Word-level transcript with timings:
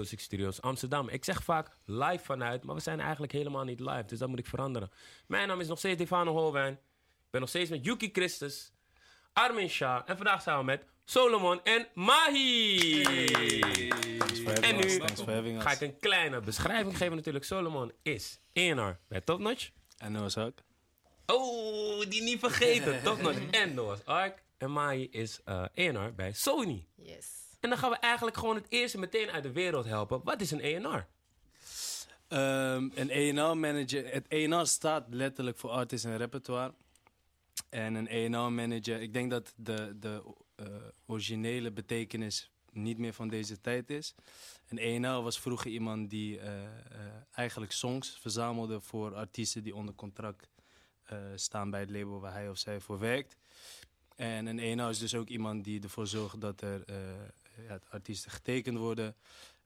Music 0.00 0.20
Studios 0.20 0.62
Amsterdam. 0.62 1.08
Ik 1.08 1.24
zeg 1.24 1.44
vaak 1.44 1.76
live 1.84 2.24
vanuit, 2.24 2.64
maar 2.64 2.74
we 2.74 2.80
zijn 2.80 3.00
eigenlijk 3.00 3.32
helemaal 3.32 3.64
niet 3.64 3.80
live. 3.80 4.04
Dus 4.06 4.18
dat 4.18 4.28
moet 4.28 4.38
ik 4.38 4.46
veranderen. 4.46 4.90
Mijn 5.26 5.48
naam 5.48 5.60
is 5.60 5.68
nog 5.68 5.78
steeds 5.78 5.94
Stefano 5.94 6.32
Holwijn. 6.32 6.72
Ik 6.72 7.30
ben 7.30 7.40
nog 7.40 7.48
steeds 7.48 7.70
met 7.70 7.84
Yuki 7.84 8.10
Christus, 8.12 8.72
Armin 9.32 9.68
Shah. 9.68 10.02
En 10.06 10.16
vandaag 10.16 10.42
samen 10.42 10.64
met 10.64 10.84
Solomon 11.04 11.64
en 11.64 11.88
Mahi. 11.94 13.02
En 14.62 14.76
nu 14.76 15.00
ga 15.60 15.70
ik 15.70 15.80
een 15.80 15.98
kleine 15.98 16.40
beschrijving 16.40 16.96
geven 16.96 17.16
natuurlijk. 17.16 17.44
Solomon 17.44 17.92
is 18.02 18.40
ENR 18.52 18.98
bij 19.08 19.20
Top 19.20 19.38
Notch. 19.38 19.70
En 19.96 20.12
Noah's 20.12 20.36
Ark. 20.36 20.62
Oh, 21.26 22.00
die 22.08 22.22
niet 22.22 22.38
vergeten. 22.38 23.02
Top 23.02 23.20
Notch 23.20 23.50
en 23.50 23.74
Noah's 23.74 24.04
Ark. 24.04 24.42
En 24.58 24.72
Mahi 24.72 25.08
is 25.10 25.40
eh 25.44 25.64
ENR 25.74 26.14
bij 26.14 26.32
Sony. 26.32 26.86
Yes. 26.96 27.39
En 27.60 27.68
dan 27.68 27.78
gaan 27.78 27.90
we 27.90 27.96
eigenlijk 27.96 28.36
gewoon 28.36 28.54
het 28.54 28.66
eerste 28.68 28.98
meteen 28.98 29.30
uit 29.30 29.42
de 29.42 29.52
wereld 29.52 29.84
helpen. 29.84 30.20
Wat 30.24 30.40
is 30.40 30.50
een 30.50 30.60
ENR? 30.60 31.06
Ehm, 32.28 32.88
een 32.94 33.38
A&R 33.38 33.56
manager. 33.56 34.12
Het 34.12 34.32
A&R 34.32 34.66
staat 34.66 35.06
letterlijk 35.08 35.58
voor 35.58 35.70
artist 35.70 36.04
en 36.04 36.16
repertoire. 36.16 36.74
En 37.68 37.94
een 37.94 38.34
A&R 38.34 38.52
manager, 38.52 39.00
ik 39.00 39.12
denk 39.12 39.30
dat 39.30 39.52
de, 39.56 39.96
de 40.00 40.22
eh, 40.54 40.66
originele 41.06 41.70
betekenis 41.70 42.50
niet 42.72 42.98
meer 42.98 43.12
van 43.12 43.28
deze 43.28 43.60
tijd 43.60 43.90
is. 43.90 44.14
Een 44.68 45.04
A&R 45.04 45.22
was 45.22 45.40
vroeger 45.40 45.70
iemand 45.70 46.10
die 46.10 46.38
eh, 46.38 46.64
eh, 46.64 46.70
eigenlijk 47.34 47.72
songs 47.72 48.18
verzamelde 48.20 48.80
voor 48.80 49.14
artiesten 49.14 49.62
die 49.62 49.74
onder 49.74 49.94
contract 49.94 50.48
staan 51.34 51.70
bij 51.70 51.80
het 51.80 51.90
label 51.90 52.20
waar 52.20 52.32
hij 52.32 52.48
of 52.48 52.58
zij 52.58 52.80
voor 52.80 52.98
werkt. 52.98 53.36
En 54.16 54.46
een 54.46 54.80
A&R 54.80 54.90
is 54.90 54.98
dus 54.98 55.14
ook 55.14 55.28
iemand 55.28 55.64
die 55.64 55.82
ervoor 55.82 56.06
zorgt 56.06 56.40
dat 56.40 56.60
er 56.60 56.84
ja, 57.62 57.78
de 57.78 57.86
artiesten 57.90 58.30
getekend 58.30 58.78
worden. 58.78 59.14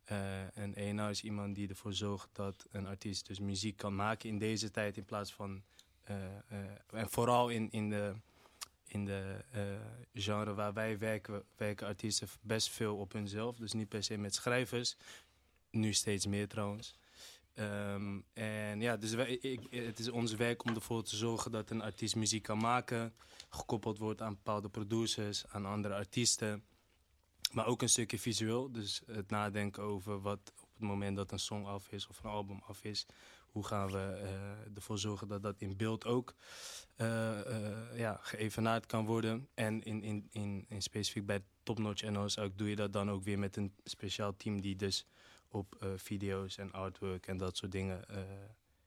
Eh, 0.05 0.59
en 0.59 1.01
A&R 1.01 1.11
is 1.11 1.23
iemand 1.23 1.55
die 1.55 1.69
ervoor 1.69 1.93
zorgt 1.93 2.29
dat 2.33 2.67
een 2.71 2.87
artiest 2.87 3.27
dus 3.27 3.39
muziek 3.39 3.77
kan 3.77 3.95
maken 3.95 4.29
in 4.29 4.39
deze 4.39 4.71
tijd 4.71 4.97
in 4.97 5.05
plaats 5.05 5.33
van... 5.33 5.63
eh, 6.05 6.25
eh, 6.49 6.65
en 6.91 7.11
vooral 7.11 7.49
in, 7.49 7.71
in 7.71 7.91
de, 7.91 8.15
in 8.87 9.05
de 9.05 9.45
eh, 9.51 9.63
genre 10.15 10.55
waar 10.55 10.73
wij 10.73 10.99
werken, 10.99 11.43
werken 11.57 11.87
artiesten 11.87 12.29
best 12.41 12.69
veel 12.69 12.97
op 12.97 13.13
hunzelf. 13.13 13.57
Dus 13.57 13.73
niet 13.73 13.89
per 13.89 14.03
se 14.03 14.17
met 14.17 14.35
schrijvers. 14.35 14.97
Nu 15.71 15.93
steeds 15.93 16.27
meer 16.27 16.49
trouwens. 16.49 16.95
Ehm, 17.55 18.21
en 18.33 18.81
ja, 18.81 18.97
dus 18.97 19.13
wij, 19.13 19.29
ik, 19.29 19.61
het 19.71 19.99
is 19.99 20.09
ons 20.09 20.35
werk 20.35 20.65
om 20.65 20.75
ervoor 20.75 21.03
te 21.03 21.17
zorgen 21.17 21.51
dat 21.51 21.71
een 21.71 21.83
artiest 21.83 22.17
muziek 22.17 22.43
kan 22.43 22.59
maken. 22.59 23.15
Gekoppeld 23.49 23.99
wordt 23.99 24.23
aan 24.23 24.35
bepaalde 24.35 24.69
producers, 24.69 25.47
aan 25.49 25.67
andere 25.67 25.95
artiesten. 25.95 26.65
Maar 27.55 27.67
ook 27.67 27.83
een 27.83 27.89
stukje 27.89 28.19
visueel. 28.19 28.73
Dus 28.73 29.03
het 29.07 29.31
nadenken 29.31 29.83
over 29.83 30.21
wat 30.21 30.53
op 30.61 30.69
het 30.73 30.89
moment 30.89 31.17
dat 31.17 31.33
een 31.33 31.39
song 31.39 31.65
af 31.65 31.93
is 31.93 32.07
of 32.07 32.23
een 32.23 32.31
album 32.31 32.61
af 32.67 32.85
is. 32.85 33.07
Hoe 33.55 33.65
gaan 33.65 33.91
we 33.91 33.99
eh, 33.99 34.77
ervoor 34.77 34.99
zorgen 34.99 35.29
dat 35.29 35.43
dat 35.43 35.61
in 35.61 35.77
beeld 35.77 36.07
ook 36.07 36.35
eh, 36.97 37.41
eh, 37.41 37.99
ja, 37.99 38.19
geëvenaard 38.23 38.87
kan 38.87 39.07
worden. 39.07 39.49
En 39.55 39.83
in, 39.83 40.03
in, 40.03 40.29
in, 40.31 40.65
in 40.69 40.83
specifiek 40.83 41.27
bij 41.27 41.43
Top 41.63 41.79
Notch 41.79 42.11
NO's 42.11 42.39
ook 42.39 42.59
doe 42.59 42.69
je 42.69 42.77
dat 42.77 42.93
dan 42.93 43.11
ook 43.11 43.25
weer 43.25 43.39
met 43.39 43.57
een 43.57 43.75
speciaal 43.85 44.37
team 44.37 44.61
die 44.61 44.77
dus 44.77 45.07
op 45.49 45.95
video's 45.97 46.57
en 46.57 46.73
artwork 46.73 47.27
en 47.27 47.37
dat 47.37 47.57
soort 47.57 47.73
dingen 47.73 48.05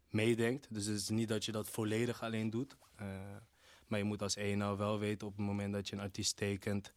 meedenkt. 0.10 0.68
Dus 0.70 0.86
het 0.86 0.96
is 0.96 1.10
niet 1.10 1.28
dat 1.28 1.46
je 1.46 1.52
dat 1.52 1.70
volledig 1.70 2.24
alleen 2.24 2.50
doet. 2.50 2.78
maar 3.88 4.00
je 4.00 4.06
moet 4.06 4.22
als 4.22 4.36
ENO 4.36 4.78
wel 4.78 5.00
weten 5.00 5.28
op 5.28 5.38
het 5.38 5.46
moment 5.46 5.74
dat 5.74 5.88
je 5.88 5.96
een 5.96 6.02
artiest 6.02 6.36
tekent. 6.36 6.94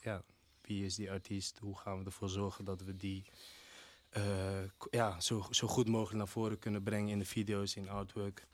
ja, 0.00 0.24
wie 0.68 0.84
is 0.84 0.94
die 0.94 1.10
artiest? 1.10 1.58
Hoe 1.58 1.78
gaan 1.78 1.98
we 1.98 2.04
ervoor 2.04 2.28
zorgen 2.28 2.64
dat 2.64 2.82
we 2.82 2.96
die 2.96 3.24
eh, 4.10 4.62
ja, 4.90 5.20
zo, 5.20 5.46
zo 5.50 5.66
goed 5.66 5.88
mogelijk 5.88 6.16
naar 6.16 6.28
voren 6.28 6.58
kunnen 6.58 6.82
brengen 6.82 7.08
in 7.08 7.18
de 7.18 7.24
video's, 7.24 7.74
in 7.76 7.88
artwork. 7.88 8.46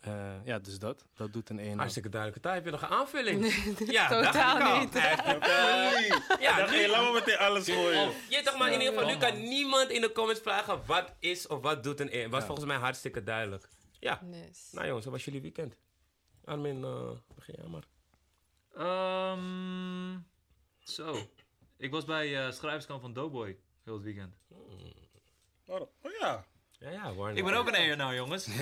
Eh, 0.00 0.44
ja, 0.44 0.58
dus 0.58 0.78
dat. 0.78 1.04
Dat 1.14 1.32
doet 1.32 1.50
een 1.50 1.58
ENO. 1.58 1.76
Hartstikke 1.76 2.08
duidelijke 2.08 2.42
taal. 2.46 2.54
Heb 2.54 2.64
je 2.64 2.70
nog 2.70 2.82
een 2.82 2.88
aanvulling? 2.88 3.54
ja, 3.96 4.08
totaal 4.08 4.80
niet. 4.80 4.94
Echt, 4.94 5.24
eh, 5.24 6.40
ja, 6.46 6.56
nu, 6.70 6.76
Hey, 6.76 6.88
laat 6.88 7.04
me 7.04 7.12
meteen 7.12 7.38
alles 7.38 7.64
gooien. 7.68 8.12
je 8.28 8.42
toch 8.44 8.58
maar 8.58 8.72
in 8.72 8.80
ieder 8.80 8.94
geval, 8.94 9.08
nu 9.14 9.16
kan 9.18 9.40
niemand 9.48 9.90
in 9.90 10.00
de 10.00 10.12
comments 10.12 10.40
vragen 10.40 10.82
wat 10.86 11.12
is 11.18 11.46
of 11.46 11.60
wat 11.62 11.82
doet 11.82 12.00
een 12.00 12.10
ENR. 12.10 12.30
Was 12.30 12.44
volgens 12.44 12.66
mij 12.66 12.76
hartstikke 12.76 13.22
duidelijk. 13.22 13.68
Ja, 14.00 14.20
Yes. 14.30 14.68
nou 14.72 14.86
jongens, 14.86 15.04
hoe 15.04 15.14
was 15.14 15.24
jullie 15.24 15.40
weekend? 15.40 15.76
Armin, 16.44 16.84
eh 16.84 17.10
begin 17.34 17.54
jij 17.58 17.68
maar. 17.68 17.84
Ehm, 18.74 20.18
zo. 20.78 21.28
Ik 21.78 21.90
was 21.90 22.04
bij 22.04 22.46
eh 22.46 22.52
schrijverskamp 22.52 23.00
van 23.00 23.12
Doughboy 23.12 23.56
heel 23.84 23.94
het 23.94 24.02
weekend. 24.02 24.34
Oh 25.66 25.80
oh 25.80 26.10
ja. 26.20 26.44
Ja, 26.80 26.90
ja, 26.90 27.14
Warner. 27.14 27.36
Ik 27.38 27.44
ben 27.44 27.54
ook 27.54 27.68
een 27.68 27.74
ER 27.74 27.96
nou, 27.96 28.14
jongens. 28.14 28.46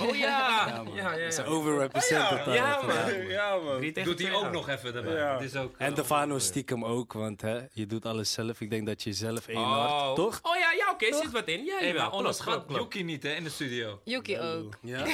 Oh 0.00 0.16
ja! 0.16 0.66
Ja, 0.68 0.82
man. 0.82 0.94
Ja, 0.94 1.12
ja, 1.12 1.18
Dat 1.18 1.32
is 1.32 1.36
ja. 1.36 1.44
overrepresented. 1.44 2.54
Ja, 2.54 2.82
man. 2.82 3.26
Ja, 3.28 3.56
man. 3.56 3.92
Doet 3.92 4.18
hij 4.22 4.32
ook 4.34 4.42
ja. 4.42 4.50
nog 4.50 4.68
even 4.68 4.94
erbij. 4.94 5.14
Ja. 5.14 5.32
Het 5.32 5.42
is 5.42 5.56
ook, 5.56 5.74
En 5.78 5.92
Stefano 5.92 6.38
stiekem 6.38 6.84
ook, 6.84 7.12
want 7.12 7.40
hè, 7.40 7.60
je 7.72 7.86
doet 7.86 8.06
alles 8.06 8.32
zelf. 8.32 8.60
Ik 8.60 8.70
denk 8.70 8.86
dat 8.86 9.02
je 9.02 9.12
zelf 9.12 9.48
één 9.48 9.58
Oh. 9.58 9.86
hart, 9.86 10.16
toch? 10.16 10.38
Oh 10.42 10.56
ja, 10.56 10.72
ja 10.72 10.90
oké, 10.90 11.14
zit 11.14 11.30
wat 11.30 11.48
in. 11.48 11.64
Ja, 11.64 11.78
Hey, 11.78 11.86
jawel. 11.86 12.02
maar 12.02 12.12
onderschat. 12.12 12.64
Yuki 12.68 13.02
niet 13.02 13.22
hè, 13.22 13.30
in 13.34 13.44
de 13.44 13.50
studio. 13.50 14.00
Yuki 14.04 14.38
ook. 14.40 14.76
Ja? 14.94 15.06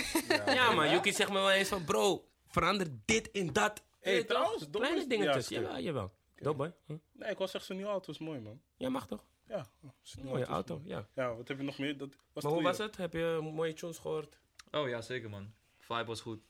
Ja, 0.46 0.72
maar 0.72 0.90
Yuki 0.92 1.12
zegt 1.12 1.30
me 1.30 1.34
wel 1.38 1.50
eens 1.50 1.68
van, 1.68 1.84
bro, 1.84 2.24
verander 2.48 2.86
dit 3.04 3.28
in 3.32 3.52
dat. 3.52 3.82
Hey, 4.00 4.24
trouwens, 4.24 4.66
Kleine 4.70 5.06
dingetjes. 5.06 5.48
ja, 5.48 5.76
Ja, 5.76 6.10
Doughboy. 6.40 6.72
Hm? 6.86 6.96
Nee, 7.12 7.30
ik 7.30 7.38
was 7.38 7.54
echt 7.54 7.64
zijn 7.64 7.78
nieuwe 7.78 7.92
auto. 7.92 8.12
is 8.12 8.18
mooi, 8.18 8.40
man. 8.40 8.60
Ja, 8.76 8.88
mag 8.88 9.06
toch? 9.06 9.24
Ja. 9.46 9.70
oh, 9.82 10.24
Mooie 10.24 10.44
auto, 10.44 10.76
mooi. 10.78 10.88
ja. 10.88 11.08
Ja, 11.14 11.34
wat 11.36 11.48
heb 11.48 11.58
je 11.58 11.64
nog 11.64 11.78
meer? 11.78 11.98
Dat 11.98 12.08
was 12.32 12.44
Maar 12.44 12.52
hoe 12.52 12.62
was 12.62 12.78
het? 12.78 12.96
Heb 12.96 13.12
je 13.12 13.50
mooie 13.52 13.72
tunes 13.72 13.98
gehoord? 13.98 14.38
Oh 14.70 14.88
ja, 14.88 15.00
zeker 15.00 15.30
man. 15.30 15.52
Vibe 15.78 16.04
was 16.04 16.20
goed. 16.20 16.40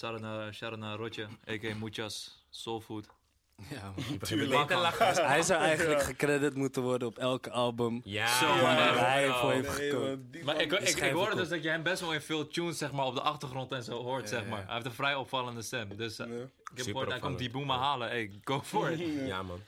Naar, 0.00 0.54
shout 0.54 0.78
naar 0.78 0.96
Rotje, 0.96 1.28
a.k.a. 1.48 1.74
Muchas, 1.74 2.46
Soulfood. 2.50 3.06
Ja 3.70 3.92
man. 4.66 4.80
Lachen. 4.80 5.26
Hij 5.26 5.42
zou 5.42 5.60
eigenlijk 5.62 6.02
gecredit 6.02 6.54
moeten 6.54 6.82
worden 6.82 7.08
op 7.08 7.18
elke 7.18 7.50
album. 7.50 8.00
Ja, 8.04 8.38
Zo, 8.38 8.46
man. 8.46 8.56
man. 8.56 8.74
Waar 8.76 9.10
hij 9.12 9.28
voor 9.32 9.52
heeft 9.52 9.78
Nee, 9.78 9.90
gekozen. 9.90 10.28
man, 10.32 10.44
Maar 10.44 10.54
man- 10.54 10.64
ik, 10.64 10.72
ik, 10.72 10.98
hoorde 11.12 11.26
komt. 11.26 11.36
dus 11.36 11.48
dat 11.48 11.62
je 11.62 11.68
hem 11.68 11.82
best 11.82 12.00
wel 12.00 12.12
in 12.12 12.20
veel 12.20 12.48
tunes 12.48 12.78
zeg 12.78 12.92
maar, 12.92 13.04
op 13.06 13.14
de 13.14 13.20
achtergrond 13.20 13.72
en 13.72 13.82
zo 13.82 14.02
hoort, 14.02 14.28
zeg 14.28 14.46
maar. 14.46 14.58
ja. 14.58 14.64
Hij 14.64 14.74
heeft 14.74 14.86
een 14.86 14.92
vrij 14.92 15.14
opvallende 15.14 15.62
stem. 15.62 15.96
Dus 15.96 16.18
eh, 16.18 16.26
ik 16.26 16.34
heb 16.74 16.86
gehoord, 16.86 17.10
hij 17.10 17.18
komt 17.18 17.38
die 17.38 17.50
boemen 17.50 17.76
halen. 17.76 18.08
Hey, 18.08 18.30
go 18.44 18.60
for 18.62 18.90
it. 18.90 18.98
Ja, 19.26 19.42
man. 19.42 19.60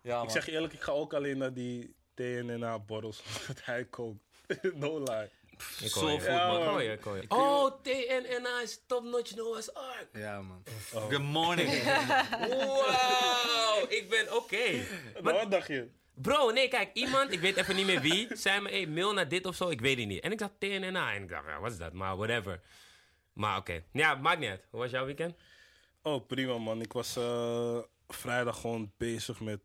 Ja, 0.00 0.22
Ik 0.22 0.30
zeg 0.30 0.46
je 0.46 0.52
eerlijk, 0.52 0.72
ik 0.72 0.80
ga 0.82 0.92
ook 0.92 1.14
alleen 1.14 1.38
naar 1.38 1.52
die 1.52 1.94
TNNA-borrels. 2.14 3.22
Dat 3.46 3.64
hij 3.64 3.84
kookt. 3.84 4.18
no 4.74 4.98
lie. 5.02 5.28
Food, 5.58 6.22
Ja, 6.22 6.52
man. 6.52 6.82
Je. 6.82 7.24
Oh, 7.28 7.70
TNNA 7.82 8.60
is 8.62 8.80
top 8.86 9.04
notch 9.04 9.34
Noah's 9.34 9.74
Ark. 9.74 10.08
Ja, 10.12 10.42
man. 10.42 10.62
Good 10.90 11.22
morning. 11.22 11.68
Wow, 12.48 13.92
ik 13.92 14.06
ben 14.08 14.36
oké. 14.36 14.86
Maar 15.22 15.34
wat 15.34 15.50
dacht 15.50 15.66
je? 15.66 15.88
Bro, 16.14 16.50
nee, 16.50 16.68
kijk, 16.68 16.90
iemand, 16.92 17.32
ik 17.32 17.40
weet 17.40 17.56
even 17.56 17.76
niet 17.76 17.86
meer 17.86 18.00
wie, 18.00 18.28
zei 18.36 18.60
me, 18.60 18.70
hey, 18.70 18.86
mail 18.86 19.12
naar 19.12 19.28
dit 19.28 19.46
of 19.46 19.54
zo, 19.54 19.68
ik 19.68 19.80
weet 19.80 19.98
het 19.98 20.06
niet. 20.06 20.22
En 20.22 20.32
ik 20.32 20.38
dacht 20.38 20.52
TNNA 20.58 21.14
en 21.14 21.22
ik 21.22 21.28
dacht, 21.28 21.46
ja, 21.46 21.60
wat 21.60 21.72
is 21.72 21.78
dat? 21.78 21.92
Maar 21.92 22.16
whatever. 22.16 22.60
Maar 23.32 23.58
oké. 23.58 23.82
Ja, 23.92 24.14
maakt 24.14 24.38
niet 24.38 24.48
uit. 24.48 24.66
Hoe 24.70 24.80
was 24.80 24.90
jouw 24.90 25.04
weekend? 25.04 25.34
Oh, 26.02 26.26
prima, 26.26 26.58
man. 26.58 26.80
Ik 26.80 26.92
was 26.92 27.16
eh, 27.16 27.78
vrijdag 28.08 28.60
gewoon 28.60 28.92
bezig 28.96 29.40
met... 29.40 29.60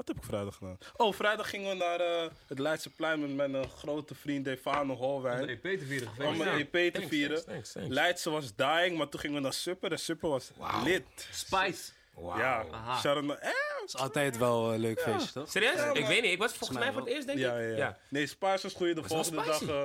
Wat 0.00 0.08
heb 0.08 0.16
ik 0.18 0.24
vrijdag 0.24 0.56
gedaan? 0.56 0.78
Oh, 0.96 1.12
vrijdag 1.14 1.50
gingen 1.50 1.68
we 1.68 1.74
naar 1.76 2.00
eh, 2.00 2.30
het 2.46 2.58
Leidseplein 2.58 3.20
met 3.20 3.34
mijn 3.34 3.54
eh, 3.64 3.70
grote 3.70 4.14
vriend 4.14 4.44
Defano 4.44 4.94
Holwijn. 4.94 5.48
EP 5.48 5.62
te 5.62 5.84
vieren 5.86 6.08
Om 6.26 6.42
EP 6.42 6.72
te 6.72 6.90
Thanks, 6.92 7.08
vieren. 7.08 7.34
thanks, 7.36 7.44
thanks, 7.52 7.72
thanks. 7.72 7.88
Leidse 7.88 8.30
was 8.30 8.54
dying, 8.54 8.96
maar 8.98 9.08
toen 9.08 9.20
gingen 9.20 9.36
we 9.36 9.42
naar 9.42 9.52
Supper 9.52 9.92
en 9.92 9.98
Supper 9.98 10.28
was 10.28 10.50
lit. 10.84 11.28
Spice. 11.32 11.92
Wauw. 12.14 12.38
Ja, 12.38 12.62
naar- 12.62 13.38
eh, 13.38 13.48
Het 13.80 13.88
is 13.88 13.96
altijd 13.96 14.38
wel 14.38 14.72
een 14.72 14.80
leuk 14.80 15.00
feestje, 15.00 15.32
toch? 15.32 15.50
Serieus? 15.50 15.74
Ja, 15.74 15.92
ik 15.94 16.06
weet 16.06 16.22
niet. 16.22 16.32
Ik 16.32 16.38
was 16.38 16.52
volgens 16.52 16.78
mij 16.78 16.92
voor 16.92 17.00
het 17.00 17.10
eerst, 17.10 17.26
denk 17.26 17.38
ja, 17.38 17.54
ik. 17.58 17.70
ja, 17.70 17.76
ja. 17.76 17.98
Nee, 18.08 18.26
Spice 18.26 18.62
was 18.62 18.74
goeie. 18.74 18.94
De 18.94 19.00
Was 19.00 19.10
volgende 19.10 19.44
dag, 19.44 19.62
eh, 19.62 19.84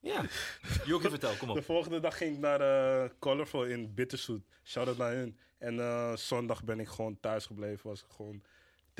Ja. 0.00 0.22
Yuki, 0.86 1.08
vertel, 1.08 1.34
kom 1.38 1.48
de 1.52 1.58
op. 1.58 1.64
volgende 1.64 2.00
dag 2.00 2.16
ging 2.16 2.34
ik 2.34 2.40
naar 2.40 2.60
eh, 2.60 3.10
Colorful 3.18 3.64
in 3.64 3.94
Bitterzoet. 3.94 4.42
Shout-out 4.64 4.96
naar 4.96 5.12
hun. 5.12 5.38
En 5.58 5.80
eh, 5.80 6.16
zondag 6.16 6.64
ben 6.64 6.80
ik 6.80 6.88
gewoon 6.88 7.20
thuis 7.20 7.46
gebleven. 7.46 7.88
Was 7.88 8.00
ik 8.00 8.06
gewoon 8.16 8.42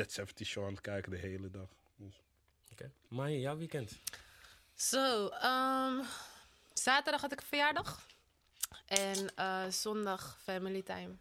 Dead 0.00 0.12
70 0.12 0.46
Show 0.46 0.64
aan 0.64 0.70
het 0.72 0.80
kijken 0.80 1.10
de 1.10 1.18
hele 1.18 1.50
dag. 1.50 1.68
Dus. 1.96 2.20
Oké. 2.72 2.90
Maar 3.08 3.30
jouw 3.30 3.56
weekend? 3.56 3.98
Zo, 4.74 5.28
ehm, 5.28 6.02
zaterdag 6.72 7.20
had 7.20 7.32
ik 7.32 7.40
een 7.40 7.46
verjaardag. 7.46 8.06
En 8.86 9.34
eh, 9.34 9.66
zondag 9.68 10.38
family 10.42 10.82
time. 10.82 11.16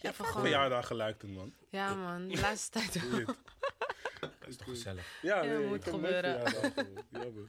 Even 0.00 0.24
gewoon. 0.24 0.42
Verjaardag 0.42 0.86
gelijk 0.86 1.18
toen, 1.18 1.32
man. 1.32 1.54
Ja 1.68 1.94
man, 1.94 2.28
de 2.28 2.40
laatste 2.46 2.70
tijd 2.70 3.10
wel. 3.10 3.34
Is 4.52 4.58
toch 4.66 4.74
gezellig. 4.74 5.18
Ja, 5.22 5.42
Ja, 5.42 5.52
nee, 5.58 5.66
moet 5.66 5.76
ik 5.76 5.84
heb 5.84 6.00
nooit 6.00 6.04
gebeuren. 6.14 6.52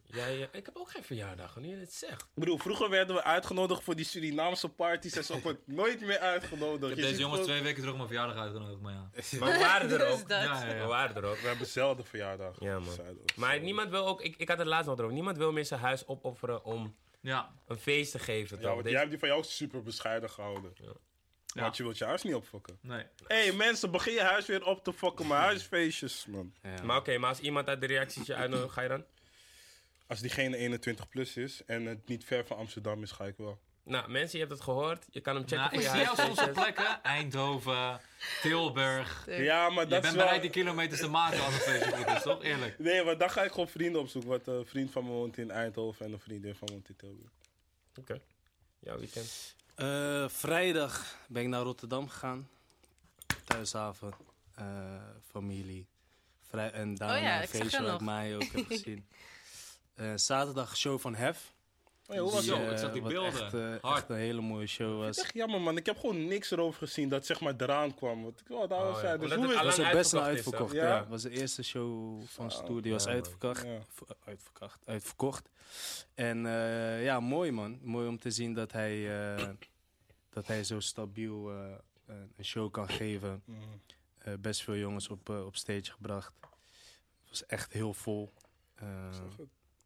Jij, 0.05 0.33
eh, 0.41 0.59
ik 0.59 0.65
heb 0.65 0.75
ook 0.77 0.91
geen 0.91 1.03
verjaardag, 1.03 1.53
wanneer 1.53 1.73
je 1.75 1.79
het 1.79 1.94
zegt. 1.94 2.21
Ik 2.21 2.27
bedoel, 2.33 2.57
vroeger 2.57 2.89
werden 2.89 3.15
we 3.15 3.23
uitgenodigd 3.23 3.83
voor 3.83 3.95
die 3.95 4.05
Surinaamse 4.05 4.69
parties 4.69 5.15
en 5.15 5.23
zo 5.23 5.39
wordt 5.39 5.67
nooit 5.67 6.01
meer 6.01 6.19
uitgenodigd. 6.19 6.81
Ik 6.83 6.89
heb 6.89 6.97
Je 6.97 7.03
deze 7.03 7.19
jongens 7.19 7.41
twee 7.41 7.61
weken 7.61 7.75
terug 7.77 7.91
op 7.91 7.97
mijn 7.97 8.07
verjaardag 8.09 8.38
uitgenodigd, 8.38 8.81
maar 8.81 8.94
ja. 8.94 9.09
Maar 9.39 9.51
we 9.53 9.59
waren 9.59 9.91
er 9.91 10.07
ook. 10.13 10.23
Ja, 10.29 10.41
ja, 10.44 10.67
We 10.67 10.73
ja. 10.75 10.85
waren 10.88 11.15
er 11.15 11.23
ook. 11.25 11.38
We 11.38 11.47
hebben 11.47 11.67
zelden 11.67 12.05
verjaardag. 12.05 12.55
Ja, 12.59 12.79
man. 12.79 12.95
Maar 13.35 13.59
niemand 13.59 13.89
wil 13.89 14.07
ook, 14.07 14.21
ik, 14.21 14.35
ik 14.38 14.47
had 14.49 14.57
het 14.57 14.67
laatst 14.67 14.88
nog 14.88 14.95
erover, 14.97 15.15
niemand 15.15 15.38
wil 15.38 15.51
meer 15.51 15.65
zijn 15.65 15.79
huis 15.79 16.07
opofferen 16.07 16.63
om 16.65 16.95
Ja, 17.21 17.51
een 17.67 17.77
feest 17.77 18.11
te 18.11 18.19
geven. 18.19 18.59
Ja, 18.59 18.67
want 18.67 18.77
Deze- 18.77 18.89
jij 18.89 18.97
hebt 18.99 19.09
die 19.09 19.19
van 19.19 19.27
jou 19.27 19.39
ook 19.41 19.47
super 19.47 19.83
bescheiden 19.83 20.29
gehouden. 20.29 20.71
Ja. 20.75 20.91
Want 21.61 21.77
je 21.77 21.83
wilt 21.83 21.97
je 21.97 22.05
huis 22.05 22.23
niet 22.23 22.35
opfokken. 22.35 22.77
nee. 22.81 23.03
Hé 23.27 23.35
hey, 23.44 23.51
mensen, 23.51 23.91
begin 23.91 24.13
je 24.13 24.21
huis 24.21 24.45
weer 24.45 24.65
op 24.65 24.83
te 24.83 24.94
fokken. 24.94 25.27
Maar 25.27 25.41
huisfeestjes, 25.41 26.25
man. 26.25 26.53
Ja. 26.63 26.83
Maar 26.83 26.97
oké, 26.97 27.17
maar 27.17 27.29
als 27.29 27.39
iemand 27.39 27.67
uit 27.67 27.81
de 27.81 27.88
reacties 27.88 28.25
je 28.27 28.35
uitnodigt, 28.35 28.73
ga 28.73 28.81
je 28.81 28.88
dan? 28.89 29.05
Als 30.07 30.19
diegene 30.19 30.57
21 30.57 31.09
plus 31.09 31.38
is 31.38 31.61
en 31.65 31.85
het 31.85 32.07
niet 32.07 32.25
ver 32.25 32.45
van 32.45 32.57
Amsterdam 32.57 33.03
is, 33.03 33.11
ga 33.11 33.25
ik 33.25 33.38
wel. 33.38 33.59
Nou, 33.85 34.09
mensen, 34.11 34.31
je 34.39 34.45
hebt 34.45 34.51
het 34.57 34.63
gehoord. 34.63 35.05
Je 35.09 35.21
kan 35.21 35.35
hem 35.35 35.44
checken 35.47 35.57
Nou, 35.57 35.69
voor 35.69 35.79
ik 35.79 35.85
je 35.85 35.91
zie 35.95 36.01
jou 36.03 36.15
soms 36.15 36.29
op 36.29 36.35
huisfeestjes. 36.38 36.73
plekken. 36.73 37.03
Eindhoven, 37.03 38.01
Tilburg. 38.41 39.25
Ja, 39.27 39.69
maar 39.69 39.83
Je 39.83 39.89
dat 39.89 40.01
bent 40.01 40.03
is 40.03 40.11
wel... 40.11 40.23
bereid 40.23 40.41
die 40.41 40.49
kilometers 40.51 40.99
te 40.99 41.07
maken 41.09 41.44
als 41.44 41.53
het 41.53 41.63
feestje 41.63 41.91
goed 41.91 42.07
is, 42.15 42.21
toch? 42.21 42.44
Eerlijk. 42.44 42.79
Nee, 42.79 43.03
maar 43.03 43.17
dan 43.17 43.29
ga 43.29 43.44
ik 43.44 43.51
gewoon 43.51 43.67
vrienden 43.67 44.01
opzoeken. 44.01 44.29
Want 44.29 44.47
een 44.47 44.65
vriend 44.65 44.91
van 44.91 45.03
me 45.03 45.09
woont 45.09 45.38
in 45.38 45.51
Eindhoven 45.51 46.06
en 46.06 46.11
een 46.13 46.19
vriendin 46.19 46.56
van 46.56 46.67
me 46.67 46.73
woont 46.73 46.89
in 46.89 46.95
Tilburg. 46.95 47.31
Oké. 47.99 48.21
Jouw 48.79 48.97
weekend. 48.97 49.56
Eh, 49.75 50.29
vrijdag 50.29 51.17
ben 51.27 51.41
ik 51.41 51.47
naar 51.47 51.61
Rotterdam 51.61 52.09
gegaan. 52.09 52.49
Thuishaven, 53.43 54.13
eh, 54.55 54.65
familie. 55.27 55.87
Vrij 56.41 56.71
en 56.71 56.95
daarna 56.95 57.15
Oh 57.15 57.21
ja, 57.21 57.41
een 57.41 57.47
zag 57.47 57.57
feestje 57.57 57.77
je 57.77 57.83
waar 57.85 57.95
ik 57.95 58.01
mij 58.01 58.35
ook 58.35 58.43
heb 58.43 58.65
gezien. 58.65 59.07
Eh, 59.93 60.11
zaterdag 60.15 60.77
show 60.77 60.99
van 60.99 61.15
Hef. 61.15 61.52
Hoe 62.19 62.31
was 62.31 62.45
Zo, 62.45 62.57
het? 62.57 62.71
ik 62.71 62.77
zag 62.77 62.92
die 62.92 63.01
beelden. 63.01 63.42
Echt, 63.42 63.54
eh, 63.54 63.75
Hard. 63.81 63.98
echt 63.98 64.10
een 64.10 64.15
hele 64.15 64.42
mooie 64.42 64.68
show 64.68 65.00
was. 65.00 65.18
Echt 65.18 65.33
jammer, 65.33 65.62
man. 65.62 65.77
Ik 65.77 65.86
heb 65.86 65.98
gewoon 65.98 66.27
niks 66.27 66.51
erover 66.51 66.88
gezien 66.88 67.10
dat 67.10 67.25
zeg 67.25 67.39
maar 67.42 67.54
eraan 67.57 67.95
kwam. 67.95 68.24
Wat 68.24 68.39
ik 68.39 68.48
daar 68.69 68.80
Oh, 68.89 69.00
ja. 69.04 69.18
Dus 69.18 69.33
hoe 69.33 69.48
het 69.56 69.63
was 69.77 69.92
best 69.92 70.12
wel 70.12 70.21
uitverkocht 70.21 70.74
is. 70.74 70.80
Ja? 70.80 70.88
Ja, 70.88 71.07
was 71.07 71.21
de 71.21 71.30
eerste 71.30 71.63
show 71.63 72.21
van 72.25 72.45
Oh, 72.45 72.51
Studio. 72.51 72.92
was 72.94 73.04
ja, 73.04 73.10
man. 73.10 73.18
uitverkocht. 73.18 73.65
Uitverkocht. 74.25 74.80
Uitverkocht. 74.86 75.50
En 76.13 76.45
eh, 76.45 77.04
ja, 77.04 77.19
mooi 77.19 77.51
man. 77.51 77.80
Mooi 77.81 78.07
om 78.07 78.19
te 78.19 78.31
zien 78.31 78.54
dat 78.54 78.71
hij, 78.71 79.33
eh, 79.36 79.48
dat 80.30 80.48
hij 80.48 80.63
zo 80.63 80.80
stabiel 80.80 81.51
eh, 81.51 82.16
een 82.38 82.45
show 82.45 82.71
kan 82.71 82.89
geven. 82.89 83.42
Mhm. 83.45 83.59
Eh, 84.18 84.33
best 84.39 84.62
veel 84.63 84.75
jongens 84.75 85.09
op, 85.09 85.30
eh, 85.30 85.45
op 85.45 85.56
stage 85.56 85.92
gebracht. 85.92 86.33
Het 86.42 87.30
was 87.30 87.45
echt 87.45 87.74
heel 87.74 87.94
vol. 87.94 88.33
Eh, 88.75 88.86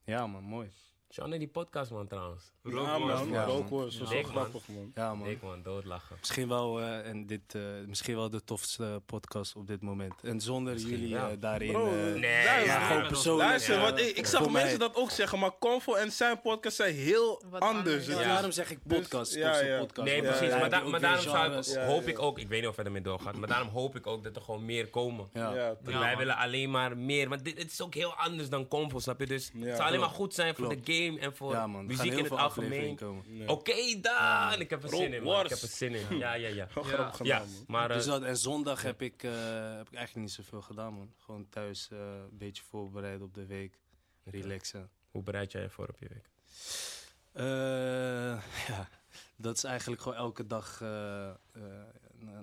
ja 0.03 0.27
man, 0.27 0.43
mooi. 0.43 0.71
Shout 1.13 1.27
naar 1.29 1.39
die 1.39 1.47
podcast, 1.47 1.91
man, 1.91 2.07
trouwens. 2.07 2.51
Ja, 2.63 2.71
man. 2.71 2.83
Ja, 2.83 2.97
man. 2.97 3.29
Ja. 3.29 3.45
Man. 3.45 4.23
grappig, 4.23 4.67
man. 4.67 4.91
Ja 4.95 5.15
man. 5.15 5.27
Ik, 5.27 5.41
man, 5.41 5.61
doodlachen. 5.63 6.15
Misschien 6.19 6.47
wel, 6.47 6.79
eh, 6.81 7.07
en 7.09 7.25
dit, 7.27 7.55
eh, 7.55 7.61
misschien 7.85 8.15
wel 8.15 8.29
de 8.29 8.43
tofste 8.43 9.01
podcast 9.05 9.55
op 9.55 9.67
dit 9.67 9.81
moment. 9.81 10.13
En 10.23 10.41
zonder 10.41 10.73
Misschien 10.73 10.99
jullie 10.99 11.15
eh, 11.17 11.25
daarin. 11.39 11.71
Bro, 11.71 11.85
eh, 11.87 11.93
Nee, 11.93 12.19
luister, 12.43 12.65
ja, 12.65 12.79
gewoon 12.85 12.97
maar 13.01 13.07
persoonlijk. 13.07 13.49
Luister, 13.49 13.79
want 13.81 13.99
ik, 13.99 14.17
ik 14.17 14.25
zag 14.25 14.41
mensen 14.49 14.77
mij- 14.77 14.87
dat 14.87 14.95
ook 14.95 15.09
zeggen, 15.11 15.39
maar 15.39 15.51
Convo 15.59 15.93
en 15.93 16.11
zijn 16.11 16.41
podcast 16.41 16.75
zijn 16.75 16.95
heel 16.95 17.41
Wat 17.49 17.61
anders. 17.61 18.05
daarom 18.07 18.51
zeg 18.51 18.71
ik 18.71 18.79
podcast. 18.87 19.33
Dus, 19.33 19.41
ja, 19.41 19.47
tofste 19.47 19.65
ja. 19.65 19.79
podcast. 19.79 20.07
Nee, 20.07 20.21
precies. 20.21 20.49
Maar, 20.49 20.69
da- 20.69 20.99
daarom 20.99 21.21
zou 21.21 21.57
ik, 21.57 21.87
hoop 21.87 22.03
ja. 22.03 22.09
ik 22.09 22.19
ook, 22.19 22.39
ik 22.39 22.47
weet 22.47 22.59
niet 22.61 22.69
of 22.69 22.75
het 22.75 22.85
ermee 22.85 23.01
doorgaat, 23.01 23.35
maar 23.35 23.47
daarom 23.49 23.69
hoop 23.69 23.95
ik 23.95 24.07
ook 24.07 24.23
dat 24.23 24.35
er 24.35 24.41
gewoon 24.41 24.65
meer 24.65 24.87
komen. 24.89 25.29
Wij 25.83 26.17
willen 26.17 26.35
alleen 26.37 26.71
maar 26.71 26.97
meer. 26.97 27.29
Want 27.29 27.43
dit, 27.45 27.57
het 27.57 27.71
is 27.71 27.81
ook 27.81 27.93
heel 27.93 28.13
anders 28.13 28.49
dan 28.49 28.67
Convo, 28.67 28.99
snap 28.99 29.19
je? 29.19 29.25
Dus 29.25 29.51
het 29.59 29.75
zou 29.75 29.87
alleen 29.87 29.99
maar 29.99 30.09
goed 30.09 30.33
zijn 30.33 30.55
voor 30.55 30.69
de 30.69 30.79
game 30.83 30.95
en 31.05 31.35
voor 31.35 31.51
Ja, 31.51 31.67
man. 31.67 31.75
Gaan 31.75 31.85
muziek 31.85 32.11
in 32.17 32.23
het 32.23 32.31
algemeen. 32.33 32.97
Ja. 33.25 33.45
Oké, 33.45 33.99
dan! 34.01 34.59
Ik 34.61 34.69
heb 34.69 34.83
er 34.83 34.89
zin 34.89 35.13
in, 35.13 35.23
man. 35.23 35.43
Ik 35.43 35.49
heb 35.49 35.59
er 35.59 35.67
zin 35.67 35.93
in. 35.95 36.17
Ja, 36.17 36.33
ja, 36.33 36.47
ja. 36.47 36.55
Ja. 36.75 36.83
grappig 36.83 37.25
Ja, 37.25 37.37
gedaan, 37.39 37.53
man. 37.53 37.63
maar... 37.67 37.89
eh, 37.89 37.95
Dus 37.95 38.05
dat, 38.05 38.23
en 38.23 38.37
zondag 38.37 38.81
heb 38.81 39.01
ik, 39.01 39.23
eh, 39.23 39.31
heb 39.77 39.87
ik 39.87 39.93
eigenlijk 39.93 40.15
niet 40.27 40.31
zoveel 40.31 40.61
gedaan, 40.61 40.93
man. 40.93 41.13
Gewoon 41.17 41.49
thuis 41.49 41.89
eh, 41.91 41.97
een 41.99 42.37
beetje 42.37 42.63
voorbereid 42.63 43.21
op 43.21 43.33
de 43.33 43.45
week. 43.45 43.79
Relaxen. 44.23 44.89
hoe 45.11 45.23
bereid 45.23 45.51
jij 45.51 45.61
je 45.61 45.69
voor 45.69 45.87
op 45.87 45.99
je 45.99 46.07
week? 46.09 46.29
Eh, 47.31 47.45
ja, 48.67 48.89
dat 49.35 49.55
is 49.57 49.63
eigenlijk 49.63 50.01
gewoon 50.01 50.17
elke 50.17 50.47
dag 50.47 50.81
eh, 50.81 51.27
eh, 51.29 51.33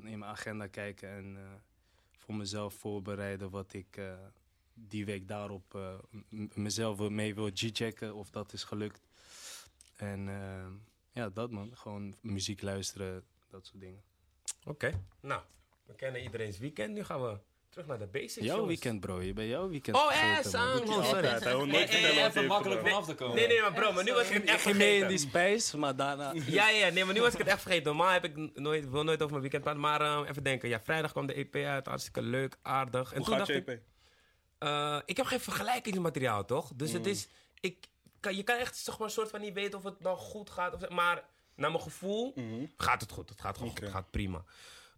in 0.03 0.19
mijn 0.19 0.25
agenda 0.25 0.67
kijken 0.67 1.09
en 1.09 1.37
eh, 1.37 1.43
voor 2.19 2.35
mezelf 2.35 2.75
voorbereiden 2.75 3.51
wat 3.51 3.73
ik 3.73 3.97
eh, 3.97 4.05
die 4.75 5.05
week 5.05 5.29
daarop 5.29 5.75
eh, 5.75 5.95
m- 6.29 6.47
mezelf 6.55 6.99
mee 7.09 7.35
wil 7.35 7.51
G-checken 7.55 8.15
of 8.15 8.31
dat 8.31 8.53
is 8.53 8.65
gelukt. 8.65 9.01
En 9.97 10.29
eh, 10.29 10.67
ja, 11.13 11.29
dat 11.29 11.51
man. 11.51 11.71
Gewoon 11.77 12.15
muziek 12.21 12.63
luisteren, 12.63 13.25
dat 13.51 13.67
soort 13.67 13.81
dingen. 13.81 14.03
Oké, 14.65 15.01
nou, 15.21 15.41
we 15.87 15.95
kennen 15.95 16.23
iedereen's 16.23 16.59
weekend. 16.59 16.95
Nu 16.95 17.05
gaan 17.05 17.23
we 17.23 17.39
terug 17.69 17.87
naar 17.87 17.99
de 17.99 18.07
basics. 18.07 18.35
Jouw 18.35 18.45
jongens. 18.57 18.67
weekend, 18.67 19.01
bro. 19.01 19.21
Je 19.23 19.33
bent 19.33 19.49
jouw 19.49 19.69
weekend 19.69 19.97
Oh, 19.97 20.07
vergeten, 20.07 20.53
eh, 20.53 20.65
hij 20.65 20.81
Oh, 20.81 21.05
sorry. 21.05 21.27
Hij 21.29 21.57
wil 21.57 21.67
nooit 21.67 21.89
Even 21.89 22.47
makkelijk 22.47 22.81
vanaf 22.81 23.07
te 23.07 23.15
komen. 23.15 23.37
Nee, 23.37 23.47
nee, 23.47 23.61
maar 23.61 23.73
bro, 23.73 23.93
maar 23.93 24.05
nu 24.05 24.13
was 24.13 24.27
ik 24.29 24.33
het 24.33 24.43
Ik 24.43 24.49
echt 24.49 24.63
ging 24.63 24.77
mee 24.77 24.95
in 24.95 24.99
vergeten. 25.01 25.19
die 25.23 25.29
spijs, 25.29 25.75
maar 25.75 25.97
daarna... 25.97 26.33
Ja, 26.47 26.69
ja, 26.69 26.89
nee, 26.89 27.05
maar 27.05 27.15
nu 27.15 27.21
was 27.21 27.33
ik 27.33 27.39
het 27.39 27.47
echt 27.49 27.63
vergeten. 27.63 27.85
Normaal 27.85 28.13
heb 28.13 28.25
ik 28.25 28.57
nooit, 28.59 28.91
wil 28.91 29.05
nooit 29.05 29.19
over 29.19 29.31
mijn 29.31 29.41
weekend 29.41 29.63
praten. 29.63 29.81
Maar 29.81 30.01
eh, 30.01 30.29
even 30.31 30.43
denken. 30.43 30.69
Ja, 30.69 30.81
vrijdag 30.81 31.11
kwam 31.13 31.27
de 31.27 31.35
EP 31.35 31.55
uit. 31.55 31.87
Hartstikke 31.87 32.23
leuk, 32.23 32.57
aardig. 32.63 33.11
En 33.13 33.17
Hoe 33.17 33.27
toen 33.27 33.37
gaat 33.37 33.47
dacht 33.47 33.59
JP? 33.59 33.69
ik, 33.69 33.81
eh, 34.65 34.99
ik 35.05 35.17
heb 35.17 35.27
geen 35.27 35.41
vergelijkingsmateriaal, 35.41 36.45
toch? 36.45 36.71
Dus 36.75 36.89
Mm. 36.91 36.97
het 36.97 37.07
is, 37.07 37.29
ik, 37.61 37.87
kan, 38.21 38.37
je 38.37 38.43
kan 38.43 38.57
echt 38.57 38.77
zeg 38.77 38.99
maar, 38.99 39.07
een 39.07 39.13
soort 39.13 39.31
van 39.31 39.41
niet 39.41 39.55
weten 39.55 39.79
of 39.79 39.85
het 39.85 40.01
nou 40.01 40.19
goed 40.19 40.51
gaat. 40.51 40.75
Of, 40.75 40.89
maar 40.89 41.25
naar 41.55 41.71
mijn 41.71 41.83
gevoel 41.83 42.33
Mhm. 42.35 42.67
gaat 42.77 43.01
het 43.01 43.11
goed. 43.11 43.29
Het 43.29 43.41
gaat 43.41 43.57
gewoon 43.57 43.71
goed. 43.71 43.81
Het 43.81 43.91
gaat 43.91 44.11
prima. 44.11 44.45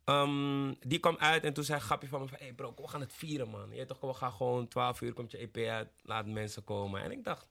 Ehm, 0.05 0.75
die 0.81 0.99
kwam 0.99 1.17
uit 1.19 1.45
en 1.45 1.53
toen 1.53 1.65
zei 1.65 1.79
een 1.79 1.85
grapje 1.85 2.09
van 2.09 2.21
me 2.21 2.29
van... 2.29 2.39
Hey 2.41 2.53
bro, 2.53 2.75
we 2.77 2.89
gaan 2.89 3.01
het 3.01 3.13
vieren, 3.13 3.49
man. 3.49 3.71
Je 3.75 3.85
toch, 3.87 4.01
we 4.01 4.15
gaan 4.15 4.33
gewoon 4.33 4.69
12 4.69 5.01
uur 5.01 5.13
komt 5.13 5.31
je 5.31 5.39
EP 5.39 5.57
uit. 5.57 5.89
Laat 6.03 6.27
mensen 6.27 6.65
komen. 6.65 7.03
En 7.03 7.11
ik 7.11 7.25
dacht... 7.25 7.47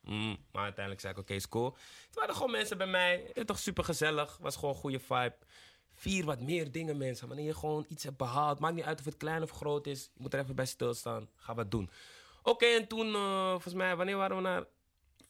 mm, 0.00 0.36
maar 0.52 0.62
uiteindelijk 0.62 1.00
zei 1.00 1.12
ik, 1.12 1.18
oké, 1.18 1.34
is 1.34 1.48
cool. 1.48 1.70
Toen 1.70 1.78
waren 2.14 2.28
er 2.28 2.34
gewoon 2.36 2.50
mensen 2.50 2.78
bij 2.78 2.86
mij. 2.86 3.22
Het 3.26 3.34
was 3.36 3.44
toch 3.46 3.58
super 3.58 3.84
gezellig. 3.84 4.36
Was 4.40 4.54
gewoon 4.54 4.70
een 4.74 4.80
goede 4.80 5.00
vibe. 5.00 5.36
Vier 6.00 6.24
wat 6.24 6.40
meer 6.40 6.72
dingen, 6.72 6.96
mensen. 6.96 7.28
Wanneer 7.28 7.46
je 7.46 7.54
gewoon 7.54 7.84
iets 7.88 8.04
hebt 8.04 8.16
behaald. 8.16 8.58
Maakt 8.58 8.74
niet 8.74 8.84
uit 8.84 8.98
of 8.98 9.04
het 9.04 9.16
klein 9.16 9.42
of 9.42 9.50
groot 9.50 9.86
is. 9.86 10.10
Je 10.14 10.22
moet 10.22 10.34
er 10.34 10.40
even 10.40 10.54
bij 10.54 10.66
stilstaan. 10.66 11.28
Ga 11.36 11.54
wat 11.54 11.70
doen. 11.70 11.90
Oké, 12.42 12.66
en 12.66 12.86
toen, 12.88 13.14
eh, 13.14 13.50
volgens 13.50 13.74
mij, 13.74 13.96
wanneer 13.96 14.16
waren 14.16 14.36
we 14.36 14.42
naar... 14.42 14.64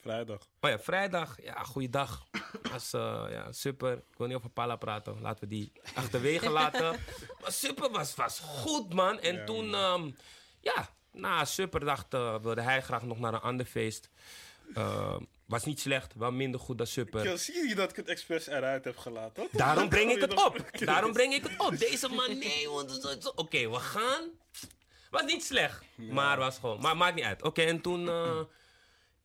Vrijdag. 0.01 0.39
Oh 0.61 0.71
ja, 0.71 0.79
vrijdag. 0.79 1.43
Ja, 1.43 1.63
goeiedag. 1.63 2.27
Was 2.73 2.95
uh, 2.95 3.25
ja, 3.31 3.53
super. 3.53 3.93
Ik 3.93 4.17
wil 4.17 4.27
niet 4.27 4.37
over 4.37 4.51
Pala 4.51 4.77
praten. 4.77 5.21
Laten 5.21 5.41
we 5.41 5.49
die 5.49 5.73
achterwege 5.95 6.51
laten. 6.61 6.99
Maar 7.41 7.53
super 7.53 7.91
was, 7.91 8.15
was 8.15 8.39
goed, 8.39 8.95
man. 8.95 9.21
En 9.21 9.35
Ja, 9.35 9.45
toen, 9.45 9.75
um, 9.75 10.17
ja, 10.61 10.89
na 11.13 11.45
super 11.45 11.81
dacht, 11.81 12.15
uh, 12.15 12.37
wilde 12.43 12.61
hij 12.61 12.83
graag 12.83 13.03
nog 13.03 13.19
naar 13.19 13.35
een 13.35 13.41
ander 13.41 13.67
feest. 13.67 14.11
Was 15.51 15.65
niet 15.65 15.81
slecht, 15.81 16.15
wel 16.15 16.33
minder 16.33 16.61
goed 16.61 16.79
dan 16.79 16.87
super. 16.87 17.25
Yo, 17.25 17.37
zie 17.37 17.69
je 17.69 17.75
dat 17.75 17.91
ik 17.91 17.97
het 17.97 18.09
expres 18.09 18.47
eruit 18.47 18.85
heb 18.85 18.97
gelaten? 18.97 19.43
Wat? 19.43 19.53
Daarom 19.53 19.89
breng 19.89 20.11
ik 20.11 20.21
het 20.21 20.45
op. 20.45 20.71
Daarom 20.85 21.13
breng 21.13 21.35
ik 21.35 21.43
het 21.43 21.59
op. 21.59 21.79
Deze 21.79 22.09
man, 22.09 22.39
nee, 22.39 22.69
want... 22.69 23.05
Oké, 23.27 23.41
okay, 23.41 23.69
we 23.71 23.79
gaan. 23.79 24.31
Was 25.11 25.25
niet 25.25 25.45
slecht, 25.45 25.85
ja. 25.97 26.13
maar 26.13 26.39
was 26.39 26.59
gewoon... 26.59 26.81
Maar 26.81 26.97
maakt 26.97 27.15
niet 27.15 27.25
uit. 27.25 27.39
Oké, 27.39 27.47
okay, 27.47 27.67
en 27.67 27.81
toen... 27.81 28.07
Uh, 28.07 28.41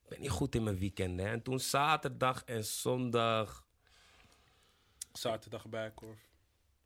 ik 0.03 0.10
ben 0.10 0.22
niet 0.22 0.29
goed 0.29 0.55
in 0.55 0.63
mijn 0.63 0.77
weekend, 0.79 1.20
hè. 1.20 1.27
En 1.27 1.41
toen 1.41 1.60
zaterdag 1.60 2.44
en 2.46 2.65
zondag... 2.65 3.65
Zaterdag 5.12 5.67
Bijkorf. 5.67 6.20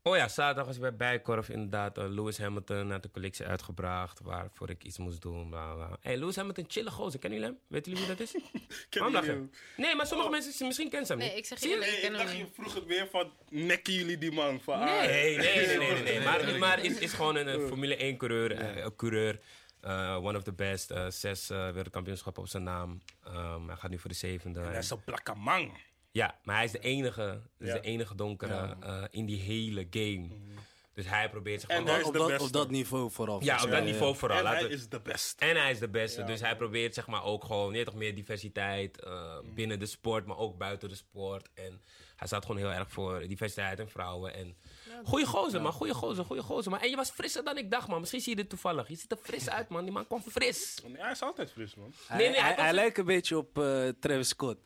Oh 0.02 0.16
ja, 0.16 0.28
zaterdag 0.28 0.66
was 0.66 0.74
ik 0.74 0.80
bij 0.80 0.96
Bijkorf 0.96 1.48
inderdaad. 1.48 1.98
Uh, 1.98 2.04
Lewis 2.08 2.38
Hamilton 2.38 2.86
naar 2.86 3.00
de 3.00 3.10
collectie 3.10 3.46
uitgebracht. 3.46 4.20
Waarvoor 4.20 4.70
ik 4.70 4.84
iets 4.84 4.98
moest 4.98 5.22
doen. 5.22 5.48
Bla 5.48 5.74
bla. 5.74 5.96
Hey, 6.00 6.16
Lewis 6.16 6.36
Hamilton, 6.36 6.64
chille 6.68 6.90
gozer. 6.90 7.20
Kennen 7.20 7.38
jullie 7.38 7.54
hem? 7.54 7.64
Weten 7.68 7.92
jullie 7.92 8.06
wie 8.06 8.16
dat 8.16 8.26
is? 8.26 8.32
Ken 8.90 9.10
je 9.10 9.16
hem? 9.16 9.50
Nee, 9.76 9.94
maar 9.94 10.06
sommige 10.06 10.30
oh. 10.30 10.34
mensen 10.34 10.66
misschien 10.66 10.88
kennen 10.88 11.06
ze 11.06 11.12
hem 11.12 11.22
niet. 11.22 11.30
Nee, 11.30 11.38
ik 11.38 11.46
zeg 11.46 11.62
eerlijk, 11.62 11.90
ik 11.90 12.10
niet. 12.10 12.36
je 12.36 12.46
vroeg 12.52 12.74
het 12.74 12.84
weer 12.84 13.08
van, 13.10 13.32
nekken 13.48 13.92
jullie 13.92 14.18
die 14.18 14.32
man? 14.32 14.60
Van, 14.60 14.78
nee, 14.78 15.36
nee, 15.36 15.36
nee, 15.36 15.66
nee, 15.66 15.76
nee, 15.78 16.02
nee. 16.02 16.20
Maar, 16.20 16.58
maar 16.58 16.84
is, 16.84 16.98
is 16.98 17.12
gewoon 17.12 17.36
een, 17.36 17.46
een 17.46 17.68
Formule 17.68 17.96
1 17.96 18.16
coureur. 18.16 18.76
Uh, 18.76 18.86
coureur. 18.96 19.40
Uh, 19.84 20.24
one 20.24 20.36
of 20.36 20.42
the 20.42 20.52
best. 20.52 20.90
Uh, 20.90 21.10
zes 21.10 21.50
uh, 21.50 21.70
wereldkampioenschappen 21.70 22.42
op 22.42 22.48
zijn 22.48 22.62
naam. 22.62 23.00
Um, 23.28 23.66
hij 23.66 23.76
gaat 23.76 23.90
nu 23.90 23.98
voor 23.98 24.10
de 24.10 24.16
zevende. 24.16 24.60
En 24.60 24.66
hij 24.66 24.78
is 24.78 24.90
een 24.90 25.04
blakke 25.04 25.34
man. 25.34 25.72
Ja, 26.12 26.38
maar 26.44 26.56
hij 26.56 26.64
is 26.64 26.72
de 26.72 26.78
enige, 26.78 27.40
is 27.58 27.66
ja. 27.68 27.74
de 27.74 27.80
enige 27.80 28.14
donkere 28.14 28.52
ja. 28.52 28.76
uh, 29.00 29.04
in 29.10 29.26
die 29.26 29.40
hele 29.40 29.86
game. 29.90 30.16
Mm. 30.18 30.48
Dus 30.94 31.06
hij 31.08 31.30
probeert 31.30 31.60
zich 31.60 31.70
En 31.70 31.76
gewoon- 31.76 31.90
hij 31.92 32.00
is 32.00 32.06
op, 32.06 32.12
de 32.12 32.18
dat, 32.18 32.28
beste. 32.28 32.44
op 32.44 32.52
dat 32.52 32.70
niveau 32.70 33.10
vooral. 33.10 33.42
Ja, 33.44 33.54
op 33.54 33.70
dat 33.70 33.78
Ja, 33.78 33.84
niveau 33.84 34.16
vooral. 34.16 34.38
En 34.38 34.46
hij 34.46 34.62
is 34.64 34.88
de 34.88 35.00
beste. 35.00 35.44
En 35.46 35.56
hij 35.56 35.70
is 35.70 35.78
de 35.78 35.88
beste. 35.88 36.20
Ja, 36.20 36.26
dus 36.26 36.40
hij 36.40 36.56
probeert 36.56 36.94
zeg 36.94 37.06
maar 37.06 37.24
ook 37.24 37.44
gewoon 37.44 37.84
toch 37.84 37.94
meer 37.94 38.14
diversiteit 38.14 39.00
eh, 39.04 39.38
binnen 39.54 39.78
de 39.78 39.86
sport, 39.86 40.26
maar 40.26 40.36
ook 40.36 40.58
buiten 40.58 40.88
de 40.88 40.94
sport. 40.94 41.48
En 41.54 41.80
hij 42.16 42.26
staat 42.26 42.44
gewoon 42.46 42.60
heel 42.60 42.70
erg 42.72 42.90
voor 42.90 43.20
diversiteit 43.28 43.78
en 43.78 43.88
vrouwen. 43.88 44.34
En 44.34 44.56
goeie 45.04 45.26
gozer, 45.26 45.62
man. 45.62 45.72
Goeie 45.72 45.94
gozer, 45.94 46.24
goeie 46.24 46.42
gozer. 46.42 46.70
Man. 46.70 46.80
En 46.80 46.90
je 46.90 46.96
was 46.96 47.10
frisser 47.10 47.44
dan 47.44 47.58
ik 47.58 47.70
dacht, 47.70 47.88
man. 47.88 48.00
Misschien 48.00 48.20
zie 48.20 48.30
je 48.30 48.40
dit 48.40 48.48
toevallig. 48.50 48.88
Je 48.88 48.96
ziet 48.96 49.10
er 49.10 49.18
fris 49.22 49.48
uit, 49.50 49.68
man. 49.68 49.82
Die 49.84 49.92
man 49.92 50.06
kwam 50.06 50.22
fris. 50.22 50.78
Nee, 50.86 51.02
hij 51.02 51.10
is 51.10 51.22
altijd 51.22 51.50
fris, 51.50 51.74
man. 51.74 51.92
Hij, 52.06 52.16
Nee, 52.18 52.28
nee, 52.30 52.40
hij 52.40 52.72
lijkt 52.72 52.98
een 52.98 53.04
beetje 53.04 53.36
op 53.38 53.58
eh, 53.58 53.88
Travis 54.00 54.28
Scott. 54.28 54.58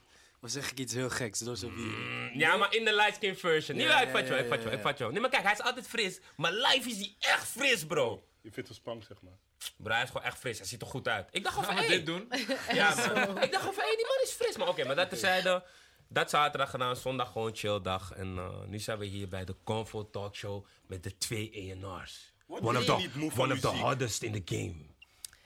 Of 0.44 0.50
zeg 0.50 0.70
ik 0.70 0.78
iets 0.78 0.94
heel 0.94 1.10
geks? 1.10 1.38
Door 1.38 1.56
zo'n 1.56 1.72
video. 1.72 2.38
Ja, 2.38 2.56
maar 2.56 2.74
in 2.74 2.84
de 2.84 2.94
light 2.94 3.14
skin 3.14 3.36
version. 3.36 3.76
Nee, 3.76 3.86
Ja, 3.86 4.00
ik 4.00 4.08
vat 4.08 4.26
jou, 4.26 4.40
ik 4.40 4.48
vat 4.48 4.62
jou, 4.62 4.74
ik 4.74 4.80
vat 4.80 4.98
jou. 4.98 5.12
Nee, 5.12 5.20
maar 5.20 5.30
kijk, 5.30 5.42
hij 5.42 5.52
is 5.52 5.60
altijd 5.62 5.86
fris. 5.86 6.20
Maar 6.36 6.52
live 6.52 6.88
is 6.90 6.96
hij 6.96 7.14
echt 7.18 7.46
fris, 7.46 7.86
bro. 7.86 8.26
Je 8.40 8.50
vindt 8.50 8.68
een 8.68 8.74
spang, 8.74 9.04
zeg 9.04 9.22
maar. 9.22 9.38
Bro, 9.76 9.92
hij 9.92 10.02
is 10.02 10.08
gewoon 10.08 10.26
echt 10.26 10.38
fris. 10.38 10.58
Hij 10.58 10.66
ziet 10.66 10.80
er 10.80 10.86
goed 10.86 11.08
uit. 11.08 11.28
Ik 11.30 11.42
dacht 11.42 11.56
gewoon 11.58 11.76
van, 11.76 11.86
dit 11.86 12.06
doen? 12.06 12.28
Ja, 12.72 12.94
man. 12.94 13.42
Ik 13.46 13.52
dacht 13.52 13.64
van, 13.64 13.74
hé, 13.74 13.96
die 13.96 14.06
man 14.06 14.20
is 14.22 14.30
fris. 14.30 14.56
Maar 14.56 14.68
oké, 14.68 14.84
maar 14.84 14.96
dat 14.96 15.08
terzijde. 15.08 15.64
Dat 16.08 16.30
zaterdag 16.30 16.70
gedaan, 16.70 16.96
zondag 16.96 17.32
gewoon 17.32 17.56
chill 17.56 17.80
dag. 17.80 18.12
En 18.12 18.38
eh, 18.38 18.64
nu 18.66 18.78
zijn 18.78 18.98
we 18.98 19.04
hier 19.04 19.28
bij 19.28 19.44
de 19.44 19.56
Comfort 19.64 20.12
Talk 20.12 20.36
Show 20.36 20.66
met 20.86 21.02
de 21.02 21.18
twee 21.18 21.50
ENR's. 21.50 22.32
Worden 22.46 22.68
One 22.68 22.78
of 22.78 22.84
the, 22.84 23.40
one 23.40 23.52
of 23.52 23.60
the 23.60 23.68
hardest 23.68 24.22
in 24.22 24.44
the 24.44 24.56
game. 24.56 24.93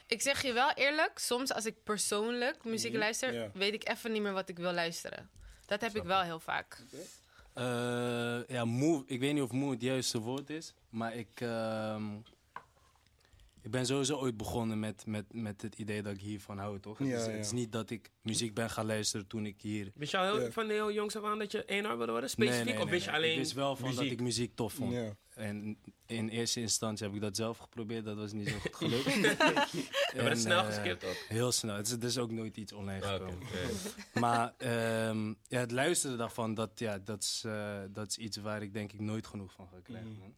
Ik 0.09 0.23
zeg 0.23 0.43
je 0.43 0.53
wel 0.53 0.71
eerlijk, 0.73 1.19
soms 1.19 1.53
als 1.53 1.67
ik 1.67 1.83
persoonlijk 1.85 2.65
muziek 2.65 2.95
luister, 2.95 3.33
Ja. 3.35 3.51
weet 3.55 3.75
ik 3.75 3.89
even 3.89 4.13
niet 4.13 4.23
meer 4.23 4.33
wat 4.33 4.49
ik 4.49 4.57
wil 4.59 4.73
luisteren. 4.73 5.31
Dat 5.67 5.81
heb 5.81 5.97
ik 5.97 6.03
wel 6.03 6.23
heel 6.23 6.41
vaak. 6.41 6.79
Eh, 7.53 8.39
ja, 8.49 8.65
moe. 8.65 9.03
Ik 9.07 9.21
weet 9.21 9.35
niet 9.35 9.43
of 9.43 9.53
moe 9.53 9.71
het 9.71 9.81
juiste 9.83 10.19
woord 10.21 10.51
is. 10.51 10.75
Maar 10.91 11.15
ik, 11.15 11.41
ehm, 11.41 12.03
ik 13.69 13.75
ben 13.75 13.87
sowieso 13.87 14.19
ooit 14.19 14.37
begonnen 14.37 14.79
met, 14.79 15.07
met, 15.07 15.25
met 15.33 15.63
het 15.63 15.75
idee 15.75 16.03
dat 16.03 16.13
ik 16.13 16.21
hiervan 16.21 16.59
hou, 16.59 16.81
toch? 16.81 16.99
het, 16.99 17.09
Ja, 17.09 17.15
ja. 17.15 17.31
het 17.31 17.45
is 17.45 17.53
niet 17.53 17.73
dat 17.73 17.91
ik 17.91 18.11
muziek 18.23 18.55
ben 18.55 18.71
gaan 18.71 18.87
luisteren 18.87 19.27
toen 19.27 19.47
ik 19.47 19.63
hier... 19.63 19.91
Wist 19.95 20.11
je 20.11 20.19
al 20.19 20.25
heel, 20.25 20.41
Ja. 20.41 20.51
van 20.51 20.69
heel 20.69 20.93
jongs 20.93 21.17
af 21.17 21.25
aan 21.25 21.39
dat 21.39 21.53
je 21.53 21.65
ENR 21.65 21.97
wilde 21.97 22.13
worden? 22.13 22.31
Specifiek? 22.31 22.65
Nee, 22.65 22.75
nee, 22.75 22.83
of 22.83 22.91
wist 22.91 23.05
je 23.05 23.13
alleen 23.13 23.31
Ik 23.33 23.39
wist 23.39 23.53
wel 23.53 23.77
van 23.77 23.89
muziek? 23.89 24.03
dat 24.03 24.13
ik 24.13 24.21
muziek 24.21 24.55
tof 24.55 24.73
vond. 24.73 24.93
Ja. 24.93 25.17
En 25.35 25.79
in 26.07 26.29
eerste 26.29 26.61
instantie 26.61 27.07
heb 27.07 27.15
ik 27.15 27.21
dat 27.21 27.37
zelf 27.37 27.59
geprobeerd. 27.59 28.05
Dat 28.05 28.17
was 28.17 28.33
niet 28.33 28.49
zo 28.49 28.59
goed 28.59 28.77
gelukt. 28.77 29.15
Ja, 29.23 30.23
maar 30.23 30.25
dat 30.25 30.37
is 30.37 30.39
En, 30.39 30.39
snel 30.39 30.59
eh, 30.59 30.67
geskipt 30.67 31.05
ook. 31.05 31.25
Heel 31.29 31.53
snel. 31.53 31.77
Het 31.77 31.87
is, 31.87 31.93
er 31.93 32.05
is 32.05 32.19
ook 32.19 32.31
nooit 32.31 32.57
iets 32.57 32.73
online 32.73 33.05
Oké, 33.05 33.13
gekomen. 33.13 33.47
Maar 34.25 34.55
ehm, 34.57 35.29
ja, 35.29 35.59
het 35.59 35.71
luisteren 35.71 36.19
daarvan, 36.19 36.55
dat, 36.55 36.79
ja, 36.79 36.99
dat, 36.99 37.23
is, 37.23 37.43
eh, 37.47 37.81
dat 37.91 38.09
is 38.09 38.17
iets 38.17 38.37
waar 38.37 38.63
ik 38.63 38.73
denk 38.73 38.93
ik 38.93 39.01
nooit 39.01 39.27
genoeg 39.27 39.53
van 39.53 39.69
ga 39.69 39.81
krijgen. 39.83 40.09
Mm. 40.11 40.35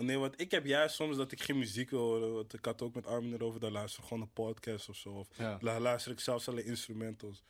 Oh 0.00 0.06
nee, 0.06 0.18
want 0.18 0.40
ik 0.40 0.50
heb 0.50 0.66
juist 0.66 0.94
soms 0.94 1.16
dat 1.16 1.32
ik 1.32 1.42
geen 1.42 1.58
muziek 1.58 1.90
wil 1.90 2.00
horen. 2.00 2.34
Want 2.34 2.52
ik 2.54 2.64
had 2.64 2.82
ook 2.82 2.94
met 2.94 3.06
Armin 3.06 3.32
erover, 3.32 3.60
dan 3.60 3.72
luister 3.72 4.02
ik 4.02 4.08
gewoon 4.08 4.22
een 4.22 4.32
podcast 4.32 4.88
of 4.88 4.96
zo. 4.96 5.08
Of 5.08 5.28
Ja. 5.36 5.58
luister 5.60 6.12
ik 6.12 6.20
zelfs 6.20 6.48
alle 6.48 6.64
instrumentals. 6.64 7.42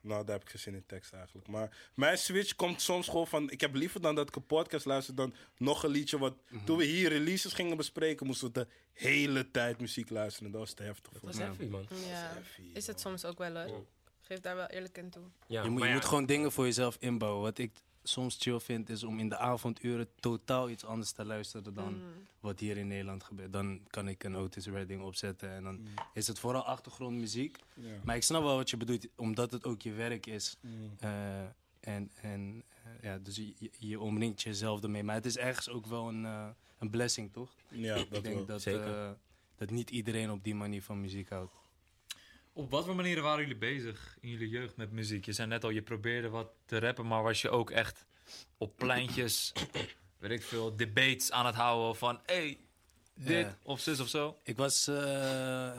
Nou, 0.00 0.24
daar 0.24 0.34
heb 0.34 0.42
ik 0.44 0.50
geen 0.50 0.60
zin 0.60 0.74
in 0.74 0.86
tekst 0.86 1.12
eigenlijk. 1.12 1.46
Maar 1.48 1.90
mijn 1.94 2.18
switch 2.18 2.54
komt 2.54 2.82
soms 2.82 3.08
gewoon 3.08 3.26
van... 3.26 3.50
Ik 3.50 3.60
heb 3.60 3.74
liever 3.74 4.00
dan 4.00 4.14
dat 4.14 4.28
ik 4.28 4.36
een 4.36 4.46
podcast 4.46 4.84
luister 4.84 5.14
dan 5.14 5.34
nog 5.56 5.82
een 5.82 5.90
liedje. 5.90 6.18
Wat, 6.18 6.34
Mhm. 6.48 6.64
Toen 6.64 6.76
we 6.76 6.84
hier 6.84 7.08
releases 7.08 7.52
gingen 7.52 7.76
bespreken, 7.76 8.26
moesten 8.26 8.46
we 8.46 8.52
de 8.52 8.66
hele 8.92 9.50
tijd 9.50 9.80
muziek 9.80 10.10
luisteren. 10.10 10.50
Dat 10.50 10.60
was 10.60 10.72
te 10.72 10.82
heftig 10.82 11.12
voor 11.20 11.28
Dat 11.30 11.38
heavy, 11.38 11.64
man. 11.64 11.86
Ja, 12.08 12.36
is 12.72 12.86
het 12.86 13.00
soms 13.00 13.24
ook 13.24 13.38
wel 13.38 13.56
hoor. 13.66 13.86
Geef 14.20 14.40
daar 14.40 14.56
wel 14.56 14.66
eerlijk 14.66 14.98
in 14.98 15.10
toe. 15.10 15.22
Ja, 15.46 15.62
Je, 15.62 15.68
moet, 15.70 15.80
je 15.82 15.88
ja, 15.88 15.94
moet 15.94 16.04
gewoon 16.04 16.26
dingen 16.26 16.52
voor 16.52 16.64
jezelf 16.64 16.96
inbouwen. 17.00 17.42
Wat 17.42 17.58
ik 17.58 17.72
soms 18.06 18.36
chill 18.40 18.60
vind, 18.60 18.88
is 18.88 19.02
om 19.04 19.18
in 19.18 19.28
de 19.28 19.36
avonduren 19.38 20.08
totaal 20.20 20.70
iets 20.70 20.84
anders 20.84 21.12
te 21.12 21.24
luisteren 21.24 21.74
dan 21.74 22.00
wat 22.40 22.60
hier 22.60 22.76
in 22.76 22.86
Nederland 22.86 23.24
gebeurt. 23.24 23.52
Dan 23.52 23.80
kan 23.90 24.08
ik 24.08 24.24
een 24.24 24.36
Otis 24.36 24.66
Redding 24.66 25.02
opzetten 25.02 25.50
en 25.50 25.62
dan 25.64 25.80
is 26.14 26.26
het 26.26 26.38
vooral 26.38 26.62
achtergrondmuziek. 26.64 27.58
Maar 28.04 28.16
ik 28.16 28.22
snap 28.22 28.42
wel 28.42 28.56
wat 28.56 28.70
je 28.70 28.76
bedoelt, 28.76 29.06
omdat 29.16 29.50
het 29.50 29.64
ook 29.64 29.82
je 29.82 29.92
werk 29.92 30.26
is. 30.26 30.56
Mm. 30.60 30.70
Eh, 30.98 31.40
en 31.80 32.10
en 32.20 32.62
eh, 32.84 33.02
ja, 33.02 33.18
dus 33.18 33.36
je, 33.36 33.70
je- 33.78 34.00
omringt 34.00 34.42
jezelf 34.42 34.82
ermee. 34.82 35.02
Maar 35.02 35.14
het 35.14 35.26
is 35.26 35.36
ergens 35.36 35.68
ook 35.68 35.86
wel 35.86 36.08
een, 36.08 36.24
eh, 36.24 36.48
een 36.78 36.90
blessing, 36.90 37.32
toch? 37.32 37.54
Ja, 37.68 37.94
dat 37.94 38.04
ik 38.16 38.22
denk 38.22 38.34
wel. 38.36 38.44
dat, 38.46 38.62
zeker. 38.62 38.94
eh, 39.04 39.10
dat 39.56 39.70
niet 39.70 39.90
iedereen 39.90 40.30
op 40.30 40.44
die 40.44 40.54
manier 40.54 40.82
van 40.82 41.00
muziek 41.00 41.28
houdt. 41.28 41.52
Op 42.56 42.70
wat 42.70 42.84
voor 42.84 42.94
manieren 42.94 43.22
waren 43.22 43.40
jullie 43.40 43.56
bezig 43.56 44.16
in 44.20 44.28
jullie 44.28 44.48
jeugd 44.48 44.76
met 44.76 44.92
muziek? 44.92 45.24
Je 45.24 45.32
zei 45.32 45.48
net 45.48 45.64
al, 45.64 45.70
je 45.70 45.82
probeerde 45.82 46.28
wat 46.28 46.48
te 46.66 46.78
rappen, 46.78 47.06
maar 47.06 47.22
was 47.22 47.42
je 47.42 47.50
ook 47.50 47.70
echt 47.70 48.04
op 48.58 48.76
pleintjes, 48.76 49.52
weet 50.18 50.30
ik 50.30 50.42
veel, 50.42 50.76
debates 50.76 51.30
aan 51.30 51.46
het 51.46 51.54
houden 51.54 51.96
van, 51.96 52.20
hey, 52.26 52.58
dit 53.14 53.46
Ja. 53.46 53.58
of 53.62 53.80
zus 53.80 54.00
of 54.00 54.08
zo? 54.08 54.38
Ik 54.42 54.56
was, 54.56 54.86
eh, 54.86 55.78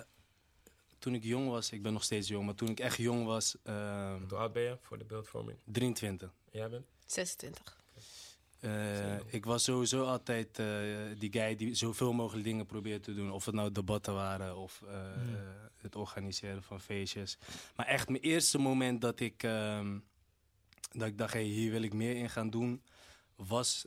toen 0.99 1.15
ik 1.15 1.23
jong 1.23 1.49
was, 1.49 1.71
ik 1.71 1.81
ben 1.81 1.93
nog 1.93 2.03
steeds 2.03 2.27
jong, 2.27 2.45
maar 2.45 2.55
toen 2.55 2.69
ik 2.69 2.79
echt 2.79 2.97
jong 2.97 3.25
was, 3.25 3.55
eh, 3.63 4.15
Hoe 4.29 4.37
oud 4.37 4.53
ben 4.53 4.63
je 4.63 4.77
voor 4.81 4.97
de 4.97 5.05
beeldvorming? 5.05 5.57
23. 5.63 6.31
Jij 6.51 6.69
bent? 6.69 6.85
26. 7.05 7.77
Eh, 8.65 9.33
ik 9.33 9.45
was 9.45 9.63
sowieso 9.63 10.03
altijd 10.03 10.59
eh, 10.59 10.67
die 11.17 11.31
guy 11.31 11.55
die 11.55 11.75
zoveel 11.75 12.13
mogelijk 12.13 12.45
dingen 12.45 12.65
probeerde 12.65 12.99
te 12.99 13.13
doen. 13.13 13.31
Of 13.31 13.45
het 13.45 13.55
nou 13.55 13.71
debatten 13.71 14.13
waren 14.13 14.57
of 14.57 14.81
eh, 14.87 14.95
eh, 14.95 15.39
het 15.77 15.95
organiseren 15.95 16.63
van 16.63 16.81
feestjes. 16.81 17.37
Maar 17.75 17.85
echt 17.85 18.09
mijn 18.09 18.23
eerste 18.23 18.57
moment 18.57 19.01
dat 19.01 19.19
ik, 19.19 19.43
ehm, 19.43 19.99
dat 20.91 21.07
ik 21.07 21.17
dacht, 21.17 21.33
hey, 21.33 21.43
hier 21.43 21.71
wil 21.71 21.81
ik 21.81 21.93
meer 21.93 22.15
in 22.15 22.29
gaan 22.29 22.49
doen, 22.49 22.81
was 23.35 23.85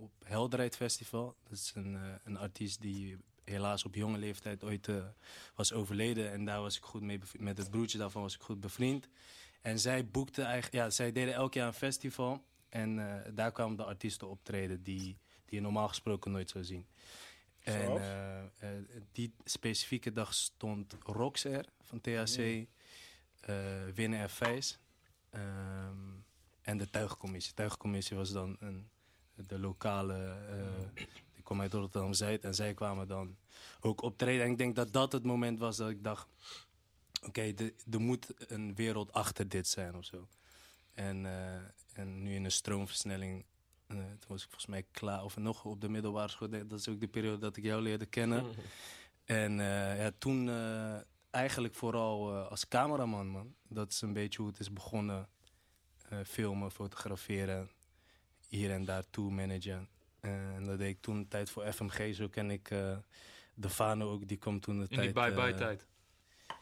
op 0.00 0.10
Helderheid 0.24 0.76
Festival. 0.76 1.36
Dat 1.48 1.58
is 1.58 1.72
een, 1.74 1.98
een 2.24 2.36
artiest 2.36 2.80
die 2.80 3.16
helaas 3.44 3.84
op 3.84 3.94
jonge 3.94 4.18
leeftijd 4.18 4.64
ooit 4.64 4.88
was 5.54 5.72
overleden. 5.72 6.32
En 6.32 6.44
daar 6.44 6.60
was 6.60 6.76
ik 6.76 6.82
goed 6.82 7.02
mee 7.02 7.18
bevriend. 7.18 7.44
Met 7.44 7.58
het 7.58 7.70
broertje 7.70 7.98
daarvan 7.98 8.22
was 8.22 8.34
ik 8.34 8.40
goed 8.40 8.60
bevriend. 8.60 9.08
En 9.60 9.78
zij 9.78 10.06
boekte 10.06 10.42
eigenlijk, 10.42 10.74
ja, 10.74 10.90
zij 10.90 11.12
deden 11.12 11.34
elk 11.34 11.54
jaar 11.54 11.66
een 11.66 11.72
festival. 11.72 12.44
En 12.68 12.98
eh, 12.98 13.32
daar 13.34 13.52
kwamen 13.52 13.76
de 13.76 13.84
artiesten 13.84 14.28
optreden 14.28 14.82
die, 14.82 15.02
die 15.44 15.58
je 15.58 15.60
normaal 15.60 15.88
gesproken 15.88 16.30
nooit 16.30 16.50
zou 16.50 16.64
zien. 16.64 16.86
En 17.68 18.00
eh, 18.00 18.38
eh, 18.38 18.84
die 19.12 19.34
specifieke 19.44 20.12
dag 20.12 20.34
stond 20.34 20.96
Rox 21.02 21.44
er 21.44 21.66
van 21.82 22.00
THC, 22.00 22.66
eh 23.40 23.84
Winnen 23.94 24.20
en 24.20 24.30
Vijs. 24.30 24.78
ehm, 25.30 26.16
en 26.60 26.78
de 26.78 26.90
tuigcommissie. 26.90 27.54
De 27.54 27.62
tuigcommissie 27.62 28.16
was 28.16 28.32
dan 28.32 28.56
een, 28.60 28.88
de 29.34 29.58
lokale, 29.58 30.36
eh, 30.48 31.04
die 31.34 31.42
kwam 31.42 31.60
uit 31.60 31.72
Rotterdam-Zuid. 31.72 32.44
En 32.44 32.54
zij 32.54 32.74
kwamen 32.74 33.08
dan 33.08 33.36
ook 33.80 34.02
optreden. 34.02 34.44
En 34.44 34.50
ik 34.50 34.58
denk 34.58 34.76
dat 34.76 34.92
dat 34.92 35.12
het 35.12 35.24
moment 35.24 35.58
was 35.58 35.76
dat 35.76 35.90
ik 35.90 36.04
dacht... 36.04 36.28
Oké, 37.26 37.54
er 37.90 38.00
moet 38.00 38.50
een 38.50 38.74
wereld 38.74 39.12
achter 39.12 39.48
dit 39.48 39.68
zijn 39.68 39.96
of 39.96 40.04
zo. 40.04 40.28
En, 40.98 41.26
eh, 41.26 42.00
en 42.02 42.22
nu 42.22 42.34
in 42.34 42.44
een 42.44 42.50
stroomversnelling, 42.50 43.44
eh, 43.86 43.96
toen 43.96 44.28
was 44.28 44.42
ik 44.42 44.48
volgens 44.48 44.66
mij 44.66 44.86
klaar, 44.90 45.24
of 45.24 45.36
nog 45.36 45.64
op 45.64 45.80
de 45.80 45.88
middelbare 45.88 46.28
school. 46.28 46.48
Dat 46.48 46.78
is 46.78 46.88
ook 46.88 47.00
de 47.00 47.08
periode 47.08 47.38
dat 47.38 47.56
ik 47.56 47.64
jou 47.64 47.82
leerde 47.82 48.06
kennen. 48.06 48.46
En 49.24 49.60
eh, 49.60 49.98
ja, 49.98 50.10
toen 50.18 50.50
eigenlijk 51.30 51.74
vooral 51.74 52.34
als 52.34 52.68
cameraman, 52.68 53.26
man. 53.26 53.54
Dat 53.62 53.92
is 53.92 54.00
een 54.00 54.12
beetje 54.12 54.38
hoe 54.38 54.50
het 54.50 54.60
is 54.60 54.72
begonnen. 54.72 55.28
Filmen, 56.24 56.70
fotograferen, 56.70 57.70
hier 58.48 58.70
en 58.70 58.84
daar 58.84 59.04
toe 59.10 59.30
managen. 59.30 59.88
En 60.20 60.64
dat 60.64 60.78
deed 60.78 60.88
ik 60.88 61.00
toen 61.00 61.28
tijd 61.28 61.50
voor 61.50 61.72
FMG. 61.72 62.14
Zo 62.14 62.28
ken 62.28 62.50
ik 62.50 62.68
de 63.54 63.68
Fano 63.68 64.10
ook, 64.10 64.28
die 64.28 64.36
kwam 64.36 64.60
toen 64.60 64.76
de 64.76 64.86
In 64.88 64.96
tijd... 64.96 65.14
die 65.14 65.24
bye-bye 65.24 65.54
tijd. 65.54 65.86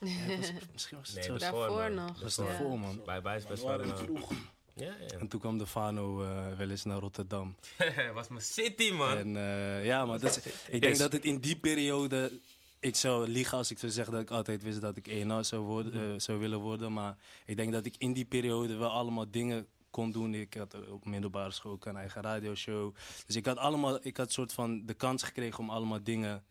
Ja, 0.01 0.37
was- 0.37 0.53
misschien 0.73 0.99
was 0.99 1.09
het 1.09 1.17
Nee, 1.17 1.25
zo. 1.25 1.39
Daarvoor 1.39 1.91
nog, 1.91 2.19
Dat 2.19 2.35
voor. 2.35 2.45
Daarvoor, 2.45 2.79
man. 2.79 3.01
Best 3.23 3.49
We 3.49 3.55
wel... 3.55 3.65
waren 3.65 3.91
eh, 3.91 3.97
vroeg. 3.97 4.33
Ja, 4.75 4.85
ja. 5.01 5.19
En 5.19 5.29
toen 5.29 5.41
kwam 5.41 5.59
de 5.59 5.67
Fano 5.67 6.23
eh, 6.23 6.57
wel 6.57 6.71
eens 6.71 6.85
naar 6.85 6.99
Rotterdam. 6.99 7.57
was 8.15 8.29
mijn 8.29 8.43
city, 8.43 8.91
man. 8.91 9.17
En 9.17 9.37
eh, 9.37 9.85
ja, 9.85 10.05
maar 10.05 10.19
dat 10.19 10.37
is, 10.37 10.53
ik 10.69 10.81
denk 10.81 10.97
dat 10.99 11.13
het 11.13 11.25
in 11.25 11.39
die 11.41 11.57
periode. 11.57 12.41
Ik 12.81 12.97
zou 12.97 13.29
liegen 13.29 13.59
als 13.59 13.71
ik 13.71 13.79
zou 13.79 13.93
zeggen 13.93 14.13
dat 14.13 14.23
ik 14.23 14.31
altijd 14.31 14.63
wist 14.63 14.81
dat 14.81 14.97
ik 14.97 15.07
ENA 15.07 15.43
zou, 15.43 15.63
worden, 15.63 16.13
eh, 16.13 16.19
zou 16.21 16.39
willen 16.39 16.59
worden. 16.59 16.93
Maar 16.93 17.17
ik 17.47 17.57
denk 17.57 17.73
dat 17.73 17.87
ik 17.87 17.95
in 17.99 18.13
die 18.13 18.25
periode 18.25 18.77
wel 18.77 18.91
allemaal 18.91 19.31
dingen 19.31 19.67
kon 19.91 20.13
doen. 20.13 20.35
Ik 20.35 20.55
had 20.55 20.89
op 20.91 21.05
middelbare 21.05 21.51
school 21.51 21.73
ook 21.73 21.87
een 21.87 21.97
eigen 21.97 22.23
radioshow. 22.23 22.95
Dus 23.27 23.37
ik 23.37 23.47
had 23.47 23.57
allemaal, 23.57 23.99
ik 24.07 24.17
had 24.17 24.33
soort 24.33 24.53
van 24.53 24.87
de 24.87 24.95
kans 24.95 25.23
gekregen 25.23 25.59
om 25.59 25.71
allemaal 25.71 26.03
dingen 26.03 26.45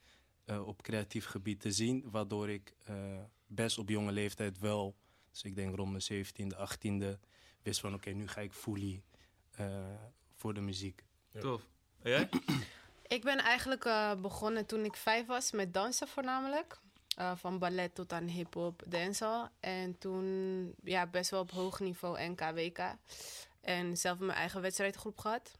eh, 0.45 0.67
op 0.67 0.81
creatief 0.81 1.25
gebied 1.25 1.61
te 1.61 1.71
zien. 1.71 2.03
Waardoor 2.11 2.49
ik 2.49 2.73
eh, 2.83 2.95
best 3.47 3.77
op 3.77 3.89
jonge 3.89 4.11
leeftijd 4.11 4.59
wel, 4.59 4.95
dus 5.31 5.43
ik 5.43 5.55
denk 5.55 5.75
rond 5.75 5.91
mijn 5.91 6.25
17e, 6.25 6.57
18e, 6.57 7.19
wist 7.61 7.79
van 7.79 7.93
oké, 7.93 8.09
nu 8.09 8.27
ga 8.27 8.41
ik 8.41 8.53
fully 8.53 9.03
eh, 9.51 9.85
voor 10.33 10.53
de 10.53 10.61
muziek. 10.61 11.03
Tof. 11.39 11.61
En 12.01 12.09
jij? 12.09 12.29
Ik 13.07 13.23
ben 13.23 13.37
eigenlijk 13.37 13.85
eh, 13.85 14.15
begonnen 14.15 14.65
toen 14.65 14.85
ik 14.85 14.95
vijf 14.95 15.25
was 15.25 15.51
met 15.51 15.73
dansen 15.73 16.07
voornamelijk. 16.07 16.79
Eh, 17.15 17.31
van 17.35 17.59
ballet 17.59 17.95
tot 17.95 18.13
aan 18.13 18.27
hip-hop, 18.27 18.83
dancehall. 18.87 19.49
En 19.59 19.97
toen 19.97 20.73
ja, 20.83 21.07
best 21.07 21.29
wel 21.29 21.39
op 21.39 21.51
hoog 21.51 21.79
niveau 21.79 22.29
NK, 22.29 22.39
WK. 22.39 22.79
En 23.61 23.97
zelf 23.97 24.19
mijn 24.19 24.37
eigen 24.37 24.61
wedstrijdgroep 24.61 25.17
gehad. 25.17 25.51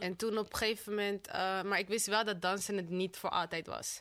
En 0.00 0.16
toen 0.16 0.38
op 0.38 0.50
een 0.50 0.56
gegeven 0.56 0.94
moment... 0.94 1.26
eh, 1.26 1.62
maar 1.62 1.78
ik 1.78 1.88
wist 1.88 2.06
wel 2.06 2.24
dat 2.24 2.42
dansen 2.42 2.76
het 2.76 2.88
niet 2.88 3.16
voor 3.16 3.30
altijd 3.30 3.66
was. 3.66 4.00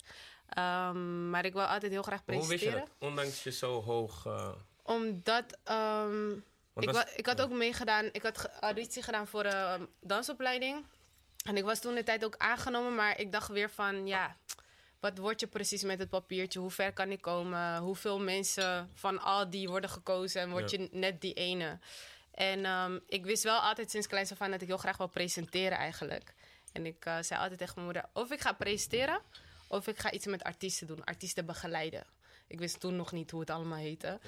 Ehm, 0.56 1.30
maar 1.30 1.46
ik 1.46 1.54
wil 1.54 1.64
altijd 1.66 1.92
heel 1.92 2.02
graag 2.04 2.22
Hoe 2.26 2.36
wist 2.36 2.50
je 2.50 2.56
presenteren. 2.58 2.88
dat? 3.00 3.10
Ondanks 3.10 3.44
je 3.44 3.52
zo 3.52 3.82
hoog... 3.82 4.26
eh, 4.26 4.52
Omdat... 4.84 5.58
ehm, 5.64 6.32
ik, 6.76 6.92
was- 6.92 7.16
ik 7.16 7.26
had 7.26 7.42
ook 7.42 7.50
meegedaan, 7.52 8.10
ik 8.12 8.22
had 8.24 8.50
auditie 8.60 9.04
gedaan 9.04 9.28
voor 9.28 9.46
een 9.46 9.90
dansopleiding. 10.02 10.86
En 11.46 11.58
ik 11.58 11.64
was 11.64 11.80
toen 11.80 11.96
de 11.96 12.04
tijd 12.04 12.26
ook 12.26 12.36
aangenomen, 12.38 12.96
maar 12.96 13.20
ik 13.20 13.32
dacht 13.32 13.48
weer 13.50 13.70
van, 13.70 14.08
ja, 14.08 14.36
wat 15.00 15.18
word 15.18 15.40
je 15.40 15.48
precies 15.48 15.84
met 15.84 16.00
het 16.00 16.10
papiertje? 16.10 16.60
Hoe 16.60 16.72
ver 16.72 16.94
kan 16.94 17.12
ik 17.12 17.22
komen? 17.22 17.78
Hoeveel 17.78 18.20
mensen 18.20 18.90
van 18.94 19.22
al 19.22 19.50
die 19.50 19.68
worden 19.70 19.90
gekozen 19.90 20.42
en 20.42 20.50
word 20.52 20.72
Ja. 20.72 20.78
je 20.80 20.88
net 20.92 21.22
die 21.22 21.34
ene? 21.34 21.80
En 22.32 22.66
ehm, 22.66 23.00
ik 23.08 23.26
wist 23.26 23.44
wel 23.44 23.60
altijd 23.60 23.92
sinds 23.92 24.08
kleins 24.08 24.32
af 24.32 24.42
aan 24.42 24.52
dat 24.52 24.62
ik 24.62 24.68
heel 24.68 24.78
graag 24.78 24.98
wil 24.98 25.08
presenteren 25.08 25.78
eigenlijk. 25.78 26.34
En 26.72 26.86
ik 26.86 27.06
eh, 27.06 27.18
zei 27.22 27.40
altijd 27.42 27.60
tegen 27.60 27.74
mijn 27.76 27.86
moeder, 27.86 28.06
of 28.14 28.32
ik 28.32 28.42
ga 28.42 28.54
presenteren, 28.54 29.20
of 29.68 29.88
ik 29.88 30.00
ga 30.00 30.12
iets 30.12 30.26
met 30.26 30.44
artiesten 30.44 30.88
doen. 30.88 31.04
Artiesten 31.04 31.46
begeleiden. 31.46 32.04
Ik 32.48 32.60
wist 32.60 32.80
toen 32.80 32.96
nog 32.96 33.12
niet 33.12 33.32
hoe 33.32 33.40
het 33.40 33.50
allemaal 33.50 33.78
heette. 33.78 34.20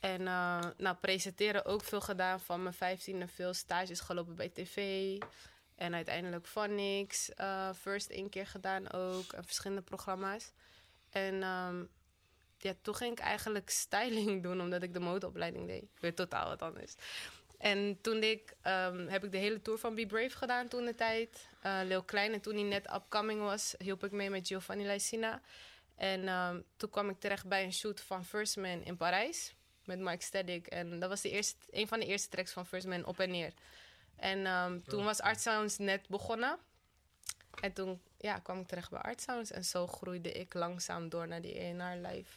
En 0.00 0.26
eh, 0.26 0.66
nou, 0.76 0.96
presenteren 1.00 1.64
ook 1.64 1.84
veel 1.84 2.00
gedaan. 2.00 2.40
Van 2.40 2.62
mijn 2.62 2.74
vijftiende 2.74 3.28
veel 3.28 3.54
stages 3.54 4.00
gelopen 4.00 4.34
bij 4.34 4.48
tv. 4.48 5.18
En 5.74 5.94
uiteindelijk 5.94 6.46
van 6.46 6.74
niks. 6.74 7.34
eh, 7.34 7.72
first 7.72 8.10
één 8.10 8.28
keer 8.28 8.46
gedaan 8.46 8.92
ook. 8.92 9.32
En 9.32 9.44
verschillende 9.44 9.82
programma's. 9.82 10.52
En 11.10 11.42
ehm, 11.42 11.84
ja, 12.58 12.74
toen 12.82 12.94
ging 12.94 13.12
ik 13.12 13.18
eigenlijk 13.18 13.70
styling 13.70 14.42
doen, 14.42 14.60
omdat 14.60 14.82
ik 14.82 14.92
de 14.92 15.00
modeopleiding 15.00 15.66
deed. 15.66 15.84
Weer 16.00 16.14
totaal 16.14 16.48
wat 16.48 16.62
anders. 16.62 16.94
En 17.58 17.98
toen 18.00 18.22
ik, 18.22 18.54
ehm, 18.62 19.06
heb 19.06 19.24
ik 19.24 19.32
de 19.32 19.38
hele 19.38 19.62
tour 19.62 19.78
van 19.78 19.94
Be 19.94 20.06
Brave 20.06 20.36
gedaan 20.36 20.68
toen 20.68 20.84
de 20.84 20.94
tijd. 20.94 21.48
Eh 21.60 21.80
Leel 21.84 22.02
Klein. 22.02 22.32
En 22.32 22.40
toen 22.40 22.54
hij 22.54 22.62
net 22.62 22.92
upcoming 22.94 23.40
was, 23.40 23.74
hielp 23.78 24.04
ik 24.04 24.12
mee 24.12 24.30
met 24.30 24.46
Giovanni 24.46 24.86
Lysina. 24.86 25.40
En 25.94 26.28
ehm, 26.28 26.60
toen 26.76 26.90
kwam 26.90 27.08
ik 27.08 27.20
terecht 27.20 27.46
bij 27.46 27.64
een 27.64 27.72
shoot 27.72 28.00
van 28.00 28.24
First 28.24 28.56
Man 28.56 28.82
in 28.82 28.96
Parijs. 28.96 29.54
Met 29.84 29.98
Mike 29.98 30.24
Steddick. 30.24 30.66
En 30.66 31.00
dat 31.00 31.08
was 31.08 31.20
de 31.20 31.30
eerste, 31.30 31.56
een 31.70 31.88
van 31.88 32.00
de 32.00 32.06
eerste 32.06 32.28
tracks 32.28 32.52
van 32.52 32.66
First 32.66 32.86
Man 32.86 33.04
op 33.04 33.18
en 33.18 33.30
neer. 33.30 33.52
En 34.16 34.46
ehm, 34.46 34.80
toen 34.80 35.04
was 35.04 35.20
Art 35.20 35.40
Sounds 35.40 35.78
net 35.78 36.08
begonnen. 36.08 36.58
En 37.60 37.72
toen 37.72 38.00
ja, 38.18 38.38
kwam 38.38 38.60
ik 38.60 38.66
terecht 38.66 38.90
bij 38.90 39.00
Art 39.00 39.20
Sounds. 39.20 39.50
En 39.50 39.64
zo 39.64 39.86
groeide 39.86 40.32
ik 40.32 40.54
langzaam 40.54 41.08
door 41.08 41.28
naar 41.28 41.40
die 41.40 41.58
ENR 41.58 42.08
live. 42.08 42.32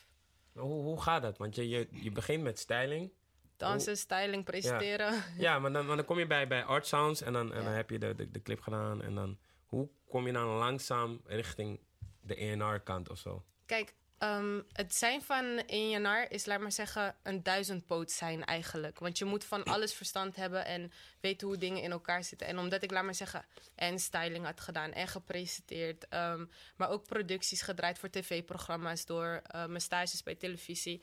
hoe, 0.54 0.84
hoe 0.84 1.02
gaat 1.02 1.22
dat? 1.22 1.38
Want 1.38 1.56
je, 1.56 1.70
je, 1.70 1.88
je 1.92 2.12
begint 2.12 2.44
met 2.44 2.60
styling. 2.60 3.12
Dansen, 3.58 3.98
styling, 3.98 4.44
presenteren. 4.44 5.24
Ja, 5.38 5.60
maar 5.60 5.72
dan, 5.72 5.86
maar 5.86 5.96
dan 5.96 6.06
kom 6.06 6.20
je 6.20 6.28
bij, 6.28 6.48
bij 6.48 6.64
Art 6.64 6.88
Sounds 6.88 7.22
en 7.22 7.34
dan, 7.34 7.52
en 7.54 7.58
Ja. 7.60 7.64
dan 7.64 7.74
heb 7.74 7.90
je 7.90 8.00
de, 8.00 8.16
de, 8.16 8.32
de 8.32 8.42
clip 8.42 8.62
gedaan. 8.62 9.02
En 9.02 9.16
dan, 9.16 9.38
hoe 9.66 9.90
kom 10.10 10.26
je 10.28 10.34
dan 10.34 10.48
langzaam 10.48 11.22
richting 11.26 11.80
de 12.22 12.36
ENR-kant 12.36 13.10
of 13.10 13.18
zo? 13.18 13.44
Kijk, 13.66 13.94
ehm, 14.18 14.62
het 14.72 14.96
zijn 14.96 15.22
van 15.22 15.62
janar 15.68 16.32
is, 16.32 16.46
laat 16.46 16.60
maar 16.60 16.72
zeggen, 16.72 17.16
een 17.24 17.44
duizendpoot 17.44 18.12
zijn 18.12 18.44
eigenlijk. 18.46 19.00
Want 19.00 19.18
je 19.18 19.26
moet 19.26 19.44
van 19.44 19.64
alles 19.74 19.94
verstand 19.94 20.36
hebben 20.36 20.66
en 20.66 20.92
weten 21.20 21.48
hoe 21.48 21.58
dingen 21.58 21.82
in 21.82 21.92
elkaar 21.92 22.24
zitten. 22.24 22.48
En 22.48 22.58
omdat 22.60 22.84
ik, 22.84 22.92
laat 22.92 23.04
maar 23.04 23.16
zeggen, 23.16 23.46
en 23.76 24.00
styling 24.00 24.46
had 24.46 24.60
gedaan 24.60 24.92
en 24.94 25.08
gepresenteerd. 25.08 26.08
ehm, 26.08 26.46
maar 26.76 26.90
ook 26.90 27.06
producties 27.08 27.62
gedraaid 27.62 28.00
voor 28.00 28.10
tv-programma's 28.10 29.06
door 29.06 29.42
eh, 29.44 29.66
mijn 29.66 29.82
stages 29.82 30.24
bij 30.24 30.36
televisie. 30.36 31.02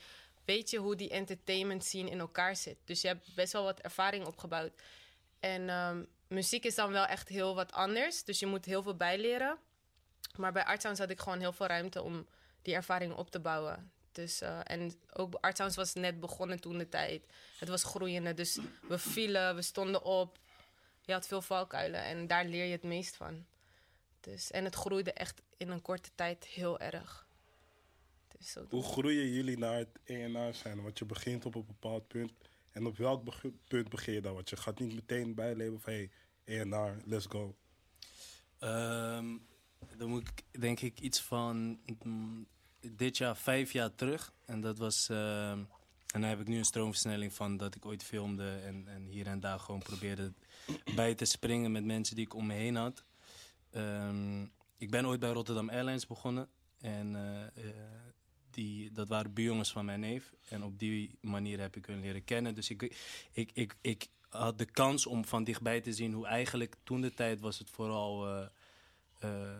Weet 0.51 0.69
je 0.69 0.77
hoe 0.77 0.95
die 0.95 1.09
entertainment 1.09 1.83
scene 1.85 2.09
in 2.09 2.19
elkaar 2.19 2.55
zit. 2.55 2.77
Dus 2.85 3.01
je 3.01 3.07
hebt 3.07 3.35
best 3.35 3.53
wel 3.53 3.63
wat 3.63 3.79
ervaring 3.79 4.25
opgebouwd. 4.25 4.71
En 5.39 5.69
ehm, 5.69 6.03
muziek 6.27 6.65
is 6.65 6.75
dan 6.75 6.91
wel 6.91 7.05
echt 7.05 7.27
heel 7.27 7.55
wat 7.55 7.71
anders. 7.71 8.23
Dus 8.23 8.39
je 8.39 8.45
moet 8.45 8.65
heel 8.65 8.83
veel 8.83 8.95
bijleren. 8.95 9.57
Maar 10.37 10.51
bij 10.51 10.65
Art 10.65 10.81
Sounds 10.81 10.99
had 10.99 11.09
ik 11.09 11.19
gewoon 11.19 11.39
heel 11.39 11.53
veel 11.53 11.65
ruimte 11.65 12.01
om 12.01 12.27
die 12.61 12.75
ervaring 12.75 13.13
op 13.13 13.31
te 13.31 13.39
bouwen. 13.39 13.91
Dus, 14.11 14.41
eh, 14.41 14.59
en 14.63 14.93
ook 15.13 15.35
Art 15.35 15.57
Sounds 15.57 15.75
was 15.75 15.93
net 15.93 16.19
begonnen 16.19 16.59
toen 16.59 16.77
de 16.77 16.89
tijd. 16.89 17.25
Het 17.59 17.69
was 17.69 17.83
groeiende, 17.83 18.33
dus 18.33 18.59
we 18.87 18.97
vielen, 18.97 19.55
we 19.55 19.61
stonden 19.61 20.03
op. 20.03 20.39
Je 21.01 21.13
had 21.13 21.27
veel 21.27 21.41
valkuilen 21.41 22.03
en 22.03 22.27
daar 22.27 22.45
leer 22.45 22.65
je 22.65 22.71
het 22.71 22.83
meest 22.83 23.15
van. 23.15 23.45
Dus, 24.19 24.51
en 24.51 24.63
het 24.63 24.75
groeide 24.75 25.13
echt 25.13 25.41
in 25.57 25.69
een 25.69 25.81
korte 25.81 26.09
tijd 26.15 26.45
heel 26.45 26.79
erg. 26.79 27.29
Zo 28.43 28.65
Hoe 28.69 28.83
groeien 28.83 29.31
jullie 29.31 29.57
naar 29.57 29.77
het 29.77 29.99
ENR 30.03 30.53
zijn? 30.53 30.81
Want 30.81 30.99
je 30.99 31.05
begint 31.05 31.45
op 31.45 31.55
een 31.55 31.65
bepaald 31.65 32.07
punt. 32.07 32.31
En 32.71 32.85
op 32.85 32.97
welk 32.97 33.23
punt 33.67 33.89
begin 33.89 34.13
je 34.13 34.21
dan? 34.21 34.33
Want 34.33 34.49
je 34.49 34.57
gaat 34.57 34.79
niet 34.79 34.93
meteen 34.93 35.35
bijleven 35.35 35.79
van 35.79 35.93
hey, 35.93 36.11
ENR, 36.43 37.01
let's 37.05 37.25
go. 37.25 37.55
Ehm, 38.59 39.37
dan 39.97 40.09
moet 40.09 40.27
ik 40.27 40.61
denk 40.61 40.79
ik 40.79 40.99
iets 40.99 41.21
van 41.21 41.79
mm, 42.03 42.47
dit 42.95 43.17
jaar 43.17 43.37
vijf 43.37 43.71
jaar 43.71 43.95
terug. 43.95 44.33
En 44.45 44.61
dat 44.61 44.77
was. 44.77 45.09
ehm, 45.09 45.63
en 46.11 46.21
dan 46.21 46.29
heb 46.29 46.39
ik 46.39 46.47
nu 46.47 46.57
een 46.57 46.65
stroomversnelling 46.65 47.33
van 47.33 47.57
dat 47.57 47.75
ik 47.75 47.85
ooit 47.85 48.03
filmde 48.03 48.59
en, 48.63 48.87
en 48.87 49.05
hier 49.05 49.27
en 49.27 49.39
daar 49.39 49.59
gewoon 49.59 49.81
probeerde 49.81 50.33
bij 50.95 51.15
te 51.15 51.25
springen 51.25 51.71
met 51.71 51.85
mensen 51.85 52.15
die 52.15 52.25
ik 52.25 52.33
om 52.33 52.45
me 52.45 52.53
heen 52.53 52.75
had. 52.75 53.03
Ehm, 53.69 54.41
ik 54.77 54.89
ben 54.89 55.05
ooit 55.05 55.19
bij 55.19 55.31
Rotterdam 55.31 55.69
Airlines 55.69 56.07
begonnen. 56.07 56.49
En 56.81 57.15
eh, 57.15 57.67
eh, 57.69 57.75
die, 58.53 58.91
dat 58.91 59.07
waren 59.07 59.33
buurjongens 59.33 59.71
van 59.71 59.85
mijn 59.85 59.99
neef. 59.99 60.33
En 60.49 60.63
op 60.63 60.79
die 60.79 61.17
manier 61.21 61.59
heb 61.59 61.75
ik 61.75 61.85
hun 61.85 62.01
leren 62.01 62.23
kennen. 62.23 62.55
Dus 62.55 62.69
ik, 62.69 62.81
ik, 63.31 63.51
ik, 63.53 63.75
ik 63.81 64.07
had 64.29 64.57
de 64.57 64.65
kans 64.65 65.05
om 65.05 65.25
van 65.25 65.43
dichtbij 65.43 65.81
te 65.81 65.93
zien 65.93 66.13
hoe 66.13 66.27
eigenlijk 66.27 66.75
toen 66.83 67.01
de 67.01 67.13
tijd 67.13 67.39
was 67.39 67.59
het 67.59 67.69
vooral. 67.69 68.27
eh, 68.27 68.45
eh, 69.19 69.57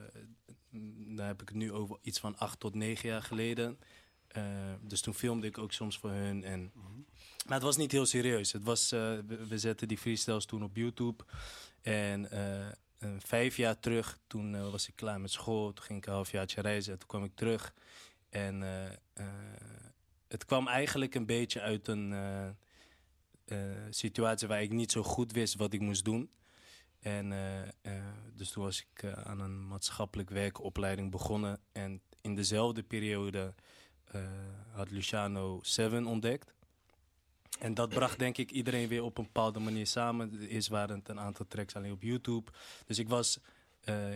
mm, 0.70 1.16
dan 1.16 1.26
heb 1.26 1.42
ik 1.42 1.48
het 1.48 1.58
nu 1.58 1.72
over 1.72 1.98
iets 2.02 2.20
van 2.20 2.38
acht 2.38 2.60
tot 2.60 2.76
negen 2.76 3.10
jaar 3.10 3.24
geleden. 3.24 3.80
Eh, 4.28 4.74
dus 4.82 5.02
toen 5.02 5.14
filmde 5.14 5.48
ik 5.48 5.58
ook 5.58 5.72
soms 5.72 5.98
voor 5.98 6.10
hun. 6.12 6.44
En, 6.44 6.72
Maar 7.46 7.54
het 7.54 7.64
was 7.64 7.78
niet 7.78 7.92
heel 7.92 8.06
serieus. 8.06 8.52
Het 8.52 8.64
was, 8.64 8.92
eh, 8.92 9.18
we, 9.48 9.58
zetten 9.58 9.88
die 9.88 9.98
freestyles 9.98 10.46
toen 10.46 10.64
op 10.64 10.76
YouTube. 10.76 11.24
En 11.82 12.32
eh, 12.32 12.68
eh, 12.68 12.74
vijf 13.20 13.58
jaar 13.58 13.80
terug, 13.80 14.20
toen 14.28 14.56
eh, 14.56 14.70
was 14.72 14.88
ik 14.88 14.96
klaar 14.96 15.22
met 15.22 15.32
school. 15.32 15.74
Toen 15.74 15.86
ging 15.86 16.00
ik 16.00 16.06
een 16.06 16.14
halfjaartje 16.14 16.62
reizen. 16.62 16.98
Toen 17.00 17.08
kwam 17.08 17.24
ik 17.24 17.36
terug. 17.36 17.74
En 18.32 18.64
eh, 18.64 18.86
eh, 19.14 19.26
het 20.28 20.46
kwam 20.46 20.68
eigenlijk 20.68 21.16
een 21.16 21.26
beetje 21.26 21.62
uit 21.62 21.88
een 21.88 22.14
eh, 23.46 23.58
situatie 23.90 24.48
waar 24.48 24.62
ik 24.62 24.72
niet 24.72 24.92
zo 24.92 25.04
goed 25.04 25.32
wist 25.32 25.56
wat 25.56 25.74
ik 25.74 25.80
moest 25.80 26.06
doen. 26.06 26.30
En 27.00 27.30
dus 28.36 28.52
toen 28.52 28.64
was 28.64 28.86
ik 28.92 29.06
aan 29.06 29.40
een 29.40 29.68
maatschappelijk 29.68 30.30
werkopleiding 30.30 31.12
begonnen. 31.12 31.60
En 31.72 32.02
in 32.22 32.36
dezelfde 32.36 32.84
periode 32.84 33.54
had 34.72 34.92
Luciano 34.92 35.60
Seven 35.62 36.06
ontdekt. 36.06 36.54
En 37.60 37.74
dat 37.74 37.90
bracht 37.90 38.20
denk 38.20 38.38
ik 38.38 38.52
iedereen 38.52 38.88
weer 38.88 39.04
op 39.04 39.18
een 39.18 39.24
bepaalde 39.24 39.60
manier 39.60 39.88
samen. 39.88 40.40
Eerst 40.40 40.68
waren 40.68 40.98
het 40.98 41.10
een 41.10 41.20
aantal 41.20 41.46
tracks 41.48 41.76
alleen 41.76 41.92
op 41.92 42.02
YouTube. 42.02 42.52
Dus 42.86 43.00
ik 43.00 43.10
was 43.10 43.40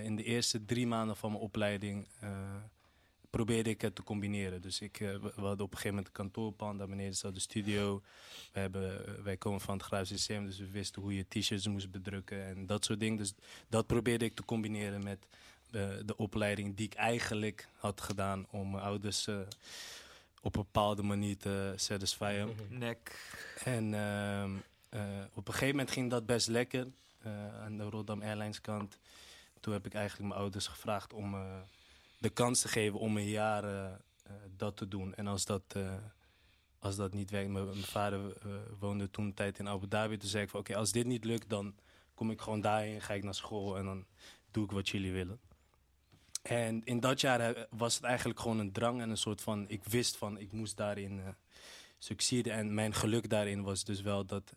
in 0.04 0.16
de 0.16 0.24
eerste 0.24 0.66
drie 0.66 0.88
maanden 0.88 1.16
van 1.16 1.32
mijn 1.32 1.44
opleiding... 1.44 2.08
probeerde 3.36 3.70
ik 3.70 3.82
het 3.82 3.96
te 3.96 4.04
combineren. 4.04 4.62
Dus 4.62 4.82
ik, 4.82 5.00
eh, 5.00 5.10
we 5.10 5.32
hadden 5.36 5.66
op 5.66 5.72
een 5.72 5.78
gegeven 5.78 5.90
moment 5.90 6.08
een 6.08 6.14
kantoorpand. 6.14 6.80
Daar 6.80 6.88
beneden 6.88 7.16
zat 7.16 7.34
de 7.34 7.40
studio. 7.40 8.02
We 8.54 8.60
hebben, 8.60 9.08
eh, 9.08 9.14
wij 9.24 9.38
komen 9.38 9.62
van 9.62 9.78
het 9.78 9.86
grafisch 9.86 10.10
systeem, 10.10 10.46
dus 10.46 10.58
we 10.58 10.70
wisten 10.70 11.02
hoe 11.02 11.16
je 11.16 11.26
t-shirts 11.28 11.68
moest 11.68 11.92
bedrukken 11.92 12.46
en 12.46 12.66
dat 12.66 12.86
soort 12.86 13.00
dingen. 13.00 13.18
Dus 13.18 13.34
dat 13.70 13.88
probeerde 13.88 14.26
ik 14.26 14.36
te 14.36 14.46
combineren 14.46 15.04
met 15.04 15.28
eh, 15.72 15.90
de 16.06 16.18
opleiding 16.18 16.76
die 16.76 16.86
ik 16.86 16.94
eigenlijk 16.94 17.68
had 17.74 18.02
gedaan 18.02 18.46
om 18.50 18.72
mijn 18.72 18.84
ouders 18.84 19.28
eh, 19.28 19.40
op 20.42 20.56
een 20.56 20.62
bepaalde 20.62 21.04
manier 21.04 21.38
te 21.38 21.74
satisfyen. 21.76 22.50
Nek. 22.70 23.34
En 23.64 23.94
ehm, 23.94 24.52
eh, 24.90 25.02
op 25.34 25.48
een 25.48 25.54
gegeven 25.54 25.76
moment 25.76 25.92
ging 25.92 26.10
dat 26.10 26.26
best 26.26 26.48
lekker 26.48 26.88
eh, 27.22 27.62
aan 27.62 27.78
de 27.78 27.84
Rotterdam 27.84 28.22
Airlines 28.22 28.62
kant. 28.62 28.98
Toen 29.60 29.74
heb 29.74 29.86
ik 29.86 29.94
eigenlijk 29.94 30.30
mijn 30.30 30.42
ouders 30.42 30.68
gevraagd 30.68 31.14
om 31.14 31.34
eh, 31.34 31.42
de 32.26 32.32
kans 32.32 32.62
te 32.62 32.68
geven 32.68 33.00
om 33.00 33.18
een 33.18 33.30
jaar 33.30 33.64
eh, 33.64 33.86
eh, 33.86 34.34
dat 34.58 34.78
te 34.78 34.88
doen. 34.88 35.16
En 35.16 35.28
als 35.28 35.46
dat, 35.46 35.64
eh, 35.68 35.94
als 36.80 36.96
dat 36.96 37.14
niet 37.14 37.30
werkt, 37.30 37.50
mijn, 37.50 37.76
vader 37.76 38.38
woonde 38.80 39.10
toen 39.10 39.26
een 39.26 39.34
tijd 39.34 39.60
in 39.60 39.68
Abu 39.68 39.88
Dhabi. 39.88 40.18
Toen 40.18 40.30
zei 40.30 40.44
ik 40.44 40.50
van 40.50 40.60
oké, 40.60 40.76
als 40.76 40.92
dit 40.92 41.06
niet 41.06 41.24
lukt, 41.24 41.50
dan 41.50 41.76
kom 42.14 42.32
ik 42.32 42.42
gewoon 42.42 42.62
daarheen, 42.62 43.02
ga 43.02 43.14
ik 43.14 43.24
naar 43.24 43.36
school 43.36 43.78
en 43.78 43.86
dan 43.86 44.06
doe 44.52 44.64
ik 44.64 44.72
wat 44.72 44.90
jullie 44.90 45.12
willen. 45.12 45.40
En 46.42 46.84
in 46.84 47.00
dat 47.00 47.22
jaar 47.22 47.68
was 47.70 47.96
het 47.96 48.04
eigenlijk 48.04 48.40
gewoon 48.40 48.60
een 48.60 48.72
drang 48.72 49.02
en 49.02 49.10
een 49.10 49.18
soort 49.18 49.42
van, 49.42 49.70
ik 49.70 49.84
wist 49.84 50.18
van 50.18 50.38
ik 50.38 50.52
moest 50.52 50.78
daarin 50.78 51.22
succeeden. 51.98 52.54
En 52.54 52.74
mijn 52.74 52.94
geluk 52.94 53.30
daarin 53.30 53.64
was 53.64 53.84
dus 53.84 54.02
wel 54.02 54.26
dat, 54.26 54.54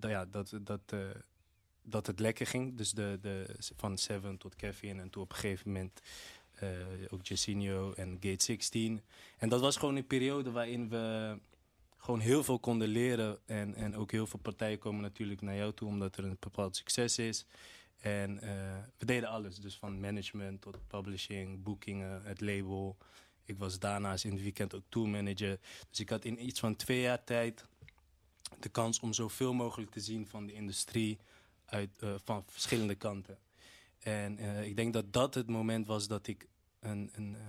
ja, 0.00 0.24
dat, 0.24 0.58
dat, 0.62 0.94
dat 1.88 2.06
het 2.06 2.20
lekker 2.20 2.46
ging. 2.46 2.76
Dus 2.76 2.90
de, 2.92 3.18
de, 3.22 3.56
van 3.76 3.98
Seven 3.98 4.38
tot 4.38 4.56
Kevin 4.56 5.00
en 5.00 5.10
toen 5.10 5.22
op 5.22 5.30
een 5.30 5.36
gegeven 5.36 5.72
moment 5.72 6.00
eh, 6.52 6.68
ook 7.08 7.26
Jacinho 7.26 7.92
en 7.92 8.16
Gate 8.20 8.44
16. 8.44 9.00
En 9.38 9.48
dat 9.48 9.60
was 9.60 9.76
gewoon 9.76 9.96
een 9.96 10.06
periode 10.06 10.50
waarin 10.50 10.88
we 10.88 11.38
gewoon 11.96 12.20
heel 12.20 12.44
veel 12.44 12.58
konden 12.58 12.88
leren. 12.88 13.38
En, 13.46 13.74
en 13.74 13.96
ook 13.96 14.10
heel 14.10 14.26
veel 14.26 14.38
partijen 14.38 14.78
komen 14.78 15.00
natuurlijk 15.00 15.40
naar 15.40 15.56
jou 15.56 15.72
toe 15.72 15.88
omdat 15.88 16.16
er 16.16 16.24
een 16.24 16.36
bepaald 16.40 16.76
succes 16.76 17.18
is. 17.18 17.46
En 18.00 18.40
eh, 18.40 18.48
we 18.98 19.06
deden 19.06 19.28
alles. 19.28 19.56
Dus 19.60 19.76
van 19.76 20.00
management 20.00 20.60
tot 20.60 20.86
publishing, 20.86 21.62
boekingen, 21.62 22.22
het 22.24 22.40
label. 22.40 22.96
Ik 23.44 23.58
was 23.58 23.78
daarnaast 23.78 24.24
in 24.24 24.32
het 24.32 24.42
weekend 24.42 24.74
ook 24.74 24.84
tourmanager. 24.88 25.58
Dus 25.90 26.00
ik 26.00 26.08
had 26.08 26.24
in 26.24 26.46
iets 26.46 26.60
van 26.60 26.76
twee 26.76 27.00
jaar 27.00 27.24
tijd 27.24 27.66
de 28.58 28.68
kans 28.68 29.00
om 29.00 29.12
zoveel 29.12 29.54
mogelijk 29.54 29.90
te 29.90 30.00
zien 30.00 30.26
van 30.26 30.46
de 30.46 30.52
industrie 30.52 31.18
uit, 31.66 32.02
eh, 32.02 32.14
van 32.24 32.44
verschillende 32.46 32.94
kanten. 32.94 33.38
En 33.98 34.38
eh, 34.38 34.64
ik 34.64 34.76
denk 34.76 34.92
dat 34.92 35.12
dat 35.12 35.34
het 35.34 35.48
moment 35.48 35.86
was 35.86 36.06
dat 36.06 36.26
ik 36.26 36.48
een, 36.80 37.10
een, 37.12 37.34
eh, 37.34 37.40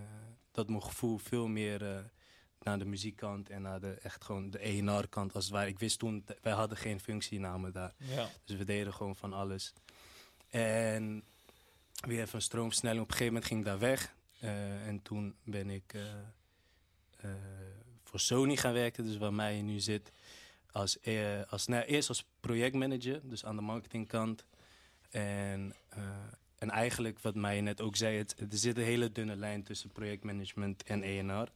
dat 0.51 0.69
mijn 0.69 0.83
gevoel 0.83 1.17
veel 1.17 1.47
meer 1.47 2.11
naar 2.59 2.79
de 2.79 2.85
muziekkant 2.85 3.49
en 3.49 3.61
naar 3.61 3.79
de 3.79 3.91
echt 3.91 4.23
gewoon 4.23 4.49
de 4.49 4.59
ENR 4.59 5.07
kant 5.07 5.33
als 5.33 5.43
het 5.43 5.53
ware. 5.53 5.67
Ik 5.67 5.79
wist 5.79 5.99
toen, 5.99 6.25
wij 6.41 6.53
hadden 6.53 6.77
geen 6.77 6.99
functienamen 6.99 7.73
daar. 7.73 7.93
Ja. 7.97 8.29
Dus 8.45 8.57
we 8.57 8.63
deden 8.63 8.93
gewoon 8.93 9.15
van 9.15 9.33
alles. 9.33 9.73
En 10.47 11.23
weer 12.07 12.21
even 12.21 12.35
een 12.35 12.41
stroomversnelling. 12.41 13.01
Op 13.01 13.09
een 13.09 13.17
gegeven 13.17 13.33
moment 13.33 13.51
ging 13.51 13.59
ik 13.59 13.65
daar 13.65 13.79
weg. 13.79 14.15
En 14.85 15.01
toen 15.01 15.35
ben 15.43 15.69
ik 15.69 15.95
voor 18.03 18.19
Sony 18.19 18.55
gaan 18.55 18.73
werken, 18.73 19.05
dus 19.05 19.17
waar 19.17 19.33
mij 19.33 19.61
nu 19.61 19.79
zit. 19.79 20.11
Als, 20.77 20.99
eh, 20.99 21.41
als, 21.49 21.67
nou, 21.67 21.83
eerst 21.83 22.09
als 22.09 22.25
projectmanager, 22.39 23.21
dus 23.23 23.45
aan 23.45 23.55
de 23.55 23.61
marketingkant. 23.61 24.45
En, 25.09 25.73
eh, 25.89 26.01
en 26.57 26.69
eigenlijk, 26.69 27.19
wat 27.19 27.35
mij 27.35 27.61
net 27.61 27.81
ook 27.81 27.95
zei, 27.95 28.17
het, 28.17 28.35
er 28.39 28.57
zit 28.57 28.77
een 28.77 28.83
hele 28.83 29.11
dunne 29.11 29.35
lijn 29.35 29.63
tussen 29.63 29.91
projectmanagement 29.91 30.83
en 30.83 31.03
ENR. 31.03 31.51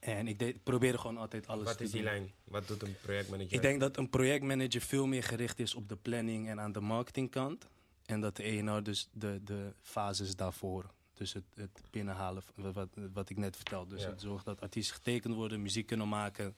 En 0.00 0.28
ik, 0.28 0.38
deed, 0.38 0.62
probeerde 0.62 0.98
gewoon 0.98 1.16
altijd 1.16 1.46
alles 1.46 1.64
Wat 1.64 1.76
te 1.76 1.84
is 1.84 1.90
die 1.90 2.02
doen. 2.02 2.10
lijn? 2.10 2.32
Wat 2.44 2.68
doet 2.68 2.82
een 2.82 2.96
projectmanager? 3.02 3.52
Ik 3.52 3.62
denk 3.62 3.80
dat 3.80 3.96
een 3.96 4.10
projectmanager 4.10 4.80
veel 4.80 5.06
meer 5.06 5.22
gericht 5.22 5.58
is 5.58 5.74
op 5.74 5.88
de 5.88 5.96
planning 5.96 6.48
en 6.48 6.60
aan 6.60 6.72
de 6.72 6.80
marketingkant. 6.80 7.68
En 8.06 8.20
dat 8.20 8.36
de 8.36 8.42
ENR 8.42 8.82
dus 8.82 9.08
de, 9.12 9.40
de 9.44 9.74
fases 9.82 10.36
daarvoor. 10.36 10.90
Dus 11.18 11.32
het, 11.32 11.44
het 11.54 11.82
binnenhalen 11.90 12.42
van 12.42 12.72
wat, 12.72 12.88
wat 13.12 13.30
ik 13.30 13.36
net 13.36 13.56
vertelde. 13.56 13.94
Dus 13.94 14.04
Ja. 14.04 14.10
het 14.10 14.20
zorgt 14.20 14.44
dat 14.44 14.60
artiesten 14.60 14.96
getekend 14.96 15.34
worden, 15.34 15.62
muziek 15.62 15.86
kunnen 15.86 16.08
maken. 16.08 16.56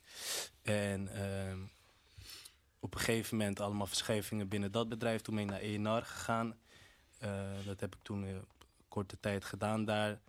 En 0.63 1.09
ehm, 1.09 1.59
op 2.81 2.95
een 2.95 3.01
gegeven 3.01 3.37
moment 3.37 3.61
allemaal 3.61 3.87
verschuivingen 3.87 4.49
binnen 4.49 4.73
dat 4.73 4.89
bedrijf. 4.89 5.21
Toen 5.21 5.35
ben 5.35 5.45
ik 5.45 5.51
naar 5.51 5.61
ENR 5.61 6.03
gegaan. 6.03 6.59
Eh, 7.19 7.51
dat 7.65 7.81
heb 7.81 7.95
ik 7.95 8.03
toen 8.03 8.25
eh, 8.27 8.37
korte 8.89 9.21
tijd 9.21 9.45
gedaan 9.45 9.85
daar. 9.85 10.21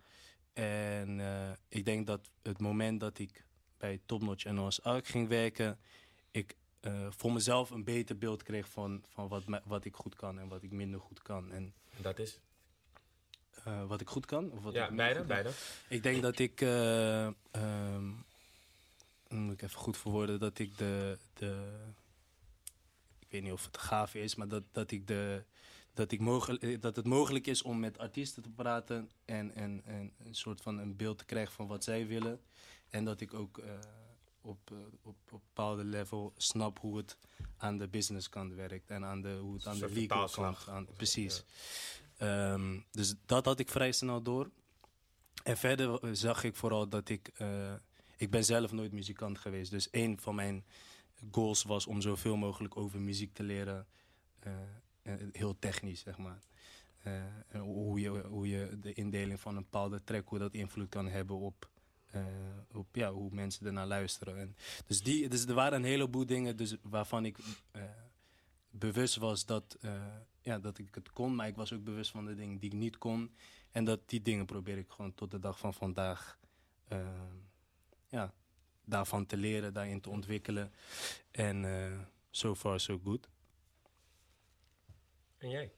En 0.52 1.20
eh, 1.20 1.50
ik 1.68 1.84
denk 1.84 2.06
dat 2.06 2.30
het 2.42 2.60
moment 2.60 3.00
dat 3.00 3.18
ik 3.18 3.44
bij 3.76 4.00
Topnotch 4.06 4.44
en 4.44 4.54
Noah's 4.54 4.80
Ark 4.80 5.06
ging 5.06 5.28
werken... 5.28 5.78
ik 6.30 6.56
voor 7.08 7.32
mezelf 7.32 7.70
een 7.70 7.84
beter 7.84 8.18
beeld 8.18 8.42
kreeg 8.42 8.68
van, 8.68 9.04
van 9.08 9.28
wat, 9.28 9.42
wat 9.64 9.84
ik 9.84 9.94
goed 9.94 10.14
kan 10.14 10.38
en 10.38 10.48
wat 10.48 10.62
ik 10.62 10.70
minder 10.70 11.00
goed 11.00 11.22
kan. 11.22 11.52
En 11.52 11.74
Dat 12.00 12.18
is? 12.18 12.40
Eh, 13.64 13.86
wat 13.86 14.00
ik 14.00 14.08
goed 14.08 14.26
kan? 14.26 14.50
Of 14.50 14.62
wat 14.62 14.74
ik 14.74 14.78
Ja, 14.80 14.90
beide, 14.94 15.22
beide. 15.24 15.50
Ik 15.88 16.02
denk 16.02 16.22
dat 16.22 16.38
ik. 16.38 16.60
eh, 16.60 17.26
ehm, 17.50 18.08
moet 19.28 19.52
ik 19.52 19.62
even 19.62 19.78
goed 19.78 19.96
verwoorden 19.96 20.40
dat 20.40 20.58
ik 20.58 20.78
de, 20.78 21.18
de. 21.34 21.80
Ik 23.18 23.26
weet 23.30 23.42
niet 23.42 23.52
of 23.52 23.64
het 23.64 23.78
gaaf 23.78 24.14
is, 24.14 24.34
maar 24.34 24.48
dat, 24.48 24.62
dat 24.72 24.90
ik 24.90 25.06
de. 25.06 25.42
Dat, 25.94 26.12
ik 26.12 26.20
mogelijk, 26.20 26.62
eh, 26.62 26.80
dat 26.80 26.96
het 26.96 27.06
mogelijk 27.06 27.46
is 27.46 27.62
om 27.62 27.80
met 27.80 27.98
artiesten 27.98 28.42
te 28.42 28.48
praten 28.50 29.10
en, 29.24 29.54
en, 29.54 29.82
en 29.84 30.12
een 30.24 30.34
soort 30.34 30.60
van 30.60 30.78
een 30.78 30.96
beeld 30.96 31.18
te 31.18 31.24
krijgen 31.24 31.54
van 31.54 31.66
wat 31.66 31.84
zij 31.84 32.06
willen. 32.06 32.40
En 32.90 33.04
dat 33.04 33.20
ik 33.20 33.34
ook 33.34 33.60
op, 34.40 34.70
op, 35.02 35.16
op 35.30 35.40
bepaalde 35.46 35.84
level 35.84 36.32
snap 36.36 36.78
hoe 36.78 36.96
het 36.96 37.16
aan 37.56 37.78
de 37.78 37.88
businesskant 37.88 38.52
werkt 38.52 38.90
en 38.90 39.04
aan 39.04 39.22
de, 39.22 39.36
hoe 39.40 39.54
het 39.54 39.66
aan 39.66 39.78
de 39.78 39.90
legal 39.90 40.28
kant. 40.28 40.68
Aan, 40.68 40.86
precies. 40.96 41.44
Ehm, 42.22 42.78
dus 42.90 43.14
dat 43.26 43.44
had 43.44 43.58
ik 43.58 43.68
vrij 43.68 43.92
snel 43.92 44.22
door. 44.22 44.50
En 45.42 45.56
verder 45.56 46.16
zag 46.16 46.44
ik 46.44 46.56
vooral 46.56 46.88
dat 46.88 47.08
ik... 47.08 47.30
eh, 47.34 47.74
ik 48.16 48.30
ben 48.30 48.44
zelf 48.44 48.72
nooit 48.72 48.92
muzikant 48.92 49.38
geweest. 49.38 49.70
Dus 49.70 49.88
een 49.90 50.20
van 50.20 50.34
mijn 50.34 50.64
goals 51.30 51.62
was 51.62 51.86
om 51.86 52.00
zoveel 52.00 52.36
mogelijk 52.36 52.76
over 52.76 53.00
muziek 53.00 53.34
te 53.34 53.42
leren. 53.42 53.86
eh, 54.38 54.52
eh, 55.02 55.14
heel 55.32 55.58
technisch, 55.58 56.00
zeg 56.00 56.18
maar. 56.18 56.38
Hoe, 57.52 58.00
je, 58.00 58.08
hoe 58.08 58.48
je 58.48 58.78
de 58.80 58.92
indeling 58.92 59.40
van 59.40 59.56
een 59.56 59.62
bepaalde 59.62 60.04
track... 60.04 60.28
hoe 60.28 60.38
dat 60.38 60.54
invloed 60.54 60.88
kan 60.88 61.08
hebben 61.08 61.36
op, 61.36 61.68
op 62.72 62.86
ja, 62.96 63.12
hoe 63.12 63.30
mensen 63.32 63.66
ernaar 63.66 63.86
luisteren. 63.86 64.38
En 64.38 64.56
dus, 64.86 65.02
die, 65.02 65.28
dus 65.28 65.46
er 65.46 65.54
waren 65.54 65.78
een 65.78 65.84
heleboel 65.84 66.26
dingen 66.26 66.56
dus 66.56 66.76
waarvan 66.82 67.24
ik 67.24 67.38
bewust 68.70 69.16
was 69.16 69.46
dat, 69.46 69.78
ja, 70.42 70.58
dat 70.58 70.78
ik 70.78 70.94
het 70.94 71.12
kon. 71.12 71.34
Maar 71.34 71.46
ik 71.46 71.56
was 71.56 71.72
ook 71.72 71.84
bewust 71.84 72.10
van 72.10 72.24
de 72.24 72.34
dingen 72.34 72.58
die 72.58 72.70
ik 72.70 72.76
niet 72.76 72.98
kon. 72.98 73.34
En 73.70 73.84
dat 73.84 74.08
die 74.08 74.22
dingen 74.22 74.46
probeer 74.46 74.78
ik 74.78 74.90
gewoon 74.90 75.14
tot 75.14 75.30
de 75.30 75.38
dag 75.38 75.58
van 75.58 75.74
vandaag 75.74 76.38
eh, 76.88 77.06
ja, 78.08 78.34
daarvan 78.84 79.26
te 79.26 79.36
leren, 79.36 79.72
daarin 79.72 80.00
te 80.00 80.10
ontwikkelen. 80.10 80.72
En 81.30 81.64
eh 81.64 81.98
so 82.30 82.54
far 82.54 82.80
so 82.80 83.00
good. 83.04 83.28
En 85.38 85.50
jij? 85.50 85.72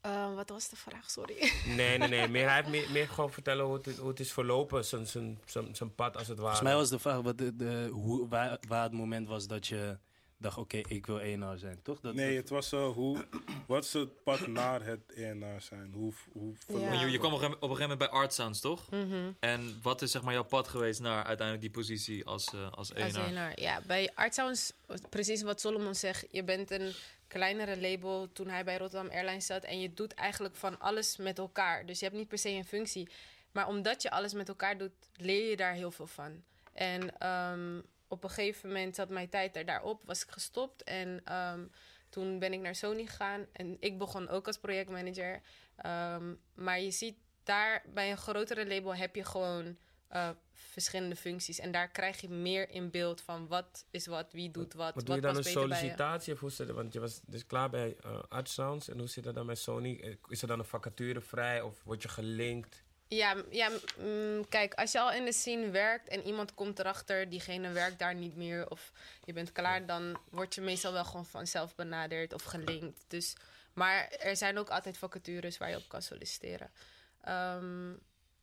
Eh, 0.00 0.34
wat 0.34 0.48
was 0.48 0.68
de 0.68 0.76
vraag? 0.76 1.10
Sorry. 1.10 1.52
Nee, 1.66 1.98
nee, 1.98 2.08
nee. 2.08 2.28
Meer, 2.34 2.46
hij 2.46 2.56
heeft 2.56 2.68
meer, 2.68 2.90
meer 2.90 3.08
gewoon 3.08 3.32
vertellen 3.32 3.64
hoe 3.64 3.74
het, 3.74 3.96
hoe 3.96 4.08
het 4.08 4.20
is 4.20 4.32
verlopen. 4.32 4.84
Zijn, 4.84 5.06
zijn, 5.06 5.40
zijn, 5.44 5.74
zijn 5.76 5.94
pad 5.94 6.16
als 6.16 6.28
het 6.28 6.38
ware. 6.38 6.56
Volgens 6.56 6.68
mij 6.68 6.74
was 6.74 6.88
de 6.88 6.98
vraag 6.98 7.20
wat 7.20 7.38
de, 7.38 7.56
de, 7.56 7.88
hoe, 7.92 8.28
waar, 8.28 8.58
waar 8.68 8.82
het 8.82 8.92
moment 8.92 9.28
was 9.28 9.46
dat 9.46 9.66
je 9.66 9.98
dacht, 10.38 10.58
oké, 10.58 10.76
ik 10.76 11.06
wil 11.06 11.20
ENR 11.20 11.58
zijn, 11.58 11.82
toch? 11.82 12.00
Dat, 12.00 12.14
Nee, 12.14 12.26
dat- 12.28 12.36
het 12.36 12.48
was 12.48 12.72
uh, 12.72 12.88
hoe. 12.88 13.26
Wat 13.66 13.84
is 13.84 13.92
het 13.92 14.22
pad 14.24 14.46
naar 14.46 14.84
het 14.84 15.12
ENR 15.14 15.60
zijn? 15.60 15.92
Hoe, 15.92 16.12
hoe 16.32 16.54
Ja. 16.66 16.92
Je, 17.00 17.10
je 17.10 17.18
kwam 17.18 17.32
op 17.32 17.38
een 17.38 17.44
gegeven- 17.44 17.62
op 17.62 17.70
een 17.70 17.76
gegeven 17.76 17.80
moment 17.90 17.98
bij 17.98 18.08
Art 18.08 18.32
Sounds, 18.34 18.60
toch? 18.60 18.90
Mhm. 18.90 19.30
En 19.40 19.78
wat 19.82 20.02
is 20.02 20.10
zeg 20.10 20.22
maar 20.22 20.32
jouw 20.32 20.44
pad 20.44 20.68
geweest 20.68 21.00
naar 21.00 21.24
uiteindelijk 21.24 21.60
die 21.60 21.70
positie 21.82 22.24
als, 22.24 22.46
eh 22.54 22.70
als 22.70 22.94
Als 22.94 23.12
ENR? 23.14 23.36
ENR. 23.36 23.60
Ja, 23.60 23.80
bij 23.86 24.10
Art 24.14 24.34
Sounds, 24.34 24.72
precies 25.08 25.42
wat 25.42 25.60
Solomon 25.60 25.94
zegt. 25.94 26.26
Je 26.30 26.44
bent 26.44 26.70
een 26.70 26.92
kleinere 27.26 27.80
label 27.80 28.32
toen 28.32 28.48
hij 28.48 28.64
bij 28.64 28.78
Rotterdam 28.78 29.10
Airlines 29.12 29.46
zat. 29.46 29.64
En 29.64 29.80
je 29.80 29.94
doet 29.94 30.14
eigenlijk 30.14 30.56
van 30.56 30.78
alles 30.80 31.16
met 31.16 31.38
elkaar. 31.38 31.86
Dus 31.86 31.98
je 31.98 32.04
hebt 32.04 32.16
niet 32.16 32.28
per 32.28 32.38
se 32.38 32.48
een 32.50 32.64
functie. 32.64 33.08
Maar 33.52 33.68
omdat 33.68 34.02
je 34.02 34.10
alles 34.10 34.32
met 34.32 34.48
elkaar 34.48 34.78
doet, 34.78 34.92
leer 35.16 35.50
je 35.50 35.56
daar 35.56 35.72
heel 35.72 35.90
veel 35.90 36.06
van. 36.06 36.42
En 36.72 37.18
ehm, 37.18 37.80
op 38.08 38.24
een 38.24 38.30
gegeven 38.30 38.68
moment 38.68 38.94
zat 38.94 39.08
mijn 39.08 39.28
tijd 39.28 39.56
er 39.56 39.64
daarop, 39.64 40.02
was 40.04 40.22
ik 40.22 40.30
gestopt. 40.30 40.84
En 40.84 41.20
ehm, 41.24 41.66
toen 42.08 42.38
ben 42.38 42.52
ik 42.52 42.60
naar 42.60 42.74
Sony 42.74 43.06
gegaan. 43.06 43.46
En 43.52 43.76
ik 43.80 43.98
begon 43.98 44.28
ook 44.28 44.46
als 44.46 44.58
projectmanager. 44.58 45.40
Ehm, 45.76 46.34
maar 46.54 46.80
je 46.80 46.90
ziet 46.90 47.16
daar 47.42 47.84
bij 47.94 48.10
een 48.10 48.16
grotere 48.16 48.66
label 48.66 48.94
heb 48.94 49.14
je 49.14 49.24
gewoon 49.24 49.76
eh, 50.08 50.30
verschillende 50.52 51.16
functies. 51.16 51.58
En 51.58 51.70
daar 51.72 51.90
krijg 51.90 52.20
je 52.20 52.28
meer 52.28 52.70
in 52.70 52.90
beeld 52.90 53.20
van 53.20 53.46
wat 53.48 53.86
is 53.90 54.06
wat, 54.06 54.32
wie 54.32 54.50
doet 54.50 54.72
wat. 54.74 54.94
Wat 54.94 55.06
doe 55.06 55.14
je 55.14 55.20
dan 55.20 55.36
een 55.36 55.42
bij 55.42 55.52
sollicitatie? 55.52 56.32
Of 56.32 56.40
hoe 56.40 56.50
zit 56.50 56.66
het? 56.66 56.76
Want 56.76 56.92
je 56.92 57.00
was 57.00 57.20
dus 57.26 57.46
klaar 57.46 57.70
bij 57.70 57.96
eh 58.02 58.22
Art 58.28 58.48
Sounds. 58.48 58.88
En 58.88 58.98
hoe 58.98 59.08
zit 59.08 59.24
dat 59.24 59.34
dan 59.34 59.46
met 59.46 59.58
Sony? 59.58 60.00
Eh, 60.00 60.14
Is 60.28 60.42
er 60.42 60.48
dan 60.48 60.58
een 60.58 60.64
vacature 60.64 61.20
vrij? 61.20 61.60
Of 61.60 61.82
word 61.84 62.02
je 62.02 62.08
gelinkt? 62.08 62.84
Ja, 63.08 63.36
ja 63.50 63.70
mm, 63.98 64.48
kijk, 64.48 64.74
als 64.74 64.92
je 64.92 65.00
al 65.00 65.12
in 65.12 65.24
de 65.24 65.32
scene 65.32 65.70
werkt 65.70 66.08
en 66.08 66.22
iemand 66.22 66.54
komt 66.54 66.78
erachter, 66.78 67.28
diegene 67.28 67.70
werkt 67.70 67.98
daar 67.98 68.14
niet 68.14 68.36
meer 68.36 68.70
of 68.70 68.92
je 69.24 69.32
bent 69.32 69.52
klaar, 69.52 69.86
dan 69.86 70.18
word 70.30 70.54
je 70.54 70.60
meestal 70.60 70.92
wel 70.92 71.04
gewoon 71.04 71.26
vanzelf 71.26 71.74
benaderd 71.74 72.32
of 72.32 72.42
gelinkt. 72.42 73.04
Dus, 73.08 73.34
maar 73.72 74.08
er 74.08 74.36
zijn 74.36 74.58
ook 74.58 74.68
altijd 74.68 74.98
vacatures 74.98 75.58
waar 75.58 75.70
je 75.70 75.76
op 75.76 75.88
kan 75.88 76.02
solliciteren. 76.02 76.70
Ehm, 77.20 77.92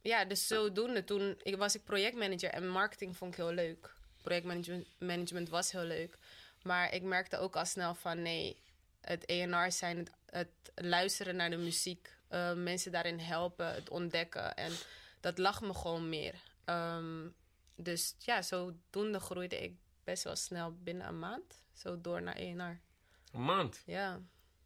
ja, 0.01 0.25
dus 0.25 0.47
zodoende. 0.47 1.03
Toen 1.03 1.39
ik, 1.43 1.57
was 1.57 1.75
ik 1.75 1.83
projectmanager 1.83 2.49
en 2.49 2.67
marketing 2.67 3.17
vond 3.17 3.31
ik 3.31 3.37
heel 3.37 3.53
leuk. 3.53 3.93
Projectmanagement 4.21 4.87
management 4.97 5.49
was 5.49 5.71
heel 5.71 5.83
leuk. 5.83 6.17
Maar 6.63 6.93
ik 6.93 7.01
merkte 7.01 7.37
ook 7.37 7.55
al 7.55 7.65
snel 7.65 7.95
van 7.95 8.21
nee, 8.21 8.57
het 9.01 9.25
ENR 9.25 9.71
zijn, 9.71 10.07
het 10.29 10.49
luisteren 10.75 11.35
naar 11.35 11.49
de 11.49 11.57
muziek, 11.57 12.14
eh, 12.27 12.53
mensen 12.53 12.91
daarin 12.91 13.19
helpen, 13.19 13.73
het 13.73 13.89
ontdekken. 13.89 14.55
En 14.55 14.71
dat 15.19 15.37
lag 15.37 15.61
me 15.61 15.73
gewoon 15.73 16.09
meer. 16.09 16.41
Ehm, 16.65 17.27
dus 17.75 18.15
ja, 18.19 18.41
zodoende 18.41 19.19
groeide 19.19 19.63
ik 19.63 19.75
best 20.03 20.23
wel 20.23 20.35
snel 20.35 20.77
binnen 20.83 21.07
een 21.07 21.19
maand. 21.19 21.63
Zo 21.73 22.01
door 22.01 22.21
naar 22.21 22.35
ENR. 22.35 22.81
Een 23.31 23.45
maand. 23.45 23.83
Ja, 23.85 24.21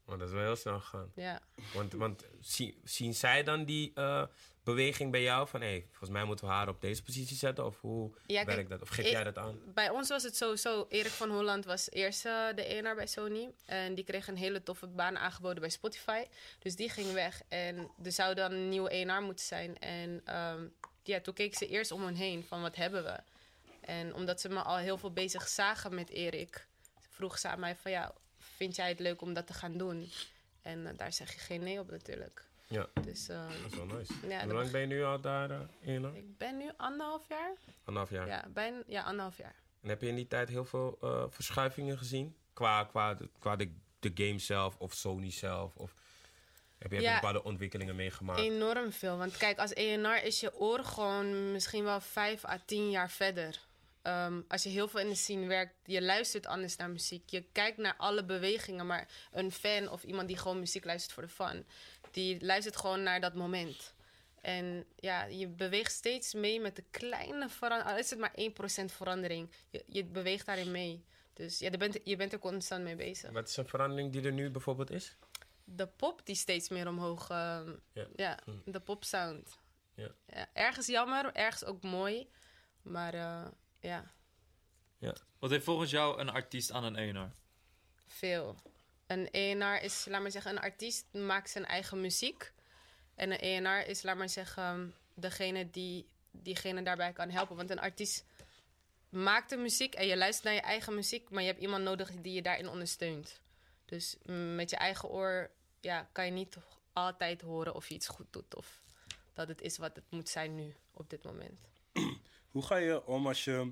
Oh, 0.09 0.19
dat 0.19 0.27
is 0.27 0.33
wel 0.33 0.43
heel 0.43 0.55
snel 0.55 0.79
gegaan. 0.79 1.11
ja. 1.15 1.41
Want, 1.73 1.93
want 1.93 2.25
zie- 2.39 2.79
zien 2.83 3.13
zij 3.13 3.43
dan 3.43 3.65
die 3.65 3.91
eh, 3.95 4.23
beweging 4.63 5.11
bij 5.11 5.21
jou? 5.21 5.47
Van 5.47 5.61
hé, 5.61 5.67
hey, 5.67 5.85
volgens 5.89 6.09
mij 6.09 6.23
moeten 6.23 6.45
we 6.45 6.51
haar 6.51 6.67
op 6.67 6.81
deze 6.81 7.03
positie 7.03 7.37
zetten. 7.37 7.65
Of 7.65 7.81
hoe 7.81 8.11
Ja, 8.25 8.45
werkt 8.45 8.69
dat? 8.69 8.81
Of 8.81 8.89
geef 8.89 9.05
ik- 9.05 9.11
jij 9.11 9.23
dat 9.23 9.37
aan? 9.37 9.59
Bij 9.73 9.89
ons 9.89 10.09
was 10.09 10.23
het 10.23 10.35
sowieso, 10.37 10.85
Erik 10.89 11.11
van 11.11 11.29
Holland 11.29 11.65
was 11.65 11.91
eerst 11.91 12.25
eh, 12.25 12.47
de 12.55 12.63
ENR 12.63 12.95
bij 12.95 13.07
Sony. 13.07 13.49
En 13.65 13.95
die 13.95 14.03
kreeg 14.03 14.27
een 14.27 14.37
hele 14.37 14.63
toffe 14.63 14.87
baan 14.87 15.17
aangeboden 15.17 15.59
bij 15.61 15.69
Spotify. 15.69 16.23
Dus 16.59 16.75
die 16.75 16.89
ging 16.89 17.11
weg 17.13 17.41
en 17.47 17.91
er 18.03 18.11
zou 18.11 18.33
dan 18.35 18.51
een 18.51 18.69
nieuwe 18.69 18.89
ENR 18.89 19.21
moeten 19.21 19.45
zijn. 19.45 19.77
En 19.79 20.21
ehm, 20.25 20.67
ja, 21.03 21.19
toen 21.21 21.33
keek 21.33 21.55
ze 21.55 21.67
eerst 21.67 21.91
om 21.91 22.03
hen 22.05 22.15
heen 22.15 22.43
van 22.43 22.61
wat 22.61 22.75
hebben 22.75 23.03
we. 23.03 23.19
En 23.81 24.13
omdat 24.13 24.41
ze 24.41 24.49
me 24.49 24.61
al 24.61 24.77
heel 24.77 24.97
veel 24.97 25.11
bezig 25.13 25.47
zagen 25.47 25.95
met 25.95 26.09
Erik, 26.09 26.67
vroeg 26.99 27.39
ze 27.39 27.47
aan 27.47 27.59
mij 27.59 27.75
van 27.75 27.91
ja, 27.91 28.13
vind 28.59 28.75
jij 28.75 28.89
het 28.89 28.99
leuk 28.99 29.21
om 29.21 29.33
dat 29.33 29.47
te 29.47 29.53
gaan 29.53 29.77
doen? 29.77 30.09
En 30.61 30.87
eh, 30.87 30.97
daar 30.97 31.13
zeg 31.13 31.33
je 31.33 31.39
geen 31.39 31.63
nee 31.63 31.79
op 31.79 31.89
natuurlijk. 31.91 32.43
Ja, 32.67 32.87
Dus 33.01 33.29
eh, 33.29 33.47
dat 33.63 33.71
is 33.71 33.77
wel 33.77 33.85
nice. 33.85 34.13
Ja, 34.27 34.43
Hoe 34.43 34.53
lang 34.53 34.71
ben 34.71 34.81
je 34.81 34.87
nu 34.87 35.03
al 35.03 35.21
daar 35.21 35.51
uh, 35.51 35.59
in? 35.79 36.03
uh? 36.03 36.15
ik 36.15 36.37
ben 36.37 36.57
nu 36.57 36.69
anderhalf 36.77 37.27
jaar. 37.29 37.53
Anderhalf 37.83 38.09
jaar. 38.09 38.27
Ja, 38.27 38.45
bijna, 38.53 38.81
ja 38.87 39.01
anderhalf 39.03 39.37
jaar. 39.37 39.55
En 39.81 39.89
heb 39.89 40.01
je 40.01 40.07
in 40.07 40.15
die 40.15 40.27
tijd 40.27 40.49
heel 40.49 40.65
veel 40.65 40.97
verschuivingen 41.29 41.97
gezien? 41.97 42.35
Qua, 42.53 42.83
qua, 42.83 43.13
de, 43.13 43.29
qua 43.39 43.55
de, 43.55 43.71
de 43.99 44.11
game 44.13 44.39
zelf 44.39 44.75
of 44.77 44.93
Sony 44.93 45.31
zelf? 45.31 45.75
Of 45.75 45.93
heb 46.77 46.91
je 46.91 47.01
Ja. 47.01 47.13
bepaalde 47.13 47.43
ontwikkelingen 47.43 47.95
meegemaakt? 47.95 48.39
Enorm 48.39 48.91
veel. 48.91 49.17
Want 49.17 49.37
kijk, 49.37 49.57
als 49.59 49.73
ENR 49.73 50.23
is 50.23 50.39
je 50.39 50.55
oor 50.59 50.83
gewoon 50.83 51.51
misschien 51.51 51.83
wel 51.83 51.99
vijf 52.01 52.45
à 52.45 52.59
tien 52.65 52.89
jaar 52.89 53.11
verder. 53.11 53.59
Ehm, 54.01 54.41
als 54.47 54.63
je 54.63 54.69
heel 54.69 54.87
veel 54.87 54.99
in 54.99 55.09
de 55.09 55.15
scene 55.15 55.47
werkt, 55.47 55.73
je 55.85 56.01
luistert 56.01 56.45
anders 56.45 56.75
naar 56.75 56.89
muziek. 56.89 57.29
Je 57.29 57.43
kijkt 57.51 57.77
naar 57.77 57.95
alle 57.97 58.25
bewegingen, 58.25 58.85
maar 58.87 59.07
een 59.31 59.51
fan 59.51 59.89
of 59.89 60.03
iemand 60.03 60.27
die 60.27 60.37
gewoon 60.37 60.59
muziek 60.59 60.85
luistert 60.85 61.13
voor 61.13 61.23
de 61.23 61.29
fun, 61.29 61.65
die 62.11 62.45
luistert 62.45 62.77
gewoon 62.77 63.03
naar 63.03 63.19
dat 63.19 63.33
moment. 63.33 63.93
En 64.41 64.85
ja, 64.95 65.23
je 65.25 65.47
beweegt 65.47 65.91
steeds 65.91 66.33
mee 66.33 66.59
met 66.59 66.75
de 66.75 66.83
kleine 66.91 67.49
verandering. 67.49 67.91
Al 67.95 67.97
is 68.03 68.09
het 68.09 68.19
maar 68.19 68.33
1% 68.35 68.85
verandering. 68.95 69.49
Je, 69.69 69.83
je 69.87 70.05
beweegt 70.05 70.45
daarin 70.45 70.71
mee. 70.71 71.03
Dus 71.33 71.59
ja, 71.59 71.69
je 71.71 71.77
bent, 71.77 71.99
je 72.03 72.15
bent 72.15 72.33
er 72.33 72.39
constant 72.39 72.83
mee 72.83 72.95
bezig. 72.95 73.31
Wat 73.31 73.47
is 73.49 73.57
een 73.57 73.67
verandering 73.67 74.11
die 74.11 74.21
er 74.23 74.31
nu 74.31 74.49
bijvoorbeeld 74.49 74.91
is? 74.91 75.15
de 75.63 75.87
pop 75.87 76.25
die 76.25 76.35
steeds 76.35 76.69
meer 76.69 76.87
omhoog. 76.87 77.29
ehm, 77.29 77.71
Ja. 77.93 78.07
ja. 78.15 78.39
Hm. 78.45 78.71
de 78.71 78.79
popsound. 78.79 79.59
Ja. 79.95 80.11
Ja, 80.25 80.49
ergens 80.53 80.87
jammer, 80.87 81.33
ergens 81.33 81.65
ook 81.65 81.83
mooi. 81.83 82.29
Maar 82.81 83.13
eh, 83.13 83.45
ja, 83.79 84.11
Wat 85.39 85.49
heeft 85.49 85.63
volgens 85.63 85.91
jou 85.91 86.19
een 86.19 86.29
artiest 86.29 86.71
aan 86.71 86.83
een 86.83 86.95
ENR? 86.95 87.31
veel. 88.07 88.55
Een 89.07 89.31
ENR 89.31 89.81
is, 89.81 90.05
laat 90.05 90.21
maar 90.21 90.31
zeggen, 90.31 90.51
een 90.51 90.61
artiest 90.61 91.05
maakt 91.11 91.49
zijn 91.49 91.65
eigen 91.65 92.01
muziek. 92.01 92.51
En 93.15 93.31
een 93.31 93.39
ENR 93.39 93.87
is, 93.87 94.03
laat 94.03 94.17
maar 94.17 94.29
zeggen, 94.29 94.93
degene 95.13 95.69
die 95.69 96.07
diegene 96.31 96.83
daarbij 96.83 97.13
kan 97.13 97.29
helpen. 97.29 97.55
Want 97.55 97.69
een 97.69 97.79
artiest 97.79 98.25
maakt 99.09 99.49
de 99.49 99.57
muziek 99.57 99.95
en 99.95 100.07
je 100.07 100.17
luistert 100.17 100.45
naar 100.45 100.53
je 100.53 100.61
eigen 100.61 100.95
muziek, 100.95 101.29
maar 101.29 101.41
je 101.41 101.47
hebt 101.47 101.61
iemand 101.61 101.83
nodig 101.83 102.11
die 102.21 102.33
je 102.33 102.41
daarin 102.41 102.69
ondersteunt. 102.69 103.39
Dus 103.85 104.15
mm, 104.23 104.55
met 104.55 104.69
je 104.69 104.75
eigen 104.75 105.09
oor 105.09 105.49
ja, 105.79 106.09
kan 106.11 106.25
je 106.25 106.31
niet 106.31 106.57
altijd 106.93 107.41
horen 107.41 107.75
of 107.75 107.87
je 107.87 107.95
iets 107.95 108.07
goed 108.07 108.27
doet 108.29 108.55
of 108.55 108.81
dat 109.33 109.47
het 109.47 109.61
is 109.61 109.77
wat 109.77 109.95
het 109.95 110.05
moet 110.09 110.29
zijn 110.29 110.55
nu 110.55 110.75
op 110.91 111.09
dit 111.09 111.23
moment. 111.23 111.59
Hoe 112.51 112.63
ga 112.63 112.75
je 112.75 113.05
om 113.05 113.27
als 113.27 113.43
je 113.43 113.71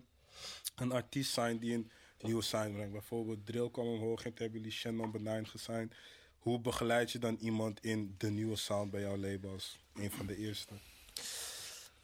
een 0.76 0.92
artiest 0.92 1.34
zijn 1.34 1.60
die 1.60 1.74
een 1.74 1.92
nieuwe 2.22 2.42
sign 2.42 2.72
brengt? 2.72 2.92
Bijvoorbeeld 2.92 3.46
Drill 3.46 3.70
kwam 3.70 3.88
omhoog 3.88 4.26
en 4.26 4.32
hebben 4.36 4.60
jullie 4.60 4.76
Shannon 4.76 5.12
Benign 5.12 5.46
gesigned. 5.46 5.96
Hoe 6.40 6.60
begeleid 6.60 7.12
je 7.12 7.20
dan 7.20 7.36
iemand 7.36 7.84
in 7.84 8.16
de 8.18 8.30
nieuwe 8.30 8.56
sound 8.56 8.92
bij 8.92 9.02
jouw 9.02 9.18
label 9.18 9.52
als 9.52 9.80
een 9.94 10.12
van 10.12 10.26
de 10.26 10.38
eerste? 10.38 10.74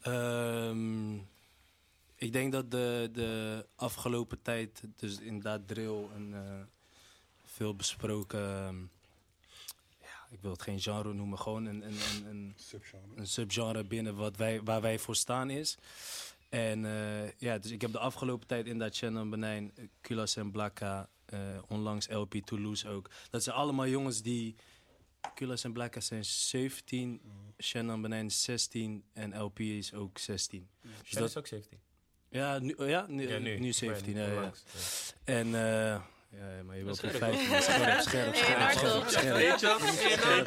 Ehm, 0.00 1.14
ik 2.14 2.32
denk 2.32 2.52
dat 2.52 2.70
de, 2.70 3.08
de 3.12 3.66
afgelopen 3.74 4.42
tijd, 4.42 4.82
dus 4.96 5.20
inderdaad 5.20 5.68
drill, 5.68 6.08
een 6.14 6.34
eh, 6.34 6.60
veel 7.44 7.74
besproken, 7.74 8.40
ehm, 8.40 8.80
ja, 10.00 10.26
ik 10.30 10.40
wil 10.40 10.50
het 10.50 10.62
geen 10.62 10.80
genre 10.80 11.14
noemen, 11.14 11.38
gewoon 11.38 11.64
een, 11.64 11.86
een, 11.86 11.98
een, 12.14 12.26
een, 12.26 12.54
Subgenre. 12.56 13.16
een 13.16 13.26
subgenre 13.26 13.84
binnen 13.84 14.16
wat 14.16 14.36
wij, 14.36 14.62
waar 14.62 14.80
wij 14.80 14.98
voor 14.98 15.16
staan 15.16 15.50
is. 15.50 15.78
En 16.54 16.84
eh, 16.84 17.30
ja, 17.38 17.58
dus 17.58 17.70
ik 17.70 17.80
heb 17.80 17.92
de 17.92 17.98
afgelopen 17.98 18.46
tijd 18.46 18.66
inderdaad 18.66 18.96
Shannon 18.96 19.30
Benijn, 19.30 19.72
eh, 19.74 19.84
Kulas 20.00 20.36
en 20.36 20.50
Blakka, 20.50 21.08
eh, 21.26 21.38
onlangs 21.68 22.08
LP 22.08 22.34
Toulouse 22.34 22.88
ook. 22.88 23.10
Dat 23.30 23.42
zijn 23.42 23.56
allemaal 23.56 23.86
jongens 23.86 24.22
die, 24.22 24.54
Kulas 25.34 25.64
en 25.64 25.72
Blakka 25.72 26.00
zijn 26.00 26.24
17, 26.24 27.20
Shannon 27.62 28.02
Benijn 28.02 28.26
is 28.26 28.42
16 28.42 29.04
en 29.12 29.38
LP 29.40 29.60
is 29.60 29.94
ook 29.94 30.18
16. 30.18 30.68
Dus 30.80 30.90
dat 31.10 31.18
dat, 31.18 31.28
is 31.28 31.36
ook 31.36 31.46
17. 31.46 31.78
ja, 32.28 32.58
nu, 32.58 32.72
oh 32.72 32.88
ja, 32.88 33.06
nu, 33.08 33.28
Ja, 33.28 33.38
nu. 33.38 33.58
nu 33.58 33.72
17. 33.72 34.16
Ja. 34.16 34.52
En, 35.24 35.46
eh, 35.46 36.00
ja, 36.38 36.62
maar 36.64 36.76
je 36.76 36.84
wilt 36.84 36.96
Scherp. 36.96 37.14
op 37.14 37.20
15. 37.20 37.62
Scherp, 37.62 38.00
scherp, 38.00 38.32
Nee, 39.34 39.52
scherp, 39.58 40.46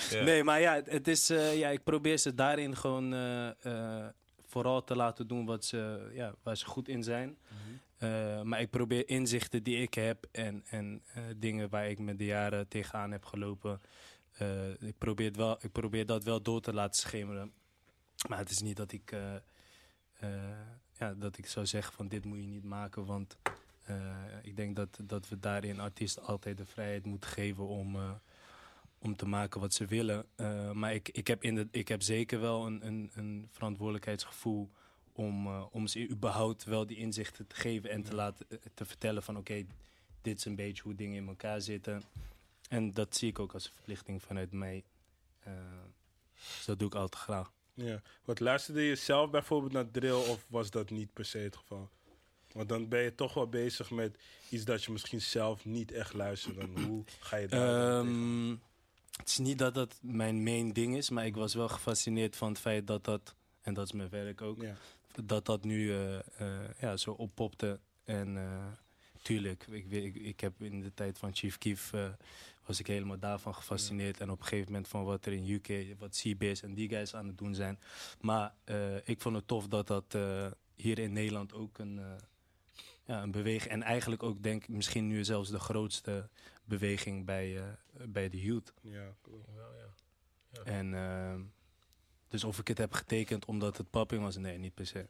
scherp. 0.00 0.24
Nee, 0.24 0.44
maar 0.44 0.60
ja, 0.60 0.82
het 0.84 1.08
is, 1.08 1.30
eh, 1.30 1.58
ja, 1.58 1.68
ik 1.68 1.84
probeer 1.84 2.18
ze 2.18 2.34
daarin 2.34 2.76
gewoon 2.76 3.14
eh, 3.14 3.48
eh, 3.48 4.06
vooral 4.50 4.84
te 4.84 4.96
laten 4.96 5.26
doen 5.26 5.46
wat 5.46 5.64
ze, 5.64 6.10
ja, 6.14 6.34
waar 6.42 6.56
ze 6.56 6.66
goed 6.66 6.88
in 6.88 7.02
zijn. 7.02 7.38
Eh, 8.00 8.42
maar 8.42 8.60
ik 8.60 8.70
probeer 8.70 9.08
inzichten 9.08 9.62
die 9.62 9.76
ik 9.76 9.94
heb 9.94 10.26
en, 10.32 10.62
en 10.66 11.02
eh, 11.14 11.22
dingen 11.36 11.68
waar 11.68 11.88
ik 11.88 11.98
met 11.98 12.18
de 12.18 12.24
jaren 12.24 12.68
tegenaan 12.68 13.10
heb 13.10 13.24
gelopen. 13.24 13.80
eh, 14.36 14.82
ik, 14.82 14.98
probeer 14.98 15.26
het 15.26 15.36
wel, 15.36 15.58
ik 15.60 15.72
probeer 15.72 16.06
dat 16.06 16.24
wel 16.24 16.42
door 16.42 16.60
te 16.60 16.72
laten 16.72 17.00
schemeren. 17.00 17.52
Maar 18.28 18.38
het 18.38 18.50
is 18.50 18.62
niet 18.62 18.76
dat 18.76 18.92
ik, 18.92 19.14
ja, 20.98 21.14
dat 21.14 21.38
ik 21.38 21.46
zou 21.46 21.66
zeggen 21.66 21.92
van 21.92 22.08
dit 22.08 22.24
moet 22.24 22.38
je 22.38 22.46
niet 22.46 22.64
maken. 22.64 23.04
Want 23.04 23.36
ik 24.42 24.56
denk 24.56 24.76
dat, 24.76 24.98
dat 25.02 25.28
we 25.28 25.38
daarin 25.38 25.80
artiesten 25.80 26.22
altijd 26.22 26.56
de 26.56 26.66
vrijheid 26.66 27.06
moeten 27.06 27.30
geven 27.30 27.66
om, 27.66 27.96
om 29.02 29.16
te 29.16 29.26
maken 29.26 29.60
wat 29.60 29.74
ze 29.74 29.84
willen. 29.84 30.26
Eh, 30.36 30.70
maar 30.70 30.94
ik, 30.94 31.08
ik, 31.08 31.26
heb 31.26 31.42
in 31.42 31.54
de, 31.54 31.68
ik 31.70 31.88
heb 31.88 32.02
zeker 32.02 32.40
wel 32.40 32.66
een, 32.66 32.86
een, 32.86 33.10
een 33.14 33.48
verantwoordelijkheidsgevoel 33.50 34.70
om, 35.12 35.46
eh, 35.46 35.64
om 35.70 35.86
ze 35.86 36.08
überhaupt 36.08 36.64
wel 36.64 36.86
die 36.86 36.96
inzichten 36.96 37.46
te 37.46 37.56
geven 37.56 37.90
en 37.90 38.02
te 38.02 38.14
laten 38.14 38.46
eh, 38.48 38.58
te 38.74 38.84
vertellen 38.84 39.22
van 39.22 39.36
oké, 39.36 39.66
dit 40.22 40.38
is 40.38 40.44
een 40.44 40.56
beetje 40.56 40.82
hoe 40.82 40.94
dingen 40.94 41.16
in 41.16 41.28
elkaar 41.28 41.60
zitten. 41.60 42.02
En 42.68 42.92
dat 42.92 43.16
zie 43.16 43.28
ik 43.28 43.38
ook 43.38 43.52
als 43.52 43.64
een 43.64 43.72
verplichting 43.72 44.22
vanuit 44.22 44.52
mij. 44.52 44.84
Dus 46.34 46.64
dat 46.64 46.78
doe 46.78 46.88
ik 46.88 46.94
altijd 46.94 47.22
graag. 47.22 47.52
Ja. 47.74 48.02
Wat 48.24 48.40
luisterde 48.40 48.82
je 48.82 48.94
zelf 48.94 49.30
bijvoorbeeld 49.30 49.72
naar 49.72 49.90
drill 49.90 50.28
of 50.28 50.46
was 50.48 50.70
dat 50.70 50.90
niet 50.90 51.12
per 51.12 51.24
se 51.24 51.38
het 51.38 51.56
geval? 51.56 51.90
Want 52.52 52.68
dan 52.68 52.88
ben 52.88 53.02
je 53.02 53.14
toch 53.14 53.34
wel 53.34 53.48
bezig 53.48 53.90
met 53.90 54.18
iets 54.48 54.64
dat 54.64 54.84
je 54.84 54.92
misschien 54.92 55.20
zelf 55.20 55.64
niet 55.64 55.92
echt 55.92 56.12
luistert. 56.12 56.56
En 56.56 56.84
hoe 56.84 57.04
ga 57.20 57.36
je 57.36 57.48
daar 57.48 57.90
dan? 57.90 58.06
Ehm, 58.06 58.56
het 59.20 59.28
is 59.28 59.38
niet 59.38 59.58
dat 59.58 59.74
dat 59.74 59.98
mijn 60.02 60.42
main 60.42 60.72
ding 60.72 60.96
is, 60.96 61.10
maar 61.10 61.26
ik 61.26 61.36
was 61.36 61.54
wel 61.54 61.68
gefascineerd 61.68 62.36
van 62.36 62.48
het 62.48 62.58
feit 62.58 62.86
dat 62.86 63.04
dat, 63.04 63.34
en 63.62 63.74
dat 63.74 63.84
is 63.84 63.92
mijn 63.92 64.08
werk 64.08 64.42
ook, 64.42 64.62
Ja. 64.62 64.76
dat 65.24 65.44
dat 65.46 65.64
nu 65.64 65.90
eh, 65.92 66.18
eh, 66.18 66.70
ja, 66.80 66.96
zo 66.96 67.10
oppopte. 67.10 67.80
En 68.04 68.36
eh, 68.36 68.66
tuurlijk, 69.22 69.66
ik, 69.70 69.90
ik, 69.90 70.14
ik 70.14 70.40
heb 70.40 70.62
in 70.62 70.80
de 70.80 70.94
tijd 70.94 71.18
van 71.18 71.34
Chief 71.34 71.58
Keef 71.58 71.92
was 72.66 72.80
ik 72.80 72.86
helemaal 72.86 73.18
daarvan 73.18 73.54
gefascineerd. 73.54 74.20
En 74.20 74.30
op 74.30 74.38
een 74.40 74.46
gegeven 74.46 74.72
moment 74.72 74.88
van 74.88 75.04
wat 75.04 75.26
er 75.26 75.32
in 75.32 75.48
UK, 75.48 75.98
wat 75.98 76.16
CBS 76.16 76.62
en 76.62 76.74
die 76.74 76.88
guys 76.88 77.14
aan 77.14 77.26
het 77.26 77.38
doen 77.38 77.54
zijn. 77.54 77.78
Maar 78.20 78.54
ik 79.04 79.20
vond 79.20 79.36
het 79.36 79.46
tof 79.46 79.68
dat 79.68 79.86
dat 79.86 80.18
hier 80.76 80.98
in 80.98 81.12
Nederland 81.12 81.52
ook 81.54 81.78
een, 81.78 82.00
ja, 83.10 83.22
een 83.22 83.30
beweging... 83.30 83.72
En 83.72 83.82
eigenlijk 83.82 84.22
ook 84.22 84.42
denk 84.42 84.62
ik 84.62 84.68
misschien 84.68 85.06
nu 85.06 85.24
zelfs 85.24 85.50
de 85.50 85.58
grootste 85.58 86.28
beweging 86.64 87.24
bij, 87.26 87.56
eh, 87.56 87.64
bij 88.06 88.28
de 88.28 88.40
youth. 88.40 88.72
Ja, 88.80 89.14
cool. 89.22 89.44
Wel, 89.54 89.74
ja. 89.74 90.62
En 90.64 90.94
ehm, 90.94 91.42
dus 92.28 92.44
of 92.44 92.58
ik 92.58 92.68
het 92.68 92.78
heb 92.78 92.92
getekend 92.92 93.44
omdat 93.44 93.76
het 93.76 93.90
popping 93.90 94.22
was, 94.22 94.36
nee, 94.36 94.58
niet 94.58 94.74
per 94.74 94.86
se. 94.86 95.06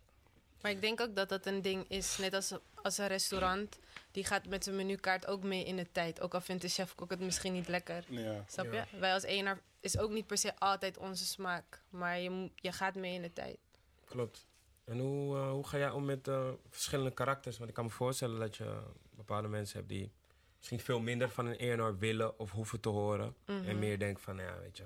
Maar 0.61 0.71
ik 0.71 0.81
denk 0.81 1.01
ook 1.01 1.17
dat 1.17 1.29
dat 1.29 1.47
een 1.47 1.63
ding 1.63 1.89
is, 1.89 2.19
net 2.19 2.35
als, 2.35 2.53
als 2.75 2.99
een 2.99 3.07
restaurant, 3.07 3.79
die 4.11 4.25
gaat 4.25 4.47
met 4.47 4.65
zijn 4.65 4.77
menukaart 4.77 5.27
ook 5.27 5.43
mee 5.43 5.65
in 5.65 5.77
de 5.77 5.87
tijd. 5.93 6.21
Ook 6.21 6.35
al 6.35 6.41
vindt 6.41 6.63
de 6.63 6.69
chef 6.69 6.95
ook 6.97 7.11
het 7.11 7.21
misschien 7.21 7.53
niet 7.53 7.69
lekker. 7.69 8.05
Ja. 8.09 8.45
Snap 8.47 8.67
je? 8.67 8.73
Ja. 8.73 8.99
Wij 8.99 9.13
als 9.13 9.23
eenaar 9.23 9.61
is 9.81 9.99
ook 9.99 10.11
niet 10.11 10.27
per 10.27 10.39
se 10.39 10.59
altijd 10.59 10.99
onze 10.99 11.25
smaak. 11.25 11.83
Maar 11.91 12.19
je, 12.19 12.51
je 12.55 12.73
gaat 12.73 12.95
mee 12.95 13.15
in 13.15 13.23
de 13.23 13.33
tijd. 13.33 13.59
Klopt. 14.05 14.47
En 14.91 14.99
hoe, 14.99 15.37
eh, 15.37 15.51
hoe 15.51 15.67
ga 15.67 15.79
jij 15.79 15.91
om 15.91 16.05
met 16.05 16.29
eh, 16.29 16.49
verschillende 16.69 17.11
karakters? 17.11 17.57
Want 17.57 17.69
ik 17.69 17.75
kan 17.75 17.85
me 17.85 17.91
voorstellen 17.91 18.41
dat 18.41 18.57
je 18.57 18.79
bepaalde 19.11 19.49
mensen 19.49 19.77
hebt 19.77 19.89
die 19.89 20.13
misschien 20.57 20.81
veel 20.81 21.01
minder 21.01 21.31
van 21.31 21.47
een 21.47 21.59
ENR 21.59 21.99
willen 21.99 22.39
of 22.39 22.51
hoeven 22.51 22.81
te 22.81 22.89
horen. 22.89 23.35
Mhm. 23.47 23.65
En 23.65 23.79
meer 23.79 23.99
denken 23.99 24.23
van, 24.23 24.37
ja, 24.37 24.59
weet 24.61 24.77
je. 24.77 24.85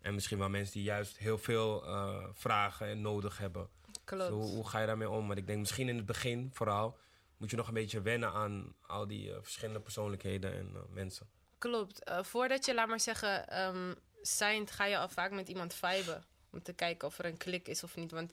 En 0.00 0.14
misschien 0.14 0.38
wel 0.38 0.48
mensen 0.48 0.72
die 0.74 0.82
juist 0.82 1.18
heel 1.18 1.38
veel 1.38 1.86
eh, 1.86 2.24
vragen 2.32 2.86
en 2.86 3.00
nodig 3.00 3.38
hebben. 3.38 3.68
Klopt. 4.04 4.22
Dus 4.22 4.32
hoe, 4.32 4.54
hoe 4.54 4.68
ga 4.68 4.80
je 4.80 4.86
daarmee 4.86 5.10
om? 5.10 5.26
Want 5.26 5.38
ik 5.38 5.46
denk 5.46 5.58
misschien 5.58 5.88
in 5.88 5.96
het 5.96 6.06
begin 6.06 6.50
vooral 6.52 6.98
moet 7.42 7.50
je 7.50 7.56
nog 7.56 7.68
een 7.68 7.74
beetje 7.74 8.02
wennen 8.02 8.32
aan 8.32 8.74
al 8.86 9.06
die 9.06 9.32
eh, 9.32 9.38
verschillende 9.42 9.80
persoonlijkheden 9.80 10.52
en 10.52 10.70
eh, 10.74 10.80
mensen. 10.88 11.26
Klopt. 11.58 12.04
Eh, 12.04 12.22
voordat 12.22 12.64
je, 12.64 12.74
laat 12.74 12.88
maar 12.88 13.00
zeggen, 13.00 13.48
ehm 13.48 13.94
signed, 14.22 14.70
ga 14.70 14.84
je 14.84 14.98
al 14.98 15.08
vaak 15.08 15.30
met 15.30 15.48
iemand 15.48 15.74
viben. 15.74 16.24
Om 16.52 16.62
te 16.62 16.72
kijken 16.72 17.08
of 17.08 17.18
er 17.18 17.24
een 17.24 17.36
klik 17.36 17.68
is 17.68 17.82
of 17.82 17.96
niet. 17.96 18.10
Want 18.10 18.32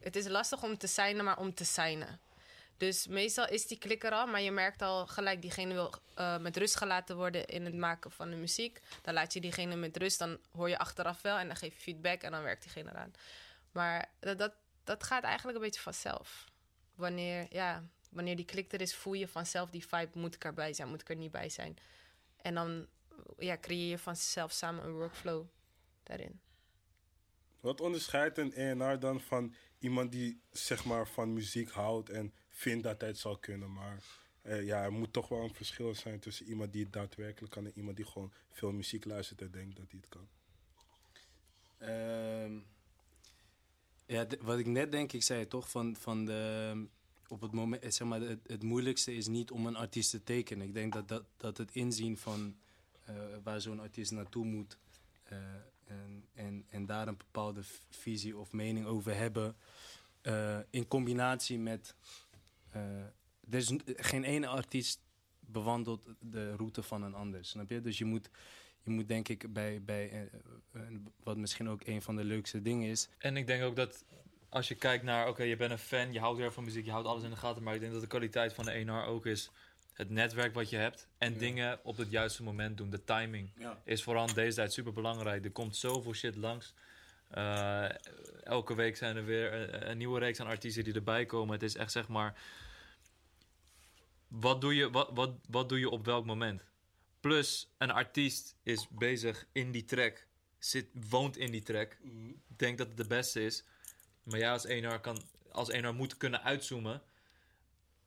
het 0.00 0.16
is 0.16 0.28
lastig 0.28 0.62
om 0.62 0.78
te 0.78 0.86
signen, 0.86 1.24
maar 1.24 1.38
om 1.38 1.54
te 1.54 1.64
signen. 1.64 2.20
Dus 2.76 3.06
meestal 3.06 3.48
is 3.48 3.66
die 3.66 3.78
klik 3.78 4.04
er 4.04 4.12
al, 4.12 4.26
maar 4.26 4.40
je 4.40 4.50
merkt 4.50 4.82
al 4.82 5.06
gelijk, 5.06 5.42
diegene 5.42 5.74
wil 5.74 5.94
eh, 6.14 6.38
met 6.38 6.56
rust 6.56 6.76
gelaten 6.76 7.16
worden 7.16 7.46
in 7.46 7.64
het 7.64 7.74
maken 7.74 8.10
van 8.10 8.30
de 8.30 8.36
muziek. 8.36 8.80
Dan 9.02 9.14
laat 9.14 9.32
je 9.32 9.40
diegene 9.40 9.76
met 9.76 9.96
rust, 9.96 10.18
dan 10.18 10.38
hoor 10.50 10.68
je 10.68 10.78
achteraf 10.78 11.22
wel 11.22 11.38
en 11.38 11.46
dan 11.46 11.56
geef 11.56 11.74
je 11.74 11.80
feedback 11.80 12.22
en 12.22 12.30
dan 12.30 12.42
werkt 12.42 12.62
diegene 12.62 12.90
eraan. 12.90 13.12
Maar 13.72 14.08
dat, 14.18 14.38
dat, 14.38 14.52
dat 14.84 15.02
gaat 15.04 15.22
eigenlijk 15.22 15.58
een 15.58 15.64
beetje 15.64 15.80
vanzelf. 15.80 16.44
Wanneer, 16.94 17.46
ja, 17.50 17.84
wanneer 18.10 18.36
die 18.36 18.44
klik 18.44 18.72
er 18.72 18.80
is, 18.80 18.94
voel 18.94 19.12
je 19.12 19.28
vanzelf 19.28 19.70
die 19.70 19.86
vibe. 19.86 20.18
Moet 20.18 20.34
ik 20.34 20.44
erbij 20.44 20.72
zijn, 20.72 20.88
moet 20.88 21.00
ik 21.00 21.08
er 21.08 21.16
niet 21.16 21.30
bij 21.30 21.48
zijn. 21.48 21.78
En 22.36 22.54
dan 22.54 22.86
ja, 23.38 23.58
creëer 23.58 23.90
je 23.90 23.98
vanzelf 23.98 24.52
samen 24.52 24.84
een 24.84 24.92
workflow 24.92 25.46
daarin. 26.02 26.40
Wat 27.60 27.80
onderscheidt 27.80 28.38
een 28.38 28.52
ENR 28.54 28.98
dan 28.98 29.20
van 29.20 29.54
iemand 29.78 30.12
die 30.12 30.40
zeg 30.50 30.84
maar 30.84 31.08
van 31.08 31.32
muziek 31.32 31.70
houdt 31.70 32.10
en 32.10 32.32
vindt 32.48 32.84
dat 32.84 33.00
hij 33.00 33.08
het 33.08 33.18
zal 33.18 33.38
kunnen, 33.38 33.72
maar 33.72 34.02
eh, 34.42 34.64
ja, 34.64 34.82
er 34.82 34.92
moet 34.92 35.12
toch 35.12 35.28
wel 35.28 35.42
een 35.42 35.54
verschil 35.54 35.94
zijn 35.94 36.18
tussen 36.18 36.46
iemand 36.46 36.72
die 36.72 36.82
het 36.82 36.92
daadwerkelijk 36.92 37.52
kan 37.52 37.64
en 37.66 37.72
iemand 37.74 37.96
die 37.96 38.06
gewoon 38.06 38.32
veel 38.50 38.72
muziek 38.72 39.04
luistert 39.04 39.40
en 39.40 39.50
denkt 39.50 39.76
dat 39.76 39.90
hij 39.90 40.00
het 40.00 40.08
kan. 40.08 40.28
Ehm, 41.78 42.58
ja, 44.06 44.26
wat 44.40 44.58
ik 44.58 44.66
net 44.66 44.92
denk, 44.92 45.12
ik 45.12 45.22
zei 45.22 45.46
toch, 45.46 45.70
van, 45.70 45.96
van 45.96 46.24
de, 46.24 46.86
op 47.28 47.40
het 47.40 47.52
moment, 47.52 47.82
eh, 47.82 47.90
zeg 47.90 48.08
maar, 48.08 48.20
het, 48.20 48.62
moeilijkste 48.62 49.14
is 49.14 49.26
niet 49.26 49.50
om 49.50 49.66
een 49.66 49.76
artiest 49.76 50.10
te 50.10 50.22
tekenen. 50.22 50.66
Ik 50.66 50.74
denk 50.74 50.92
dat, 50.92 51.08
dat, 51.08 51.24
dat 51.36 51.56
het 51.56 51.70
inzien 51.72 52.16
van 52.16 52.56
eh, 53.04 53.14
waar 53.42 53.60
zo'n 53.60 53.80
artiest 53.80 54.10
naartoe 54.10 54.44
moet 54.44 54.78
en, 55.90 56.24
en, 56.34 56.64
en 56.68 56.86
daar 56.86 57.08
een 57.08 57.16
bepaalde 57.16 57.60
visie 57.90 58.36
of 58.36 58.52
mening 58.52 58.86
over 58.86 59.16
hebben, 59.16 59.56
eh, 60.22 60.58
in 60.70 60.88
combinatie 60.88 61.58
met, 61.58 61.94
eh, 62.70 62.82
er 63.50 63.58
is 63.58 63.72
geen 63.84 64.24
ene 64.24 64.46
artiest 64.46 65.00
bewandelt 65.40 66.00
de 66.18 66.56
route 66.56 66.82
van 66.82 67.02
een 67.02 67.14
ander, 67.14 67.44
snap 67.44 67.70
je? 67.70 67.80
Dus 67.80 67.98
je 67.98 68.04
moet, 68.04 68.30
je 68.82 68.90
moet 68.90 69.08
denk 69.08 69.28
ik 69.28 69.52
bij, 69.52 69.82
bij 69.82 70.28
eh, 70.72 70.80
wat 71.22 71.36
misschien 71.36 71.68
ook 71.68 71.86
een 71.86 72.02
van 72.02 72.16
de 72.16 72.24
leukste 72.24 72.62
dingen 72.62 72.88
is, 72.88 73.08
En 73.18 73.36
ik 73.36 73.46
denk 73.46 73.62
ook 73.62 73.76
dat 73.76 74.04
als 74.50 74.68
je 74.68 74.74
kijkt 74.74 75.04
naar, 75.04 75.28
oké, 75.28 75.42
je 75.42 75.56
bent 75.56 75.70
een 75.70 75.78
fan, 75.78 76.12
je 76.12 76.20
houdt 76.20 76.38
heel 76.38 76.50
van 76.50 76.64
muziek, 76.64 76.84
je 76.84 76.90
houdt 76.90 77.06
alles 77.06 77.22
in 77.22 77.30
de 77.30 77.36
gaten. 77.36 77.62
Maar 77.62 77.74
ik 77.74 77.80
denk 77.80 77.92
dat 77.92 78.00
de 78.00 78.06
kwaliteit 78.06 78.52
van 78.52 78.64
de 78.64 78.70
ENR 78.70 79.04
ook 79.04 79.26
is 79.26 79.50
het 80.00 80.10
netwerk 80.10 80.54
wat 80.54 80.70
je 80.70 80.76
hebt. 80.76 81.08
En 81.18 81.38
dingen 81.38 81.78
op 81.82 81.96
het 81.96 82.10
juiste 82.10 82.42
moment 82.42 82.76
doen. 82.76 82.90
De 82.90 83.04
timing 83.04 83.50
Ja. 83.58 83.80
is 83.84 84.02
vooral 84.02 84.28
in 84.28 84.34
deze 84.34 84.56
tijd 84.56 84.72
super 84.72 84.92
belangrijk. 84.92 85.44
Er 85.44 85.50
komt 85.50 85.76
zoveel 85.76 86.14
shit 86.14 86.36
langs. 86.36 86.74
Eh, 87.30 87.88
elke 88.44 88.74
week 88.74 88.96
zijn 88.96 89.16
er 89.16 89.24
weer 89.24 89.52
een, 89.52 89.90
een 89.90 89.98
nieuwe 89.98 90.18
reeks 90.18 90.40
aan 90.40 90.46
artiesten 90.46 90.84
die 90.84 90.94
erbij 90.94 91.26
komen. 91.26 91.52
Het 91.54 91.62
is 91.62 91.76
echt 91.76 91.92
zeg 91.92 92.08
maar. 92.08 92.38
Wat 94.28 94.60
doe 94.60 94.74
je, 94.74 94.90
wat, 94.90 95.10
wat, 95.12 95.30
wat 95.48 95.68
doe 95.68 95.78
je 95.78 95.90
op 95.90 96.04
welk 96.04 96.24
moment? 96.26 96.64
Plus, 97.20 97.68
een 97.78 97.90
artiest 97.90 98.54
is 98.62 98.88
bezig 98.88 99.46
in 99.52 99.70
die 99.70 99.84
track, 99.84 100.26
zit, 100.58 100.86
woont 101.08 101.36
in 101.36 101.50
die 101.50 101.62
track, 101.62 101.96
denkt 102.46 102.78
dat 102.78 102.86
het 102.88 102.96
de 102.96 103.06
beste 103.06 103.44
is. 103.44 103.64
Maar 104.22 104.38
jij 104.38 104.50
als 104.50 104.64
ENR, 104.66 104.98
kan, 105.00 105.22
als 105.52 105.68
ENR 105.70 105.94
moet 105.94 106.16
kunnen 106.16 106.42
uitzoomen. 106.42 107.02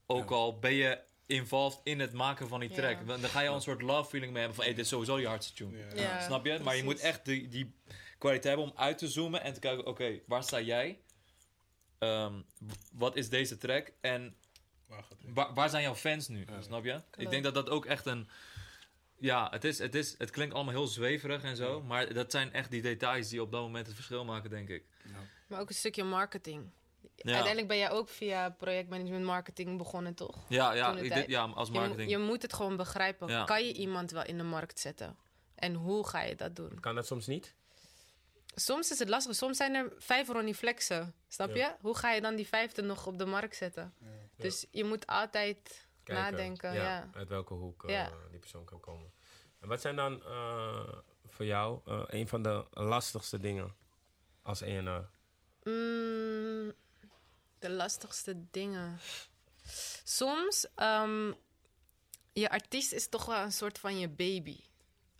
Ook 0.06 0.30
Ja. 0.30 0.36
al 0.36 0.60
ben 0.60 0.74
je 0.74 1.00
involved 1.34 1.80
in 1.84 2.00
het 2.00 2.14
maken 2.14 2.48
van 2.48 2.60
die 2.60 2.70
track. 2.70 3.08
Dan 3.08 3.20
ga 3.20 3.42
je 3.42 3.50
al 3.50 3.56
een 3.56 3.62
soort 3.62 3.82
love 3.82 4.10
feeling 4.10 4.32
mee 4.32 4.42
hebben 4.42 4.56
van... 4.56 4.66
Hey, 4.66 4.74
dit 4.74 4.84
is 4.84 4.90
sowieso 4.92 5.20
je 5.20 5.28
hardste 5.28 5.54
tune. 5.54 5.78
Ja. 5.78 6.02
Ja, 6.02 6.22
Snap 6.22 6.46
je? 6.46 6.60
Maar 6.64 6.76
je 6.76 6.84
moet 6.84 7.00
echt 7.00 7.26
die, 7.26 7.48
die 7.48 7.76
kwaliteit 8.18 8.56
hebben 8.56 8.72
om 8.74 8.80
uit 8.80 8.98
te 8.98 9.08
zoomen 9.08 9.42
en 9.44 9.54
te 9.54 9.60
kijken, 9.60 9.86
oké, 9.86 10.20
waar 10.26 10.44
sta 10.44 10.62
jij? 10.62 11.00
Ehm, 12.00 12.42
wat 12.94 13.16
is 13.16 13.30
deze 13.30 13.58
track? 13.58 13.92
En 14.02 14.36
Waar 14.88 15.04
gaat 15.04 15.18
het? 15.22 15.34
waar, 15.34 15.54
waar 15.54 15.70
zijn 15.70 15.84
jouw 15.84 15.96
fans 15.96 16.28
nu? 16.28 16.46
Snap 16.60 16.84
je? 16.84 17.02
Ik 17.16 17.30
denk 17.30 17.44
dat 17.44 17.54
dat 17.54 17.70
ook 17.70 17.86
echt 17.86 18.06
een... 18.06 18.30
Ja, 19.20 19.48
het, 19.52 19.64
is, 19.64 19.80
het, 19.80 19.96
is, 19.96 20.16
het 20.18 20.30
klinkt 20.30 20.54
allemaal 20.54 20.74
heel 20.74 20.88
zweverig 20.88 21.44
en 21.44 21.56
zo, 21.56 21.82
maar 21.82 22.14
dat 22.14 22.32
zijn 22.32 22.54
echt 22.54 22.72
die 22.72 22.82
details 22.82 23.30
die 23.30 23.42
op 23.42 23.52
dat 23.52 23.62
moment 23.62 23.86
het 23.86 23.96
verschil 23.96 24.26
maken, 24.26 24.50
denk 24.50 24.70
ik. 24.70 24.84
Maar 25.48 25.60
ook 25.60 25.70
een 25.70 25.76
stukje 25.76 26.04
marketing. 26.04 26.72
Ja, 27.16 27.24
Uiteindelijk 27.34 27.68
ben 27.68 27.78
jij 27.78 27.92
ook 27.92 28.10
via 28.10 28.50
projectmanagement 28.50 29.26
marketing 29.26 29.78
begonnen, 29.78 30.14
toch? 30.14 30.38
ja, 30.50 30.74
ja, 30.74 30.94
dit- 30.94 31.28
ja 31.28 31.44
als 31.44 31.68
Je, 31.68 31.74
marketing. 31.74 32.10
je 32.10 32.18
moet 32.18 32.42
het 32.42 32.54
gewoon 32.54 32.78
begrijpen. 32.78 33.28
Ja. 33.28 33.44
Kan 33.44 33.66
je 33.66 33.74
iemand 33.74 34.12
wel 34.12 34.24
in 34.26 34.38
de 34.38 34.44
markt 34.44 34.80
zetten? 34.80 35.18
En 35.56 35.74
hoe 35.74 36.08
ga 36.08 36.22
je 36.22 36.36
dat 36.36 36.56
doen? 36.56 36.80
Kan 36.80 36.96
dat 36.96 37.06
soms 37.08 37.28
niet? 37.28 37.56
Soms 38.56 38.92
is 38.92 39.00
het 39.00 39.10
lastig. 39.10 39.36
Soms 39.36 39.58
zijn 39.58 39.74
er 39.76 39.94
vijf 39.98 40.28
Ronnie 40.28 40.56
Flexen. 40.56 41.14
Snap 41.28 41.56
je? 41.56 41.76
Hoe 41.82 41.98
ga 41.98 42.12
je 42.12 42.22
dan 42.22 42.36
die 42.36 42.48
vijfde 42.48 42.82
nog 42.82 43.08
op 43.08 43.18
de 43.18 43.26
markt 43.26 43.56
zetten? 43.56 43.94
Dus 44.36 44.66
je 44.72 44.84
moet 44.84 45.08
altijd 45.08 45.88
Kijken, 46.04 46.24
nadenken. 46.24 46.74
Ja. 46.74 47.10
Uit 47.14 47.30
welke 47.30 47.54
hoek 47.54 47.84
eh, 47.84 48.08
die 48.30 48.40
persoon 48.40 48.66
kan 48.66 48.80
komen. 48.80 49.12
En 49.60 49.68
wat 49.68 49.82
zijn 49.82 49.96
dan 49.96 50.24
eh, 50.24 50.88
voor 51.26 51.46
jou 51.46 51.80
eh, 51.86 52.02
een 52.08 52.28
van 52.28 52.42
de 52.44 52.66
lastigste 52.72 53.40
dingen 53.40 53.76
als 54.42 54.62
ENR? 54.62 55.10
Mm, 55.64 56.74
de 57.64 57.70
lastigste 57.70 58.36
dingen. 58.52 59.00
Soms, 60.04 60.68
ehm, 60.76 61.32
je 62.34 62.50
artiest 62.50 62.92
is 62.92 63.08
toch 63.10 63.26
wel 63.26 63.42
een 63.44 63.52
soort 63.52 63.80
van 63.80 64.00
je 64.00 64.10
baby. 64.10 64.60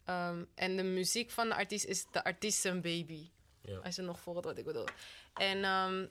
Ehm, 0.06 0.46
en 0.56 0.76
de 0.76 0.84
muziek 0.84 1.32
van 1.32 1.48
de 1.48 1.56
artiest 1.56 1.86
is 1.86 2.06
de 2.12 2.24
artiest 2.24 2.62
zijn 2.62 2.82
baby. 2.82 3.30
Ja. 3.62 3.78
Als 3.78 3.96
je 3.96 4.02
nog 4.02 4.20
volgt 4.20 4.44
wat 4.44 4.58
ik 4.58 4.66
bedoel. 4.66 4.88
En 5.34 5.64
ehm, 5.64 6.06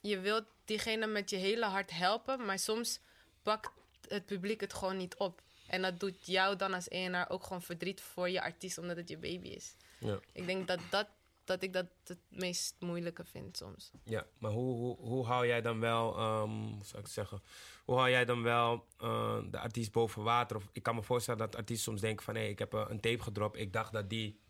je 0.00 0.20
wilt 0.20 0.44
diegene 0.64 1.06
met 1.06 1.30
je 1.30 1.36
hele 1.36 1.64
hart 1.66 1.90
helpen, 1.90 2.44
maar 2.44 2.58
soms 2.58 3.00
pakt 3.42 3.70
het 4.08 4.26
publiek 4.26 4.60
het 4.60 4.74
gewoon 4.74 4.96
niet 4.96 5.16
op. 5.16 5.42
En 5.66 5.82
dat 5.82 6.00
doet 6.00 6.26
jou 6.26 6.56
dan 6.56 6.74
als 6.74 6.88
ENR 6.88 7.28
ook 7.28 7.42
gewoon 7.42 7.62
verdriet 7.62 8.00
voor 8.00 8.28
je 8.28 8.42
artiest, 8.42 8.78
omdat 8.78 8.96
het 8.96 9.08
je 9.08 9.18
baby 9.18 9.48
is. 9.48 9.74
Ja. 9.98 10.20
Ik 10.32 10.46
denk 10.46 10.66
dat, 10.66 10.80
dat, 10.90 11.06
dat 11.50 11.62
ik 11.62 11.72
dat 11.72 11.86
het 12.04 12.18
meest 12.28 12.76
moeilijke 12.78 13.24
vind 13.24 13.56
soms. 13.56 13.90
Ja, 14.04 14.26
maar 14.38 14.50
hoe, 14.50 14.74
hoe, 14.74 14.96
hoe 14.96 15.26
hou 15.26 15.46
jij 15.46 15.60
dan 15.60 15.80
wel, 15.80 16.16
ehm, 16.16 16.50
hoe 16.50 16.84
zou 16.84 17.02
ik 17.02 17.08
zeggen, 17.08 17.42
hoe 17.84 17.96
hou 17.96 18.10
jij 18.10 18.24
dan 18.24 18.42
wel 18.42 18.86
eh, 18.98 19.38
de 19.50 19.58
artiest 19.58 19.92
boven 19.92 20.22
water? 20.22 20.56
Of 20.56 20.68
ik 20.72 20.82
kan 20.82 20.94
me 20.94 21.02
voorstellen 21.02 21.40
dat 21.40 21.56
artiesten 21.56 21.84
soms 21.84 22.00
denken 22.00 22.24
van, 22.24 22.34
hé, 22.34 22.42
ik 22.42 22.58
heb 22.58 22.74
eh, 22.74 22.84
een 22.88 23.00
tape 23.00 23.22
gedropt, 23.22 23.58
ik 23.58 23.72
dacht 23.72 23.92
dat 23.92 24.10
die 24.10 24.40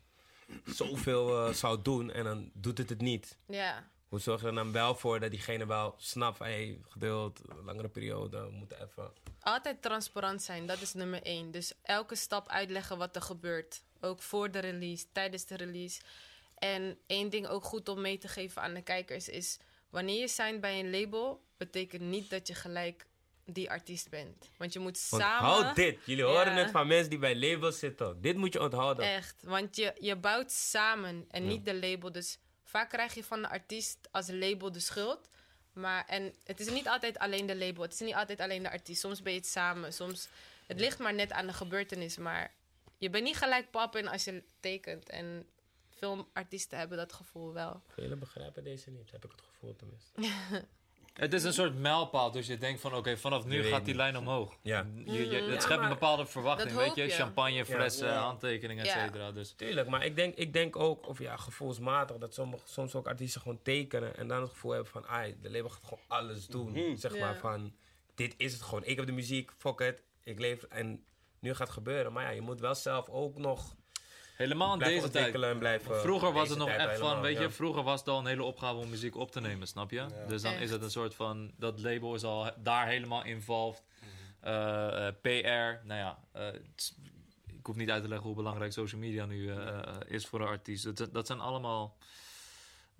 zoveel 0.65 1.47
eh, 1.47 1.53
zou 1.53 1.81
doen 1.81 2.11
en 2.11 2.23
dan 2.23 2.51
doet 2.53 2.77
het 2.77 2.89
het 2.89 3.01
niet. 3.01 3.37
Ja. 3.47 3.89
Hoe 4.07 4.19
zorg 4.19 4.41
je 4.41 4.47
er 4.47 4.53
dan 4.53 4.71
wel 4.71 4.95
voor 4.95 5.19
dat 5.19 5.31
diegene 5.31 5.65
wel 5.65 5.93
snapt 5.97 6.39
hé, 6.39 6.79
geduld, 6.87 7.41
langere 7.63 7.89
periode, 7.89 8.41
we 8.41 8.51
moeten 8.51 8.81
even... 8.81 9.11
Altijd 9.39 9.81
transparant 9.81 10.41
zijn, 10.41 10.65
dat 10.65 10.81
is 10.81 10.93
nummer 10.93 11.21
één. 11.21 11.51
Dus 11.51 11.73
elke 11.81 12.15
stap 12.15 12.47
uitleggen 12.47 12.97
wat 12.97 13.15
er 13.15 13.21
gebeurt. 13.21 13.83
Ook 14.01 14.21
voor 14.21 14.51
de 14.51 14.59
release, 14.59 15.05
tijdens 15.11 15.45
de 15.45 15.55
release. 15.55 16.01
En 16.61 16.97
één 17.07 17.29
ding 17.29 17.47
ook 17.47 17.63
goed 17.63 17.89
om 17.89 18.01
mee 18.01 18.17
te 18.17 18.27
geven 18.27 18.61
aan 18.61 18.73
de 18.73 18.81
kijkers 18.81 19.29
is... 19.29 19.59
wanneer 19.89 20.19
je 20.19 20.27
signt 20.27 20.61
bij 20.61 20.79
een 20.79 20.89
label, 20.89 21.43
betekent 21.57 22.01
niet 22.01 22.29
dat 22.29 22.47
je 22.47 22.53
gelijk 22.53 23.05
die 23.45 23.69
artiest 23.69 24.09
bent. 24.09 24.49
Want 24.57 24.73
je 24.73 24.79
moet 24.79 25.07
Want 25.09 25.23
samen... 25.23 25.49
houd 25.49 25.75
dit, 25.75 25.99
jullie 26.05 26.23
horen 26.23 26.55
het 26.55 26.71
van 26.71 26.87
mensen 26.87 27.09
die 27.09 27.19
bij 27.19 27.35
labels 27.35 27.79
zitten. 27.79 28.21
Dit 28.21 28.37
moet 28.37 28.53
je 28.53 28.61
onthouden. 28.61 29.05
Echt, 29.05 29.43
want 29.43 29.75
je, 29.75 29.93
je 29.99 30.15
bouwt 30.15 30.51
samen 30.51 31.25
en 31.29 31.47
niet 31.47 31.65
de 31.65 31.75
label. 31.75 32.11
Dus 32.11 32.37
vaak 32.63 32.89
krijg 32.89 33.13
je 33.13 33.23
van 33.23 33.41
de 33.41 33.49
artiest 33.49 34.07
als 34.11 34.27
label 34.27 34.71
de 34.71 34.79
schuld. 34.79 35.29
Maar 35.73 36.05
en 36.05 36.33
het 36.43 36.59
is 36.59 36.69
niet 36.69 36.87
altijd 36.87 37.19
alleen 37.19 37.45
de 37.45 37.55
label, 37.55 37.81
het 37.81 37.93
is 37.93 37.99
niet 37.99 38.15
altijd 38.15 38.39
alleen 38.39 38.63
de 38.63 38.71
artiest. 38.71 39.01
Soms 39.01 39.21
ben 39.21 39.33
je 39.33 39.39
het 39.39 39.47
samen, 39.47 39.93
soms... 39.93 40.27
Het 40.67 40.79
ligt 40.79 40.99
maar 40.99 41.13
net 41.13 41.31
aan 41.31 41.47
de 41.47 41.53
gebeurtenis, 41.53 42.17
maar 42.17 42.53
je 42.97 43.09
bent 43.09 43.23
niet 43.23 43.37
gelijk 43.37 43.71
pap 43.71 43.95
in 43.95 44.07
als 44.07 44.23
je 44.23 44.43
tekent. 44.59 45.09
En 45.09 45.45
veel 46.01 46.27
artiesten 46.33 46.77
hebben 46.77 46.97
dat 46.97 47.13
gevoel 47.13 47.53
wel. 47.53 47.81
Velen 47.87 48.19
begrijpen 48.19 48.63
deze 48.63 48.89
niet, 48.91 49.11
heb 49.11 49.25
ik 49.25 49.31
het 49.31 49.41
gevoel 49.41 49.75
tenminste. 49.75 50.11
Het 51.13 51.33
is 51.33 51.43
een 51.43 51.53
soort 51.53 51.75
mijlpaal, 51.79 52.31
dus 52.31 52.47
je 52.47 52.57
denkt 52.57 52.81
van 52.81 52.95
oké, 52.95 53.17
vanaf 53.17 53.45
nu 53.45 53.63
gaat 53.63 53.77
die 53.77 53.87
niet. 53.87 53.95
lijn 53.95 54.17
omhoog. 54.17 54.57
Ja. 54.61 54.85
Je, 55.05 55.11
je, 55.29 55.35
het 55.35 55.53
Ja, 55.53 55.59
schept 55.59 55.81
een 55.83 55.89
bepaalde 55.89 56.25
verwachting, 56.25 56.75
weet 56.75 56.95
je? 56.95 57.03
je. 57.03 57.09
Champagne, 57.09 57.65
flessen, 57.65 58.07
Ja. 58.07 58.21
handtekeningen, 58.21 58.85
et 58.85 58.91
Ja. 58.91 59.05
cetera. 59.05 59.31
Dus 59.31 59.51
Tuurlijk, 59.51 59.87
maar 59.89 60.05
ik 60.05 60.15
denk, 60.15 60.35
ik 60.35 60.53
denk 60.53 60.75
ook, 60.75 61.07
of 61.07 61.19
ja, 61.19 61.37
gevoelsmatig, 61.37 62.17
dat 62.17 62.33
sommige, 62.33 62.67
soms 62.67 62.95
ook 62.95 63.07
artiesten 63.07 63.41
gewoon 63.41 63.59
tekenen 63.61 64.17
en 64.17 64.27
dan 64.27 64.41
het 64.41 64.49
gevoel 64.49 64.71
hebben 64.71 64.91
van, 64.91 65.07
ai, 65.07 65.35
de 65.41 65.49
label 65.51 65.69
gaat 65.69 65.83
gewoon 65.83 66.03
alles 66.07 66.47
doen. 66.47 66.97
Zeg 66.97 67.13
Ja. 67.13 67.19
maar 67.19 67.37
van, 67.37 67.73
dit 68.15 68.33
is 68.37 68.53
het 68.53 68.61
gewoon. 68.61 68.83
Ik 68.83 68.95
heb 68.97 69.05
de 69.05 69.11
muziek, 69.11 69.51
fuck 69.57 69.79
it, 69.79 70.01
ik 70.23 70.39
leef 70.39 70.63
en 70.63 71.03
nu 71.39 71.49
gaat 71.49 71.59
het 71.67 71.69
gebeuren. 71.75 72.13
Maar 72.13 72.23
ja, 72.23 72.29
je 72.29 72.41
moet 72.41 72.59
wel 72.59 72.75
zelf 72.75 73.09
ook 73.09 73.37
nog 73.37 73.75
helemaal 74.41 74.73
in 74.73 74.79
deze 74.79 75.09
tijd. 75.09 75.35
en 75.35 75.57
blijven... 75.57 75.99
Vroeger 75.99 76.33
was 76.33 76.49
het 76.49 76.57
nog 76.57 76.69
echt 76.69 76.99
van, 76.99 77.21
weet 77.21 77.37
je, 77.37 77.49
vroeger 77.49 77.83
was 77.83 77.99
het 77.99 78.09
al 78.09 78.19
een 78.19 78.25
hele 78.25 78.43
opgave 78.43 78.75
om 78.75 78.89
muziek 78.89 79.15
op 79.15 79.31
te 79.31 79.41
nemen, 79.41 79.67
snap 79.67 79.91
je? 79.91 80.05
Dus 80.27 80.41
dan 80.41 80.53
is 80.53 80.71
het 80.71 80.81
een 80.81 80.91
soort 80.91 81.15
van, 81.15 81.51
dat 81.57 81.79
label 81.79 82.15
is 82.15 82.23
al 82.23 82.51
daar 82.57 82.87
helemaal 82.87 83.23
involved. 83.23 83.83
Mhm. 83.99 84.09
Eh, 84.53 85.07
eh, 85.07 85.13
PR, 85.21 85.85
nou 85.87 85.99
ja, 85.99 86.19
eh, 86.31 86.47
ik 87.61 87.67
hoef 87.67 87.75
niet 87.75 87.89
uit 87.89 88.01
te 88.01 88.07
leggen 88.09 88.27
hoe 88.27 88.35
belangrijk 88.35 88.71
social 88.71 89.01
media 89.01 89.25
nu 89.25 89.49
eh, 89.49 89.67
eh, 89.67 89.95
is 90.07 90.25
voor 90.25 90.41
een 90.41 90.47
artiest. 90.47 90.97
Dat, 90.97 91.13
dat 91.13 91.27
zijn 91.27 91.39
allemaal 91.39 91.97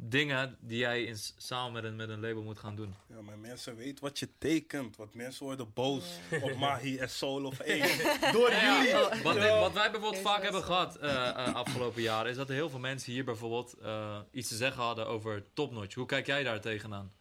dingen 0.03 0.57
die 0.59 0.77
jij 0.77 1.03
in, 1.03 1.17
samen 1.37 1.71
met 1.73 1.83
een, 1.83 1.95
met 1.95 2.09
een 2.09 2.19
label 2.19 2.43
moet 2.43 2.59
gaan 2.59 2.75
doen. 2.75 2.95
Ja, 3.07 3.21
maar 3.21 3.37
mensen 3.37 3.75
weten 3.75 4.03
wat 4.03 4.19
je 4.19 4.27
tekent. 4.37 4.95
Want 4.95 5.13
mensen 5.13 5.45
worden 5.45 5.73
boos 5.73 6.03
op 6.41 6.55
Mahi 6.55 6.97
en 6.97 7.09
Soul 7.09 7.45
of 7.45 7.57
hey, 7.57 7.79
door 8.33 8.51
jullie. 8.51 8.93
Wat, 9.23 9.35
ik- 9.35 9.41
wat 9.59 9.73
wij 9.73 9.91
bijvoorbeeld 9.91 10.21
vaak 10.23 10.43
hebben 10.43 10.63
gehad 10.63 10.95
eh, 10.97 11.27
eh, 11.29 11.55
afgelopen 11.55 12.01
jaren, 12.01 12.31
is 12.31 12.37
dat 12.37 12.49
er 12.49 12.55
heel 12.55 12.69
veel 12.69 12.79
mensen 12.79 13.11
hier 13.11 13.23
bijvoorbeeld 13.25 13.73
eh, 13.81 14.19
iets 14.31 14.47
te 14.49 14.55
zeggen 14.55 14.83
hadden 14.83 15.07
over 15.07 15.43
topnotch. 15.53 15.95
Hoe 15.95 16.05
kijk 16.05 16.25
jij 16.25 16.43
daar 16.43 16.61
tegenaan? 16.61 17.11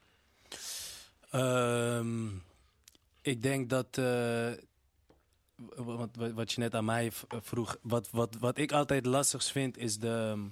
Ehm, 1.31 2.27
ik 3.23 3.43
denk 3.43 3.69
dat. 3.71 3.99
eh, 3.99 4.51
wat, 5.77 6.09
wat, 6.35 6.53
je 6.53 6.61
net 6.61 6.75
aan 6.75 6.85
mij 6.85 7.11
vroeg. 7.31 7.77
Wat, 7.83 8.09
wat, 8.11 8.37
wat 8.39 8.59
ik 8.59 8.73
altijd 8.73 9.07
lastigst 9.07 9.51
vind 9.51 9.79
is 9.79 9.99
de, 9.99 10.47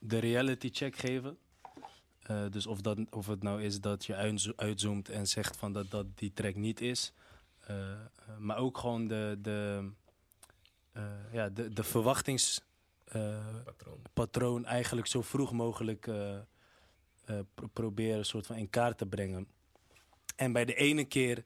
de 0.00 0.18
reality 0.18 0.68
check 0.72 0.96
geven. 0.96 1.38
Eh, 2.22 2.44
dus 2.50 2.66
of, 2.66 2.80
dat, 2.80 2.98
of 3.10 3.26
het 3.26 3.42
nou 3.42 3.62
is 3.62 3.80
dat 3.80 4.04
je 4.06 4.14
uitzo- 4.14 4.52
uitzoomt 4.56 5.08
en 5.08 5.26
zegt 5.28 5.56
van 5.56 5.72
dat 5.72 5.90
dat 5.90 6.06
die 6.14 6.32
track 6.32 6.54
niet 6.54 6.80
is. 6.80 7.12
Eh, 7.60 7.92
eh, 7.92 7.98
maar 8.38 8.56
ook 8.56 8.78
gewoon 8.78 9.06
de, 9.08 9.38
de, 9.42 9.90
ja, 11.32 11.48
de, 11.48 11.72
de 11.72 11.82
verwachtings. 11.84 12.60
eh, 13.04 13.56
Patroon. 13.64 14.02
patroon 14.12 14.64
eigenlijk 14.64 15.06
zo 15.06 15.22
vroeg 15.22 15.52
mogelijk 15.52 16.00
pro- 17.54 17.68
proberen 17.72 18.26
soort 18.26 18.46
van 18.46 18.56
in 18.56 18.70
kaart 18.70 18.98
te 18.98 19.06
brengen. 19.06 19.48
En 20.36 20.52
bij 20.52 20.64
de 20.64 20.74
ene 20.74 21.04
keer 21.04 21.44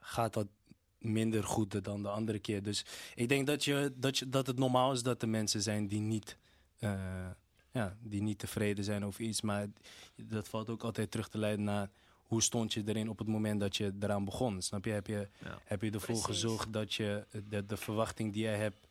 gaat 0.00 0.32
dat 0.32 0.46
minder 0.98 1.44
goed 1.44 1.84
dan 1.84 2.02
de 2.02 2.08
andere 2.08 2.38
keer. 2.38 2.62
Dus 2.62 2.84
ik 3.14 3.28
denk 3.28 3.46
dat, 3.46 3.64
je, 3.64 3.92
dat, 3.96 4.18
je, 4.18 4.28
dat 4.28 4.46
het 4.46 4.58
normaal 4.58 4.92
is 4.92 5.02
dat 5.02 5.22
er 5.22 5.28
mensen 5.28 5.62
zijn 5.62 5.86
die 5.88 6.00
niet, 6.00 6.36
ja, 7.72 7.96
die 8.00 8.22
niet 8.22 8.38
tevreden 8.38 8.84
zijn 8.84 9.04
over 9.04 9.20
iets. 9.20 9.40
Maar 9.40 9.66
dat 10.16 10.48
valt 10.48 10.68
ook 10.70 10.82
altijd 10.82 11.10
terug 11.10 11.28
te 11.28 11.38
leiden 11.38 11.64
naar 11.64 11.90
hoe 12.26 12.42
stond 12.42 12.72
je 12.72 12.82
erin 12.86 13.08
op 13.08 13.18
het 13.18 13.28
moment 13.28 13.60
dat 13.60 13.76
je 13.76 13.92
eraan 14.00 14.24
begon. 14.24 14.62
Snap 14.62 14.84
je? 14.84 14.90
Heb 14.90 15.06
je, 15.06 15.28
Ja. 15.44 15.58
heb 15.64 15.82
je 15.82 15.90
ervoor 15.90 16.06
Precies. 16.06 16.24
gezorgd 16.24 16.72
dat 16.72 16.94
je 16.94 17.26
de, 17.48 17.66
de 17.66 17.76
verwachting 17.76 18.32
die 18.32 18.42
jij 18.42 18.56
hebt 18.58 18.86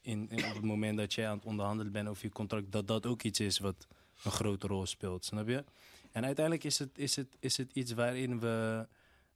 in, 0.00 0.28
in- 0.30 0.44
op 0.44 0.54
het 0.54 0.64
moment 0.64 0.98
dat 0.98 1.14
jij 1.14 1.28
aan 1.28 1.36
het 1.36 1.46
onderhandelen 1.46 1.92
bent 1.92 2.08
over 2.08 2.24
je 2.24 2.30
contract, 2.32 2.72
dat 2.72 2.86
dat 2.86 3.06
ook 3.06 3.22
iets 3.22 3.40
is 3.40 3.58
wat 3.58 3.86
een 4.24 4.30
grote 4.30 4.66
rol 4.66 4.86
speelt, 4.86 5.24
snap 5.24 5.48
je? 5.48 5.64
En 6.12 6.24
uiteindelijk 6.24 6.64
is 6.64 6.78
het, 6.78 6.98
is 6.98 7.16
het, 7.16 7.36
is 7.38 7.56
het 7.56 7.72
iets 7.72 7.92
waarin 7.92 8.40
we, 8.40 8.86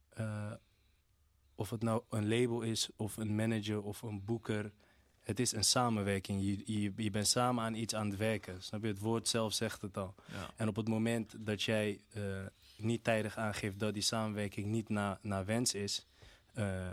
eh, 0.09 0.51
of 1.55 1.69
het 1.69 1.83
nou 1.83 2.01
een 2.09 2.27
label 2.27 2.61
is, 2.61 2.89
of 2.95 3.17
een 3.17 3.35
manager, 3.35 3.81
of 3.83 4.01
een 4.01 4.25
boeker, 4.25 4.71
het 5.25 5.39
is 5.39 5.51
een 5.51 5.63
samenwerking. 5.63 6.41
Je, 6.41 6.81
je, 6.81 6.93
je 6.95 7.11
bent 7.11 7.27
samen 7.27 7.63
aan 7.63 7.73
iets 7.73 7.95
aan 7.95 8.09
het 8.09 8.17
werken, 8.17 8.63
snap 8.63 8.81
je? 8.81 8.87
Het 8.87 8.99
woord 8.99 9.27
zelf 9.27 9.53
zegt 9.53 9.81
het 9.81 9.97
al. 9.97 10.15
Ja. 10.31 10.49
En 10.55 10.67
op 10.67 10.75
het 10.75 10.87
moment 10.87 11.35
dat 11.45 11.63
jij 11.63 12.01
eh, 12.13 12.23
niet 12.77 13.03
tijdig 13.03 13.37
aangeeft 13.37 13.79
dat 13.79 13.93
die 13.93 14.03
samenwerking 14.03 14.65
niet 14.67 14.89
naar 14.89 15.17
naar 15.21 15.45
wens 15.45 15.73
is, 15.73 16.05
eh, 16.53 16.91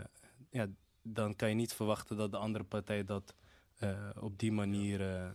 ja, 0.49 0.67
dan 1.01 1.35
kan 1.35 1.49
je 1.49 1.55
niet 1.55 1.73
verwachten 1.73 2.17
dat 2.17 2.31
de 2.31 2.37
andere 2.37 2.63
partij 2.63 3.03
dat 3.03 3.33
eh, 3.77 4.09
op 4.19 4.39
die 4.39 4.51
manier. 4.51 5.15
eh, 5.15 5.29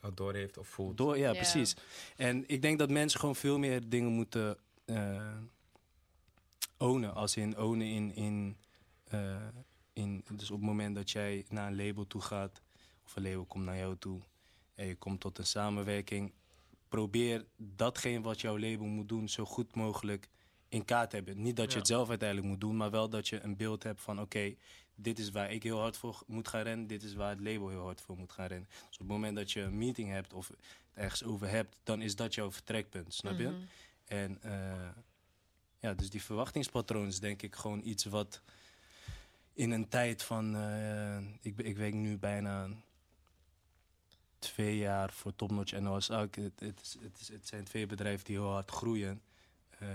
Al 0.00 0.14
door 0.14 0.34
heeft 0.34 0.58
of 0.58 0.68
voelt. 0.68 0.96
door, 0.96 1.18
ja, 1.18 1.28
Ja. 1.30 1.32
precies. 1.36 1.76
En 2.16 2.44
ik 2.48 2.62
denk 2.62 2.78
dat 2.78 2.90
mensen 2.90 3.20
gewoon 3.20 3.36
veel 3.36 3.58
meer 3.58 3.88
dingen 3.88 4.10
moeten 4.12 4.56
eh 4.84 5.36
ownen. 6.78 7.14
Als 7.14 7.36
in 7.36 7.56
ownen 7.58 7.86
in, 7.86 8.14
in, 8.14 8.56
eh, 9.04 9.36
in. 9.94 10.24
Dus 10.32 10.50
op 10.50 10.56
het 10.56 10.66
moment 10.66 10.94
dat 10.94 11.10
jij 11.10 11.44
naar 11.48 11.66
een 11.66 11.86
label 11.86 12.06
toe 12.06 12.20
gaat, 12.20 12.60
of 13.04 13.16
een 13.16 13.22
label 13.22 13.44
komt 13.44 13.64
naar 13.64 13.76
jou 13.78 13.96
toe 13.98 14.20
en 14.74 14.86
je 14.86 14.94
komt 14.96 15.20
tot 15.20 15.38
een 15.38 15.46
samenwerking, 15.46 16.32
probeer 16.88 17.44
datgene 17.56 18.20
wat 18.20 18.40
jouw 18.40 18.58
label 18.58 18.86
moet 18.86 19.08
doen 19.08 19.28
zo 19.28 19.44
goed 19.44 19.74
mogelijk 19.74 20.28
in 20.68 20.84
kaart 20.84 21.10
te 21.10 21.16
hebben. 21.16 21.42
Niet 21.42 21.56
dat 21.56 21.66
je 21.66 21.72
Ja. 21.72 21.78
het 21.78 21.86
zelf 21.86 22.08
uiteindelijk 22.08 22.48
moet 22.48 22.60
doen, 22.60 22.76
maar 22.76 22.90
wel 22.90 23.08
dat 23.08 23.28
je 23.28 23.40
een 23.40 23.56
beeld 23.56 23.82
hebt 23.82 24.00
van: 24.00 24.20
oké, 24.20 24.54
dit 24.94 25.18
is 25.18 25.30
waar 25.30 25.52
ik 25.52 25.62
heel 25.62 25.78
hard 25.80 25.96
voor 25.96 26.22
moet 26.26 26.48
gaan 26.48 26.62
rennen, 26.62 26.86
dit 26.86 27.02
is 27.02 27.14
waar 27.14 27.30
het 27.30 27.40
label 27.40 27.68
heel 27.68 27.82
hard 27.82 28.00
voor 28.00 28.18
moet 28.18 28.32
gaan 28.32 28.46
rennen. 28.46 28.68
Dus 28.68 28.92
op 28.92 28.98
het 28.98 29.08
moment 29.08 29.36
dat 29.36 29.52
je 29.52 29.60
een 29.60 29.78
meeting 29.78 30.10
hebt 30.10 30.32
of 30.32 30.48
het 30.48 30.58
ergens 30.94 31.24
over 31.24 31.48
hebt, 31.48 31.76
dan 31.82 32.02
is 32.02 32.16
dat 32.16 32.34
jouw 32.34 32.52
vertrekpunt, 32.52 33.14
snap 33.14 33.38
je? 33.38 33.48
Mhm. 33.48 33.60
En 34.04 34.42
eh, 34.42 34.88
ja, 35.80 35.94
dus 35.94 36.10
die 36.10 36.22
verwachtingspatroon 36.22 37.06
is 37.06 37.20
denk 37.20 37.42
ik 37.42 37.54
gewoon 37.54 37.80
iets 37.84 38.04
wat 38.04 38.40
in 39.54 39.70
een 39.70 39.88
tijd 39.88 40.22
van, 40.22 40.56
eh, 40.56 41.18
ik, 41.40 41.58
ik 41.58 41.76
werk 41.76 41.94
nu 41.94 42.18
bijna 42.18 42.68
twee 44.38 44.76
jaar 44.76 45.12
voor 45.12 45.34
Topnotch 45.36 45.72
en 45.72 45.82
Noah's-Ark. 45.82 46.34
Het, 46.36 46.60
het, 46.60 46.80
is, 46.80 46.96
het, 47.00 47.20
is, 47.20 47.28
het 47.28 47.46
zijn 47.46 47.64
twee 47.64 47.86
bedrijven 47.86 48.24
die 48.24 48.36
heel 48.36 48.50
hard 48.50 48.70
groeien. 48.70 49.22
Eh, 49.78 49.88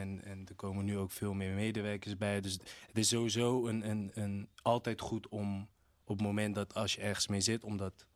en, 0.00 0.24
en 0.24 0.46
er 0.48 0.54
komen 0.54 0.84
nu 0.84 0.98
ook 0.98 1.10
veel 1.10 1.34
meer 1.34 1.54
medewerkers 1.54 2.16
bij. 2.16 2.40
Dus 2.40 2.52
het 2.86 2.98
is 2.98 3.08
sowieso 3.08 3.66
een, 3.66 3.88
een, 3.90 4.10
een, 4.14 4.48
altijd 4.62 5.00
goed 5.00 5.28
om 5.28 5.68
op 6.04 6.16
het 6.16 6.26
moment 6.26 6.54
dat 6.54 6.74
als 6.74 6.94
je 6.94 7.00
ergens 7.00 7.26
mee 7.26 7.40
zit, 7.40 7.64
om 7.64 7.76
dat 7.76 8.06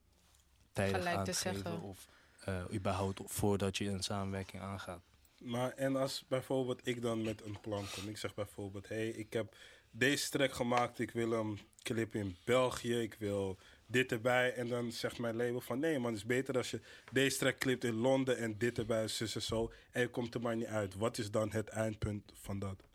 tijdig 0.72 0.96
Gelijk 0.96 1.16
aan 1.16 1.24
te 1.24 1.30
te, 1.30 1.36
geven. 1.36 1.62
zeggen. 1.62 1.82
Of 1.82 2.07
eh, 2.40 2.64
überhaupt 2.72 3.20
voordat 3.24 3.76
je 3.76 3.88
een 3.88 4.03
samenwerking 4.03 4.62
aangaat. 4.62 5.03
Maar 5.38 5.70
en 5.70 5.96
als 5.96 6.24
bijvoorbeeld 6.28 6.86
ik 6.86 7.03
dan 7.03 7.22
met 7.22 7.44
een 7.44 7.61
plan 7.61 7.84
kom. 7.94 8.09
Ik 8.09 8.16
zeg 8.16 8.34
bijvoorbeeld, 8.34 8.88
hé, 8.88 8.96
hey, 8.96 9.09
ik 9.09 9.32
heb 9.32 9.57
deze 9.91 10.30
track 10.30 10.53
gemaakt. 10.53 10.99
Ik 10.99 11.11
wil 11.11 11.30
hem 11.30 11.59
clippen 11.82 12.20
in 12.20 12.36
België. 12.45 13.01
Ik 13.01 13.14
wil 13.14 13.59
dit 13.86 14.12
erbij. 14.12 14.55
En 14.55 14.68
dan 14.68 14.93
zegt 14.93 15.18
mijn 15.18 15.36
label 15.36 15.61
van, 15.61 15.78
nee 15.78 15.99
man, 15.99 16.11
het 16.11 16.20
is 16.20 16.26
beter 16.26 16.57
als 16.57 16.70
je 16.70 16.80
deze 17.12 17.38
track 17.38 17.59
clipt 17.59 17.84
in 17.84 17.95
Londen 17.95 18.38
en 18.38 18.59
dit 18.59 18.78
erbij, 18.78 19.09
zus 19.09 19.34
en 19.34 19.43
zo. 19.43 19.72
En 19.91 20.01
je 20.01 20.09
komt 20.09 20.34
er 20.34 20.41
maar 20.41 20.57
niet 20.57 20.66
uit. 20.66 20.95
Wat 20.95 21.18
is 21.18 21.30
dan 21.30 21.51
het 21.53 21.68
eindpunt 21.68 22.32
van 22.34 22.59
dat? 22.59 22.88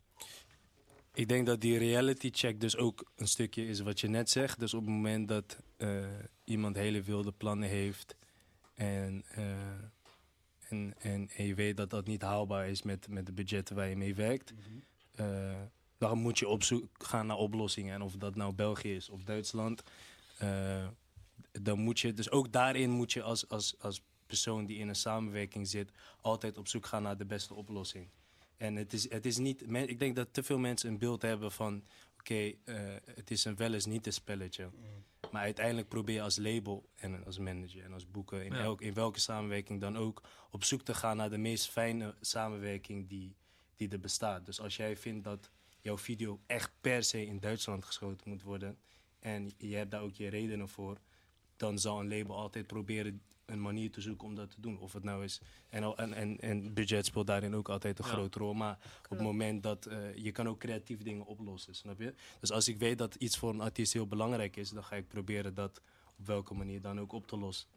Ik 1.14 1.28
denk 1.28 1.46
dat 1.46 1.60
die 1.60 1.78
reality 1.78 2.30
check 2.32 2.60
dus 2.60 2.76
ook 2.76 3.10
een 3.16 3.28
stukje 3.28 3.66
is 3.66 3.80
wat 3.80 4.00
je 4.00 4.08
net 4.08 4.30
zegt. 4.30 4.60
Dus 4.60 4.74
op 4.74 4.80
het 4.80 4.90
moment 4.90 5.28
dat 5.28 5.58
eh, 5.76 6.06
iemand 6.44 6.76
hele 6.76 7.02
wilde 7.02 7.32
plannen 7.32 7.68
heeft 7.68 8.16
en, 8.74 9.24
eh, 9.28 9.50
en, 10.68 10.94
en, 10.98 11.28
en 11.36 11.46
je 11.46 11.54
weet 11.54 11.76
dat 11.76 11.90
dat 11.90 12.06
niet 12.06 12.22
haalbaar 12.22 12.68
is 12.68 12.82
met, 12.82 13.08
met 13.08 13.26
de 13.26 13.32
budgetten 13.32 13.76
waar 13.76 13.88
je 13.88 13.96
mee 13.96 14.14
werkt, 14.14 14.54
eh, 15.14 15.60
dan 15.98 16.18
moet 16.18 16.38
je 16.38 16.48
op 16.48 16.62
zoek 16.62 16.86
gaan 16.98 17.26
naar 17.26 17.36
oplossingen. 17.36 17.94
En 17.94 18.02
of 18.02 18.12
dat 18.16 18.34
nou 18.34 18.52
België 18.52 18.94
is 18.94 19.08
of 19.08 19.22
Duitsland, 19.22 19.82
eh, 20.38 20.86
dan 21.52 21.78
moet 21.78 22.00
je, 22.00 22.12
dus 22.14 22.30
ook 22.30 22.52
daarin 22.52 22.90
moet 22.90 23.12
je 23.12 23.22
als, 23.22 23.48
als, 23.48 23.74
als 23.80 24.02
persoon 24.26 24.66
die 24.66 24.78
in 24.78 24.88
een 24.88 24.96
samenwerking 24.96 25.68
zit, 25.68 25.90
altijd 26.20 26.58
op 26.58 26.68
zoek 26.68 26.86
gaan 26.86 27.02
naar 27.02 27.16
de 27.16 27.24
beste 27.26 27.54
oplossing. 27.54 28.08
En 28.56 28.76
het 28.76 28.92
is, 28.92 29.10
het 29.10 29.26
is 29.26 29.36
niet, 29.38 29.66
men- 29.70 29.88
ik 29.88 29.98
denk 29.98 30.16
dat 30.16 30.28
te 30.32 30.42
veel 30.42 30.58
mensen 30.58 30.88
een 30.90 30.98
beeld 30.98 31.22
hebben 31.22 31.52
van, 31.52 31.84
oké, 32.18 32.34
eh, 32.34 32.52
het 33.14 33.30
is 33.30 33.44
een 33.44 33.56
wel 33.56 33.74
eens 33.74 33.86
niet 33.86 34.06
een 34.06 34.12
spelletje. 34.12 34.70
Maar 35.30 35.42
uiteindelijk 35.42 35.88
probeer 35.88 36.14
je 36.14 36.22
als 36.22 36.36
label 36.36 36.88
en 36.94 37.24
als 37.24 37.38
manager 37.38 37.84
en 37.84 37.92
als 37.92 38.10
boeker, 38.10 38.42
in, 38.42 38.52
Ja. 38.52 38.58
elk, 38.62 38.80
in 38.80 38.94
welke 38.94 39.20
samenwerking 39.20 39.80
dan 39.80 39.96
ook, 39.96 40.22
op 40.50 40.64
zoek 40.64 40.82
te 40.82 40.94
gaan 40.94 41.16
naar 41.16 41.30
de 41.30 41.38
meest 41.38 41.68
fijne 41.70 42.14
samenwerking 42.20 43.08
die, 43.08 43.34
die 43.76 43.88
er 43.88 44.00
bestaat. 44.00 44.46
Dus 44.46 44.60
als 44.60 44.76
jij 44.76 44.96
vindt 44.96 45.24
dat 45.24 45.50
jouw 45.86 45.98
video 45.98 46.40
echt 46.46 46.70
per 46.80 47.04
se 47.04 47.26
in 47.26 47.38
Duitsland 47.40 47.84
geschoten 47.84 48.28
moet 48.30 48.42
worden 48.42 48.78
en 49.18 49.52
je 49.58 49.76
hebt 49.76 49.90
daar 49.90 50.02
ook 50.02 50.14
je 50.14 50.28
redenen 50.28 50.68
voor, 50.68 50.98
dan 51.56 51.78
zal 51.78 52.00
een 52.00 52.08
label 52.08 52.36
altijd 52.36 52.66
proberen 52.66 53.22
een 53.44 53.60
manier 53.60 53.90
te 53.90 54.00
zoeken 54.00 54.26
om 54.26 54.34
dat 54.34 54.50
te 54.50 54.60
doen. 54.60 54.78
Of 54.78 54.92
het 54.92 55.02
nou 55.04 55.24
is. 55.24 55.40
En, 55.68 55.82
al- 55.82 55.96
en, 55.98 56.12
en, 56.12 56.40
en 56.40 56.74
budget 56.74 57.06
speelt 57.06 57.26
daarin 57.26 57.54
ook 57.54 57.68
altijd 57.68 57.98
een 57.98 58.04
Ja. 58.04 58.10
grote 58.10 58.38
rol. 58.38 58.54
Maar 58.54 58.78
op 59.04 59.10
het 59.10 59.20
moment 59.20 59.62
dat 59.62 59.86
eh, 59.86 60.14
je 60.14 60.32
kan 60.32 60.48
ook 60.48 60.58
creatief 60.58 61.02
dingen 61.02 61.26
oplossen, 61.26 61.74
snap 61.74 61.98
je? 62.00 62.14
Dus 62.40 62.50
als 62.52 62.68
ik 62.68 62.78
weet 62.78 62.98
dat 62.98 63.14
iets 63.14 63.38
voor 63.38 63.50
een 63.50 63.60
artiest 63.60 63.92
heel 63.92 64.06
belangrijk 64.06 64.56
is, 64.56 64.70
dan 64.70 64.84
ga 64.84 64.96
ik 64.96 65.08
proberen 65.08 65.54
dat 65.54 65.80
op 66.18 66.26
welke 66.26 66.54
manier 66.54 66.80
dan 66.80 67.00
ook 67.00 67.12
op 67.12 67.26
te 67.26 67.36
lossen. 67.38 67.68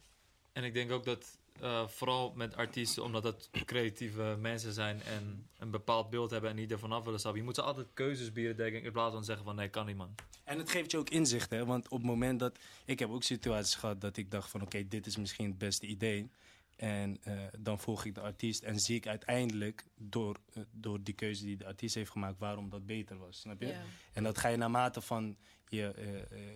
En 0.51 0.64
ik 0.64 0.74
denk 0.74 0.91
ook 0.91 1.05
dat 1.05 1.38
eh, 1.62 1.88
vooral 1.88 2.34
met 2.36 2.55
artiesten, 2.55 3.03
omdat 3.03 3.24
dat 3.24 3.49
creatieve 3.66 4.38
mensen 4.39 4.74
zijn 4.74 5.01
en 5.01 5.49
een 5.57 5.72
bepaald 5.72 6.10
beeld 6.10 6.32
hebben 6.32 6.49
en 6.49 6.55
niet 6.55 6.72
ervan 6.72 6.91
af 6.91 7.03
willen 7.03 7.20
stappen. 7.20 7.39
Je 7.39 7.45
moet 7.45 7.55
ze 7.55 7.62
altijd 7.62 7.88
keuzes 7.93 8.32
bieden, 8.32 8.55
denk 8.55 8.76
ik, 8.76 8.84
in 8.84 8.91
plaats 8.91 9.14
van 9.14 9.24
zeggen 9.24 9.45
van 9.45 9.55
nee, 9.55 9.70
kan 9.70 9.86
niet 9.86 9.97
man. 9.97 10.16
En 10.43 10.57
het 10.57 10.70
geeft 10.70 10.91
je 10.91 10.97
ook 10.97 11.10
inzicht, 11.10 11.49
hè? 11.49 11.66
Want 11.66 11.88
op 11.88 11.97
het 11.97 12.07
moment 12.07 12.39
dat. 12.39 12.57
Ik 12.86 12.99
heb 12.99 13.10
ook 13.10 13.24
situaties 13.24 13.76
gehad 13.76 14.01
dat 14.01 14.18
ik 14.18 14.32
dacht 14.32 14.49
van 14.49 14.62
oké, 14.62 14.88
dit 14.88 15.05
is 15.05 15.18
misschien 15.18 15.47
het 15.47 15.57
beste 15.57 15.86
idee. 15.86 16.30
En 16.76 17.18
eh, 17.24 17.38
dan 17.57 17.80
volg 17.80 18.05
ik 18.05 18.16
de 18.16 18.22
artiest 18.22 18.64
en 18.64 18.80
zie 18.80 18.95
ik 18.95 19.07
uiteindelijk 19.07 19.86
door, 19.95 20.38
eh, 20.53 20.64
door 20.72 21.03
die 21.03 21.14
keuze 21.14 21.43
die 21.43 21.57
de 21.57 21.66
artiest 21.66 21.95
heeft 21.95 22.12
gemaakt, 22.12 22.39
waarom 22.39 22.70
dat 22.70 22.86
beter 22.86 23.18
was. 23.18 23.39
Snap 23.39 23.62
je? 23.62 23.76
En 24.14 24.24
dat 24.24 24.38
ga 24.38 24.47
je 24.47 24.57
naarmate 24.57 25.01
van 25.01 25.38
je, 25.68 25.93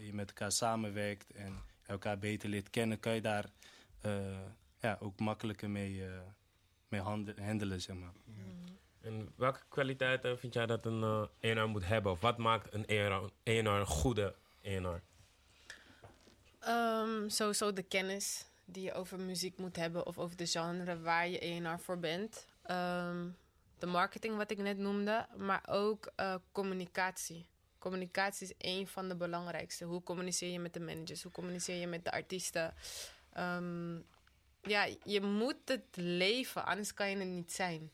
je 0.01 0.13
met 0.13 0.27
elkaar 0.27 0.51
samenwerkt 0.51 1.31
en 1.31 1.61
elkaar 1.85 2.19
beter 2.19 2.49
leert 2.49 2.69
kennen, 2.69 2.99
kan 2.99 3.15
je 3.15 3.21
daar 3.21 3.51
eh, 4.03 4.39
ja, 4.83 4.97
ook 4.99 5.19
makkelijker 5.19 5.69
mee, 5.69 6.05
eh, 6.05 6.11
mee 6.87 7.01
hande- 7.01 7.35
handelen, 7.41 7.81
zeg 7.81 7.95
maar. 7.95 8.11
En 9.01 9.33
welke 9.35 9.59
kwaliteiten 9.69 10.39
vind 10.39 10.53
jij 10.53 10.65
dat 10.65 10.85
een 10.85 11.03
eh 11.41 11.57
A&R 11.57 11.67
moet 11.69 11.85
hebben? 11.85 12.11
Of 12.11 12.19
wat 12.21 12.37
maakt 12.37 12.73
een 12.73 12.85
A&R 12.89 13.31
een 13.43 13.85
goede 13.85 14.35
A&R? 14.67 15.01
Ehm, 16.59 17.29
sowieso 17.29 17.73
de 17.73 17.83
kennis 17.83 18.45
die 18.65 18.83
je 18.83 18.93
over 18.93 19.19
muziek 19.19 19.57
moet 19.57 19.75
hebben 19.75 20.05
of 20.05 20.17
over 20.17 20.37
de 20.37 20.45
genre 20.47 20.99
waar 21.01 21.27
je 21.27 21.39
ENR 21.39 21.79
voor 21.79 21.99
bent. 21.99 22.47
Ehm, 22.63 23.27
de 23.79 23.85
marketing 23.85 24.35
wat 24.35 24.51
ik 24.51 24.57
net 24.57 24.77
noemde, 24.77 25.27
maar 25.37 25.63
ook 25.67 26.11
eh, 26.15 26.35
communicatie. 26.51 27.45
Communicatie 27.79 28.47
is 28.47 28.53
een 28.57 28.87
van 28.87 29.07
de 29.07 29.15
belangrijkste. 29.15 29.85
Hoe 29.85 30.03
communiceer 30.03 30.51
je 30.51 30.59
met 30.59 30.73
de 30.73 30.79
managers? 30.79 31.23
Hoe 31.23 31.31
communiceer 31.31 31.75
je 31.79 31.87
met 31.87 32.03
de 32.05 32.11
artiesten? 32.11 32.73
Ehm, 33.33 33.95
ja, 34.63 34.87
je 35.03 35.21
moet 35.21 35.57
het 35.65 35.85
leven, 35.95 36.65
anders 36.65 36.93
kan 36.93 37.09
je 37.09 37.15
het 37.17 37.27
niet 37.27 37.51
zijn. 37.51 37.91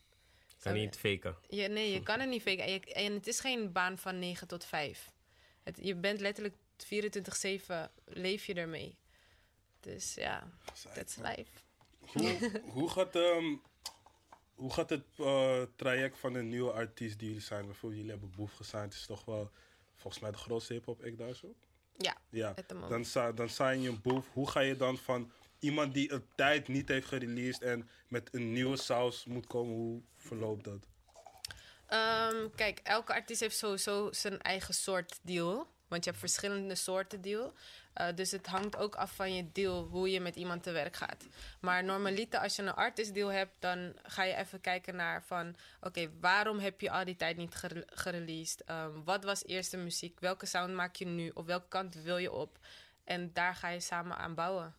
Kan 0.61 0.73
niet 0.73 0.97
faken. 0.97 1.37
Je, 1.49 1.67
nee, 1.67 1.91
je 1.91 2.03
kan 2.03 2.19
het 2.19 2.29
niet 2.29 2.41
faken. 2.41 2.63
En, 2.63 2.71
je- 2.71 2.93
en 2.93 3.13
het 3.13 3.27
is 3.27 3.39
geen 3.39 3.71
baan 3.71 3.97
van 3.97 4.19
9 4.19 4.47
tot 4.47 4.65
5. 4.65 5.11
Het, 5.63 5.79
je 5.81 5.95
bent 5.95 6.19
letterlijk 6.19 6.55
24-7 6.77 7.91
leef 8.05 8.45
je 8.45 8.53
ermee. 8.53 8.97
Dus 9.79 10.13
ja, 10.13 10.51
that's 10.93 11.15
life. 11.15 11.51
Hoe, 11.99 12.51
hoe, 12.73 12.89
gaat, 12.89 13.15
ehm, 13.15 13.55
hoe 14.55 14.73
gaat 14.73 14.89
het 14.89 15.05
eh, 15.17 15.61
traject 15.75 16.17
van 16.19 16.33
een 16.35 16.49
nieuwe 16.49 16.71
artiest 16.71 17.19
die 17.19 17.27
jullie 17.27 17.43
zijn? 17.43 17.65
Bijvoorbeeld, 17.65 18.01
jullie 18.01 18.11
hebben 18.19 18.35
Boef 18.35 18.53
gesigned. 18.53 18.83
Het 18.93 19.01
is 19.01 19.05
toch 19.07 19.25
wel 19.25 19.51
volgens 19.95 20.21
mij 20.21 20.31
de 20.31 20.37
grootste 20.37 20.73
hip-hop 20.73 21.03
act 21.03 21.17
daar 21.17 21.35
zo? 21.35 21.53
Ja, 21.97 22.17
Ja, 22.29 22.53
dan, 22.67 23.05
dan 23.35 23.49
sign 23.49 23.79
je 23.81 23.89
een 23.89 24.01
Boef. 24.01 24.25
Hoe 24.33 24.49
ga 24.49 24.59
je 24.59 24.75
dan 24.75 24.97
van 24.97 25.31
iemand 25.59 25.93
die 25.93 26.11
een 26.11 26.25
tijd 26.35 26.67
niet 26.67 26.87
heeft 26.87 27.07
gereleased 27.07 27.61
en 27.61 27.89
met 28.07 28.29
een 28.31 28.51
nieuwe 28.51 28.77
saus 28.77 29.25
moet 29.25 29.47
komen, 29.47 29.75
hoe 29.75 30.01
verloopt 30.17 30.63
dat? 30.63 30.87
Ehm, 31.87 32.49
kijk, 32.55 32.79
elke 32.83 33.13
artiest 33.13 33.39
heeft 33.41 33.57
sowieso 33.57 34.11
zijn 34.11 34.41
eigen 34.41 34.73
soort 34.73 35.19
deal. 35.21 35.67
Want 35.87 36.03
je 36.03 36.09
hebt 36.09 36.21
verschillende 36.21 36.75
soorten 36.75 37.21
deal. 37.21 37.53
Eh, 37.93 38.07
dus 38.15 38.31
het 38.31 38.45
hangt 38.47 38.77
ook 38.77 38.95
af 38.95 39.15
van 39.15 39.33
je 39.35 39.51
deal, 39.51 39.83
hoe 39.83 40.11
je 40.11 40.19
met 40.19 40.35
iemand 40.35 40.63
te 40.63 40.71
werk 40.71 40.95
gaat. 40.95 41.27
Maar 41.59 41.83
normaliter, 41.83 42.39
als 42.39 42.55
je 42.55 42.61
een 42.61 42.73
artist 42.73 43.13
deal 43.13 43.31
hebt, 43.31 43.51
dan 43.59 43.93
ga 44.03 44.23
je 44.23 44.35
even 44.35 44.61
kijken 44.61 44.95
naar 44.95 45.23
van... 45.23 45.55
Oké, 45.81 46.09
waarom 46.19 46.59
heb 46.59 46.81
je 46.81 46.91
al 46.91 47.05
die 47.05 47.15
tijd 47.15 47.37
niet 47.37 47.55
gere- 47.55 47.85
gereleased? 47.87 48.63
Ehm, 48.63 49.03
wat 49.03 49.23
was 49.23 49.45
eerst 49.45 49.71
de 49.71 49.77
muziek? 49.77 50.19
Welke 50.19 50.45
sound 50.45 50.73
maak 50.73 50.95
je 50.95 51.05
nu? 51.05 51.31
Op 51.33 51.45
welke 51.45 51.67
kant 51.67 51.95
wil 51.95 52.17
je 52.17 52.31
op? 52.31 52.57
En 53.03 53.33
daar 53.33 53.55
ga 53.55 53.67
je 53.69 53.79
samen 53.79 54.17
aan 54.17 54.33
bouwen. 54.35 54.75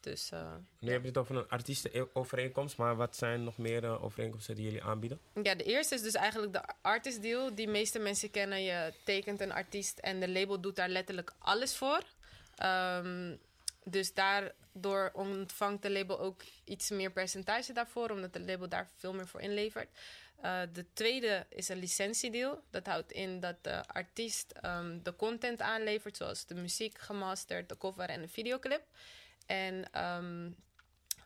Dus 0.00 0.30
eh, 0.30 0.54
Nu 0.78 0.92
heb 0.92 1.00
je 1.00 1.08
het 1.08 1.18
over 1.18 1.36
een 1.36 1.48
artiestenovereenkomst, 1.48 2.76
maar 2.76 2.96
wat 2.96 3.16
zijn 3.16 3.44
nog 3.44 3.58
meer 3.58 3.84
eh, 3.84 4.04
overeenkomsten 4.04 4.54
die 4.54 4.64
jullie 4.64 4.82
aanbieden? 4.82 5.20
Ja, 5.42 5.54
de 5.54 5.64
eerste 5.64 5.94
is 5.94 6.02
dus 6.02 6.14
eigenlijk 6.14 6.52
de 6.52 6.62
artist 6.82 7.22
deal. 7.22 7.54
Die 7.54 7.68
meeste 7.68 7.98
mensen 7.98 8.30
kennen. 8.30 8.62
Je 8.62 8.92
tekent 9.04 9.40
een 9.40 9.52
artiest 9.52 9.98
en 9.98 10.20
de 10.20 10.28
label 10.28 10.60
doet 10.60 10.76
daar 10.76 10.88
letterlijk 10.88 11.32
alles 11.38 11.76
voor. 11.76 12.02
Ehm, 12.56 13.36
dus 13.84 14.14
daardoor 14.14 15.10
ontvangt 15.12 15.82
de 15.82 15.90
label 15.90 16.20
ook 16.20 16.42
iets 16.64 16.90
meer 16.90 17.10
percentage 17.10 17.72
daarvoor, 17.72 18.10
omdat 18.10 18.32
de 18.32 18.40
label 18.40 18.68
daar 18.68 18.90
veel 18.96 19.14
meer 19.14 19.26
voor 19.26 19.40
inlevert. 19.40 19.88
Eh, 20.40 20.60
de 20.72 20.86
tweede 20.92 21.46
is 21.48 21.68
een 21.68 21.78
licentiedeal. 21.78 22.62
Dat 22.70 22.86
houdt 22.86 23.12
in 23.12 23.40
dat 23.40 23.56
de 23.62 23.86
artiest 23.86 24.50
ehm, 24.50 24.98
de 25.02 25.16
content 25.16 25.60
aanlevert, 25.60 26.16
zoals 26.16 26.46
de 26.46 26.54
muziek 26.54 26.98
gemasterd, 26.98 27.68
de 27.68 27.76
cover 27.76 28.08
en 28.08 28.20
de 28.20 28.28
videoclip. 28.28 28.82
En 29.48 29.92
ehm, 29.92 30.50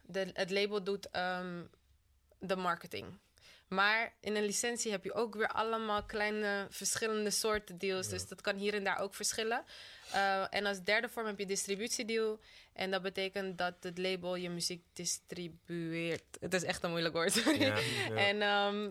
de, 0.02 0.30
het 0.32 0.50
label 0.50 0.84
doet 0.84 1.10
ehm, 1.10 1.62
de 2.38 2.56
marketing. 2.56 3.18
Maar 3.68 4.12
in 4.20 4.36
een 4.36 4.44
licentie 4.44 4.90
heb 4.90 5.04
je 5.04 5.12
ook 5.12 5.34
weer 5.34 5.48
allemaal 5.48 6.04
kleine 6.04 6.66
verschillende 6.70 7.30
soorten 7.30 7.78
deals. 7.78 8.08
Dus 8.08 8.28
dat 8.28 8.40
kan 8.40 8.56
hier 8.56 8.74
en 8.74 8.84
daar 8.84 8.98
ook 8.98 9.14
verschillen. 9.14 9.64
Eh, 10.12 10.54
en 10.54 10.66
als 10.66 10.82
derde 10.82 11.08
vorm 11.08 11.26
heb 11.26 11.38
je 11.38 11.46
distributiedeal. 11.46 12.40
En 12.72 12.90
dat 12.90 13.02
betekent 13.02 13.58
dat 13.58 13.74
het 13.80 13.98
label 13.98 14.34
je 14.34 14.50
muziek 14.50 14.84
distribueert. 14.92 16.24
Het 16.40 16.54
is 16.54 16.62
echt 16.62 16.82
een 16.82 16.90
moeilijk 16.90 17.14
woord, 17.14 17.32
sorry. 17.32 17.60
Ja, 17.60 17.78
ja. 18.08 18.14
En 18.16 18.42
ehm, 18.42 18.90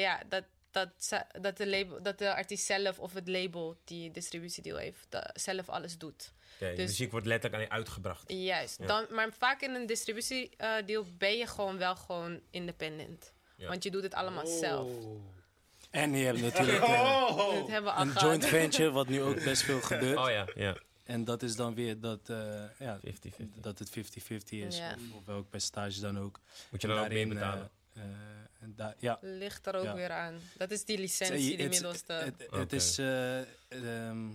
ja, 0.00 0.22
dat, 0.28 0.44
dat, 0.74 0.88
ze- 0.98 1.24
dat, 1.40 1.56
de 1.56 1.66
label, 1.66 2.02
dat 2.02 2.18
de 2.18 2.34
artiest 2.34 2.64
zelf 2.66 2.98
of 2.98 3.12
het 3.14 3.28
label 3.28 3.76
die 3.84 4.10
distributiedeal 4.10 4.76
heeft, 4.76 5.06
dat 5.08 5.30
zelf 5.34 5.68
alles 5.68 5.98
doet. 5.98 6.32
Dus- 6.58 6.76
muziek 6.76 7.10
wordt 7.10 7.26
letterlijk 7.26 7.62
aan 7.62 7.68
je 7.68 7.74
uitgebracht. 7.74 8.24
Juist. 8.32 8.78
Ja. 8.78 8.86
Dan, 8.86 9.06
maar 9.10 9.32
vaak 9.38 9.60
in 9.62 9.74
een 9.74 9.86
distributiedeal 9.86 11.04
ben 11.18 11.36
je 11.36 11.46
gewoon 11.46 11.78
wel 11.78 11.96
gewoon 11.96 12.40
independent. 12.50 13.32
Ja. 13.56 13.68
Want 13.68 13.82
je 13.82 13.90
doet 13.90 14.02
het 14.02 14.14
allemaal 14.14 14.46
zelf. 14.46 14.90
En 15.90 16.14
je 16.14 16.24
hebt 16.24 16.40
natuurlijk 16.52 16.82
eh, 16.84 17.36
Dat 17.36 17.68
hebben 17.68 17.84
we 17.92 17.96
al 17.98 18.02
een 18.02 18.08
gehad. 18.08 18.20
joint 18.22 18.46
venture, 18.56 18.90
wat 18.90 19.08
nu 19.08 19.22
ook 19.22 19.44
best 19.44 19.62
veel 19.62 19.80
gebeurt. 19.80 20.18
Oh 20.18 20.30
ja, 20.30 20.46
ja. 20.54 20.76
En 21.04 21.24
dat 21.24 21.42
is 21.42 21.56
dan 21.56 21.74
weer 21.74 22.00
dat, 22.00 22.28
eh, 22.28 22.62
ja, 22.78 23.00
50-50. 23.06 23.10
dat 23.60 23.78
het 23.78 23.90
50-50 23.90 23.92
is. 24.48 24.76
Ja. 24.76 24.94
Of, 24.94 25.16
of 25.18 25.24
welk 25.24 25.50
percentage 25.50 26.00
dan 26.00 26.18
ook. 26.18 26.40
Moet 26.70 26.80
je 26.82 26.86
dan 26.88 26.98
ook 26.98 27.08
mee 27.08 27.26
betalen? 27.26 27.70
Eh, 27.94 28.02
eh, 28.02 28.08
en 28.60 28.72
daar- 28.76 28.94
ja. 28.98 29.18
Ligt 29.20 29.66
er 29.66 29.74
ook 29.76 29.84
Ja. 29.84 29.94
weer 29.94 30.10
aan. 30.12 30.34
Dat 30.56 30.70
is 30.70 30.84
die 30.84 30.98
licentie, 30.98 31.56
die 31.56 31.68
middelste. 31.68 32.12
Het, 32.12 32.46
Oké. 32.50 32.74
is... 32.74 32.98
eh, 32.98 33.40
ehm, 33.68 34.28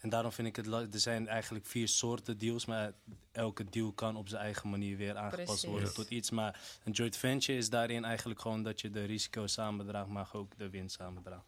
en 0.00 0.08
daarom 0.12 0.32
vind 0.32 0.48
ik 0.48 0.56
het... 0.56 0.66
Er 0.94 1.00
zijn 1.00 1.28
eigenlijk 1.28 1.66
vier 1.66 1.88
soorten 1.88 2.38
deals, 2.38 2.66
maar 2.66 2.92
elke 3.32 3.64
deal 3.64 3.92
kan 3.92 4.16
op 4.16 4.28
zijn 4.28 4.42
eigen 4.42 4.70
manier 4.70 4.96
weer 4.96 5.16
aangepast 5.16 5.46
Precies. 5.46 5.68
worden 5.68 5.94
tot 5.94 6.10
iets. 6.10 6.30
Maar 6.30 6.60
een 6.84 6.92
joint 6.92 7.16
venture 7.16 7.58
is 7.58 7.70
daarin 7.70 8.04
eigenlijk 8.04 8.40
gewoon 8.40 8.62
dat 8.62 8.80
je 8.80 8.90
de 8.90 9.04
risico's 9.04 9.52
samendraagt, 9.52 10.08
maar 10.08 10.28
ook 10.32 10.52
de 10.58 10.70
winst 10.70 10.96
samendraagt. 10.96 11.44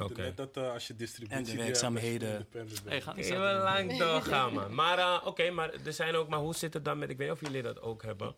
Oké. 0.00 0.20
Net 0.22 0.36
dat 0.36 0.56
eh, 0.56 0.72
als 0.72 0.86
je 0.86 0.96
distributie... 0.96 1.36
En 1.36 1.44
de 1.44 1.56
werkzaamheden. 1.56 2.46
dat. 2.52 2.66
Hey, 2.84 3.00
ga 3.00 3.12
niet 3.12 3.26
Kun 3.26 3.34
je 3.34 3.38
zo 3.38 3.40
wel 3.44 3.54
doen. 3.54 3.62
lang 3.62 3.98
doorgaan, 4.08 4.52
man. 4.52 4.74
Maar 4.74 4.98
eh, 4.98 5.26
oké, 5.26 5.50
maar 5.50 5.72
er 5.84 5.92
zijn 5.92 6.14
ook... 6.14 6.28
Maar 6.28 6.38
hoe 6.38 6.54
zit 6.54 6.74
het 6.74 6.84
dan 6.84 6.98
met... 6.98 7.10
Ik 7.10 7.16
weet 7.16 7.28
niet 7.28 7.36
of 7.36 7.42
jullie 7.46 7.62
dat 7.62 7.80
ook 7.80 8.02
hebben. 8.02 8.34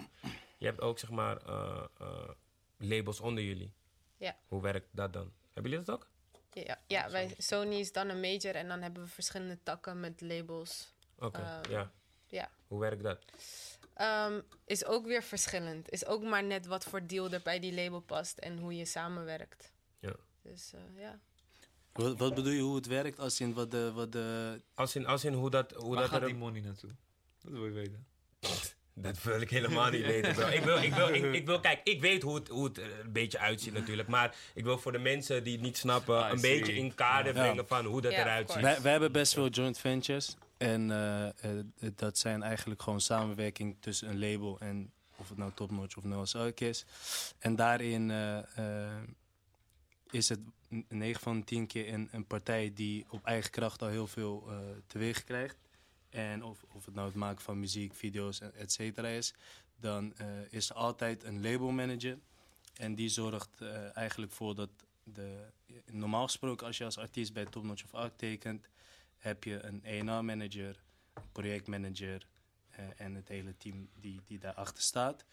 Je 0.64 0.70
hebt 0.70 0.82
ook, 0.82 0.98
zeg 0.98 1.10
maar, 1.10 1.36
eh, 1.36 1.84
eh, 1.98 2.28
labels 2.76 3.20
onder 3.20 3.44
jullie. 3.44 3.72
Ja. 4.16 4.36
Hoe 4.48 4.62
werkt 4.62 4.88
dat 4.90 5.12
dan? 5.12 5.32
Hebben 5.52 5.70
jullie 5.70 5.86
dat 5.86 5.94
ook? 5.94 6.08
Ja, 6.52 6.80
ja 6.86 7.10
wij, 7.10 7.34
Sony 7.38 7.74
is 7.74 7.92
dan 7.92 8.08
een 8.08 8.20
major 8.20 8.54
en 8.54 8.68
dan 8.68 8.82
hebben 8.82 9.02
we 9.02 9.08
verschillende 9.08 9.58
takken 9.62 10.00
met 10.00 10.20
labels. 10.20 10.94
Oké, 11.18 11.40
Ehm, 11.40 11.70
ja. 11.70 11.92
ja. 12.26 12.50
Hoe 12.66 12.80
werkt 12.80 13.02
dat? 13.02 13.24
Ehm, 13.94 14.40
is 14.64 14.84
ook 14.84 15.06
weer 15.06 15.22
verschillend. 15.22 15.90
Is 15.90 16.06
ook 16.06 16.22
maar 16.22 16.44
net 16.44 16.66
wat 16.66 16.84
voor 16.84 17.06
deal 17.06 17.30
er 17.30 17.42
bij 17.42 17.58
die 17.58 17.74
label 17.74 18.00
past 18.00 18.38
en 18.38 18.58
hoe 18.58 18.76
je 18.76 18.84
samenwerkt. 18.84 19.72
Ja. 19.98 20.14
Dus 20.42 20.72
eh, 20.72 20.80
ja. 20.96 21.20
Wat, 21.92 22.18
wat 22.18 22.34
bedoel 22.34 22.52
je 22.52 22.62
hoe 22.62 22.76
het 22.76 22.86
werkt? 22.86 23.18
Als 23.18 23.40
in 23.40 23.52
wat 23.52 23.70
de... 23.70 23.92
Wat 23.92 24.12
de 24.12 24.60
Als 24.74 24.96
in, 24.96 25.06
als 25.06 25.24
in 25.24 25.32
hoe 25.32 25.50
dat... 25.50 25.72
Hoe 25.72 25.94
Waar 25.94 26.02
dat 26.02 26.10
gaat 26.10 26.20
er, 26.20 26.26
die 26.26 26.36
money 26.36 26.60
naartoe? 26.60 26.90
Dat 27.40 27.52
wil 27.52 27.64
je 27.64 27.70
weten. 27.70 28.06
Dat 28.96 29.22
wil 29.22 29.40
ik 29.40 29.50
helemaal 29.50 29.90
niet 29.90 30.06
weten, 30.06 30.34
bro. 30.34 30.46
Ik 30.46 30.62
wil, 30.62 30.82
ik 30.82 30.94
wil, 30.94 31.08
ik, 31.08 31.32
ik 31.34 31.46
wil, 31.46 31.60
kijk, 31.60 31.80
ik 31.84 32.00
weet 32.00 32.22
hoe 32.22 32.34
het, 32.34 32.48
hoe 32.48 32.64
het 32.64 32.78
er 32.78 33.00
een 33.00 33.12
beetje 33.12 33.38
uitziet 33.38 33.72
natuurlijk. 33.72 34.08
Maar 34.08 34.36
ik 34.54 34.64
wil 34.64 34.78
voor 34.78 34.92
de 34.92 34.98
mensen 34.98 35.44
die 35.44 35.52
het 35.52 35.62
niet 35.62 35.76
snappen, 35.76 36.30
een 36.30 36.38
see. 36.38 36.58
beetje 36.58 36.74
in 36.74 36.94
kader 36.94 37.34
Ja. 37.34 37.40
brengen 37.42 37.66
van 37.66 37.84
hoe 37.84 38.00
dat 38.00 38.12
Ja, 38.12 38.20
eruit 38.20 38.50
ziet. 38.50 38.62
wij, 38.62 38.80
wij 38.82 38.90
hebben 38.90 39.12
best 39.12 39.32
veel 39.34 39.48
joint 39.48 39.78
ventures. 39.78 40.36
En 40.56 40.90
eh, 40.90 41.26
eh, 41.26 41.32
dat 41.96 42.18
zijn 42.18 42.42
eigenlijk 42.42 42.82
gewoon 42.82 43.00
samenwerking 43.00 43.76
tussen 43.80 44.08
een 44.08 44.18
label 44.18 44.58
en 44.60 44.92
of 45.16 45.28
het 45.28 45.38
nou 45.38 45.50
Topnotch 45.54 45.96
of 45.96 46.04
Noah's 46.04 46.34
Ark 46.34 46.60
is. 46.60 46.84
En 47.38 47.56
daarin 47.56 48.10
eh, 48.10 48.38
is 50.10 50.28
het 50.28 50.38
9 50.88 51.20
van 51.22 51.38
de 51.38 51.44
10 51.44 51.66
keer 51.66 51.92
een, 51.92 52.08
een 52.12 52.26
partij 52.26 52.72
die 52.74 53.06
op 53.10 53.24
eigen 53.24 53.50
kracht 53.50 53.82
al 53.82 53.88
heel 53.88 54.06
veel 54.06 54.44
eh 54.50 54.56
teweeg 54.86 55.24
krijgt. 55.24 55.56
En 56.14 56.42
of, 56.42 56.64
of 56.72 56.84
het 56.84 56.94
nou 56.94 57.06
het 57.06 57.16
maken 57.16 57.42
van 57.42 57.60
muziek, 57.60 57.94
video's, 57.94 58.40
et 58.40 58.72
cetera 58.72 59.08
is. 59.08 59.34
Dan 59.76 60.16
eh, 60.16 60.26
is 60.50 60.70
er 60.70 60.76
altijd 60.76 61.24
een 61.24 61.42
labelmanager. 61.42 62.18
En 62.74 62.94
die 62.94 63.08
zorgt 63.08 63.60
eh, 63.60 63.96
eigenlijk 63.96 64.32
voor 64.32 64.54
dat 64.54 64.70
de... 65.02 65.46
Normaal 65.90 66.24
gesproken 66.24 66.66
als 66.66 66.78
je 66.78 66.84
als 66.84 66.98
artiest 66.98 67.32
bij 67.32 67.44
Topnotch 67.44 67.84
of 67.84 67.94
Ark 67.94 68.16
tekent... 68.16 68.68
heb 69.18 69.44
je 69.44 69.62
een 69.62 70.08
A&R-manager, 70.10 70.82
een 71.14 71.32
projectmanager... 71.32 72.26
eh, 72.70 72.84
en 72.96 73.14
het 73.14 73.28
hele 73.28 73.56
team 73.56 73.88
die, 74.00 74.20
die 74.26 74.38
daarachter 74.38 74.82
staat. 74.82 75.24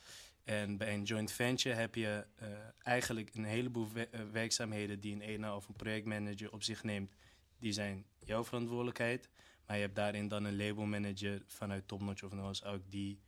En 0.43 0.77
bij 0.77 0.93
een 0.93 1.03
joint 1.03 1.31
venture 1.31 1.75
heb 1.75 1.95
je 1.95 2.25
eigenlijk 2.83 3.35
een 3.35 3.45
heleboel 3.45 3.91
we- 3.91 4.09
werkzaamheden... 4.31 4.99
die 4.99 5.23
een 5.23 5.45
A&R 5.45 5.55
of 5.55 5.67
een 5.67 5.75
projectmanager 5.75 6.51
op 6.51 6.63
zich 6.63 6.83
neemt. 6.83 7.15
Die 7.59 7.71
zijn 7.71 8.05
jouw 8.19 8.43
verantwoordelijkheid. 8.43 9.29
Maar 9.71 9.79
je 9.79 9.85
hebt 9.85 9.99
daarin 9.99 10.27
dan 10.27 10.43
een 10.43 10.57
labelmanager 10.57 11.41
vanuit 11.47 11.87
Topnotch 11.87 12.23
of 12.23 12.31
Noah's 12.31 12.61
Ark... 12.61 12.81
die 12.89 13.19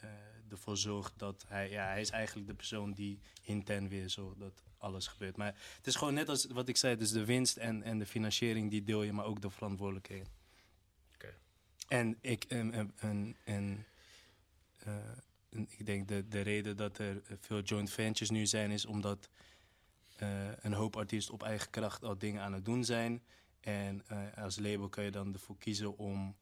eh, 0.00 0.08
ervoor 0.50 0.76
zorgt 0.76 1.12
dat 1.16 1.44
hij... 1.48 1.70
Ja, 1.70 1.86
hij 1.86 2.00
is 2.00 2.10
eigenlijk 2.10 2.46
de 2.48 2.54
persoon 2.54 2.92
die 2.92 3.18
intern 3.42 3.88
weer 3.88 4.10
zorgt 4.10 4.38
dat 4.38 4.62
alles 4.76 5.06
gebeurt. 5.06 5.36
Maar 5.36 5.54
het 5.76 5.86
is 5.86 5.94
gewoon 5.94 6.14
net 6.14 6.28
als 6.28 6.46
wat 6.46 6.68
ik 6.68 6.76
zei, 6.76 6.96
dus 6.96 7.10
de 7.10 7.24
winst 7.24 7.56
en, 7.56 7.82
en 7.82 7.98
de 7.98 8.06
financiering 8.06 8.70
die 8.70 8.84
deel 8.84 9.02
je, 9.02 9.12
maar 9.12 9.24
ook 9.24 9.40
de 9.40 9.50
verantwoordelijkheden. 9.50 10.26
Oké. 11.14 11.34
En 11.88 12.18
ik 12.20 12.44
en, 12.44 12.72
en, 12.72 12.92
en, 12.96 13.36
en, 13.44 13.86
eh, 14.78 14.94
en 15.50 15.68
ik 15.70 15.86
denk 15.86 16.08
de, 16.08 16.28
de 16.28 16.40
reden 16.40 16.76
dat 16.76 16.98
er 16.98 17.22
veel 17.40 17.60
joint 17.60 17.90
ventures 17.90 18.30
nu 18.30 18.46
zijn, 18.46 18.70
is 18.70 18.86
omdat 18.86 19.28
eh, 20.16 20.48
een 20.60 20.72
hoop 20.72 20.96
artiesten 20.96 21.34
op 21.34 21.42
eigen 21.42 21.70
kracht 21.70 22.04
al 22.04 22.18
dingen 22.18 22.42
aan 22.42 22.52
het 22.52 22.64
doen 22.64 22.84
zijn. 22.84 23.22
En 23.60 24.02
eh, 24.06 24.42
als 24.42 24.58
label 24.58 24.88
kan 24.88 25.04
je 25.04 25.10
dan 25.10 25.32
ervoor 25.32 25.58
kiezen 25.58 25.98
om 25.98 26.36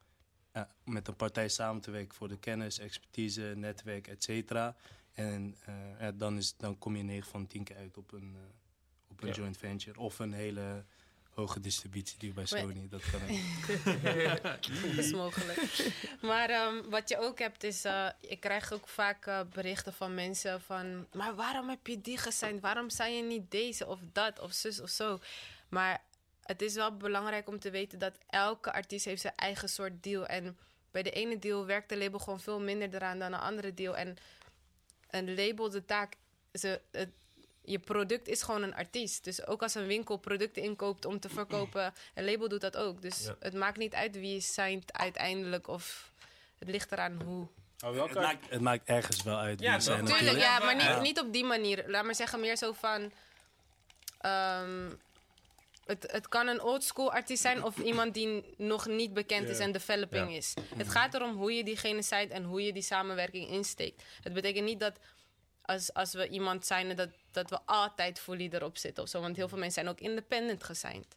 eh, 0.52 0.62
met 0.84 1.08
een 1.08 1.16
partij 1.16 1.48
samen 1.48 1.82
te 1.82 1.90
werken 1.90 2.14
voor 2.14 2.28
de 2.28 2.38
kennis, 2.38 2.78
expertise, 2.78 3.52
netwerk, 3.56 4.08
et 4.08 4.22
cetera. 4.24 4.76
En 5.12 5.56
eh, 5.64 5.74
ja, 6.00 6.12
dan, 6.12 6.36
is, 6.36 6.56
dan 6.56 6.78
kom 6.78 6.96
je 6.96 7.02
9 7.02 7.30
van 7.30 7.46
10 7.46 7.64
keer 7.64 7.76
uit 7.76 7.96
op 7.96 8.12
een, 8.12 8.32
eh, 8.36 9.10
op 9.10 9.22
een 9.22 9.28
Ja. 9.28 9.34
joint 9.34 9.56
venture 9.56 10.00
of 10.00 10.18
een 10.18 10.32
hele 10.32 10.84
hoge 11.30 11.60
distributie 11.60 12.18
die 12.18 12.32
bij 12.32 12.46
Maar- 12.50 12.60
Sony. 12.60 12.88
Dat 12.88 13.02
kan 13.10 13.20
ook. 13.22 14.42
Dat 14.42 15.04
is 15.04 15.12
mogelijk. 15.12 15.90
Maar 16.22 16.50
ehm, 16.50 16.88
wat 16.90 17.08
je 17.08 17.18
ook 17.18 17.38
hebt 17.38 17.64
is, 17.64 17.84
eh, 17.84 18.08
ik 18.20 18.40
krijg 18.40 18.72
ook 18.72 18.88
vaak 18.88 19.44
berichten 19.52 19.92
van 19.92 20.14
mensen 20.14 20.60
van, 20.60 21.06
maar 21.12 21.34
waarom 21.34 21.68
heb 21.68 21.86
je 21.86 22.00
die 22.00 22.18
gesigned? 22.18 22.60
Waarom 22.60 22.90
zijn 22.90 23.16
je 23.16 23.22
niet 23.22 23.50
deze 23.50 23.86
of 23.86 23.98
dat 24.12 24.40
of 24.40 24.52
zus 24.52 24.80
of 24.80 24.88
zo? 24.90 25.20
Maar 25.68 26.02
het 26.46 26.62
is 26.62 26.74
wel 26.74 26.96
belangrijk 26.96 27.48
om 27.48 27.58
te 27.58 27.70
weten 27.70 27.98
dat 27.98 28.18
elke 28.30 28.72
artiest 28.72 29.04
heeft 29.04 29.20
zijn 29.20 29.32
eigen 29.36 29.68
soort 29.68 30.02
deal. 30.02 30.26
En 30.26 30.58
bij 30.90 31.02
de 31.02 31.10
ene 31.10 31.38
deal 31.38 31.66
werkt 31.66 31.88
de 31.88 31.96
label 31.98 32.18
gewoon 32.18 32.40
veel 32.40 32.60
minder 32.60 32.94
eraan 32.94 33.18
dan 33.18 33.32
een 33.32 33.40
andere 33.40 33.74
deal. 33.74 33.96
En 33.96 34.16
een 35.10 35.34
label, 35.34 35.70
de 35.70 35.84
taak, 35.84 36.14
ze, 36.52 36.80
het, 36.90 37.10
je 37.62 37.78
product 37.78 38.28
is 38.28 38.42
gewoon 38.42 38.62
een 38.62 38.74
artiest. 38.74 39.24
Dus 39.24 39.46
ook 39.46 39.62
als 39.62 39.74
een 39.74 39.86
winkel 39.86 40.16
producten 40.16 40.62
inkoopt 40.62 41.04
om 41.04 41.20
te 41.20 41.28
verkopen, 41.28 41.94
een 42.14 42.24
label 42.24 42.48
doet 42.48 42.60
dat 42.60 42.76
ook. 42.76 43.02
Dus 43.02 43.24
Ja. 43.24 43.36
het 43.40 43.54
maakt 43.54 43.76
niet 43.78 43.94
uit 43.94 44.14
wie 44.14 44.32
je 44.34 44.40
signed 44.40 44.92
uiteindelijk 44.92 45.68
of 45.68 46.10
het 46.58 46.68
ligt 46.68 46.92
eraan 46.92 47.22
hoe. 47.24 47.46
Oh, 47.84 48.02
Het 48.02 48.14
maakt, 48.14 48.50
het 48.50 48.60
maakt 48.60 48.88
ergens 48.88 49.22
wel 49.22 49.36
uit 49.38 49.60
wie 49.60 49.68
Ja, 49.68 49.78
zijn. 49.80 49.96
Tuurlijk, 50.04 50.20
natuurlijk. 50.20 50.44
ja, 50.46 50.58
maar 50.58 50.74
niet, 50.74 50.84
Ja. 50.84 51.00
niet 51.00 51.20
op 51.20 51.32
die 51.32 51.44
manier. 51.44 51.84
Laat 51.86 52.04
maar 52.04 52.14
zeggen, 52.14 52.40
meer 52.40 52.56
zo 52.56 52.72
van. 52.72 53.12
ehm, 54.18 54.90
het, 55.86 56.10
het 56.12 56.28
kan 56.28 56.46
een 56.46 56.62
oldschool 56.62 57.12
artiest 57.12 57.42
zijn 57.42 57.62
of 57.64 57.78
iemand 57.78 58.14
die 58.14 58.54
nog 58.56 58.86
niet 58.86 59.14
bekend 59.14 59.48
is 59.48 59.58
en 59.58 59.72
developing 59.72 60.30
Ja. 60.30 60.36
is. 60.36 60.54
Het 60.76 60.88
gaat 60.88 61.14
erom 61.14 61.36
hoe 61.36 61.52
je 61.52 61.64
diegene 61.64 62.02
zijt 62.02 62.30
en 62.30 62.44
hoe 62.44 62.62
je 62.62 62.72
die 62.72 62.82
samenwerking 62.82 63.48
insteekt. 63.48 64.02
Het 64.22 64.32
betekent 64.32 64.64
niet 64.64 64.80
dat 64.80 64.98
als, 65.62 65.92
als 65.92 66.12
we 66.12 66.28
iemand 66.28 66.66
zijn, 66.66 66.96
dat, 66.96 67.08
dat 67.30 67.50
we 67.50 67.60
altijd 67.64 68.18
fully 68.20 68.48
erop 68.52 68.76
zitten 68.76 69.02
of 69.02 69.08
zo. 69.08 69.20
Want 69.20 69.36
heel 69.36 69.48
veel 69.48 69.58
mensen 69.58 69.82
zijn 69.82 69.94
ook 69.94 70.00
independent 70.00 70.64
gesigned. 70.64 71.16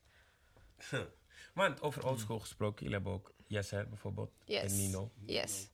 Want 1.54 1.82
over 1.82 2.06
oldschool 2.08 2.40
gesproken, 2.40 2.78
jullie 2.80 2.94
hebben 2.94 3.14
ook 3.14 3.34
Yes 3.48 3.70
bijvoorbeeld 3.70 4.32
Yes. 4.46 4.72
en 4.72 4.78
Nino. 4.78 5.12
Yes. 5.26 5.68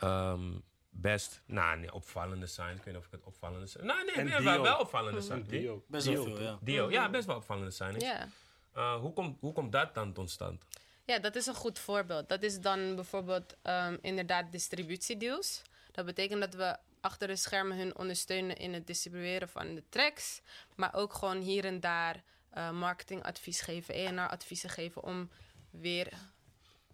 Ehm, 0.00 0.52
best, 0.94 1.40
nou 1.46 1.78
nee, 1.78 1.92
opvallende 1.92 2.46
sign. 2.46 2.70
Ik 2.70 2.76
weet 2.76 2.86
niet 2.86 2.96
of 2.96 3.04
ik 3.04 3.12
het 3.12 3.24
opvallende 3.24 3.66
sign. 3.66 3.86
Nou 3.86 4.04
nee, 4.04 4.24
nee, 4.24 4.42
wel, 4.42 4.62
wel 4.62 4.78
opvallende 4.78 5.20
sign. 5.30 5.44
Dio. 5.46 5.84
Best 5.88 6.06
wel 6.06 6.24
Dio, 6.24 6.34
veel, 6.34 6.44
ja. 6.44 6.58
Dio, 6.60 6.90
ja, 6.90 7.10
best 7.10 7.26
wel 7.26 7.36
opvallende 7.36 7.70
sign. 7.70 8.00
Ja. 8.00 8.28
Uh, 8.76 9.00
hoe, 9.00 9.12
komt, 9.12 9.40
hoe 9.40 9.52
komt 9.52 9.72
dat 9.72 9.94
dan 9.94 10.12
tot 10.12 10.30
stand? 10.30 10.64
Ja, 11.04 11.18
dat 11.18 11.36
is 11.36 11.46
een 11.46 11.54
goed 11.54 11.78
voorbeeld. 11.78 12.28
Dat 12.28 12.42
is 12.42 12.60
dan 12.60 12.94
bijvoorbeeld 12.94 13.56
ehm, 13.62 13.96
inderdaad 14.00 14.52
distributiedeals. 14.52 15.62
Dat 15.92 16.04
betekent 16.04 16.40
dat 16.40 16.54
we 16.54 16.76
achter 17.00 17.28
de 17.28 17.36
schermen 17.36 17.76
hun 17.76 17.96
ondersteunen 17.96 18.56
in 18.56 18.72
het 18.72 18.86
distribueren 18.86 19.48
van 19.48 19.74
de 19.74 19.82
tracks. 19.88 20.40
Maar 20.74 20.94
ook 20.94 21.12
gewoon 21.12 21.40
hier 21.40 21.64
en 21.64 21.80
daar 21.80 22.22
eh, 22.50 22.70
marketingadvies 22.70 23.60
geven, 23.60 23.94
ENR-adviezen 23.94 24.70
geven 24.70 25.02
om 25.02 25.30
weer 25.70 26.12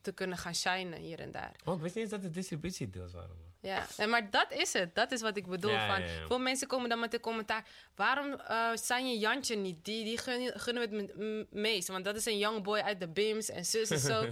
te 0.01 0.13
kunnen 0.13 0.39
gaan 0.39 0.55
shinen 0.55 0.99
hier 1.01 1.21
en 1.21 1.31
daar. 1.31 1.57
Oh, 1.65 1.75
ik 1.75 1.81
wist 1.81 1.95
niet 1.95 2.05
eens 2.05 2.13
dat 2.13 2.23
het 2.23 2.35
distributiedeals 2.35 3.13
waren. 3.13 3.50
Ja, 3.61 3.87
en 3.97 4.11
maar 4.11 4.31
dat 4.31 4.53
is 4.53 4.73
het. 4.73 4.95
Dat 4.95 5.13
is 5.13 5.21
wat 5.21 5.37
ik 5.37 5.47
bedoel. 5.47 5.71
Ja, 5.71 5.87
van, 5.87 6.01
ja, 6.01 6.07
ja. 6.07 6.27
Veel 6.27 6.39
mensen 6.39 6.69
komen 6.69 6.89
dan 6.89 7.01
met 7.01 7.11
de 7.11 7.21
commentaar... 7.21 7.65
waarom 7.95 8.33
eh 8.33 8.71
zijn 8.75 9.11
je 9.11 9.19
Jantje 9.19 9.57
niet? 9.57 9.85
Die, 9.85 10.05
die 10.05 10.19
gunnen, 10.19 10.61
gunnen 10.61 10.91
we 10.91 10.97
het 10.97 11.53
meest. 11.53 11.89
Want 11.89 12.05
dat 12.05 12.17
is 12.17 12.27
een 12.27 12.39
young 12.39 12.63
boy 12.63 12.79
uit 12.79 13.01
de 13.01 13.09
BIMS 13.09 13.51
en 13.51 13.65
zus 13.65 13.91
en 13.91 13.99
zo. 13.99 14.25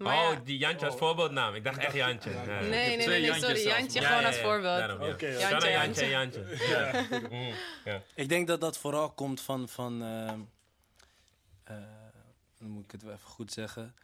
Maar 0.00 0.16
oh, 0.16 0.32
ja. 0.32 0.40
die 0.44 0.58
Jantje 0.58 0.86
als 0.86 0.96
voorbeeldnaam. 0.96 1.54
Ik 1.54 1.64
dacht 1.64 1.78
echt 1.78 1.94
Jantje. 1.94 2.30
Ja. 2.30 2.44
Nee, 2.44 2.70
nee, 2.70 2.70
nee, 2.70 2.98
Twee 2.98 3.20
nee, 3.20 3.20
Jantjes 3.20 3.46
sorry. 3.46 3.78
Jantje 3.78 4.00
Ja, 4.00 4.06
gewoon 4.06 4.22
ja, 4.22 4.28
als 4.28 4.36
voorbeeld. 4.36 4.78
Daarom. 4.78 5.02
Oké, 5.02 5.26
out 5.26 5.40
Jantje, 5.40 5.70
Jantje, 5.70 6.08
Jantje. 6.08 6.44
Mm, 7.30 7.54
ja. 7.84 8.02
Ik 8.14 8.28
denk 8.28 8.46
dat 8.46 8.60
dat 8.60 8.78
vooral 8.78 9.10
komt 9.10 9.40
van. 9.40 9.68
van 9.68 10.02
ehm, 10.02 10.40
eh, 11.64 11.76
dan 12.58 12.70
moet 12.70 12.84
ik 12.84 12.90
het 12.90 13.02
wel 13.02 13.12
even 13.12 13.28
goed 13.28 13.52
zeggen. 13.52 13.94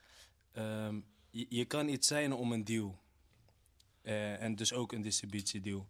Ehm, 0.53 0.95
je, 1.31 1.47
je 1.49 1.65
kan 1.65 1.89
iets 1.89 2.07
zijn 2.07 2.33
om 2.33 2.53
een 2.53 2.65
deal. 2.65 2.99
Eh, 4.07 4.43
en 4.43 4.55
dus 4.55 4.73
ook 4.73 4.93
een 4.93 5.03
distributiedeal. 5.03 5.87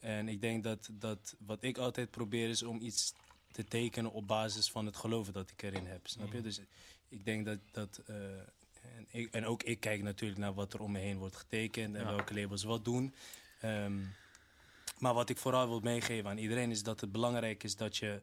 En 0.00 0.28
ik 0.28 0.40
denk 0.40 0.62
dat, 0.62 0.88
dat 0.92 1.34
wat 1.38 1.62
ik 1.62 1.78
altijd 1.78 2.10
probeer 2.10 2.48
is 2.48 2.62
om 2.62 2.80
iets 2.80 3.14
te 3.52 3.64
tekenen 3.64 4.12
op 4.12 4.26
basis 4.26 4.70
van 4.70 4.86
het 4.86 4.96
geloven 4.96 5.32
dat 5.32 5.50
ik 5.50 5.62
erin 5.62 5.86
heb. 5.86 6.06
Snap 6.06 6.32
je? 6.32 6.40
Dus 6.40 6.60
ik 7.08 7.24
denk 7.24 7.44
dat. 7.44 7.58
dat 7.72 8.00
eh, 8.06 8.14
en, 8.96 9.06
ik, 9.10 9.34
en 9.34 9.44
ook 9.46 9.62
ik 9.62 9.80
kijk 9.80 10.02
natuurlijk 10.02 10.40
naar 10.40 10.54
wat 10.54 10.72
er 10.72 10.80
om 10.80 10.92
me 10.92 10.98
heen 10.98 11.18
wordt 11.18 11.36
getekend 11.36 11.94
en 11.94 12.02
Ja. 12.02 12.14
welke 12.14 12.34
labels 12.34 12.62
wat 12.62 12.84
doen. 12.84 13.14
Ehm, 13.60 13.98
maar 14.98 15.14
wat 15.14 15.28
ik 15.30 15.36
vooral 15.38 15.68
wil 15.68 15.80
meegeven 15.80 16.30
aan 16.30 16.38
iedereen 16.38 16.70
is 16.70 16.82
dat 16.82 17.00
het 17.00 17.12
belangrijk 17.12 17.62
is 17.62 17.76
dat 17.76 17.96
je 17.96 18.22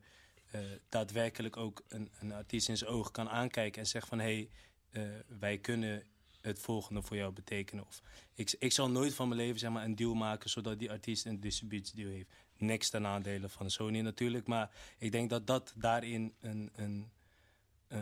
eh, 0.52 0.62
daadwerkelijk 0.90 1.58
ook 1.58 1.84
een, 1.88 2.10
een 2.20 2.32
artiest 2.34 2.70
in 2.70 2.78
zijn 2.78 2.90
ogen 2.90 3.12
kan 3.12 3.30
aankijken 3.30 3.82
en 3.82 3.88
zegt 3.88 4.08
van 4.08 4.20
hé, 4.20 4.48
hey, 4.92 5.24
wij 5.40 5.58
kunnen 5.58 6.04
het 6.48 6.60
volgende 6.60 7.02
voor 7.02 7.18
jou 7.18 7.34
betekenen. 7.34 7.86
Of 7.88 8.02
ik, 8.34 8.56
ik 8.60 8.72
zal 8.72 8.90
nooit 8.90 9.14
van 9.14 9.28
mijn 9.28 9.40
leven 9.42 9.60
zeg 9.60 9.72
maar, 9.72 9.84
een 9.86 9.96
deal 9.96 10.14
maken 10.14 10.50
zodat 10.50 10.80
die 10.80 10.92
artiest 10.92 11.26
een 11.26 11.40
distributiedeal 11.40 12.12
heeft. 12.12 12.30
Niks 12.58 12.90
ten 12.90 13.02
nadele 13.02 13.50
van 13.50 13.70
Sony 13.72 14.00
natuurlijk, 14.00 14.48
maar 14.48 14.72
ik 14.98 15.12
denk 15.12 15.30
dat 15.30 15.48
dat 15.48 15.74
daarin 15.76 16.34
een, 16.40 16.70
een, 16.76 17.12
eh, 17.88 18.00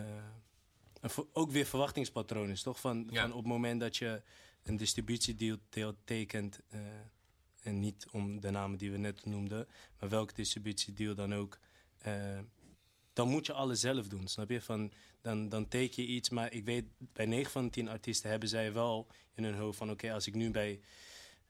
een 1.00 1.10
ook 1.32 1.50
weer 1.50 1.66
verwachtingspatroon 1.66 2.50
is, 2.50 2.62
toch? 2.62 2.80
Van, 2.80 3.06
Ja. 3.10 3.20
van 3.20 3.30
op 3.32 3.38
het 3.38 3.46
moment 3.46 3.80
dat 3.80 3.96
je 3.96 4.22
een 4.62 4.76
distributiedeal 4.76 5.56
deel- 5.68 5.96
tekent, 6.04 6.60
eh, 6.68 6.80
en 7.62 7.80
niet 7.80 8.06
om 8.12 8.40
de 8.40 8.50
namen 8.50 8.78
die 8.78 8.90
we 8.90 8.98
net 8.98 9.24
noemden, 9.24 9.68
maar 10.00 10.08
welke 10.08 10.34
distributiedeal 10.34 11.14
dan 11.14 11.34
ook, 11.34 11.58
eh, 11.98 12.38
dan 13.16 13.28
moet 13.28 13.46
je 13.46 13.52
alles 13.52 13.80
zelf 13.80 14.08
doen, 14.08 14.28
snap 14.28 14.50
je? 14.50 14.60
Van, 14.60 14.92
dan, 15.22 15.48
dan 15.48 15.68
teken 15.68 16.02
je 16.02 16.08
iets, 16.08 16.28
maar 16.30 16.52
ik 16.52 16.64
weet, 16.64 16.84
bij 16.98 17.26
9 17.26 17.50
van 17.50 17.64
de 17.64 17.70
10 17.70 17.88
artiesten 17.88 18.30
hebben 18.30 18.48
zij 18.48 18.72
wel 18.72 19.06
in 19.34 19.44
hun 19.44 19.54
hoofd 19.54 19.78
van, 19.78 19.90
oké, 19.90 20.12
als 20.12 20.26
ik 20.26 20.34
nu 20.34 20.50
bij, 20.50 20.80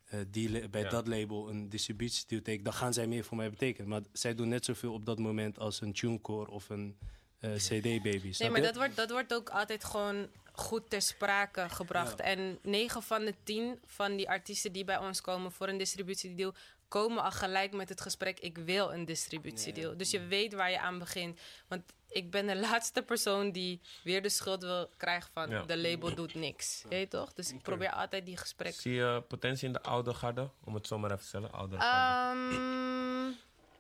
eh, 0.05 0.21
die, 0.31 0.69
bij 0.69 0.83
Ja. 0.83 0.89
dat 0.89 1.07
label 1.07 1.49
een 1.49 1.69
distributiedeal 1.69 2.43
teken, 2.43 2.65
dan 2.65 2.73
gaan 2.73 2.93
zij 2.93 3.07
meer 3.07 3.25
voor 3.25 3.37
mij 3.37 3.51
betekenen. 3.51 3.89
Maar 3.89 4.01
zij 4.13 4.35
doen 4.35 4.49
net 4.49 4.65
zoveel 4.65 4.93
op 4.93 5.07
dat 5.07 5.19
moment 5.19 5.59
als 5.59 5.81
een 5.81 5.93
TuneCore 5.93 6.51
of 6.51 6.69
een 6.69 6.99
eh, 7.39 7.55
CD-baby, 7.55 8.09
Nee, 8.11 8.33
snap 8.33 8.51
maar 8.51 8.61
je? 8.61 8.67
dat 8.67 8.77
wordt, 8.77 8.97
dat 8.97 9.11
wordt 9.11 9.35
ook 9.35 9.51
altijd 9.51 9.85
gewoon 9.85 10.29
goed 10.53 10.91
ter 10.91 11.03
sprake 11.03 11.69
gebracht. 11.69 12.21
En 12.21 12.59
9 12.63 13.03
van 13.03 13.25
de 13.25 13.35
10 13.43 13.79
van 13.87 14.17
die 14.17 14.29
artiesten 14.29 14.73
die 14.73 14.85
bij 14.85 14.99
ons 14.99 15.21
komen 15.21 15.53
voor 15.53 15.69
een 15.69 15.79
distributiedeal... 15.79 16.55
komen 16.89 17.23
al 17.23 17.31
gelijk 17.31 17.73
met 17.73 17.89
het 17.89 18.01
gesprek, 18.01 18.41
ik 18.41 18.59
wil 18.59 18.93
een 18.93 19.05
distributiedeal. 19.05 19.97
Dus 19.97 20.11
je 20.11 20.27
weet 20.27 20.53
waar 20.53 20.71
je 20.71 20.81
aan 20.81 20.99
begint. 20.99 21.41
Want 21.69 21.83
ik 22.09 22.31
ben 22.31 22.47
de 22.47 22.57
laatste 22.71 23.03
persoon 23.03 23.51
die 23.51 23.81
weer 24.05 24.23
de 24.23 24.29
schuld 24.29 24.63
wil 24.63 24.91
krijgen 24.97 25.31
van... 25.33 25.51
Ja. 25.51 25.63
de 25.63 25.77
label 25.77 26.15
doet 26.15 26.35
niks, 26.35 26.85
weet 26.89 27.01
je 27.01 27.09
toch? 27.09 27.33
Dus 27.33 27.53
ik 27.53 27.63
probeer 27.63 27.91
altijd 27.91 28.27
die 28.27 28.37
gesprekken... 28.37 28.83
Zie 28.83 28.95
je 28.95 29.23
potentie 29.29 29.67
in 29.67 29.73
de 29.73 29.83
oude 29.83 30.15
garde? 30.15 30.51
Om 30.65 30.75
het 30.75 30.87
zomaar 30.87 31.11
even 31.11 31.23
te 31.23 31.29
stellen. 31.29 31.53
Oude 31.53 31.81
garde. 31.81 32.41
Ehm, 32.41 33.33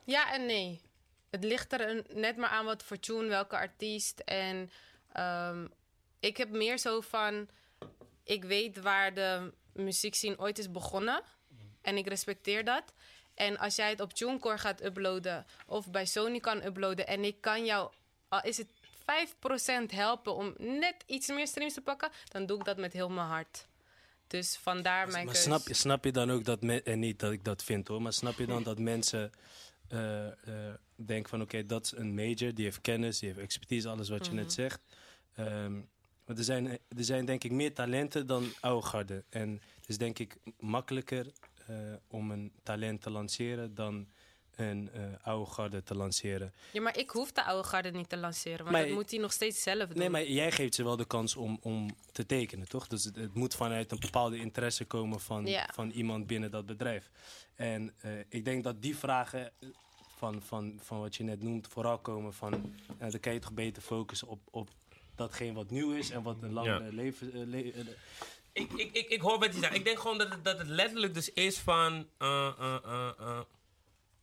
ja 0.04 0.32
en 0.32 0.46
nee. 0.46 0.80
Het 1.30 1.44
ligt 1.44 1.72
er 1.72 2.04
net 2.12 2.36
maar 2.36 2.48
aan 2.48 2.64
wat 2.64 2.82
voor 2.82 2.98
tune, 2.98 3.28
welke 3.28 3.56
artiest. 3.56 4.18
En 4.20 4.70
ehm, 5.12 5.66
ik 6.20 6.36
heb 6.36 6.50
meer 6.50 6.78
zo 6.78 7.00
van... 7.00 7.48
Ik 8.24 8.44
weet 8.44 8.80
waar 8.80 9.14
de 9.14 9.52
muziekscene 9.72 10.38
ooit 10.38 10.58
is 10.58 10.70
begonnen. 10.70 11.22
En 11.86 11.96
ik 11.96 12.06
respecteer 12.08 12.64
dat. 12.64 12.84
En 13.34 13.58
als 13.58 13.76
jij 13.76 13.90
het 13.90 14.00
op 14.00 14.12
TuneCore 14.12 14.58
gaat 14.58 14.84
uploaden... 14.84 15.46
of 15.66 15.90
bij 15.90 16.06
Sony 16.06 16.40
kan 16.40 16.64
uploaden... 16.64 17.06
en 17.06 17.24
ik 17.24 17.40
kan 17.40 17.64
jou, 17.64 17.92
al 18.28 18.42
is 18.42 18.56
het 18.56 18.66
5% 19.90 19.94
helpen... 19.94 20.34
om 20.34 20.54
net 20.58 20.94
iets 21.06 21.28
meer 21.28 21.46
streams 21.46 21.74
te 21.74 21.80
pakken... 21.80 22.10
dan 22.28 22.46
doe 22.46 22.58
ik 22.58 22.64
dat 22.64 22.76
met 22.76 22.92
heel 22.92 23.08
mijn 23.08 23.26
hart. 23.26 23.66
Dus 24.26 24.56
vandaar 24.56 25.08
mijn 25.08 25.24
Maar 25.24 25.34
keus. 25.34 25.42
snap, 25.42 25.68
je- 25.68 25.74
snap 25.74 26.04
je 26.04 26.12
dan 26.12 26.30
ook 26.30 26.44
dat, 26.44 26.62
me- 26.62 26.82
en 26.82 26.98
niet 26.98 27.18
dat 27.18 27.32
ik 27.32 27.44
dat 27.44 27.62
vind 27.62 27.88
hoor, 27.88 28.02
maar 28.02 28.12
snap 28.12 28.38
je 28.38 28.46
dan 28.46 28.62
dat 28.62 28.78
mensen 28.78 29.30
eh, 29.88 30.26
eh, 30.26 30.74
denken 30.96 31.28
van 31.30 31.42
oké, 31.42 31.62
dat 31.62 31.84
is 31.84 31.92
een 31.96 32.14
major, 32.14 32.54
die 32.54 32.64
heeft 32.64 32.80
kennis, 32.80 33.18
die 33.18 33.28
heeft 33.28 33.40
expertise, 33.40 33.88
alles 33.88 34.08
wat 34.08 34.26
je 34.26 34.32
net 34.32 34.52
zegt. 34.52 34.80
Ehm, 35.34 35.74
maar 36.24 36.36
er 36.36 36.44
zijn, 36.44 36.66
er 36.68 36.78
zijn 37.04 37.24
denk 37.24 37.44
ik 37.44 37.50
meer 37.50 37.74
talenten 37.74 38.26
dan 38.26 38.52
oude 38.60 38.86
garden. 38.86 39.24
En 39.30 39.60
het 39.76 39.88
is 39.88 39.98
denk 39.98 40.18
ik 40.18 40.36
makkelijker 40.58 41.26
eh, 41.26 41.55
om 42.08 42.30
een 42.30 42.52
talent 42.62 43.02
te 43.02 43.10
lanceren 43.10 43.74
dan 43.74 44.06
een 44.56 44.90
eh, 44.92 45.02
oude 45.22 45.50
garde 45.50 45.82
te 45.82 45.94
lanceren. 45.94 46.52
Ja, 46.72 46.80
maar 46.80 46.98
ik 46.98 47.10
hoef 47.10 47.32
de 47.32 47.44
oude 47.44 47.68
garde 47.68 47.90
niet 47.90 48.08
te 48.08 48.16
lanceren. 48.16 48.58
Want 48.58 48.70
Maar- 48.70 48.86
dat 48.86 48.94
moet 48.94 49.10
hij 49.10 49.20
nog 49.20 49.32
steeds 49.32 49.62
zelf 49.62 49.88
doen. 49.88 49.98
Nee, 49.98 50.10
maar 50.10 50.24
jij 50.26 50.52
geeft 50.52 50.74
ze 50.74 50.84
wel 50.84 50.96
de 50.96 51.06
kans 51.06 51.36
om, 51.36 51.58
om 51.62 51.90
te 52.12 52.26
tekenen, 52.26 52.68
toch? 52.68 52.86
Dus 52.86 53.04
het, 53.04 53.16
het 53.16 53.34
moet 53.34 53.54
vanuit 53.54 53.92
een 53.92 53.98
bepaalde 54.00 54.36
interesse 54.38 54.84
komen 54.84 55.20
van, 55.20 55.46
Ja. 55.46 55.68
van 55.72 55.90
iemand 55.90 56.26
binnen 56.26 56.50
dat 56.50 56.66
bedrijf. 56.66 57.10
En 57.54 57.94
eh, 58.00 58.10
ik 58.28 58.44
denk 58.44 58.64
dat 58.64 58.82
die 58.82 58.96
vragen 58.96 59.52
eh, 59.60 59.68
van, 60.16 60.42
van, 60.42 60.78
van 60.82 61.00
wat 61.00 61.16
je 61.16 61.24
net 61.24 61.42
noemt 61.42 61.68
vooral 61.68 61.98
komen 61.98 62.32
van... 62.34 62.74
eh, 62.98 63.10
dan 63.10 63.20
kan 63.20 63.32
je 63.32 63.38
toch 63.38 63.52
beter 63.52 63.82
focussen 63.82 64.28
op, 64.28 64.40
op 64.50 64.68
datgene 65.14 65.52
wat 65.52 65.70
nieuw 65.70 65.92
is 65.92 66.10
en 66.10 66.22
wat 66.22 66.36
een 66.42 66.52
langere 66.52 66.84
Ja. 66.84 66.90
leven... 66.92 67.32
eh, 67.32 67.40
le- 67.46 67.70
eh, 67.70 67.84
Ik, 68.56 68.72
ik, 68.72 68.92
ik, 68.92 69.08
ik 69.08 69.20
hoor 69.20 69.38
wat 69.38 69.54
je 69.54 69.60
zegt. 69.60 69.74
Ik 69.74 69.84
denk 69.84 69.98
gewoon 69.98 70.18
dat 70.18 70.28
het, 70.28 70.44
dat 70.44 70.58
het 70.58 70.66
letterlijk 70.68 71.14
dus 71.14 71.32
is 71.32 71.58
van... 71.58 72.08
eh, 72.18 72.52
eh, 72.58 72.76
eh, 72.84 73.08
eh, 73.18 73.38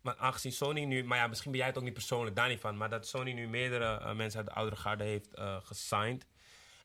maar 0.02 0.16
aangezien 0.18 0.52
Sony 0.52 0.84
nu, 0.84 1.04
maar 1.04 1.18
ja, 1.18 1.28
misschien 1.28 1.52
ben 1.52 1.60
jij 1.60 1.70
het 1.70 1.78
ook 1.78 1.84
niet 1.84 1.94
persoonlijk 1.94 2.36
daar 2.36 2.48
niet 2.50 2.60
van, 2.60 2.78
maar 2.78 2.90
dat 2.90 3.08
Sony 3.08 3.32
nu 3.32 3.48
meerdere 3.48 4.14
mensen 4.14 4.40
uit 4.40 4.48
de 4.48 4.54
oudere 4.56 4.76
garde 4.82 5.04
heeft 5.04 5.34
eh, 5.34 5.58
gesigned. 5.64 6.26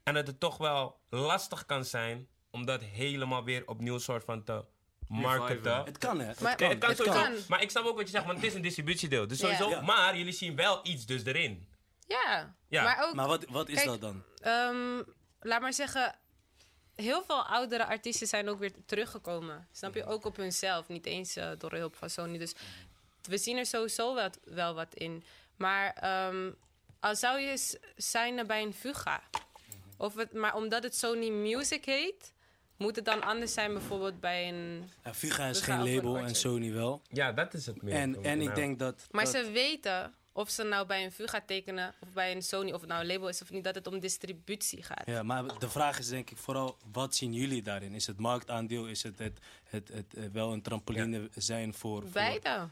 En 0.02 0.14
dat 0.14 0.26
het 0.26 0.40
toch 0.40 0.56
wel 0.56 1.00
lastig 1.08 1.66
kan 1.66 1.84
zijn 1.84 2.28
om 2.50 2.64
dat 2.66 2.82
helemaal 2.82 3.44
weer 3.44 3.62
opnieuw 3.68 3.98
soort 3.98 4.24
van 4.24 4.44
te 4.44 4.64
marketen. 5.06 5.84
Het 5.84 5.98
kan, 5.98 6.18
hè? 6.20 6.26
Het 6.26 6.40
Maar- 6.40 6.50
het 6.58 6.78
kan 6.78 6.88
Het 6.88 6.98
sowieso. 6.98 7.22
kan. 7.22 7.32
Maar 7.48 7.62
ik 7.62 7.70
snap 7.70 7.84
ook 7.84 7.96
wat 7.96 8.04
je 8.06 8.10
zegt, 8.12 8.24
want 8.24 8.36
het 8.38 8.46
is 8.46 8.54
een 8.54 8.62
distributiedeel. 8.62 9.26
Dus 9.26 9.38
sowieso, 9.38 9.82
maar 9.82 10.16
jullie 10.16 10.32
zien 10.32 10.56
wel 10.56 10.80
iets 10.82 11.06
dus 11.06 11.24
erin. 11.24 11.68
Ja, 12.06 12.54
Ja. 12.68 12.82
maar 12.82 13.04
ook, 13.08 13.14
Maar 13.14 13.26
wat, 13.26 13.44
wat 13.48 13.68
is 13.68 13.74
Kijk, 13.74 13.86
dat 13.86 14.00
dan? 14.00 14.22
ehm, 14.40 15.02
laat 15.40 15.60
maar 15.60 15.72
zeggen, 15.72 16.18
heel 17.02 17.22
veel 17.26 17.42
oudere 17.46 17.86
artiesten 17.86 18.26
zijn 18.26 18.48
ook 18.48 18.58
weer 18.58 18.72
teruggekomen. 18.86 19.68
Snap 19.72 19.94
je? 19.94 20.04
Ook 20.04 20.24
op 20.24 20.36
hunzelf, 20.36 20.88
niet 20.88 21.06
eens 21.06 21.36
eh, 21.36 21.50
door 21.58 21.72
hulp 21.72 21.94
van 21.96 22.10
Sony. 22.10 22.38
Dus 22.38 22.54
we 23.22 23.38
zien 23.38 23.56
er 23.56 23.66
sowieso 23.66 24.14
wel, 24.14 24.30
wel 24.44 24.74
wat 24.74 24.94
in. 24.94 25.24
Maar 25.56 25.92
ehm 25.92 26.50
al 27.00 27.16
zou 27.16 27.40
je 27.40 27.56
s- 27.56 27.76
zijn 27.96 28.46
bij 28.46 28.62
een 28.62 28.74
Fuga, 28.74 29.22
of 29.96 30.14
het, 30.14 30.32
maar 30.32 30.54
omdat 30.54 30.82
het 30.82 30.96
Sony 30.96 31.28
Music 31.30 31.84
heet, 31.84 32.32
moet 32.76 32.96
het 32.96 33.04
dan 33.04 33.22
anders 33.22 33.52
zijn 33.52 33.72
bijvoorbeeld 33.72 34.20
bij 34.20 34.48
een... 34.48 34.90
Ja, 35.04 35.14
Fuga 35.14 35.46
is 35.46 35.60
geen 35.60 35.94
label 35.94 36.18
en. 36.18 36.34
Sony 36.34 36.72
wel. 36.72 37.02
Ja, 37.08 37.32
dat 37.32 37.54
is 37.54 37.66
het 37.66 37.82
meer. 37.82 37.94
En, 37.94 38.24
en 38.24 38.40
ik 38.40 38.54
denk 38.54 38.78
dat... 38.78 39.06
Maar 39.10 39.24
dat- 39.24 39.32
ze 39.34 39.50
weten 39.50 40.14
of 40.38 40.50
ze 40.50 40.62
nou 40.62 40.86
bij 40.86 41.04
een 41.04 41.12
Fuga 41.12 41.40
tekenen 41.40 41.94
of 42.00 42.12
bij 42.12 42.32
een 42.32 42.42
Sony, 42.42 42.72
of 42.72 42.80
het 42.80 42.88
nou 42.88 43.00
een 43.00 43.06
label 43.06 43.28
is 43.28 43.42
of 43.42 43.50
niet, 43.50 43.64
dat 43.64 43.74
het 43.74 43.86
om 43.86 44.00
distributie 44.00 44.82
gaat. 44.82 45.06
Ja, 45.06 45.22
maar 45.22 45.58
de 45.58 45.68
vraag 45.68 45.98
is 45.98 46.08
denk 46.08 46.30
ik 46.30 46.36
vooral, 46.36 46.78
wat 46.92 47.14
zien 47.14 47.32
jullie 47.32 47.62
daarin? 47.62 47.94
Is 47.94 48.06
het 48.06 48.18
marktaandeel? 48.18 48.86
Is 48.86 49.02
het, 49.02 49.18
het, 49.18 49.38
het, 49.64 49.88
het, 49.88 50.14
eh, 50.14 50.24
wel 50.32 50.52
een 50.52 50.62
trampoline 50.62 51.28
zijn 51.34 51.74
voor... 51.74 52.02
voor- 52.02 52.10
Beide. 52.10 52.68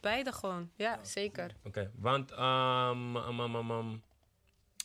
Beide 0.00 0.32
gewoon, 0.32 0.70
ja, 0.76 0.98
zeker. 1.04 1.54
Oké, 1.64 1.90
want... 1.94 2.30
ehm, 2.32 3.16
um, 3.16 3.40
um, 3.40 3.54
um, 3.54 3.70
um, 3.70 4.02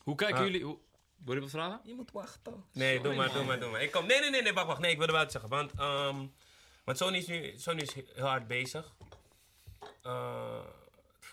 Hoe 0.03 0.15
kijken 0.15 0.37
Ah. 0.37 0.43
jullie... 0.43 0.63
Hoe, 0.63 0.77
wil 1.25 1.35
je 1.35 1.41
wat 1.41 1.49
vragen? 1.49 1.79
Je 1.83 1.93
moet 1.93 2.11
wachten. 2.11 2.63
Nee, 2.71 3.01
doe 3.01 3.15
maar, 3.15 3.33
doe 3.33 3.43
maar, 3.43 3.59
doe 3.59 3.69
maar. 3.71 3.81
Ik 3.81 3.91
kom. 3.91 4.05
Nee, 4.05 4.19
nee, 4.19 4.29
nee, 4.29 4.41
nee, 4.41 4.53
wacht, 4.53 4.67
wacht. 4.67 4.79
Nee, 4.79 4.91
ik 4.91 4.97
wilde 4.97 5.13
wel 5.13 5.23
iets 5.23 5.31
zeggen. 5.31 5.49
Want, 5.49 5.71
ehm 5.77 6.25
want 6.83 6.97
Sony 6.97 7.17
is 7.17 7.27
nu 7.27 7.53
Sony 7.57 7.81
is 7.81 7.93
heel 7.93 8.25
hard 8.25 8.47
bezig. 8.47 8.93
Eh, 10.01 10.59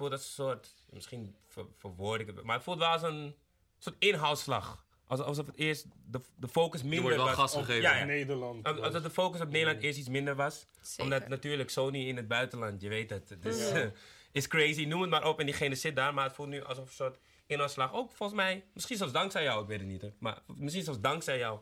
als 0.01 0.13
een 0.21 0.27
soort, 0.31 0.75
misschien 0.91 1.37
ver, 1.49 1.65
verwoord 1.77 2.21
ik 2.21 2.27
het, 2.27 2.43
maar 2.43 2.55
het 2.55 2.65
voelt 2.65 2.79
wel 2.79 2.89
als 2.89 3.03
een 3.03 3.35
soort 3.79 3.97
inhaalslag. 3.99 4.85
Alsof, 5.07 5.27
alsof 5.27 5.47
het 5.47 5.57
eerst 5.57 5.87
de, 6.07 6.21
de 6.37 6.49
focus 6.49 6.83
minder 6.83 7.01
wordt 7.03 7.17
wel 7.17 7.27
was. 7.27 7.35
gas 7.35 7.55
op- 7.55 7.61
gegeven. 7.65 7.83
Ja, 7.83 7.97
ja. 7.97 8.05
Nederland. 8.05 8.67
Als- 8.67 8.81
Alsof 8.81 9.03
de 9.03 9.11
focus 9.11 9.41
op 9.41 9.49
Nederland 9.51 9.83
eerst 9.83 9.99
iets 9.99 10.09
minder 10.09 10.35
was. 10.35 10.67
Zeker. 10.81 11.05
Omdat 11.05 11.29
natuurlijk 11.29 11.71
Sony 11.71 11.99
in 12.09 12.17
het 12.17 12.29
buitenland, 12.29 12.81
je 12.81 12.89
weet 12.89 13.11
het. 13.11 13.29
Het 13.29 13.45
is, 13.45 13.73
is 14.33 14.49
crazy, 14.49 14.85
noem 14.85 15.01
het 15.01 15.11
maar 15.11 15.27
op 15.29 15.41
en 15.41 15.47
diegene 15.47 15.75
zit 15.75 15.97
daar. 15.97 16.15
Maar 16.15 16.25
het 16.25 16.35
voelt 16.35 16.49
nu 16.49 16.65
alsof 16.65 16.87
een 16.87 16.95
soort 16.95 17.19
inhaalslag. 17.47 17.93
Ook 17.93 18.13
volgens 18.13 18.39
mij, 18.39 18.65
misschien 18.75 18.97
zelfs 18.97 19.13
dankzij 19.13 19.43
jou, 19.43 19.63
ik 19.63 19.69
weet 19.69 19.79
het 19.79 19.89
niet. 19.89 20.03
Hè. 20.03 20.11
Maar 20.19 20.39
misschien 20.47 20.85
zelfs 20.85 21.01
dankzij 21.01 21.39
jou. 21.39 21.59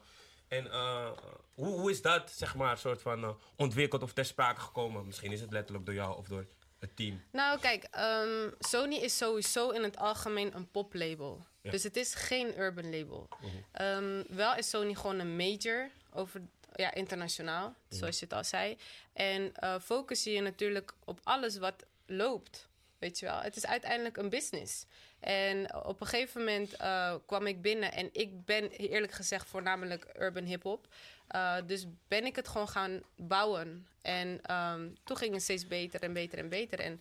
En 0.49 0.71
eh, 0.71 1.11
hoe, 1.55 1.67
hoe 1.81 1.91
is 1.91 2.03
dat, 2.03 2.31
zeg 2.31 2.55
maar, 2.55 2.79
soort 2.79 3.03
van 3.03 3.25
eh, 3.25 3.31
ontwikkeld 3.57 4.03
of 4.03 4.13
ter 4.13 4.25
sprake 4.25 4.61
gekomen? 4.61 5.07
Misschien 5.07 5.33
is 5.33 5.41
het 5.41 5.53
letterlijk 5.53 5.87
door 5.87 5.95
jou 5.95 6.17
of 6.17 6.27
door 6.29 6.47
het 6.79 6.97
team. 6.97 7.23
Nou, 7.33 7.61
kijk, 7.61 7.85
ehm, 7.91 8.51
Sony 8.59 8.95
is 8.95 9.17
sowieso 9.17 9.71
in 9.71 9.83
het 9.83 9.97
algemeen 9.97 10.55
een 10.55 10.71
poplabel. 10.71 11.47
Ja. 11.63 11.71
Dus 11.71 11.83
het 11.83 11.97
is 11.97 12.15
geen 12.15 12.59
urban 12.59 12.91
label. 12.91 13.29
Ehm, 13.73 14.23
wel 14.29 14.55
is 14.55 14.69
Sony 14.69 14.95
gewoon 14.95 15.19
een 15.19 15.37
major 15.37 15.91
over, 16.13 16.41
ja, 16.75 16.95
internationaal, 16.95 17.75
zoals 17.89 18.19
je 18.19 18.25
het 18.25 18.35
al 18.35 18.45
zei. 18.45 18.77
En 19.13 19.55
eh 19.55 19.81
focus 19.81 20.25
je 20.25 20.41
natuurlijk 20.41 20.95
op 21.05 21.21
alles 21.23 21.59
wat 21.59 21.85
loopt. 22.07 22.69
Weet 22.99 23.19
je 23.19 23.27
wel, 23.27 23.41
het 23.41 23.57
is 23.57 23.67
uiteindelijk 23.67 24.17
een 24.17 24.29
business. 24.29 24.85
En 25.21 25.75
op 25.75 26.01
een 26.01 26.07
gegeven 26.07 26.41
moment 26.41 26.77
eh, 26.77 27.15
kwam 27.27 27.47
ik 27.47 27.63
binnen 27.63 27.93
en 27.93 28.09
ik 28.13 28.45
ben 28.45 28.71
eerlijk 28.71 29.13
gezegd 29.13 29.49
voornamelijk 29.49 30.07
urban 30.19 30.45
hip-hop. 30.45 30.87
Eh, 31.29 31.57
dus 31.67 31.87
ben 32.09 32.25
ik 32.25 32.37
het 32.37 32.49
gewoon 32.49 32.69
gaan 32.69 33.03
bouwen. 33.17 33.87
En 34.03 34.41
ehm, 34.43 34.89
toen 35.05 35.17
ging 35.17 35.33
het 35.33 35.43
steeds 35.43 35.67
beter 35.67 36.03
en 36.03 36.13
beter 36.13 36.39
en 36.39 36.49
beter. 36.49 36.81
En 36.81 37.01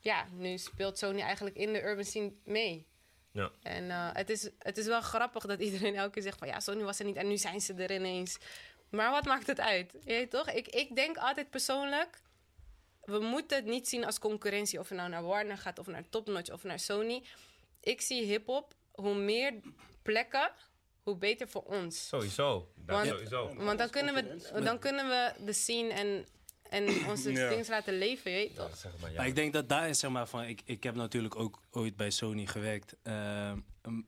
ja, 0.00 0.26
nu 0.32 0.58
speelt 0.58 0.98
Sony 0.98 1.20
eigenlijk 1.20 1.56
in 1.56 1.72
de 1.72 1.82
urban 1.82 2.04
scene 2.04 2.32
mee. 2.44 2.86
Ja. 3.32 3.50
En 3.62 3.90
eh, 3.90 4.08
het, 4.12 4.30
is, 4.30 4.50
het 4.58 4.78
is 4.78 4.86
wel 4.86 5.00
grappig 5.00 5.46
dat 5.46 5.60
iedereen 5.60 5.94
elke 5.94 6.10
keer 6.10 6.22
zegt 6.22 6.38
van 6.38 6.48
ja, 6.48 6.60
Sony 6.60 6.82
was 6.82 6.98
er 6.98 7.04
niet 7.04 7.16
en 7.16 7.28
nu 7.28 7.36
zijn 7.36 7.60
ze 7.60 7.74
er 7.74 7.92
ineens. 7.94 8.38
Maar 8.90 9.10
wat 9.10 9.24
maakt 9.24 9.46
het 9.46 9.60
uit? 9.60 9.92
Je 9.92 10.12
weet 10.12 10.30
toch? 10.30 10.50
Ik, 10.50 10.68
ik 10.68 10.96
denk 10.96 11.16
altijd 11.16 11.50
persoonlijk, 11.50 12.20
we 13.02 13.18
moeten 13.18 13.56
het 13.56 13.66
niet 13.66 13.88
zien 13.88 14.04
als 14.04 14.18
concurrentie. 14.18 14.78
Of 14.78 14.88
je 14.88 14.94
nou 14.94 15.08
naar 15.08 15.22
Warner 15.22 15.58
gaat, 15.58 15.78
of 15.78 15.86
naar 15.86 16.08
Topnotch, 16.08 16.50
of 16.52 16.62
naar 16.64 16.78
Sony. 16.78 17.22
Ik 17.80 18.00
zie 18.00 18.24
hip-hop, 18.24 18.74
hoe 18.92 19.14
meer 19.14 19.54
plekken, 20.02 20.50
hoe 21.02 21.16
beter 21.16 21.48
voor 21.48 21.62
ons. 21.62 22.08
Sowieso. 22.08 22.72
Dat 22.74 22.96
Want- 22.96 23.08
sowieso. 23.08 23.54
Want 23.54 23.78
dan 23.78 23.90
kunnen 23.90 24.14
we, 24.14 24.60
dan 24.64 24.78
kunnen 24.78 25.08
we 25.08 25.44
de 25.44 25.52
scene 25.52 25.92
en, 25.92 26.26
en 26.62 27.06
onze 27.08 27.32
Ja. 27.40 27.48
dingen 27.48 27.66
laten 27.68 27.98
leven, 27.98 28.30
je 28.30 28.36
weet 28.36 28.54
toch? 28.54 28.68
Ja, 28.68 28.74
zeg 28.76 28.92
maar, 29.00 29.10
ja. 29.10 29.16
Maar 29.16 29.26
ik 29.26 29.34
denk 29.34 29.52
dat 29.52 29.68
daarin, 29.68 29.94
zeg 29.94 30.10
maar, 30.10 30.28
van, 30.28 30.42
ik, 30.44 30.62
ik 30.64 30.82
heb 30.82 30.94
natuurlijk 30.94 31.36
ook 31.36 31.60
ooit 31.70 31.96
bij 31.96 32.10
Sony 32.10 32.46
gewerkt. 32.46 32.96
Ehm, 33.02 33.58
een- 33.82 34.06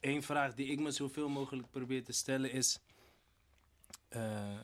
Eén 0.00 0.22
vraag 0.22 0.54
die 0.54 0.66
ik 0.66 0.80
me 0.80 0.90
zoveel 0.90 1.28
mogelijk 1.28 1.70
probeer 1.70 2.04
te 2.04 2.12
stellen 2.12 2.50
is... 2.52 2.78
eh, 4.08 4.58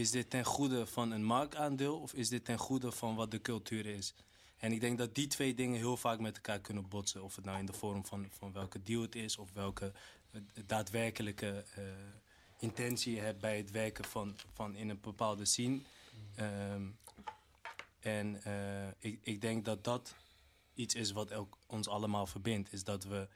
is 0.00 0.10
dit 0.10 0.30
ten 0.30 0.44
goede 0.44 0.86
van 0.86 1.10
een 1.10 1.24
marktaandeel 1.24 1.98
of 1.98 2.14
is 2.14 2.28
dit 2.28 2.44
ten 2.44 2.58
goede 2.58 2.92
van 2.92 3.14
wat 3.14 3.30
de 3.30 3.40
cultuur 3.40 3.86
is? 3.86 4.14
En 4.58 4.72
ik 4.72 4.80
denk 4.80 4.98
dat 4.98 5.14
die 5.14 5.26
twee 5.26 5.54
dingen 5.54 5.78
heel 5.78 5.96
vaak 5.96 6.18
met 6.18 6.36
elkaar 6.36 6.60
kunnen 6.60 6.88
botsen. 6.88 7.22
Of 7.22 7.36
het 7.36 7.44
nou 7.44 7.58
in 7.58 7.66
de 7.66 7.72
vorm 7.72 8.04
van, 8.04 8.26
van 8.30 8.52
welke 8.52 8.82
deal 8.82 9.02
het 9.02 9.14
is 9.14 9.36
of 9.36 9.52
welke 9.52 9.92
eh, 10.30 10.40
daadwerkelijke 10.66 11.64
eh, 11.74 11.82
intentie 12.58 13.14
je 13.14 13.20
hebt 13.20 13.40
bij 13.40 13.56
het 13.56 13.70
werken 13.70 14.04
van, 14.04 14.36
van 14.52 14.76
in 14.76 14.88
een 14.88 15.00
bepaalde 15.00 15.44
scene. 15.44 15.80
Ehm, 16.34 16.82
en 18.00 18.42
eh, 18.42 18.88
ik, 18.98 19.18
ik 19.22 19.40
denk 19.40 19.64
dat 19.64 19.84
dat 19.84 20.14
iets 20.74 20.94
is 20.94 21.12
wat 21.12 21.32
ons 21.66 21.88
allemaal 21.88 22.26
verbindt. 22.26 22.72
Is 22.72 22.84
dat 22.84 23.04
we 23.04 23.28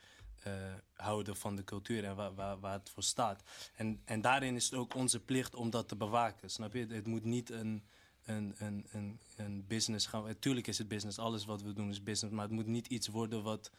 houden 0.95 1.37
van 1.37 1.57
de 1.57 1.65
cultuur 1.65 2.05
en 2.05 2.17
waar, 2.17 2.35
waar, 2.35 2.61
waar 2.61 2.73
het 2.79 2.91
voor 2.91 3.03
staat. 3.03 3.43
En, 3.77 4.01
en 4.05 4.21
daarin 4.21 4.55
is 4.55 4.65
het 4.65 4.75
ook 4.75 4.95
onze 4.95 5.21
plicht 5.21 5.55
om 5.55 5.71
dat 5.71 5.89
te 5.89 5.97
bewaken. 5.97 6.51
Snap 6.51 6.73
je? 6.75 6.87
Het 6.89 7.07
moet 7.07 7.25
niet 7.25 7.51
een, 7.51 7.83
een, 8.25 8.55
een, 8.59 8.87
een, 8.93 9.19
een 9.37 9.65
business 9.67 10.07
gaan. 10.07 10.25
Natuurlijk 10.25 10.67
is 10.67 10.79
het 10.79 10.89
business, 10.89 11.19
alles 11.19 11.45
wat 11.45 11.63
we 11.63 11.73
doen 11.73 11.89
is 11.91 12.03
business. 12.03 12.35
Maar 12.35 12.45
het 12.45 12.55
moet 12.55 12.67
niet 12.67 12.87
iets 12.87 13.09
worden 13.09 13.43
wat. 13.43 13.71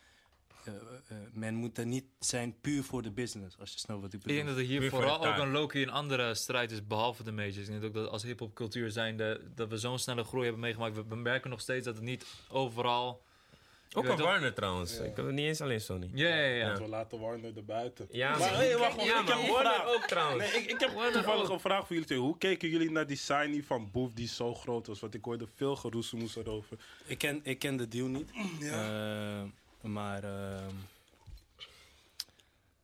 eh, 0.63 0.73
eh, 0.73 1.17
men 1.33 1.55
moet 1.55 1.77
er 1.77 1.85
niet 1.85 2.05
zijn 2.19 2.59
puur 2.61 2.83
voor 2.83 3.01
de 3.01 3.11
business, 3.11 3.57
als 3.59 3.71
je 3.73 3.79
snel 3.79 4.01
wat 4.01 4.13
ik 4.13 4.19
Ik 4.19 4.21
bedoel. 4.21 4.35
denk 4.35 4.47
dat 4.47 4.57
er 4.57 4.63
hier 4.63 4.79
Puur 4.79 4.89
vooral 4.89 5.25
ook 5.27 5.37
een 5.37 5.51
Loki 5.51 5.81
een 5.81 5.89
andere 5.89 6.35
strijd 6.35 6.71
is, 6.71 6.87
behalve 6.87 7.23
de 7.23 7.31
majors. 7.31 7.57
Ik 7.57 7.65
denk 7.67 7.83
ook 7.83 7.93
dat 7.93 8.09
als 8.09 8.23
hip-hop 8.23 8.53
cultuur 8.55 8.91
zijnde, 8.91 9.51
dat 9.55 9.69
we 9.69 9.77
zo'n 9.77 9.99
snelle 9.99 10.23
groei 10.23 10.43
hebben 10.43 10.61
meegemaakt. 10.61 11.07
We 11.07 11.15
merken 11.15 11.49
nog 11.49 11.61
steeds 11.61 11.85
dat 11.85 11.95
het 11.95 12.03
niet 12.03 12.25
overal. 12.49 13.23
Ook 13.95 14.05
toch- 14.05 14.19
Warner 14.21 14.53
trouwens. 14.53 14.99
Ik 14.99 15.15
heb 15.15 15.25
het 15.25 15.35
niet 15.35 15.45
eens 15.45 15.61
alleen 15.61 15.81
Sony. 15.81 16.09
Ja, 16.13 16.27
ja, 16.27 16.35
ja. 16.35 16.55
Ja. 16.55 16.77
We 16.81 16.87
laten 16.87 17.19
Warner 17.19 17.57
er 17.57 17.65
buiten. 17.65 18.07
Ja, 18.11 18.37
maar, 18.37 18.55
hey, 18.55 18.77
wacht, 18.77 18.95
ja, 18.95 19.21
ik 19.21 19.27
heb 19.27 19.37
een 19.37 19.47
Warner 19.51 19.73
vraag. 19.73 19.87
ook 19.87 20.03
trouwens. 20.07 20.51
Nee, 20.53 20.61
ik, 20.63 20.71
ik 20.71 20.79
heb 20.79 20.91
Warner 20.93 21.13
toevallig 21.13 21.43
ook. 21.45 21.49
een 21.49 21.59
vraag 21.59 21.79
voor 21.79 21.89
jullie 21.89 22.05
twee. 22.05 22.19
Hoe 22.19 22.37
keken 22.37 22.69
jullie 22.69 22.91
naar 22.91 23.07
die 23.07 23.17
signing 23.17 23.65
van 23.65 23.91
Boef 23.91 24.13
die 24.13 24.27
zo 24.27 24.53
groot 24.55 24.87
was? 24.87 24.99
Want 24.99 25.13
ik 25.13 25.23
hoorde 25.25 25.47
veel 25.55 25.75
geroezemoes 25.75 26.35
erover. 26.35 26.77
Ik 27.05 27.17
ken, 27.17 27.39
ik 27.43 27.59
ken 27.59 27.77
de 27.77 27.87
deal 27.87 28.07
niet. 28.07 28.29
Eh, 28.61 29.43
maar 29.81 30.23
ehm, 30.23 30.73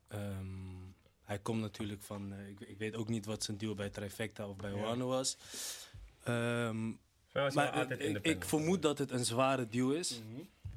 ehm, 0.07 0.45
hij 1.24 1.39
komt 1.39 1.62
natuurlijk 1.62 2.01
van. 2.01 2.34
eh, 2.34 2.47
ik, 2.49 2.59
ik 2.59 2.78
weet 2.78 2.95
ook 2.95 3.07
niet 3.07 3.26
wat 3.26 3.43
zijn 3.43 3.57
deal 3.57 3.76
bij 3.76 3.89
Trifecta 3.89 4.47
of 4.47 4.55
bij 4.55 4.72
Warner 4.72 5.07
was. 5.07 5.38
Ehm, 6.24 6.91
Hij 7.32 7.41
was 7.43 7.53
wel 7.53 7.64
maar 7.64 7.74
altijd 7.74 7.99
ik, 7.99 8.18
ik 8.26 8.45
vermoed 8.45 8.82
dat 8.82 8.97
het 8.97 9.12
een 9.12 9.26
zware 9.26 9.68
deal 9.68 9.91
is. 9.91 10.22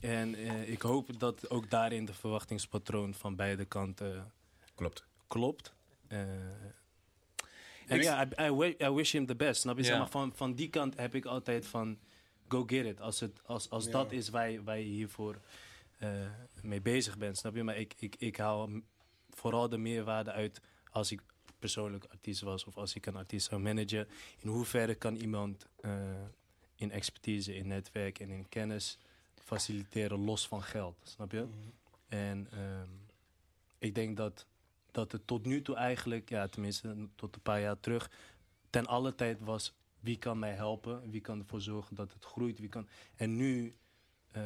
En 0.05 0.35
eh, 0.35 0.69
ik 0.71 0.83
hoop 0.83 1.19
dat 1.19 1.51
ook 1.51 1.71
daarin 1.71 2.05
de 2.05 2.15
verwachtingspatroon 2.15 3.15
van 3.15 3.37
beide 3.37 3.65
kanten 3.65 4.33
Klopt. 4.75 5.05
klopt. 5.27 5.75
Eh, 6.09 6.21
en 7.87 8.03
ja, 8.03 8.25
I, 8.27 8.43
I, 8.43 8.51
wi- 8.51 8.77
I 8.81 8.89
wish 8.91 9.13
him 9.13 9.27
the 9.27 9.35
best. 9.37 9.61
Snap 9.61 9.77
je? 9.77 9.85
Zeg 9.85 9.99
maar, 9.99 10.09
van, 10.11 10.33
van 10.35 10.55
die 10.55 10.69
kant 10.69 10.97
heb 10.97 11.15
ik 11.15 11.25
altijd 11.25 11.67
van... 11.67 11.99
Go 12.49 12.65
get 12.67 12.85
it. 12.87 13.01
Als, 13.01 13.21
het, 13.21 13.41
als, 13.47 13.71
als 13.71 13.91
dat 13.91 14.13
is 14.13 14.29
waar, 14.29 14.51
je- 14.51 14.63
waar 14.63 14.79
je 14.79 14.85
hiervoor 14.85 15.41
eh, 15.99 16.11
mee 16.63 16.81
bezig 16.81 17.19
bent. 17.19 17.37
Snap 17.39 17.55
je? 17.55 17.63
Maar 17.63 17.77
ik, 17.77 17.95
ik, 17.99 18.17
ik 18.19 18.37
haal 18.37 18.71
vooral 19.31 19.69
de 19.69 19.79
meerwaarde 19.79 20.33
uit... 20.33 20.61
als 20.91 21.13
ik 21.13 21.21
persoonlijk 21.59 22.05
artiest 22.05 22.41
was... 22.41 22.65
of 22.65 22.77
als 22.77 22.95
ik 22.95 23.07
een 23.07 23.17
artiest 23.17 23.49
zou 23.49 23.61
managen. 23.61 24.09
In 24.39 24.49
hoeverre 24.49 24.95
kan 24.95 25.15
iemand 25.17 25.67
eh, 25.81 25.93
in 26.75 26.91
expertise, 26.91 27.55
in 27.57 27.67
netwerk 27.67 28.19
en 28.19 28.31
in 28.31 28.49
kennis... 28.49 28.99
faciliteren 29.45 30.18
los 30.24 30.49
van 30.49 30.62
geld. 30.62 30.97
Snap 31.03 31.32
je? 31.32 31.47
En 32.09 32.49
ehm, 32.53 32.88
ik 33.78 33.95
denk 33.95 34.16
dat, 34.16 34.47
dat 34.90 35.12
het 35.12 35.26
tot 35.26 35.47
nu 35.47 35.62
toe 35.62 35.76
eigenlijk, 35.76 36.28
ja, 36.28 36.47
tenminste 36.49 37.09
tot 37.14 37.34
een 37.34 37.42
paar 37.42 37.61
jaar 37.61 37.80
terug, 37.80 38.11
ten 38.70 38.86
alle 38.86 39.14
tijd 39.14 39.40
was 39.40 39.74
wie 40.01 40.18
kan 40.18 40.38
mij 40.38 40.53
helpen, 40.53 41.11
wie 41.11 41.20
kan 41.20 41.38
ervoor 41.38 41.61
zorgen 41.61 41.97
dat 41.97 42.12
het 42.12 42.24
groeit, 42.24 42.59
wie 42.59 42.68
kan... 42.68 42.88
En 43.16 43.36
nu, 43.36 43.74
eh, 44.30 44.42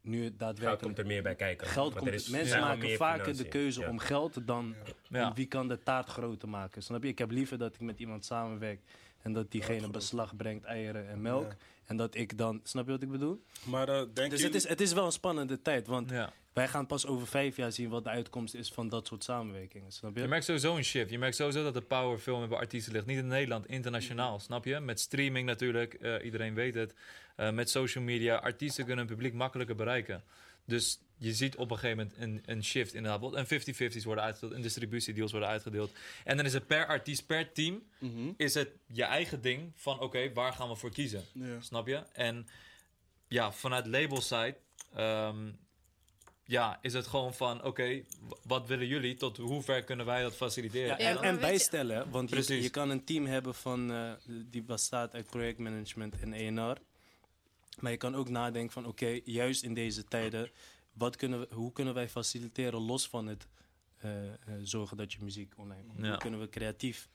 nu 0.00 0.16
het 0.24 0.26
Geld 0.28 0.38
daadwerkelijk... 0.38 0.82
komt 0.82 0.98
er 0.98 1.06
meer 1.06 1.22
bij 1.22 1.34
kijken. 1.34 1.66
Geld 1.66 1.92
Want 1.94 2.06
er 2.06 2.10
komt, 2.12 2.22
is- 2.22 2.28
mensen 2.28 2.60
maken 2.60 2.96
vaker 2.96 3.36
de 3.36 3.48
keuze 3.48 3.80
Ja. 3.80 3.88
om 3.88 3.98
geld 3.98 4.46
dan 4.46 4.74
Ja. 5.08 5.32
wie 5.34 5.46
kan 5.46 5.68
de 5.68 5.82
taart 5.82 6.08
groter 6.08 6.48
maken. 6.48 6.82
Snap 6.82 7.02
je? 7.02 7.08
Ik 7.08 7.18
heb 7.18 7.30
liever 7.30 7.58
dat 7.58 7.74
ik 7.74 7.80
met 7.80 7.98
iemand 7.98 8.24
samenwerk 8.24 8.80
en 9.22 9.32
dat 9.32 9.50
diegene 9.50 9.90
beslag 9.90 10.36
brengt 10.36 10.64
eieren 10.64 11.08
en 11.08 11.20
melk. 11.22 11.52
En 11.92 11.98
dat 11.98 12.14
ik 12.14 12.38
dan, 12.38 12.60
snap 12.62 12.84
je 12.86 12.90
wat 12.90 13.02
ik 13.02 13.10
bedoel? 13.10 13.42
Maar 13.64 13.88
eh, 13.88 14.02
denk 14.14 14.30
Dus 14.30 14.42
het 14.42 14.54
is, 14.54 14.68
het 14.68 14.80
is 14.80 14.92
wel 14.92 15.04
een 15.04 15.12
spannende 15.12 15.62
tijd, 15.62 15.86
want 15.86 16.10
Ja. 16.10 16.32
wij 16.52 16.68
gaan 16.68 16.86
pas 16.86 17.06
over 17.06 17.26
vijf 17.26 17.56
jaar 17.56 17.72
zien 17.72 17.88
wat 17.88 18.04
de 18.04 18.10
uitkomst 18.10 18.54
is 18.54 18.68
van 18.72 18.88
dat 18.88 19.06
soort 19.06 19.24
samenwerkingen. 19.24 19.92
Snap 19.92 20.14
je? 20.16 20.22
Je 20.22 20.28
merkt 20.28 20.44
sowieso 20.44 20.76
een 20.76 20.84
shift. 20.84 21.10
Je 21.10 21.18
merkt 21.18 21.36
sowieso 21.36 21.62
dat 21.62 21.74
de 21.74 21.80
power 21.80 22.20
veel 22.20 22.38
meer 22.38 22.48
bij 22.48 22.58
artiesten 22.58 22.92
ligt. 22.92 23.06
Niet 23.06 23.18
in 23.18 23.26
Nederland, 23.26 23.66
internationaal, 23.66 24.38
snap 24.40 24.64
je? 24.64 24.80
Met 24.80 25.00
streaming 25.00 25.46
natuurlijk, 25.46 25.94
eh, 25.94 26.24
iedereen 26.24 26.54
weet 26.54 26.74
het. 26.74 26.94
Eh, 27.36 27.50
met 27.50 27.70
social 27.70 28.04
media, 28.04 28.36
artiesten 28.36 28.84
kunnen 28.84 29.06
hun 29.06 29.14
publiek 29.14 29.34
makkelijker 29.34 29.74
bereiken. 29.76 30.22
Dus 30.64 31.00
je 31.16 31.34
ziet 31.34 31.56
op 31.56 31.70
een 31.70 31.78
gegeven 31.78 31.96
moment 31.96 32.16
een, 32.46 32.54
een 32.54 32.64
shift 32.64 32.94
inderdaad. 32.94 33.34
En 33.34 33.46
50-50's 33.46 34.04
worden 34.04 34.24
uitgedeeld, 34.24 34.52
en 34.54 34.62
distributiedeals 34.62 35.30
worden 35.30 35.48
uitgedeeld. 35.48 35.92
En 36.24 36.36
dan 36.36 36.46
is 36.46 36.52
het 36.52 36.66
per 36.66 36.86
artiest, 36.86 37.26
per 37.26 37.52
team, 37.52 37.82
Mhm. 37.98 38.30
is 38.36 38.54
het 38.54 38.68
je 38.86 39.04
eigen 39.04 39.40
ding 39.42 39.72
van 39.74 40.00
oké, 40.00 40.32
waar 40.32 40.52
gaan 40.52 40.68
we 40.68 40.76
voor 40.76 40.92
kiezen? 40.92 41.24
Ja. 41.32 41.60
Snap 41.60 41.86
je? 41.86 42.02
En 42.12 42.46
ja, 43.28 43.52
vanuit 43.52 43.86
labelside 43.86 44.56
ehm 44.94 45.50
ja, 46.44 46.78
is 46.82 46.92
het 46.92 47.06
gewoon 47.06 47.34
van 47.34 47.64
oké, 47.64 48.02
wat 48.42 48.66
willen 48.66 48.86
jullie? 48.86 49.14
Tot 49.14 49.36
hoe 49.36 49.62
ver 49.62 49.82
kunnen 49.84 50.06
wij 50.06 50.22
dat 50.22 50.34
faciliteren? 50.36 50.98
Ja, 51.02 51.22
en, 51.22 51.40
bijstellen, 51.40 52.10
want 52.10 52.30
je, 52.30 52.62
je 52.62 52.70
kan 52.70 52.90
een 52.90 53.04
team 53.04 53.26
hebben 53.26 53.54
van, 53.54 53.92
eh, 53.92 54.12
die 54.26 54.62
bestaat 54.62 55.14
uit 55.14 55.26
projectmanagement 55.26 56.20
en 56.20 56.32
ENR. 56.32 56.76
Maar 57.80 57.90
je 57.90 57.96
kan 57.96 58.14
ook 58.14 58.28
nadenken 58.28 58.72
van, 58.72 58.86
oké, 58.86 59.20
juist 59.24 59.62
in 59.62 59.74
deze 59.74 60.04
tijden, 60.04 60.50
wat 60.92 61.16
kunnen 61.16 61.40
we, 61.40 61.54
hoe 61.54 61.72
kunnen 61.72 61.94
wij 61.94 62.08
faciliteren 62.08 62.80
los 62.80 63.08
van 63.08 63.26
het 63.26 63.46
eh, 63.98 64.32
eh, 64.32 64.34
zorgen 64.62 64.96
dat 64.96 65.12
je 65.12 65.18
muziek 65.20 65.52
online 65.56 65.84
komt? 65.86 66.00
Ja. 66.00 66.08
Hoe 66.08 66.18
kunnen 66.18 66.40
we 66.40 66.48
creatief 66.48 67.08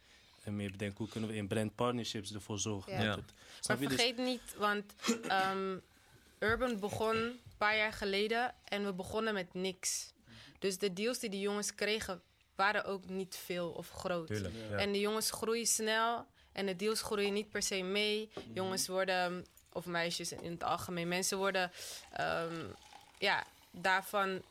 eh, 0.43 0.53
meer 0.53 0.71
bedenken? 0.71 0.97
Hoe 0.97 1.07
kunnen 1.09 1.29
we 1.29 1.35
in 1.35 1.47
brand 1.47 1.75
partnerships 1.75 2.33
ervoor 2.33 2.59
zorgen 2.59 2.91
Ja. 2.91 2.97
dat 2.97 3.05
Ja. 3.07 3.15
het... 3.15 3.33
Maar? 3.67 3.77
Dus- 3.77 3.87
vergeet 3.87 4.17
niet, 4.17 4.55
want 4.57 4.93
ehm, 5.27 5.77
Urban 6.39 6.79
begon 6.79 7.15
een 7.15 7.39
paar 7.57 7.77
jaar 7.77 7.93
geleden 7.93 8.55
en 8.63 8.85
we 8.85 8.93
begonnen 8.93 9.33
met 9.33 9.53
niks. 9.53 10.13
Dus 10.59 10.77
de 10.77 10.93
deals 10.93 11.19
die 11.19 11.29
de 11.29 11.39
jongens 11.39 11.75
kregen 11.75 12.21
waren 12.55 12.85
ook 12.85 13.09
niet 13.09 13.35
veel 13.35 13.69
of 13.69 13.89
groot. 13.89 14.27
Tuurlijk. 14.27 14.53
Ja. 14.69 14.77
En 14.77 14.91
de 14.91 14.99
jongens 14.99 15.31
groeien 15.31 15.65
snel 15.67 16.25
en 16.51 16.65
de 16.65 16.75
deals 16.75 17.01
groeien 17.01 17.33
niet 17.33 17.49
per 17.49 17.61
se 17.63 17.81
mee. 17.83 18.29
Jongens 18.53 18.87
worden, 18.87 19.45
of 19.77 19.85
meisjes 19.85 20.31
in 20.31 20.51
het 20.51 20.63
algemeen, 20.63 21.07
mensen 21.07 21.37
worden 21.37 21.71
ehm, 22.11 22.65
ja, 23.19 23.43
daarvan 23.71 24.41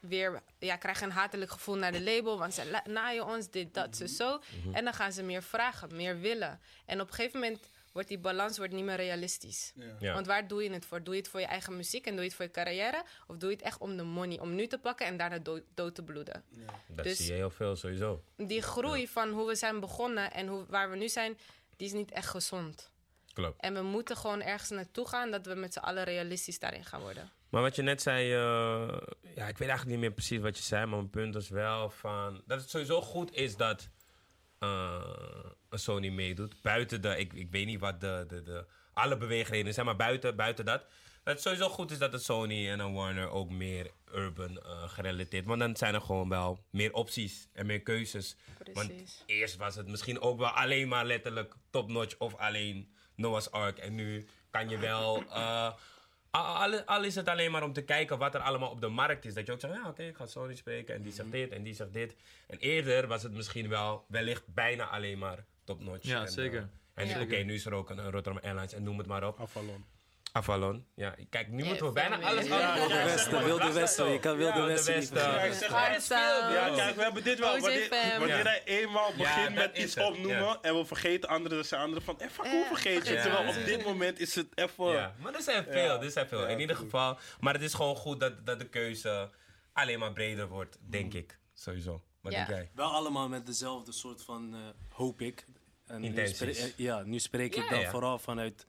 weer 0.00 0.42
ja, 0.58 0.76
krijgen 0.76 1.06
een 1.06 1.12
hatelijk 1.12 1.50
gevoel 1.50 1.76
naar 1.76 1.92
de 1.92 2.02
label. 2.02 2.38
Want 2.38 2.54
ze 2.54 2.80
naaien 2.84 3.26
ons, 3.26 3.50
dit, 3.50 3.74
dat, 3.74 3.96
zo, 3.96 4.06
zo. 4.06 4.40
En 4.72 4.84
dan 4.84 4.94
gaan 4.94 5.12
ze 5.12 5.22
meer 5.22 5.42
vragen, 5.42 5.96
meer 5.96 6.20
willen. 6.20 6.60
En 6.84 7.00
op 7.00 7.08
een 7.08 7.14
gegeven 7.14 7.40
moment 7.40 7.58
wordt 7.92 8.08
die 8.08 8.18
balans 8.18 8.58
wordt 8.58 8.72
niet 8.72 8.84
meer 8.84 8.96
realistisch. 8.96 9.72
Ja. 9.74 9.96
Ja. 10.00 10.14
Want 10.14 10.26
waar 10.26 10.48
doe 10.48 10.62
je 10.62 10.70
het 10.70 10.84
voor? 10.84 11.02
Doe 11.02 11.14
je 11.14 11.20
het 11.20 11.30
voor 11.30 11.40
je 11.40 11.46
eigen 11.46 11.76
muziek 11.76 12.06
en 12.06 12.12
doe 12.12 12.20
je 12.20 12.26
het 12.26 12.36
voor 12.36 12.44
je 12.44 12.50
carrière? 12.50 13.04
Of 13.26 13.36
doe 13.36 13.50
je 13.50 13.56
het 13.56 13.64
echt 13.64 13.78
om 13.78 13.96
de 13.96 14.02
money? 14.02 14.38
Om 14.40 14.54
nu 14.54 14.66
te 14.66 14.78
pakken 14.78 15.06
en 15.06 15.16
daarna 15.16 15.38
dood, 15.38 15.62
dood 15.74 15.94
te 15.94 16.02
bloeden? 16.02 16.44
Dat 16.86 17.04
Dus- 17.04 17.16
zie 17.16 17.26
je 17.26 17.32
heel 17.32 17.50
veel 17.50 17.76
sowieso. 17.76 18.22
Die 18.36 18.62
groei 18.62 19.08
van 19.08 19.30
hoe 19.30 19.46
we 19.46 19.54
zijn 19.54 19.80
begonnen 19.80 20.32
en 20.32 20.46
hoe, 20.46 20.64
waar 20.68 20.90
we 20.90 20.96
nu 20.96 21.08
zijn, 21.08 21.38
die 21.76 21.86
is 21.86 21.92
niet 21.92 22.10
echt 22.10 22.28
gezond. 22.28 22.90
Klopt. 23.34 23.60
En 23.60 23.74
we 23.74 23.82
moeten 23.82 24.16
gewoon 24.16 24.42
ergens 24.42 24.70
naartoe 24.70 25.08
gaan 25.08 25.30
dat 25.30 25.46
we 25.46 25.54
met 25.54 25.72
z'n 25.72 25.78
allen 25.78 26.04
realistisch 26.04 26.58
daarin 26.58 26.84
gaan 26.84 27.00
worden. 27.00 27.30
Maar 27.48 27.62
wat 27.62 27.76
je 27.76 27.82
net 27.82 28.02
zei, 28.02 28.32
eh, 28.32 28.96
ja, 29.34 29.48
ik 29.48 29.58
weet 29.58 29.68
eigenlijk 29.68 29.86
niet 29.86 29.98
meer 29.98 30.12
precies 30.12 30.40
wat 30.40 30.56
je 30.56 30.62
zei, 30.62 30.86
maar 30.86 30.98
mijn 30.98 31.10
punt 31.10 31.34
was 31.34 31.48
wel 31.48 31.90
van 31.90 32.42
dat 32.46 32.60
het 32.60 32.70
sowieso 32.70 33.00
goed 33.00 33.34
is 33.34 33.56
dat 33.56 33.88
een 35.68 35.78
Sony 35.78 36.08
meedoet. 36.08 36.62
Buiten 36.62 37.02
de, 37.02 37.18
ik, 37.18 37.32
ik 37.32 37.50
weet 37.50 37.66
niet 37.66 37.80
wat 37.80 38.00
de, 38.00 38.24
de, 38.28 38.42
de 38.42 38.66
alle 38.92 39.16
beweegredenen 39.16 39.74
zijn, 39.74 39.86
maar 39.86 39.96
buiten, 39.96 40.36
buiten 40.36 40.64
dat. 40.64 40.84
Dat 41.22 41.34
het 41.34 41.42
sowieso 41.42 41.68
goed 41.68 41.90
is 41.90 41.98
dat 41.98 42.12
het 42.12 42.22
Sony 42.22 42.70
en 42.70 42.80
een 42.80 42.92
Warner 42.92 43.30
ook 43.30 43.50
meer 43.50 43.90
urban 44.14 44.62
eh, 44.62 44.88
gerelateerd. 44.88 45.44
Want 45.44 45.60
dan 45.60 45.76
zijn 45.76 45.94
er 45.94 46.00
gewoon 46.00 46.28
wel 46.28 46.64
meer 46.70 46.92
opties 46.92 47.48
en 47.52 47.66
meer 47.66 47.80
keuzes. 47.80 48.36
Want 48.72 48.88
Precies. 48.88 49.22
eerst 49.26 49.56
was 49.56 49.74
het 49.74 49.88
misschien 49.88 50.20
ook 50.20 50.38
wel 50.38 50.48
alleen 50.48 50.88
maar 50.88 51.04
letterlijk 51.04 51.54
top 51.70 51.88
notch 51.88 52.14
of 52.18 52.34
alleen 52.34 52.92
Noah's 53.14 53.50
Ark. 53.50 53.78
En 53.78 53.94
nu 53.94 54.26
kan 54.50 54.68
je 54.68 54.78
wel. 54.78 55.24
eh, 55.30 55.72
al, 56.86 57.04
is 57.04 57.14
het 57.14 57.28
alleen 57.28 57.50
maar 57.50 57.62
om 57.62 57.72
te 57.72 57.82
kijken 57.82 58.18
wat 58.18 58.34
er 58.34 58.40
allemaal 58.40 58.70
op 58.70 58.80
de 58.80 58.88
markt 58.88 59.24
is. 59.24 59.34
Dat 59.34 59.46
je 59.46 59.52
ook 59.52 59.60
zegt, 59.60 59.74
ja 59.74 59.88
oké, 59.88 60.02
ik 60.02 60.16
ga 60.16 60.26
Sony 60.26 60.54
spreken. 60.54 60.94
En 60.94 61.02
die 61.02 61.12
zegt 61.12 61.30
dit 61.30 61.52
en 61.52 61.62
die 61.62 61.74
zegt 61.74 61.92
dit. 61.92 62.14
En 62.46 62.58
eerder 62.58 63.06
was 63.06 63.22
het 63.22 63.32
misschien 63.32 63.68
wel 63.68 64.04
wellicht 64.08 64.42
bijna 64.46 64.84
alleen 64.84 65.18
maar 65.18 65.44
top 65.64 65.80
notch. 65.80 66.06
Ja, 66.06 66.20
en, 66.20 66.32
zeker. 66.32 66.68
eh, 66.94 67.02
en 67.04 67.08
Ja. 67.08 67.20
oké, 67.22 67.36
nu 67.36 67.54
is 67.54 67.66
er 67.66 67.72
ook 67.72 67.90
een, 67.90 67.98
een 67.98 68.10
Rotterdam 68.10 68.42
Airlines 68.44 68.72
en 68.72 68.82
noem 68.82 68.98
het 68.98 69.06
maar 69.06 69.26
op. 69.26 69.40
Avalon. 69.40 69.84
Avalon. 70.36 70.86
Ja, 70.94 71.14
kijk, 71.30 71.48
nu 71.48 71.64
moeten 71.64 71.86
we 71.86 71.92
bijna 71.92 72.20
alles 72.20 72.50
af- 72.50 72.74
Wilde 72.74 72.94
Westen, 72.94 73.44
Wilde 73.44 73.72
Westen. 73.72 74.10
Je 74.12 74.18
kan 74.20 74.36
Wilde 74.36 74.58
Ja, 74.58 74.66
Westen 74.66 74.98
niet. 74.98 75.10
Ja, 75.12 76.74
kijk, 76.76 76.96
we 76.96 77.02
hebben 77.02 77.24
dit 77.24 77.38
wel. 77.38 77.58
Wanneer, 77.60 78.44
hij 78.44 78.62
eenmaal 78.64 79.12
begint 79.16 79.54
met 79.54 79.76
iets 79.78 79.96
opnoemen 79.96 80.58
en 80.62 80.78
we 80.78 80.84
vergeten 80.84 81.28
anderen, 81.28 81.56
dan 81.56 81.66
zijn 81.66 81.80
anderen 81.80 82.04
van, 82.04 82.20
eh, 82.20 82.28
fuck, 82.28 82.44
Ja, 82.44 82.50
hoe 82.50 82.64
vergeet 82.66 83.06
je? 83.08 83.20
Terwijl 83.20 83.48
op 83.48 83.64
dit 83.64 83.84
moment 83.84 84.20
is 84.20 84.34
het 84.34 84.46
even... 84.54 84.86
Ja, 84.86 85.14
maar 85.18 85.34
er 85.34 85.42
zijn 85.42 85.64
veel, 85.64 86.02
er 86.02 86.10
zijn 86.10 86.28
veel. 86.28 86.46
In 86.46 86.60
ieder 86.60 86.76
geval. 86.76 87.18
Maar 87.40 87.52
het 87.54 87.62
is 87.62 87.74
gewoon 87.74 87.96
goed 87.96 88.20
dat, 88.20 88.46
dat 88.46 88.58
de 88.58 88.68
keuze 88.68 89.30
alleen 89.72 89.98
maar 89.98 90.12
breder 90.12 90.48
wordt, 90.48 90.78
denk 90.80 91.14
ik. 91.14 91.38
Sowieso. 91.54 92.02
Wat 92.20 92.32
Ja. 92.32 92.38
denk 92.38 92.48
jij? 92.58 92.70
Wel 92.74 92.90
allemaal 92.90 93.28
met 93.28 93.46
dezelfde 93.46 93.92
soort 93.92 94.22
van, 94.22 94.54
eh, 94.54 94.60
hoop 94.96 95.20
ik. 95.20 95.44
En 95.86 96.00
nu 96.00 96.14
eh, 96.14 96.76
ja, 96.76 97.02
nu 97.02 97.18
spreek 97.18 97.54
ik 97.56 97.68
dan 97.70 97.84
vooral 97.84 98.18
vanuit... 98.18 98.66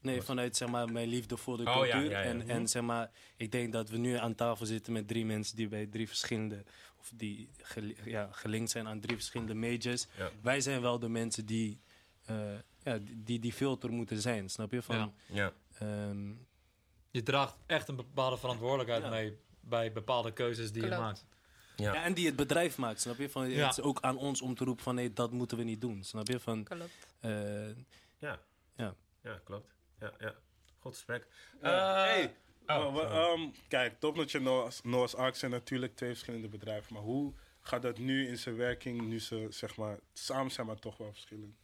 Nee, 0.00 0.22
vanuit 0.22 0.56
zeg 0.56 0.68
maar, 0.68 0.92
mijn 0.92 1.08
liefde 1.08 1.36
voor 1.36 1.56
de 1.56 1.62
Oh, 1.62 1.72
cultuur. 1.72 2.04
ja, 2.10 2.10
ja. 2.10 2.22
En, 2.22 2.48
en 2.48 2.68
zeg 2.68 2.82
maar, 2.82 3.10
ik 3.36 3.52
denk 3.52 3.72
dat 3.72 3.88
we 3.90 3.96
nu 3.96 4.14
aan 4.14 4.34
tafel 4.34 4.66
zitten 4.66 4.92
met 4.92 5.08
drie 5.08 5.24
mensen 5.24 5.56
die 5.56 5.68
bij 5.68 5.86
drie 5.86 6.08
verschillende, 6.08 6.64
of 7.00 7.12
die 7.14 7.50
gel- 7.62 7.92
ja, 8.04 8.28
gelinkt 8.32 8.70
zijn 8.70 8.86
aan 8.88 9.00
drie 9.00 9.16
verschillende 9.16 9.54
majors. 9.54 10.06
Ja. 10.16 10.30
Wij 10.42 10.60
zijn 10.60 10.80
wel 10.80 10.98
de 10.98 11.08
mensen 11.08 11.46
die, 11.46 11.80
eh, 12.24 12.36
ja, 12.82 12.98
die- 13.02 13.38
die 13.38 13.52
filter 13.52 13.90
moeten 13.90 14.20
zijn, 14.20 14.48
snap 14.48 14.72
je? 14.72 14.82
Van, 14.82 14.96
Ja. 14.96 15.12
Ja. 15.26 15.52
ehm, 15.78 16.32
Je 17.10 17.22
draagt 17.22 17.56
echt 17.66 17.88
een 17.88 17.96
bepaalde 17.96 18.36
verantwoordelijkheid 18.36 19.02
Ja. 19.02 19.08
mee 19.08 19.36
bij 19.60 19.92
bepaalde 19.92 20.32
keuzes 20.32 20.72
die 20.72 20.82
je 20.82 20.88
maakt. 20.88 21.24
Ja. 21.76 21.92
ja, 21.94 22.04
en 22.04 22.14
die 22.14 22.26
het 22.26 22.36
bedrijf 22.36 22.78
maakt, 22.78 23.00
snap 23.00 23.18
je? 23.18 23.30
Van, 23.30 23.50
Ja. 23.50 23.66
Het 23.66 23.78
is 23.78 23.84
ook 23.84 24.00
aan 24.00 24.16
ons 24.16 24.42
om 24.42 24.54
te 24.54 24.64
roepen 24.64 24.84
van 24.84 24.94
nee, 24.94 25.12
dat 25.12 25.32
moeten 25.32 25.56
we 25.56 25.64
niet 25.64 25.80
doen, 25.80 26.04
snap 26.04 26.26
je? 26.28 26.40
Van, 26.40 26.64
Klopt. 26.64 26.90
eh, 27.20 27.66
Ja. 28.18 28.40
Ja. 28.76 28.94
Ja, 29.32 29.40
klopt. 29.44 29.74
Ja, 30.00 30.12
ja. 30.18 30.34
Goed 30.78 30.94
gesprek. 30.94 31.26
Ja, 31.62 31.68
Eh, 31.68 32.02
hey, 32.12 32.36
oh, 32.60 32.66
maar 32.66 32.92
we- 32.92 32.98
sorry. 33.00 33.42
ehm, 33.42 33.50
kijk, 33.68 34.00
Topnotch 34.00 34.34
en 34.34 34.42
Noah's, 34.42 34.80
Noah's 34.82 35.14
Ark 35.14 35.36
zijn 35.36 35.50
natuurlijk 35.50 35.96
twee 35.96 36.10
verschillende 36.10 36.48
bedrijven. 36.48 36.92
Maar 36.94 37.02
hoe 37.02 37.32
gaat 37.60 37.82
dat 37.82 37.98
nu 37.98 38.28
in 38.28 38.38
zijn 38.38 38.56
werking, 38.56 39.00
nu 39.00 39.20
ze 39.20 39.46
zeg 39.50 39.76
maar, 39.76 39.98
samen 40.12 40.52
zijn, 40.52 40.66
maar 40.66 40.78
toch 40.78 40.96
wel 40.96 41.12
verschillend? 41.12 41.56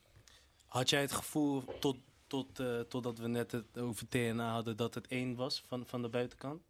had 0.66 0.90
jij 0.90 1.00
het 1.00 1.12
gevoel 1.12 1.64
tot, 1.80 1.96
tot, 2.26 2.58
eh, 2.58 2.80
totdat 2.80 3.18
we 3.18 3.28
net 3.28 3.52
het 3.52 3.78
over 3.78 4.08
TNA 4.08 4.52
hadden 4.52 4.76
dat 4.76 4.94
het 4.94 5.06
één 5.06 5.34
was 5.36 5.62
van, 5.66 5.86
van 5.86 6.02
de 6.02 6.08
buitenkant? 6.08 6.62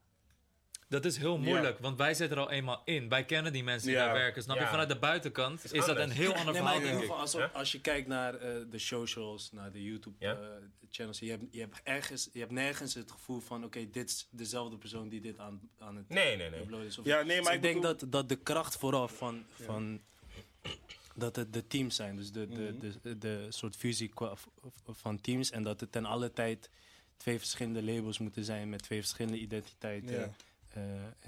Dat 0.95 1.05
is 1.05 1.17
heel 1.17 1.39
moeilijk, 1.39 1.79
want 1.79 1.99
wij 1.99 2.15
zitten 2.15 2.37
er 2.37 2.43
al 2.45 2.51
eenmaal 2.51 2.83
in. 2.85 3.09
Wij 3.09 3.25
kennen 3.25 3.53
die 3.53 3.65
mensen 3.65 3.89
die 3.89 3.97
daar 3.97 4.13
werken. 4.13 4.43
Snap 4.43 4.59
je? 4.59 4.67
Vanuit 4.67 4.89
de 4.89 4.99
buitenkant 4.99 5.73
is, 5.73 5.85
dat 5.87 5.97
een 5.97 6.11
heel 6.11 6.35
ander 6.35 6.53
Nee, 6.55 6.63
maar 6.63 6.73
verhaal, 6.75 6.93
denk 6.99 7.05
ik. 7.05 7.11
als, 7.11 7.37
als 7.53 7.73
je 7.73 7.81
kijkt 7.81 8.09
naar 8.09 8.35
eh, 8.35 8.57
de 8.71 8.79
socials, 8.79 9.53
naar 9.53 9.73
de 9.73 9.83
YouTube 9.85 10.17
Ja? 10.19 10.33
eh, 10.33 10.47
channels, 10.91 11.19
je 11.19 11.31
hebt, 11.31 11.43
je, 11.51 11.61
hebt 11.61 11.81
ergens, 11.85 12.29
je 12.33 12.39
hebt 12.39 12.51
nergens 12.53 12.95
het 12.95 13.11
gevoel 13.11 13.41
van, 13.41 13.65
oké, 13.65 13.91
dit 13.91 14.09
is 14.09 14.29
dezelfde 14.31 14.77
persoon 14.77 15.09
die 15.09 15.21
dit 15.21 15.39
aan, 15.39 15.61
aan 15.79 15.97
het 15.97 16.09
Nee, 16.09 16.37
nee, 16.37 16.51
nee. 16.51 16.61
uploaden 16.61 16.87
is. 16.87 16.99
Of- 16.99 17.05
Ja, 17.07 17.23
nee, 17.23 17.37
Dus 17.37 17.45
maar 17.45 17.55
ik 17.55 17.59
ik 17.59 17.63
denk 17.65 17.81
bedoel- 17.81 17.97
dat, 17.97 18.13
dat 18.13 18.29
de 18.29 18.37
kracht 18.37 18.77
vooral 18.77 19.09
van, 19.09 19.45
van 19.63 20.01
dat 21.15 21.37
het 21.37 21.53
de 21.53 21.67
teams 21.67 21.97
zijn, 21.97 22.17
dus 22.17 22.33
de, 22.33 22.49
de, 22.49 22.75
Mhm. 22.79 22.93
de, 23.03 23.19
de, 23.19 23.47
soort 23.49 23.77
fusie 23.77 24.11
van 24.93 25.21
teams 25.21 25.51
en 25.51 25.63
dat 25.63 25.81
het 25.81 25.93
ten 25.93 26.05
alle 26.05 26.33
tijd 26.33 26.71
twee 27.17 27.39
verschillende 27.39 27.83
labels 27.83 28.19
moeten 28.19 28.45
zijn 28.45 28.69
met 28.69 28.83
twee 28.83 29.01
verschillende 29.01 29.39
identiteiten. 29.39 30.19
Ja. 30.19 30.31
Eh, 30.75 30.83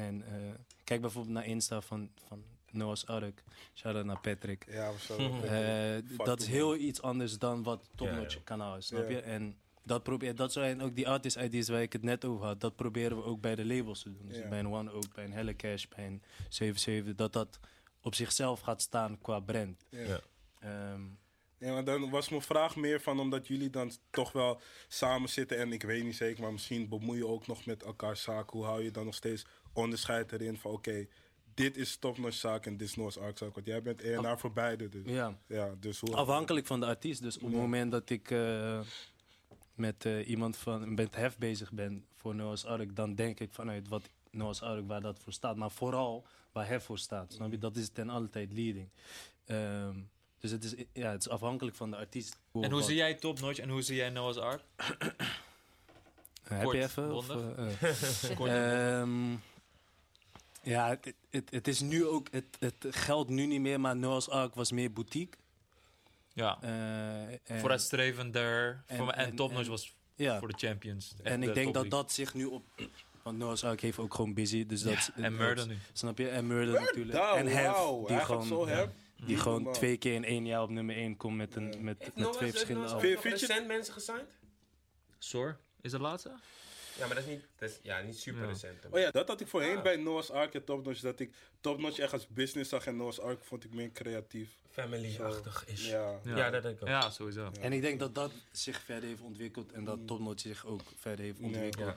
en 0.07 0.23
eh, 0.27 0.55
kijk 0.85 1.01
bijvoorbeeld 1.01 1.35
naar 1.35 1.47
Insta 1.47 1.81
van, 1.81 2.11
van 2.29 2.45
Noah's 2.71 3.05
Ark. 3.07 3.43
Shout-out 3.75 4.05
naar 4.05 4.21
Patrick. 4.21 4.67
Ja. 4.71 4.93
Eh, 5.45 6.17
dat 6.25 6.41
is 6.41 6.47
heel 6.47 6.77
iets 6.77 7.03
anders 7.03 7.39
dan 7.39 7.63
wat 7.63 7.89
Top 7.95 8.07
Ja, 8.07 8.15
Notch 8.17 8.35
ja. 8.35 8.41
kanaal 8.45 8.77
is, 8.77 8.87
snap 8.87 9.09
je? 9.09 9.21
En 9.21 9.57
dat, 9.83 10.03
probeer, 10.03 10.35
dat 10.35 10.53
zijn 10.53 10.83
ook 10.83 10.95
die 10.97 11.09
artist 11.09 11.37
ideas 11.37 11.69
waar 11.69 11.83
ik 11.83 11.93
het 11.93 12.03
net 12.03 12.25
over 12.25 12.47
had. 12.47 12.61
Dat 12.61 12.77
proberen 12.77 13.17
we 13.17 13.23
ook 13.25 13.41
bij 13.41 13.55
de 13.55 13.65
labels 13.67 14.03
te 14.03 14.13
doen. 14.13 14.29
Dus 14.29 14.37
Ja. 14.37 14.49
bij 14.49 14.59
een 14.59 14.69
One 14.73 14.91
ook, 14.91 15.15
bij 15.15 15.25
een 15.25 15.33
Helle 15.33 15.57
Cash, 15.57 15.85
bij 15.97 16.07
een 16.07 16.23
77. 16.49 17.15
Dat 17.15 17.33
dat 17.33 17.59
op 18.01 18.15
zichzelf 18.15 18.61
gaat 18.61 18.83
staan 18.83 19.19
qua 19.21 19.41
brand. 19.41 19.85
Ja. 19.89 20.01
Ja. 20.01 20.21
Ja, 21.67 21.73
maar 21.73 21.85
dan 21.85 22.11
was 22.11 22.29
mijn 22.29 22.43
vraag 22.43 22.77
meer 22.77 23.01
van 23.01 23.21
omdat 23.21 23.47
jullie 23.47 23.71
dan 23.71 23.91
toch 24.11 24.33
wel 24.33 24.61
samen 24.89 25.29
zitten 25.29 25.59
en 25.59 25.73
ik 25.73 25.83
weet 25.83 26.05
niet 26.05 26.17
zeker, 26.17 26.43
maar 26.43 26.53
misschien 26.53 26.89
bemoei 26.89 27.19
je 27.19 27.27
ook 27.27 27.47
nog 27.47 27.67
met 27.67 27.83
elkaar 27.83 28.17
zaken. 28.17 28.59
Hoe 28.59 28.67
hou 28.67 28.83
je 28.83 28.91
dan 28.91 29.05
nog 29.05 29.15
steeds 29.15 29.47
onderscheid 29.73 30.33
erin 30.33 30.57
van 30.57 30.71
oké, 30.71 31.07
dit 31.55 31.77
is 31.77 31.97
topnotch 31.97 32.37
zaak 32.37 32.67
en 32.67 32.77
dit 32.77 32.89
is 32.89 32.97
Noah's 32.97 33.19
Ark 33.19 33.39
zaak. 33.39 33.55
Want 33.55 33.67
jij 33.67 33.83
bent 33.83 34.03
ENR 34.03 34.39
voor 34.39 34.53
beide. 34.53 34.89
Dus, 34.89 35.03
ja. 35.05 35.39
Ja. 35.47 35.75
dus 35.81 36.01
hoe... 36.01 36.15
Afhankelijk 36.15 36.67
van 36.67 36.81
de 36.81 36.87
artiest. 36.87 37.23
Dus 37.23 37.37
op 37.37 37.43
het 37.43 37.53
moment 37.53 37.91
dat 37.91 38.11
ik 38.11 38.31
eh, 38.31 38.81
met 39.75 40.05
eh, 40.05 40.29
iemand 40.29 40.57
van 40.57 40.95
met 40.95 41.17
Hef 41.17 41.39
bezig 41.39 41.73
ben 41.73 42.07
voor 42.15 42.35
Noah's 42.35 42.65
Ark, 42.65 42.97
dan 42.97 43.15
denk 43.15 43.41
ik 43.41 43.53
vanuit 43.53 43.89
wat 43.89 44.11
Noah's 44.31 44.63
Ark 44.63 44.87
waar 44.87 45.01
dat 45.01 45.19
voor 45.19 45.33
staat. 45.33 45.57
Maar 45.57 45.71
vooral 45.71 46.27
waar 46.53 46.69
Hef 46.69 46.85
voor 46.85 46.99
staat. 46.99 47.33
Snap 47.33 47.51
je? 47.51 47.59
Dat 47.59 47.77
is 47.77 47.89
ten 47.89 48.09
alle 48.09 48.29
tijd 48.29 48.53
leading. 48.53 48.89
Ehm, 49.45 49.99
dus 50.51 50.69
het 50.71 50.79
is, 50.79 50.85
ja, 50.93 51.11
het 51.11 51.21
is 51.21 51.29
afhankelijk 51.29 51.77
van 51.77 51.91
de 51.91 51.97
artiest. 51.97 52.37
En 52.53 52.71
hoe 52.71 52.83
zie 52.83 52.97
jij 52.97 53.15
Top 53.15 53.41
Notch 53.41 53.59
en 53.59 53.69
hoe 53.69 53.83
zie 53.83 53.97
jij 53.97 54.11
Noah's 54.11 54.37
Ark? 54.37 54.63
Heb 56.43 56.73
je 56.73 56.83
even? 56.83 57.13
Of, 57.15 57.29
eh, 57.31 57.83
eh. 57.83 59.01
Ehm, 59.01 59.33
ja, 60.63 60.89
het, 60.89 61.15
het, 61.31 61.51
het 61.51 61.69
is 61.69 61.81
nu 61.81 62.07
ook, 62.07 62.29
het, 62.31 62.57
het 62.59 62.87
geldt 62.91 63.31
nu 63.31 63.47
niet 63.47 63.61
meer, 63.61 63.81
maar 63.81 63.97
Noah's 63.97 64.29
Ark 64.29 64.55
was 64.55 64.73
meer 64.73 64.93
boutique. 64.93 65.39
ja. 66.33 66.59
Eh, 66.63 66.71
en- 67.29 67.61
Vooruitstrevender. 67.61 68.83
en- 68.87 68.97
Voor 68.97 69.11
En, 69.11 69.27
en- 69.27 69.37
Top 69.37 69.51
Notch 69.51 69.65
en- 69.65 69.71
was 69.71 69.95
ja. 70.15 70.39
voor 70.39 70.49
de 70.49 70.59
champions. 70.59 71.15
En 71.23 71.41
de 71.41 71.47
ik 71.47 71.55
denk 71.55 71.75
dat 71.75 71.91
dat 71.91 72.13
zich 72.13 72.35
nu 72.35 72.45
op. 72.45 72.65
Want 73.23 73.39
Noah's 73.39 73.65
Ark 73.65 73.81
heeft 73.81 73.99
ook 73.99 74.15
gewoon 74.15 74.35
busy. 74.35 74.67
Dus 74.67 74.83
dat, 74.83 75.11
en 75.15 75.37
Murder 75.37 75.67
nu. 75.67 75.77
Snap 75.93 76.19
je? 76.19 76.29
En 76.29 76.47
Murder 76.47 76.81
natuurlijk. 76.81 77.19
Nou, 77.19 77.39
en 77.39 77.47
Hef, 77.47 77.67
wauw, 77.67 78.07
die 78.07 78.19
gewoon, 78.21 78.47
zo 78.47 78.69
ja, 78.69 78.75
Hef. 78.75 78.89
Die 79.17 79.27
Niet 79.27 79.41
gewoon 79.41 79.55
normaal. 79.63 79.73
twee 79.75 79.97
keer 79.97 80.15
in 80.15 80.25
één 80.25 80.47
jaar 80.47 80.63
op 80.63 80.71
nummer 80.71 80.97
1 80.97 81.17
komt 81.17 81.37
met, 81.37 81.55
een, 81.57 81.75
met, 81.81 82.11
met 82.17 82.33
twee 82.33 82.51
verschillende 82.51 82.89
albums. 82.89 83.23
je- 83.23 83.29
recent 83.31 83.67
mensen 83.67 83.93
gesigned? 83.95 84.39
Sor, 85.19 85.59
is 85.81 85.91
dat 85.91 86.01
laatste? 86.01 86.29
Ja, 86.99 87.07
maar 87.07 87.15
dat 87.15 87.25
is 87.25 87.31
niet, 87.31 87.45
dat 87.57 87.71
is, 87.71 87.79
ja, 87.83 88.01
niet 88.01 88.19
super 88.19 88.43
Ja. 88.43 88.47
recent. 88.49 88.87
Oh 88.91 88.99
ja, 88.99 89.11
dat 89.11 89.29
had 89.29 89.41
ik 89.41 89.47
voorheen 89.49 89.77
Ah. 89.77 89.83
bij 89.83 89.97
Noah's 89.97 90.31
Ark 90.31 90.55
en 90.55 90.65
Topnotch. 90.65 91.01
Dat 91.01 91.21
ik 91.21 91.35
Topnotch 91.61 91.99
echt 91.99 92.13
als 92.13 92.29
business 92.29 92.71
zag 92.71 92.87
en 92.87 92.97
Noah's 92.97 93.19
Ark 93.19 93.45
vond 93.45 93.65
ik 93.65 93.75
meer 93.75 93.93
creatief. 93.93 94.49
Family-achtig 94.71 95.67
is. 95.67 95.87
Ja. 95.89 96.21
Ja, 96.25 96.51
dat 96.51 96.63
denk 96.63 96.77
ik 96.77 96.83
ook. 96.83 96.89
Ja, 96.89 97.11
sowieso. 97.11 97.51
En 97.61 97.73
ik 97.73 97.81
denk 97.81 97.99
dat 98.01 98.15
dat 98.15 98.33
zich 98.53 98.81
verder 98.81 99.09
heeft 99.09 99.21
ontwikkeld 99.23 99.73
en 99.73 99.85
dat 99.85 100.07
Top 100.07 100.21
Notch 100.21 100.43
zich 100.43 100.67
ook 100.67 100.81
verder 100.97 101.25
heeft 101.25 101.41
Nee. 101.41 101.51
ontwikkeld. 101.51 101.87
Ja. 101.87 101.97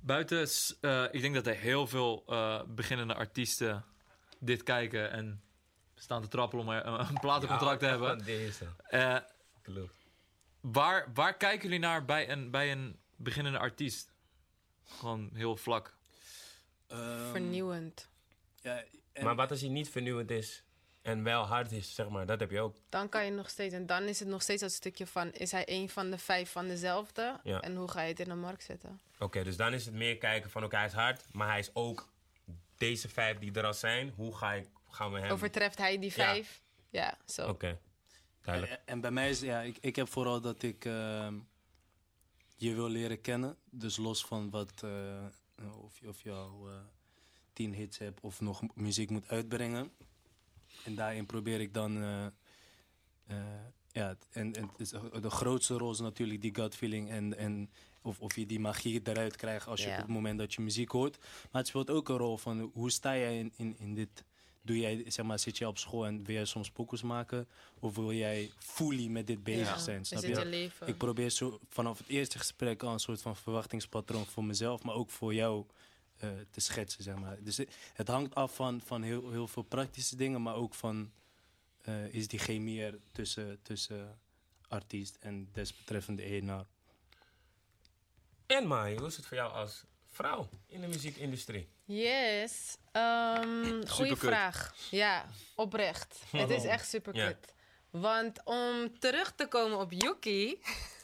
Buiten, 0.00 0.48
eh, 0.80 1.04
ik 1.10 1.20
denk 1.20 1.34
dat 1.34 1.46
er 1.46 1.54
heel 1.56 1.86
veel 1.86 2.24
eh, 2.26 2.62
beginnende 2.68 3.14
artiesten 3.14 3.84
dit 4.38 4.62
kijken 4.62 5.10
en 5.10 5.42
staan 5.98 6.22
te 6.22 6.28
trappelen 6.28 6.64
om 6.66 6.70
een, 6.72 7.00
een 7.08 7.20
platencontract 7.20 7.80
te 7.80 7.86
hebben. 7.86 8.08
van 8.16 8.24
Deze. 8.36 8.64
Eh, 8.88 9.16
Klopt. 9.62 9.94
waar, 10.60 11.10
waar 11.14 11.36
kijken 11.36 11.62
jullie 11.62 11.78
naar 11.78 12.04
bij 12.04 12.30
een, 12.30 12.50
bij 12.50 12.72
een 12.72 12.98
beginnende 13.16 13.58
artiest? 13.58 14.12
Gewoon 14.84 15.30
heel 15.34 15.56
vlak. 15.56 15.96
Ehm, 16.86 17.30
Vernieuwend. 17.30 18.08
Ja, 18.60 18.82
en- 19.12 19.24
Maar 19.24 19.34
wat 19.34 19.50
als 19.50 19.60
hij 19.60 19.68
niet 19.68 19.90
vernieuwend 19.90 20.30
is 20.30 20.62
en 21.02 21.22
wel 21.22 21.42
hard 21.44 21.72
is, 21.72 21.94
zeg 21.94 22.08
maar, 22.08 22.26
dat 22.26 22.40
heb 22.40 22.50
je 22.50 22.60
ook. 22.60 22.76
Dan 22.88 23.08
kan 23.08 23.24
je 23.24 23.30
nog 23.30 23.48
steeds. 23.50 23.74
En 23.74 23.86
dan 23.86 24.02
is 24.02 24.18
het 24.18 24.28
nog 24.28 24.42
steeds 24.42 24.60
dat 24.62 24.72
stukje 24.72 25.06
van: 25.06 25.32
is 25.32 25.50
hij 25.52 25.62
een 25.68 25.88
van 25.88 26.10
de 26.10 26.18
vijf 26.18 26.50
van 26.52 26.66
dezelfde? 26.68 27.40
Ja. 27.42 27.60
En 27.60 27.76
hoe 27.76 27.90
ga 27.90 28.02
je 28.02 28.08
het 28.08 28.20
in 28.20 28.28
de 28.28 28.34
markt 28.34 28.62
zetten? 28.62 29.00
Oké, 29.18 29.42
dus 29.44 29.56
dan 29.56 29.72
is 29.74 29.84
het 29.84 29.94
meer 29.94 30.18
kijken 30.18 30.50
van, 30.50 30.64
oké, 30.64 30.76
hij 30.76 30.86
is 30.86 30.92
hard, 30.92 31.24
maar 31.32 31.48
hij 31.48 31.58
is 31.58 31.70
ook 31.74 32.08
deze 32.76 33.08
vijf 33.08 33.38
die 33.38 33.52
er 33.52 33.64
al 33.64 33.74
zijn. 33.74 34.12
Hoe 34.16 34.36
ga 34.36 34.52
ik, 34.52 34.68
gaan 34.98 35.12
we 35.12 35.18
hem... 35.18 35.30
Overtreft 35.30 35.78
hij 35.78 35.98
die 35.98 36.12
vijf? 36.12 36.62
Ja, 36.90 37.18
zo. 37.26 37.48
Oké, 37.48 37.78
duidelijk. 38.42 38.72
En, 38.72 38.80
en 38.84 39.00
bij 39.00 39.10
mij 39.10 39.30
is, 39.30 39.40
ja, 39.40 39.60
ik, 39.60 39.78
ik 39.80 39.96
heb 39.96 40.08
vooral 40.08 40.40
dat 40.40 40.62
ik 40.62 40.84
ehm, 40.84 41.38
je 42.56 42.74
wil 42.74 42.88
leren 42.88 43.20
kennen. 43.20 43.56
Dus 43.70 43.96
los 43.96 44.24
van 44.24 44.50
wat, 44.50 44.82
eh, 44.82 45.26
of, 45.82 45.98
je, 46.00 46.08
of 46.08 46.22
je 46.22 46.32
al 46.32 46.68
eh, 46.68 46.74
tien 47.52 47.74
hits 47.74 47.98
hebt 47.98 48.20
of 48.20 48.40
nog 48.40 48.62
muziek 48.74 49.10
moet 49.10 49.28
uitbrengen. 49.28 49.90
En 50.84 50.94
daarin 50.94 51.26
probeer 51.26 51.60
ik 51.60 51.74
dan, 51.74 52.02
eh, 52.02 52.26
eh, 53.26 53.66
ja, 53.92 54.16
en, 54.30 54.54
en 54.54 54.68
het 54.68 54.80
is, 54.80 54.90
de 55.20 55.30
grootste 55.30 55.74
rol 55.74 55.90
is 55.90 56.00
natuurlijk 56.00 56.40
die 56.40 56.54
gut 56.54 56.74
feeling 56.74 57.10
en, 57.10 57.36
en 57.36 57.70
of, 58.02 58.20
of 58.20 58.36
je 58.36 58.46
die 58.46 58.60
magie 58.60 59.00
eruit 59.04 59.36
krijgt 59.36 59.66
als 59.66 59.82
je 59.82 59.90
op 59.90 59.96
het 59.96 60.06
moment 60.06 60.38
dat 60.38 60.54
je 60.54 60.62
muziek 60.62 60.90
hoort. 60.90 61.18
Maar 61.18 61.60
het 61.60 61.66
speelt 61.66 61.90
ook 61.90 62.08
een 62.08 62.16
rol 62.16 62.36
van 62.36 62.70
hoe 62.74 62.90
sta 62.90 63.16
jij 63.16 63.38
in, 63.38 63.52
in, 63.56 63.78
in 63.78 63.94
dit 63.94 64.24
Doe 64.68 64.78
jij, 64.78 65.04
zeg 65.10 65.24
maar, 65.26 65.38
zit 65.38 65.58
je 65.58 65.66
op 65.68 65.78
school 65.78 66.06
en 66.06 66.24
wil 66.24 66.34
jij 66.34 66.44
soms 66.44 66.70
pokus 66.70 67.02
maken? 67.02 67.48
Of 67.78 67.94
wil 67.94 68.12
jij 68.12 68.50
fully 68.58 69.06
met 69.08 69.26
dit 69.26 69.42
bezig 69.42 69.66
Ja. 69.68 69.78
zijn? 69.78 70.00
Is 70.00 70.08
Snap 70.08 70.22
het 70.22 70.30
je? 70.30 70.38
je 70.38 70.46
leven? 70.46 70.86
Ik 70.88 70.96
probeer 70.96 71.30
zo 71.30 71.58
vanaf 71.68 71.98
het 71.98 72.08
eerste 72.08 72.38
gesprek 72.38 72.82
al 72.82 72.92
een 72.92 72.98
soort 72.98 73.22
van 73.22 73.36
verwachtingspatroon 73.36 74.26
voor 74.26 74.44
mezelf, 74.44 74.82
maar 74.82 74.94
ook 74.94 75.10
voor 75.10 75.34
jou 75.34 75.66
eh, 76.16 76.28
te 76.50 76.60
schetsen, 76.60 77.02
zeg 77.02 77.16
maar. 77.16 77.42
Dus 77.42 77.56
het- 77.94 78.08
hangt 78.08 78.34
af 78.34 78.54
van, 78.54 78.80
van 78.84 79.02
heel, 79.02 79.30
heel 79.30 79.48
veel 79.48 79.62
praktische 79.62 80.16
dingen, 80.16 80.42
maar 80.42 80.54
ook 80.54 80.74
van 80.74 81.10
eh, 81.82 82.14
is 82.14 82.28
die 82.28 82.38
chemie 82.38 82.82
er 82.82 82.98
tussen, 83.12 83.58
tussen 83.62 84.18
artiest 84.68 85.16
en 85.20 85.48
desbetreffende 85.52 86.22
evenaar. 86.22 86.64
En 88.46 88.66
Mai, 88.66 88.96
hoe 88.98 89.06
is 89.06 89.16
het 89.16 89.26
voor 89.26 89.36
jou 89.36 89.52
als 89.52 89.84
vrouw 90.18 90.48
in 90.68 90.80
de 90.80 90.86
muziekindustrie? 90.86 91.68
Yes. 91.84 92.76
Ehm 92.92 93.86
goeie 93.86 94.16
vraag. 94.16 94.74
Ja, 94.90 95.24
oprecht. 95.54 96.18
Het 96.30 96.50
is 96.50 96.64
echt 96.64 96.88
super 96.88 97.14
Ja. 97.16 97.26
kut. 97.26 97.54
Want 97.90 98.40
om 98.44 98.98
terug 98.98 99.32
te 99.36 99.46
komen 99.48 99.78
op 99.78 99.92
Yuki. 99.92 100.48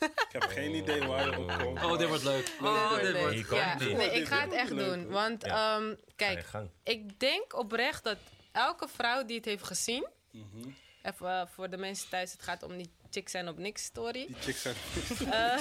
Ik 0.00 0.28
heb 0.28 0.42
geen 0.42 0.74
idee 0.74 1.06
waar 1.06 1.24
je 1.30 1.38
op 1.38 1.58
komt. 1.62 1.84
Oh, 1.84 1.98
dit 1.98 2.08
wordt 2.08 2.22
leuk. 2.24 2.52
Oh, 2.62 3.00
dit 3.00 3.18
wordt... 3.20 3.48
Ja, 3.48 3.78
nee, 3.78 4.10
ik 4.10 4.26
ga 4.26 4.40
het 4.40 4.52
echt 4.52 4.76
doen. 4.76 5.08
Want 5.08 5.44
Ja. 5.44 5.76
ehm, 5.76 5.94
kijk, 6.16 6.46
ik 6.82 7.20
denk 7.20 7.58
oprecht 7.58 8.04
dat 8.04 8.18
elke 8.52 8.88
vrouw 8.88 9.24
die 9.24 9.36
het 9.36 9.44
heeft 9.44 9.64
gezien. 9.64 10.06
Mhm. 10.30 10.68
Even 11.02 11.40
eh, 11.40 11.46
voor 11.46 11.70
de 11.70 11.76
mensen 11.76 12.08
thuis, 12.08 12.32
het 12.32 12.42
gaat 12.42 12.62
om 12.62 12.76
die 12.76 12.90
chick 13.14 13.28
zijn 13.28 13.48
op 13.48 13.58
niks 13.58 13.84
story. 13.84 14.26
Die 14.26 14.36
chicks 14.40 14.62
zijn... 14.62 14.74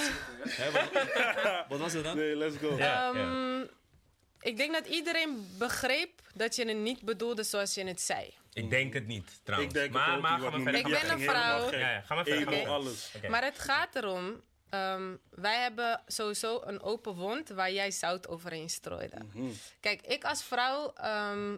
Hè, 0.60 0.70
wat, 0.70 1.66
wat 1.68 1.78
was 1.78 1.92
het 1.92 2.04
dan? 2.04 2.16
Nee, 2.16 2.36
let's 2.36 2.56
go. 2.56 2.76
Ja, 2.76 2.84
ja. 2.84 3.12
Ehm, 3.14 3.66
Ik 4.40 4.56
denk 4.56 4.72
dat 4.72 4.86
iedereen 4.86 5.54
begreep 5.58 6.10
dat 6.34 6.56
je 6.56 6.64
het 6.68 6.76
niet 6.76 7.02
bedoelde 7.02 7.42
zoals 7.42 7.74
je 7.74 7.84
het 7.86 8.00
zei. 8.00 8.34
Ik 8.52 8.70
denk 8.70 8.92
het 8.92 9.06
niet, 9.06 9.40
trouwens. 9.42 9.74
Ik 9.74 9.80
denk 9.80 9.92
maar, 9.92 10.06
het 10.06 10.14
ook 10.16 10.22
maar 10.22 10.40
verder. 10.40 10.74
Ik 10.74 10.84
ben 10.84 11.10
een 11.10 11.20
vrouw. 11.20 11.70
Ja, 11.70 11.78
ja, 11.90 12.00
gaan 12.00 12.16
we 12.16 12.24
verder. 12.24 12.68
Alles. 12.68 13.12
Maar 13.28 13.44
het 13.44 13.58
gaat 13.58 13.94
erom, 13.94 14.40
ehm, 14.70 15.16
wij 15.30 15.60
hebben 15.62 16.02
sowieso 16.06 16.60
een 16.64 16.82
open 16.82 17.14
wond 17.14 17.48
waar 17.48 17.72
jij 17.72 17.90
zout 17.90 18.28
overheen 18.28 18.70
strooide. 18.70 19.16
Mhm. 19.32 19.46
Kijk, 19.80 20.00
ik 20.06 20.24
als 20.24 20.44
vrouw 20.44 20.92
ehm, 20.92 21.56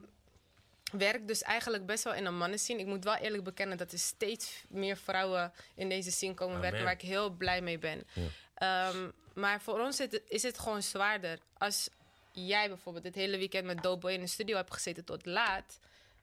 werk 0.99 1.29
dus 1.29 1.43
eigenlijk 1.43 1.87
best 1.87 2.05
wel 2.05 2.15
in 2.15 2.25
een 2.25 2.37
mannenscene. 2.37 2.81
Ik 2.81 2.87
moet 2.87 3.05
wel 3.05 3.15
eerlijk 3.15 3.45
bekennen 3.45 3.77
dat 3.79 3.93
er 3.93 3.99
steeds 3.99 4.65
meer 4.69 4.97
vrouwen 4.97 5.53
in 5.75 5.89
deze 5.89 6.11
scene 6.11 6.35
komen 6.35 6.57
Amen. 6.57 6.69
werken, 6.69 6.85
waar 6.85 6.95
ik 6.95 7.09
heel 7.09 7.31
blij 7.31 7.61
mee 7.61 7.79
ben. 7.79 8.07
Ehm, 8.55 9.11
maar 9.35 9.61
voor 9.61 9.81
ons 9.81 10.01
is 10.01 10.11
het, 10.11 10.23
is 10.29 10.43
het 10.43 10.59
gewoon 10.59 10.83
zwaarder. 10.83 11.39
Als 11.59 11.89
jij 12.33 12.69
bijvoorbeeld 12.69 13.05
dit 13.05 13.15
hele 13.15 13.39
weekend 13.39 13.67
met 13.67 13.83
Dope 13.83 13.99
Boy 13.99 14.13
in 14.13 14.21
de 14.21 14.27
studio 14.27 14.57
hebt 14.57 14.73
gezeten 14.73 15.05
tot 15.05 15.27
laat, 15.27 15.79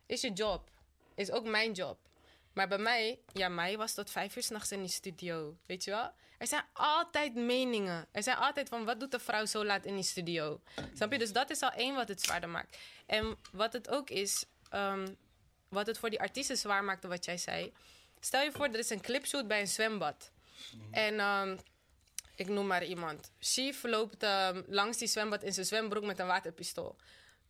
is 0.05 0.21
je 0.21 0.31
job. 0.31 0.69
Is 1.15 1.31
ook 1.31 1.45
mijn 1.45 1.71
job. 1.71 1.97
Maar 2.53 2.67
bij 2.67 2.77
mij, 2.77 3.19
ja, 3.33 3.49
mij 3.49 3.77
was 3.77 3.93
tot 3.93 4.11
vijf 4.11 4.35
uur 4.35 4.43
s'nachts 4.43 4.71
in 4.71 4.79
die 4.79 4.89
studio. 4.89 5.57
Weet 5.65 5.83
je 5.83 5.91
wel? 5.91 6.11
Er 6.37 6.47
zijn 6.47 6.65
altijd 6.73 7.35
meningen. 7.35 8.07
Er 8.11 8.23
zijn 8.23 8.37
altijd 8.37 8.69
van, 8.69 8.85
wat 8.85 8.99
doet 8.99 9.11
de 9.11 9.19
vrouw 9.19 9.45
zo 9.45 9.65
laat 9.65 9.85
in 9.85 9.95
die 9.95 10.03
studio? 10.03 10.61
Snap 10.93 11.11
je? 11.11 11.17
Dus 11.17 11.33
dat 11.33 11.49
is 11.49 11.61
al 11.61 11.71
één 11.71 11.95
wat 11.95 12.07
het 12.07 12.21
zwaarder 12.21 12.49
maakt. 12.49 12.77
En 13.05 13.37
wat 13.51 13.73
het 13.73 13.89
ook 13.89 14.09
is, 14.09 14.45
ehm, 14.73 15.07
wat 15.69 15.87
het 15.87 15.97
voor 15.97 16.09
die 16.09 16.19
artiesten 16.19 16.57
zwaar 16.57 16.83
maakte, 16.83 17.07
wat 17.07 17.25
jij 17.25 17.37
zei. 17.37 17.73
Stel 18.19 18.41
je 18.41 18.51
voor, 18.51 18.65
er 18.65 18.79
is 18.79 18.89
een 18.89 19.01
clipshoot 19.01 19.47
bij 19.47 19.59
een 19.59 19.67
zwembad. 19.67 20.31
En 20.91 21.19
ehm, 21.19 21.57
ik 22.35 22.47
noem 22.47 22.67
maar 22.67 22.83
iemand. 22.83 23.31
Chief 23.39 23.83
loopt 23.83 24.23
ehm, 24.23 24.61
langs 24.67 24.97
die 24.97 25.07
zwembad 25.07 25.43
in 25.43 25.53
zijn 25.53 25.65
zwembroek 25.65 26.03
met 26.03 26.19
een 26.19 26.27
waterpistool. 26.27 26.95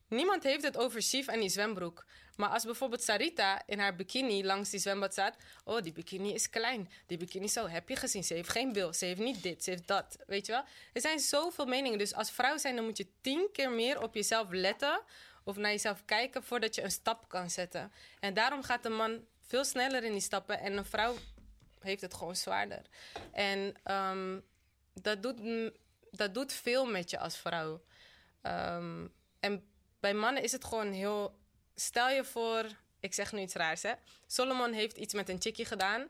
Niemand 0.07 0.43
heeft 0.43 0.63
het 0.63 0.77
over 0.77 1.01
Chief 1.01 1.27
en 1.27 1.39
die 1.39 1.49
zwembroek. 1.49 2.05
Maar 2.35 2.49
als 2.49 2.63
bijvoorbeeld 2.63 3.03
Sarita 3.03 3.61
in 3.65 3.79
haar 3.79 3.95
bikini 3.95 4.45
langs 4.45 4.69
die 4.69 4.79
zwembad 4.79 5.11
staat. 5.11 5.35
Oh, 5.63 5.81
die 5.81 5.91
bikini 5.91 6.33
is 6.33 6.49
klein. 6.49 6.89
Die 7.07 7.17
bikini 7.17 7.47
zo, 7.47 7.67
heb 7.67 7.89
je 7.89 7.95
gezien? 7.95 8.23
Ze 8.23 8.33
heeft 8.33 8.49
geen 8.49 8.73
bil. 8.73 8.93
Ze 8.93 9.05
heeft 9.05 9.19
niet 9.19 9.43
dit. 9.43 9.63
Ze 9.63 9.69
heeft 9.69 9.87
dat. 9.87 10.17
Weet 10.27 10.45
je 10.45 10.51
wel? 10.51 10.63
Er 10.93 11.01
zijn 11.01 11.19
zoveel 11.19 11.65
meningen. 11.65 11.97
Dus 11.97 12.13
als 12.13 12.31
vrouw 12.31 12.57
zijn, 12.57 12.75
dan 12.75 12.85
moet 12.85 12.97
je 12.97 13.07
tien 13.21 13.49
keer 13.51 13.71
meer 13.71 14.01
op 14.01 14.13
jezelf 14.13 14.47
letten. 14.49 15.01
Of 15.43 15.55
naar 15.57 15.71
jezelf 15.71 16.05
kijken 16.05 16.43
voordat 16.43 16.75
je 16.75 16.81
een 16.81 16.91
stap 16.91 17.29
kan 17.29 17.49
zetten. 17.49 17.91
En 18.19 18.33
daarom 18.33 18.63
gaat 18.63 18.85
een 18.85 18.95
man 18.95 19.25
veel 19.45 19.65
sneller 19.65 20.03
in 20.03 20.11
die 20.11 20.21
stappen. 20.21 20.59
En 20.59 20.77
een 20.77 20.85
vrouw 20.85 21.15
heeft 21.79 22.01
het 22.01 22.13
gewoon 22.13 22.35
zwaarder. 22.35 22.81
En 23.31 23.75
ehm, 23.83 24.39
dat, 24.93 25.23
doet, 25.23 25.71
dat 26.11 26.33
doet 26.33 26.53
veel 26.53 26.85
met 26.85 27.09
je 27.09 27.19
als 27.19 27.37
vrouw. 27.37 27.81
Ehm, 28.41 29.07
en 29.39 29.67
bij 29.99 30.13
mannen 30.13 30.43
is 30.43 30.51
het 30.51 30.65
gewoon 30.65 30.91
heel. 30.91 31.41
Stel 31.75 32.09
je 32.09 32.23
voor, 32.23 32.65
ik 32.99 33.13
zeg 33.13 33.31
nu 33.31 33.39
iets 33.39 33.53
raars 33.53 33.81
hè. 33.81 33.93
Solomon 34.27 34.71
heeft 34.71 34.97
iets 34.97 35.13
met 35.13 35.29
een 35.29 35.41
chickie 35.41 35.65
gedaan. 35.65 36.07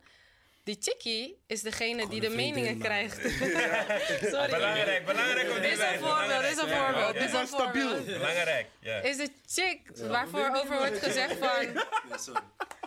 Die 0.64 0.78
chickie 0.80 1.44
is 1.48 1.62
degene 1.62 2.08
die 2.08 2.22
de 2.22 2.30
meningen 2.30 2.80
krijgt. 2.80 3.16
Sorry. 4.32 4.50
Belangrijk, 4.50 5.06
belangrijk 5.06 5.52
om 5.52 5.62
Dit 5.62 5.72
is 5.72 5.80
een 5.80 6.00
voorbeeld, 6.00 6.42
dit 6.42 6.52
is 6.52 6.58
een 6.58 6.68
voorbeeld, 6.68 7.14
dit 7.14 7.24
is 7.24 7.34
een 7.34 7.48
voorbeeld. 7.48 8.06
Belangrijk, 8.06 8.68
ja. 8.80 9.00
Is 9.00 9.18
de 9.18 9.30
chick 9.46 9.98
waarvoor 9.98 10.50
over 10.56 10.78
wordt 10.78 10.98
gezegd 10.98 11.36
van... 11.38 11.84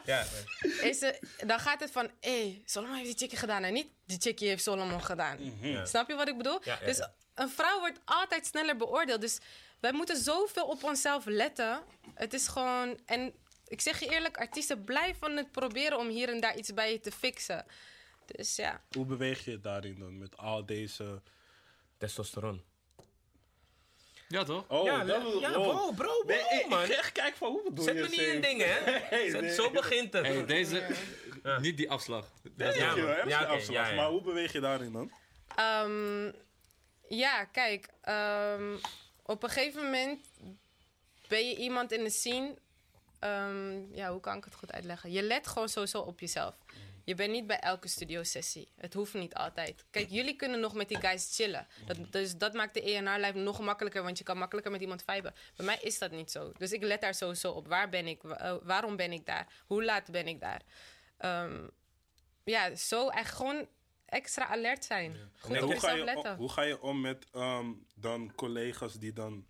ja. 0.05 0.24
Is 0.81 0.99
de, 0.99 1.18
dan 1.47 1.61
gaat 1.61 1.81
het 1.81 1.91
van, 1.91 2.11
hé, 2.20 2.41
hey, 2.41 2.62
Solomon 2.64 2.97
heeft 2.97 3.09
die 3.09 3.18
chickie 3.18 3.39
gedaan 3.39 3.62
en 3.62 3.72
niet 3.72 3.89
die 4.07 4.20
chickie 4.20 4.49
heeft 4.49 4.62
Solomon 4.62 5.03
gedaan. 5.03 5.39
Snap 5.85 6.09
je 6.09 6.14
wat 6.14 6.29
ik 6.29 6.37
bedoel? 6.37 6.61
Ja, 6.62 6.79
ja, 6.81 6.87
dus 6.87 6.97
ja. 6.97 7.14
een 7.35 7.51
vrouw 7.51 7.79
wordt 7.79 8.01
altijd 8.05 8.47
sneller 8.47 8.77
beoordeeld. 8.77 9.20
Dus 9.20 9.39
wij 9.81 9.93
moeten 9.93 10.16
zoveel 10.16 10.64
op 10.64 10.85
onszelf 10.85 11.24
letten. 11.24 11.83
Het 12.14 12.35
is 12.35 12.49
gewoon... 12.49 13.01
En 13.07 13.35
ik 13.69 13.81
zeg 13.81 14.01
je 14.01 14.09
eerlijk, 14.11 14.37
artiesten 14.39 14.85
blijven 14.85 15.37
het 15.37 15.53
proberen 15.53 15.99
om 15.99 16.09
hier 16.09 16.29
en 16.29 16.41
daar 16.41 16.57
iets 16.57 16.75
bij 16.75 16.93
je 16.93 17.01
te 17.01 17.12
fixen. 17.12 17.64
Dus 18.27 18.57
ja. 18.57 18.83
Hoe 18.97 19.05
beweeg 19.07 19.45
je 19.45 19.61
daarin 19.61 19.99
dan 19.99 20.19
met 20.19 20.37
al 20.37 20.67
deze... 20.67 21.23
Testosteron. 21.99 22.62
Ja, 24.29 24.45
toch? 24.45 24.64
Oh, 24.69 24.85
ja, 24.85 25.05
dat 25.05 25.07
le- 25.23 25.23
wil- 25.31 25.41
ja, 25.41 25.59
oh. 25.59 25.67
bro, 25.77 25.93
bro, 25.93 26.23
Nee, 26.27 26.67
man. 26.69 26.83
ik 26.85 26.91
echt 27.03 27.12
kijk 27.12 27.37
van 27.37 27.51
hoe 27.51 27.62
bedoel 27.62 27.85
Zet 27.85 27.95
je 27.97 28.03
me 28.03 28.09
niet 28.09 28.19
in 28.21 28.41
dingen, 28.41 28.67
hè? 28.85 29.29
Zet- 29.31 29.41
nee. 29.41 29.55
Zo 29.55 29.71
begint 29.71 30.12
het. 30.12 30.27
Hey, 30.27 30.45
deze... 30.47 30.87
Niet 31.61 31.77
die 31.77 31.91
afslag. 31.91 32.27
Nee, 32.57 32.69
Ja, 32.69 32.75
ja, 32.75 32.97
man. 32.97 33.05
man. 33.17 33.29
Ja, 33.29 33.43
oké, 33.43 33.51
afslag. 33.53 33.75
ja, 33.87 33.89
ja. 33.89 33.95
Maar 33.95 34.09
hoe 34.09 34.23
beweeg 34.23 34.53
je 34.53 34.61
daarin 34.61 34.93
dan? 34.93 35.11
Ehm, 35.57 36.33
ja, 37.09 37.45
kijk. 37.45 37.89
ehm, 38.01 38.77
op 39.23 39.43
een 39.43 39.49
gegeven 39.51 39.83
moment 39.83 40.27
ben 41.29 41.49
je 41.49 41.57
iemand 41.57 41.93
in 41.93 42.05
de 42.05 42.11
scene. 42.11 42.57
Ehm, 43.27 43.95
ja, 43.95 44.11
hoe 44.11 44.20
kan 44.20 44.37
ik 44.37 44.45
het 44.45 44.55
goed 44.55 44.72
uitleggen? 44.72 45.12
Je 45.12 45.22
let 45.22 45.47
gewoon 45.47 45.68
sowieso 45.68 46.01
op 46.01 46.20
jezelf. 46.20 46.55
Je 47.07 47.14
bent 47.14 47.31
niet 47.31 47.47
bij 47.47 47.59
elke 47.59 47.89
studiosessie. 47.89 48.68
Het 48.77 48.95
hoeft 48.95 49.14
niet 49.14 49.35
altijd. 49.35 49.85
Kijk, 49.91 50.11
jullie 50.11 50.37
kunnen 50.37 50.61
nog 50.61 50.74
met 50.74 50.89
die 50.89 51.01
guys 51.01 51.37
chillen. 51.37 51.66
Dat, 51.87 51.97
dus 52.11 52.37
dat 52.37 52.53
maakt 52.53 52.74
de 52.74 52.83
ENR-live 52.83 53.39
nog 53.39 53.61
makkelijker, 53.61 54.03
want 54.03 54.18
je 54.18 54.24
kan 54.24 54.39
makkelijker 54.39 54.72
met 54.72 54.81
iemand 54.81 55.03
viben. 55.07 55.35
Bij 55.57 55.66
mij 55.66 55.79
is 55.81 55.99
dat 55.99 56.11
niet 56.11 56.31
zo. 56.31 56.53
Dus 56.59 56.72
ik 56.72 56.83
let 56.83 57.01
daar 57.01 57.14
sowieso 57.14 57.51
op. 57.51 57.66
Waar 57.66 57.89
ben 57.89 58.07
ik? 58.07 58.22
Eh, 58.22 58.55
waarom 58.62 58.97
ben 58.97 59.12
ik 59.12 59.27
daar? 59.27 59.47
Hoe 59.66 59.85
laat 59.85 60.11
ben 60.11 60.27
ik 60.27 60.41
daar? 60.41 60.62
Ehm, 61.16 61.66
ja, 62.45 62.74
zo 62.74 63.09
echt 63.09 63.35
gewoon 63.35 63.66
extra 64.07 64.47
alert 64.47 64.85
zijn. 64.85 65.16
Goed 65.39 65.57
hoe, 65.57 65.81
ga 65.81 65.91
je 65.91 66.05
letten. 66.05 66.37
hoe 66.37 66.53
ga 66.53 66.62
je 66.62 66.81
om 66.81 67.01
met 67.01 67.27
ehm, 67.33 67.72
dan 67.95 68.35
collega's 68.35 68.95
die 68.95 69.12
dan... 69.12 69.47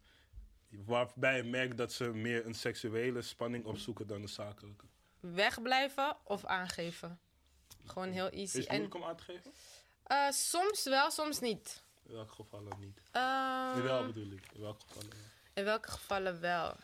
Waarbij 0.85 1.37
je 1.37 1.43
merkt 1.43 1.77
dat 1.77 1.93
ze 1.93 2.05
meer 2.05 2.47
een 2.47 2.55
seksuele 2.55 3.23
spanning 3.23 3.65
opzoeken 3.65 4.07
dan 4.07 4.23
een 4.23 4.29
zakelijke. 4.29 4.85
wegblijven 5.21 6.17
of 6.25 6.45
aangeven. 6.45 7.19
Gewoon 7.85 8.09
heel 8.11 8.29
easy. 8.31 8.41
Is 8.43 8.53
het 8.53 8.67
En 8.67 8.73
moeilijk 8.81 8.95
om 8.95 9.05
aan 9.05 9.17
te 9.17 9.23
geven? 9.23 9.53
eh, 10.03 10.31
soms 10.31 10.85
wel, 10.85 11.11
soms 11.11 11.41
niet. 11.41 11.83
In 12.07 12.15
welke 12.15 12.33
gevallen 12.35 12.79
niet? 12.81 13.01
Ehm, 13.11 13.77
In 13.77 13.83
wel 13.83 14.07
bedoel 14.07 14.31
ik. 14.33 14.47
In 14.53 14.61
welke 14.61 14.81
gevallen 14.87 15.09
wel? 15.11 15.19
in 15.55 15.65
welke 15.65 15.91
gevallen 15.91 16.41
wel? 16.41 16.77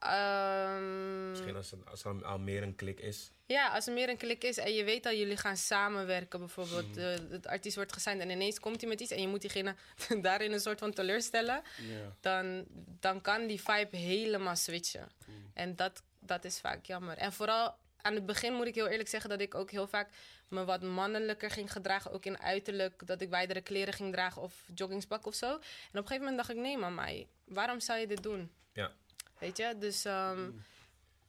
Ehm, 0.00 1.30
Misschien 1.30 1.56
als 1.56 1.70
het, 1.70 1.80
als 1.90 2.04
er 2.04 2.24
al 2.24 2.38
meer 2.38 2.62
een 2.62 2.74
klik 2.76 3.00
is. 3.00 3.30
ja, 3.46 3.68
als 3.68 3.86
er 3.86 3.92
meer 3.92 4.08
een 4.08 4.16
klik 4.16 4.44
is 4.44 4.56
en 4.58 4.72
je 4.74 4.84
weet 4.84 5.02
dat 5.02 5.16
jullie 5.18 5.36
gaan 5.36 5.56
samenwerken, 5.56 6.38
bijvoorbeeld, 6.38 6.88
Mhm. 6.96 6.98
eh, 6.98 7.18
het 7.30 7.46
artiest 7.46 7.76
wordt 7.76 7.92
gesigned 7.92 8.22
en 8.22 8.30
ineens 8.30 8.60
komt 8.60 8.80
hij 8.80 8.88
met 8.90 9.00
iets 9.00 9.10
en 9.10 9.20
je 9.20 9.28
moet 9.28 9.40
diegene 9.40 9.74
daarin 10.22 10.52
een 10.52 10.60
soort 10.60 10.78
van 10.78 10.92
teleurstellen, 10.92 11.62
Ja. 11.80 12.16
dan, 12.20 12.64
dan 13.00 13.20
kan 13.20 13.46
die 13.46 13.60
vibe 13.62 13.96
helemaal 13.96 14.56
switchen. 14.56 15.08
Mhm. 15.26 15.36
En 15.54 15.76
dat, 15.76 16.02
dat 16.18 16.44
is 16.44 16.60
vaak 16.60 16.84
jammer. 16.84 17.16
En 17.16 17.32
vooral 17.32 17.74
aan 18.02 18.14
het 18.14 18.26
begin 18.26 18.52
moet 18.54 18.66
ik 18.66 18.74
heel 18.74 18.88
eerlijk 18.88 19.08
zeggen 19.08 19.30
dat 19.30 19.40
ik 19.40 19.54
ook 19.54 19.70
heel 19.70 19.86
vaak 19.86 20.08
me 20.48 20.64
wat 20.64 20.82
mannelijker 20.82 21.50
ging 21.50 21.72
gedragen. 21.72 22.12
Ook 22.12 22.24
in 22.24 22.38
uiterlijk, 22.40 23.06
dat 23.06 23.20
ik 23.20 23.28
wijdere 23.28 23.60
kleren 23.60 23.94
ging 23.94 24.12
dragen 24.12 24.42
of 24.42 24.54
joggingspak 24.74 25.26
of 25.26 25.34
zo. 25.34 25.46
En 25.46 25.54
op 25.56 25.60
een 25.92 26.00
gegeven 26.06 26.18
moment 26.18 26.36
dacht 26.36 26.50
ik, 26.50 26.56
nee 26.56 26.78
mama, 26.78 27.08
waarom 27.44 27.80
zou 27.80 27.98
je 27.98 28.06
dit 28.06 28.22
doen? 28.22 28.50
Ja. 28.72 28.92
Weet 29.40 29.56
je, 29.56 29.74
dus 29.78 30.04
ehm, 30.04 30.50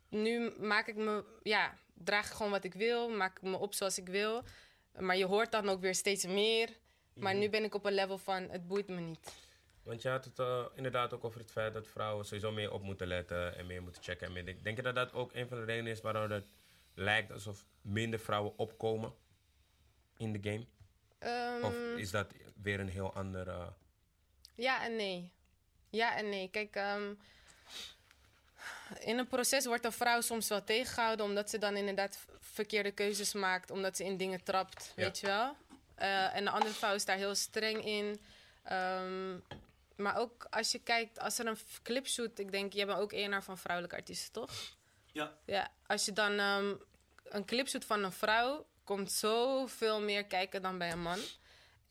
nu 0.09 0.51
maak 0.59 0.87
ik 0.87 0.95
me, 0.95 1.23
ja, 1.43 1.77
draag 1.93 2.25
ik 2.27 2.31
gewoon 2.33 2.51
wat 2.51 2.63
ik 2.63 2.73
wil, 2.73 3.09
maak 3.09 3.35
ik 3.37 3.41
me 3.43 3.57
op 3.57 3.73
zoals 3.73 3.97
ik 3.97 4.07
wil. 4.07 4.43
Maar 4.99 5.17
je 5.17 5.25
hoort 5.25 5.51
dan 5.51 5.69
ook 5.69 5.81
weer 5.81 5.95
steeds 5.95 6.25
meer. 6.25 6.69
Maar 7.13 7.35
nu 7.35 7.49
ben 7.49 7.63
ik 7.63 7.75
op 7.75 7.85
een 7.85 7.93
level 7.93 8.17
van, 8.17 8.49
het 8.49 8.67
boeit 8.67 8.87
me 8.87 8.99
niet. 8.99 9.33
Want 9.83 10.01
je 10.01 10.09
had 10.09 10.25
het 10.25 10.39
eh, 10.39 10.65
inderdaad 10.75 11.13
ook 11.13 11.23
over 11.23 11.39
het 11.39 11.51
feit 11.51 11.73
dat 11.73 11.87
vrouwen 11.87 12.25
sowieso 12.25 12.51
meer 12.51 12.71
op 12.71 12.81
moeten 12.81 13.07
letten 13.07 13.57
en 13.57 13.65
meer 13.67 13.81
moeten 13.83 14.03
checken. 14.03 14.27
En 14.27 14.33
meer. 14.33 14.63
Denk 14.63 14.75
je 14.77 14.83
dat 14.83 14.95
dat 14.95 15.13
ook 15.13 15.33
een 15.33 15.47
van 15.47 15.57
de 15.57 15.63
redenen 15.65 15.91
is 15.91 16.01
waarom 16.01 16.31
het 16.31 16.45
lijkt 16.93 17.31
alsof 17.31 17.65
minder 17.81 18.19
vrouwen 18.19 18.57
opkomen 18.57 19.13
in 20.17 20.33
de 20.33 20.49
game? 20.49 20.65
Ehm, 21.19 21.63
Of 21.65 21.75
is 21.97 22.11
dat 22.11 22.33
weer 22.61 22.79
een 22.79 22.89
heel 22.89 23.13
ander... 23.13 23.47
eh, 23.47 23.67
Ja 24.55 24.83
en 24.83 24.95
nee. 24.95 25.31
Ja 25.89 26.15
en 26.17 26.29
nee. 26.29 26.49
Kijk, 26.49 26.75
ehm, 26.75 27.13
in 28.99 29.17
een 29.17 29.27
proces 29.27 29.65
wordt 29.65 29.85
een 29.85 29.91
vrouw 29.91 30.21
soms 30.21 30.47
wel 30.47 30.63
tegengehouden... 30.63 31.25
omdat 31.25 31.49
ze 31.49 31.57
dan 31.57 31.75
inderdaad 31.75 32.19
verkeerde 32.39 32.91
keuzes 32.91 33.33
maakt... 33.33 33.71
omdat 33.71 33.97
ze 33.97 34.03
in 34.03 34.17
dingen 34.17 34.43
trapt, 34.43 34.91
Ja. 34.95 35.03
weet 35.03 35.19
je 35.19 35.27
wel. 35.27 35.55
Eh, 35.95 36.35
en 36.35 36.43
de 36.43 36.49
andere 36.49 36.73
vrouw 36.73 36.93
is 36.93 37.05
daar 37.05 37.17
heel 37.17 37.35
streng 37.35 37.85
in. 37.85 38.19
Ehm, 38.63 39.37
maar 39.95 40.17
ook 40.17 40.47
als 40.49 40.71
je 40.71 40.79
kijkt, 40.79 41.19
als 41.19 41.39
er 41.39 41.45
een 41.47 41.55
f- 41.57 41.79
clip 41.83 42.07
shoot... 42.07 42.39
ik 42.39 42.51
denk, 42.51 42.73
jij 42.73 42.85
bent 42.85 42.99
ook 42.99 43.11
ENR 43.11 43.43
van 43.43 43.57
vrouwelijke 43.57 43.97
artiesten, 43.97 44.31
toch? 44.31 44.51
Ja. 45.11 45.33
Ja, 45.45 45.71
als 45.87 46.05
je 46.05 46.13
dan 46.13 46.39
ehm, 46.39 46.73
een 47.23 47.45
clip 47.45 47.67
shoot 47.67 47.85
van 47.85 48.03
een 48.03 48.11
vrouw... 48.11 48.65
komt 48.83 49.11
zoveel 49.11 50.01
meer 50.01 50.25
kijken 50.25 50.61
dan 50.61 50.77
bij 50.77 50.91
een 50.91 51.01
man... 51.01 51.19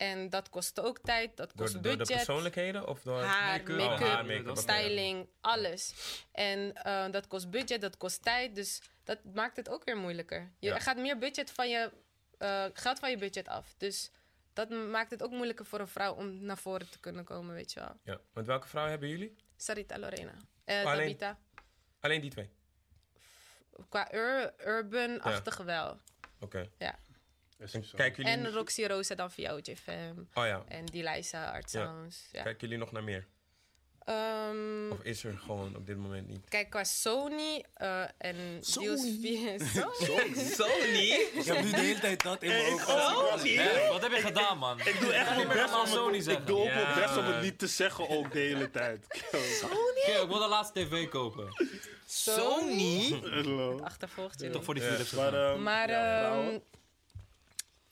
En 0.01 0.29
dat 0.29 0.49
kost 0.49 0.79
ook 0.79 0.99
tijd, 0.99 1.37
dat 1.37 1.47
door, 1.49 1.57
kost 1.57 1.73
door 1.73 1.81
budget 1.81 2.07
de 2.07 2.13
persoonlijkheden 2.13 2.87
of 2.87 3.01
door... 3.01 3.21
haar, 3.21 3.63
make-up. 3.63 4.47
Oh, 4.47 4.55
styling, 4.55 5.27
alles. 5.41 5.93
En 6.31 6.73
eh, 6.75 7.11
dat 7.11 7.27
kost 7.27 7.49
budget, 7.49 7.81
dat 7.81 7.97
kost 7.97 8.23
tijd. 8.23 8.55
Dus 8.55 8.81
dat 9.03 9.17
maakt 9.33 9.55
het 9.57 9.69
ook 9.69 9.83
weer 9.83 9.97
moeilijker. 9.97 10.51
Je 10.59 10.67
Ja. 10.69 10.79
gaat 10.79 10.97
meer 10.97 11.17
budget 11.17 11.51
van 11.51 11.69
je, 11.69 11.91
eh, 12.37 12.65
geld 12.73 12.99
van 12.99 13.09
je 13.09 13.17
budget 13.17 13.47
af. 13.47 13.73
Dus 13.77 14.11
dat 14.53 14.69
maakt 14.69 15.11
het 15.11 15.23
ook 15.23 15.31
moeilijker 15.31 15.65
voor 15.65 15.79
een 15.79 15.87
vrouw 15.87 16.13
om 16.13 16.43
naar 16.45 16.57
voren 16.57 16.89
te 16.89 16.99
kunnen 16.99 17.23
komen, 17.23 17.53
weet 17.55 17.71
je 17.73 17.79
wel. 17.79 17.97
Ja. 18.03 18.19
Want 18.33 18.47
welke 18.47 18.67
vrouwen 18.67 18.91
hebben 18.91 19.09
jullie? 19.09 19.35
Sarita 19.55 19.99
Lorena. 19.99 20.33
Eh 20.65 20.85
Alleen- 20.85 20.97
Tabita. 21.17 21.39
Alleen 21.99 22.21
die 22.21 22.31
twee? 22.31 22.49
Qua 23.89 24.13
ur- 24.13 24.53
urban-achtig 24.67 25.57
wel. 25.57 25.97
Oké. 26.39 26.69
Ja. 26.77 26.95
Kijken 27.95 28.23
jullie... 28.23 28.39
En 28.45 28.51
Roxy 28.51 28.83
Rosa 28.85 29.15
dan 29.15 29.31
via 29.31 29.53
OJFM. 29.55 30.13
Oh 30.33 30.45
ja. 30.45 30.63
En 30.67 30.85
Dilisa 30.85 31.51
Art 31.51 31.69
Sounds. 31.69 32.27
Ja. 32.31 32.43
Kijken 32.43 32.61
jullie 32.61 32.77
nog 32.77 32.91
naar 32.91 33.03
meer? 33.03 33.27
Ehm, 34.05 34.91
Of 34.91 35.01
is 35.01 35.23
er 35.23 35.37
gewoon 35.37 35.75
op 35.75 35.85
dit 35.87 35.97
moment 35.97 36.27
niet? 36.27 36.49
Kijk, 36.49 36.69
qua 36.69 36.83
Sony 36.83 37.63
eh, 37.73 38.01
en 38.17 38.35
deals 38.73 39.01
via 39.21 39.57
Sony. 39.73 40.33
Sony? 40.35 41.27
Ik 41.33 41.43
heb 41.45 41.63
nu 41.63 41.69
de 41.71 41.77
hele 41.79 41.99
tijd 41.99 42.23
dat 42.23 42.43
in 42.43 42.49
mijn 42.49 42.79
hoofd. 42.79 43.43
Hè, 43.55 43.87
wat 43.87 44.01
heb 44.01 44.11
je 44.11 44.21
gedaan, 44.21 44.57
man? 44.57 44.79
Ik 44.79 44.99
doe 44.99 45.13
echt 45.13 45.35
mijn 45.35 45.47
best 45.47 45.79
om 45.79 45.85
Sony 45.87 46.15
het, 46.15 46.23
zeggen. 46.23 46.41
ik 46.41 46.47
doe 46.47 46.59
ook 46.59 46.65
Ja. 46.67 46.73
mijn 46.73 46.95
best 46.99 47.17
om 47.17 47.23
het 47.25 47.41
niet 47.41 47.59
te 47.59 47.67
zeggen 47.67 48.09
ook 48.09 48.31
de 48.31 48.39
hele 48.39 48.71
tijd. 48.71 49.05
Oké, 49.63 50.21
ik 50.21 50.27
wil 50.27 50.39
de 50.39 50.47
laatste 50.47 50.85
tv 50.87 51.09
kopen. 51.09 51.47
Sony? 52.05 53.19
Hallo. 53.29 53.79
Achtervolgt 53.83 54.39
je. 54.41 54.49
Toch 54.49 54.63
voor 54.63 54.73
die 54.73 54.83
Ja, 54.83 54.89
Philips. 54.89 55.11
Maar, 55.11 55.59
Maar, 55.59 55.89
ja, 55.89 56.19
vrouwen. 56.19 56.63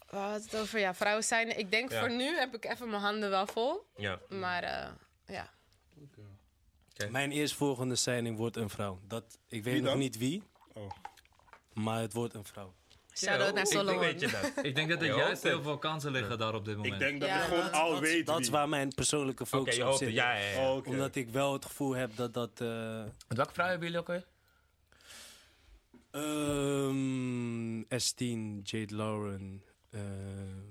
We 0.10 0.18
hadden 0.18 0.42
het 0.42 0.56
over 0.56 0.80
ja, 0.80 0.94
vrouwen 0.94 1.24
zijn. 1.24 1.58
Ik 1.60 1.72
denk 1.72 1.92
Ja. 1.92 2.00
voor 2.00 2.12
nu 2.12 2.36
heb 2.38 2.56
ik 2.56 2.66
even 2.66 2.90
mijn 2.90 3.02
handen 3.02 3.30
wel 3.30 3.48
vol. 3.48 3.86
Ja. 3.96 4.20
Maar 4.30 4.64
eh, 4.64 4.88
ja. 5.28 5.50
Mijn 7.10 7.32
eerstvolgende 7.32 7.96
signing 7.96 8.38
wordt 8.38 8.56
een 8.56 8.70
vrouw. 8.70 9.00
Dat, 9.08 9.38
ik 9.48 9.64
weet 9.64 9.82
nog 9.84 9.96
niet 9.96 10.18
wie, 10.18 10.44
Oh. 10.74 10.90
maar 11.74 12.02
het 12.02 12.14
wordt 12.14 12.34
een 12.34 12.46
vrouw. 12.46 12.74
Shout-out 13.14 13.54
naar 13.54 13.64
Ik- 13.64 13.70
ik 13.70 13.78
Solomon. 13.78 14.00
weet 14.00 14.20
je 14.20 14.28
dat. 14.28 14.66
Ik 14.66 14.76
denk 14.76 14.90
dat 14.90 15.00
er 15.02 15.06
Je 15.08 15.14
juist 15.14 15.44
heel 15.44 15.62
veel 15.62 15.78
kansen 15.78 16.12
liggen 16.12 16.38
daar 16.38 16.54
op 16.54 16.66
dit 16.66 16.76
moment. 16.76 16.94
Ik 16.94 17.00
denk 17.00 17.20
dat 17.20 17.30
Ja, 17.30 17.38
ik 17.38 17.44
gewoon 17.44 17.64
dat- 17.64 17.72
al 17.74 17.90
dat, 17.92 18.00
weet 18.00 18.26
dat 18.26 18.40
is 18.40 18.50
waar 18.50 18.70
mijn 18.70 18.90
persoonlijke 18.94 19.46
focus 19.46 19.80
op 19.82 19.92
zit. 19.92 20.00
het. 20.08 20.16
Ja, 20.16 20.34
ja, 20.34 20.48
ja. 20.50 20.70
Oh, 20.70 20.76
oké. 20.78 20.90
Omdat 20.90 21.16
ik 21.16 21.30
wel 21.30 21.54
het 21.54 21.66
gevoel 21.66 21.96
heb 21.96 22.16
dat 22.16 22.34
dat... 22.34 22.62
eh, 22.62 23.04
Welke 23.28 23.54
vrouw 23.54 23.68
hebben 23.68 23.86
jullie 23.88 24.00
ook 24.00 24.08
weer? 24.08 24.26
ehm, 26.12 27.82
S10, 27.82 28.62
Jade 28.64 28.96
Lauren. 28.96 29.64
Ehm, 29.92 30.68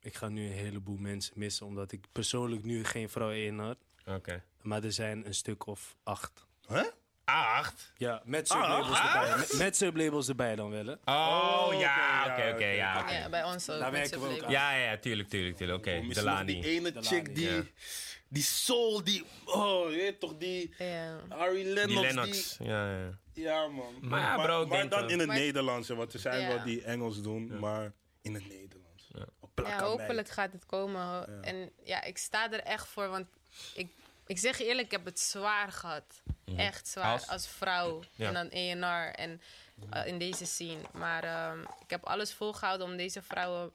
ik 0.00 0.14
ga 0.14 0.28
nu 0.28 0.46
een 0.46 0.52
heleboel 0.52 0.96
mensen 0.96 1.32
missen, 1.38 1.66
omdat 1.66 1.92
ik 1.92 2.04
persoonlijk 2.12 2.64
nu 2.64 2.84
geen 2.84 3.08
vrouw 3.08 3.30
in 3.30 3.58
had. 3.58 3.78
Oké. 4.04 4.42
Maar 4.62 4.84
er 4.84 4.92
zijn 4.92 5.26
een 5.26 5.34
stuk 5.34 5.66
of 5.66 5.96
acht. 6.02 6.46
Hè? 6.66 6.82
Acht? 7.24 7.92
Ja, 7.96 8.22
met 8.24 8.48
sublabels 8.48 8.98
erbij. 8.98 9.36
Met, 9.36 9.54
met 9.58 9.76
sublabels 9.76 10.28
erbij 10.28 10.56
dan 10.56 10.70
wel, 10.70 10.86
hè? 10.86 10.92
Oh, 10.92 11.68
ja, 11.70 11.78
ja, 11.78 12.32
oké, 12.32 12.52
oké, 12.54 12.66
ja, 12.66 13.00
oké. 13.00 13.12
Ja, 13.12 13.28
bij 13.28 13.44
ons 13.44 13.70
ook. 13.70 13.78
Daar 13.80 13.92
werken 13.92 14.20
we 14.20 14.28
ook 14.28 14.42
aan. 14.42 14.50
Ja, 14.50 14.72
ja, 14.72 14.90
ja, 14.90 14.96
tuurlijk, 14.96 15.28
tuurlijk, 15.28 15.56
tuurlijk. 15.56 15.78
Oké, 15.78 15.94
nog 15.94 16.04
die 16.04 16.14
Delani. 16.14 16.62
ene 16.62 16.92
Delani, 16.92 17.06
chick 17.06 17.34
die, 17.34 17.50
ja. 17.50 17.62
Die 18.28 18.42
soul, 18.42 19.04
die... 19.04 19.24
Oh, 19.44 19.90
je 19.90 19.96
weet 19.96 20.20
toch, 20.20 20.36
die... 20.38 20.74
Ja. 20.78 21.20
Ari 21.28 21.64
Lennox, 21.64 21.86
Die 21.86 22.00
Lennox. 22.00 22.56
Ja, 22.58 22.98
ja. 22.98 23.18
Ja, 23.32 23.66
man. 23.66 23.94
Maar 24.00 24.20
ja, 24.20 24.44
bro, 24.44 24.66
maar 24.66 24.88
dan 24.88 25.10
in 25.10 25.18
het 25.18 25.28
Maar- 25.28 25.36
Nederlands, 25.36 25.88
want 25.88 26.12
er 26.12 26.18
zijn 26.18 26.48
wel 26.48 26.64
die 26.64 26.82
Engels 26.82 27.22
doen, 27.22 27.58
maar 27.58 27.92
in 28.22 28.34
het 28.34 28.48
Nederlands. 28.48 29.08
Ja. 29.12 29.26
Hopelijk 29.78 30.28
gaat 30.28 30.52
het 30.52 30.66
komen. 30.66 31.42
En 31.42 31.70
ja, 31.82 32.02
ik 32.02 32.18
sta 32.18 32.52
er 32.52 32.60
echt 32.60 32.86
voor. 32.88 33.08
Want 33.08 33.26
ik, 33.74 33.90
ik 34.26 34.38
zeg 34.38 34.58
je 34.58 34.64
eerlijk, 34.64 34.86
ik 34.86 34.92
heb 34.92 35.04
het 35.04 35.20
zwaar 35.20 35.72
gehad. 35.72 36.22
Echt 36.56 36.88
zwaar. 36.88 37.12
Als? 37.12 37.28
Als, 37.28 37.48
vrouw. 37.48 38.02
Ja. 38.14 38.26
En 38.26 38.34
dan 38.34 38.50
ENR. 38.50 39.14
En 39.14 39.40
eh, 39.90 40.06
in 40.06 40.18
deze 40.18 40.46
scene. 40.46 40.80
Maar 40.92 41.24
ehm, 41.24 41.60
ik 41.60 41.90
heb 41.90 42.04
alles 42.04 42.32
volgehouden 42.34 42.86
om 42.86 42.96
deze 42.96 43.22
vrouwen 43.22 43.72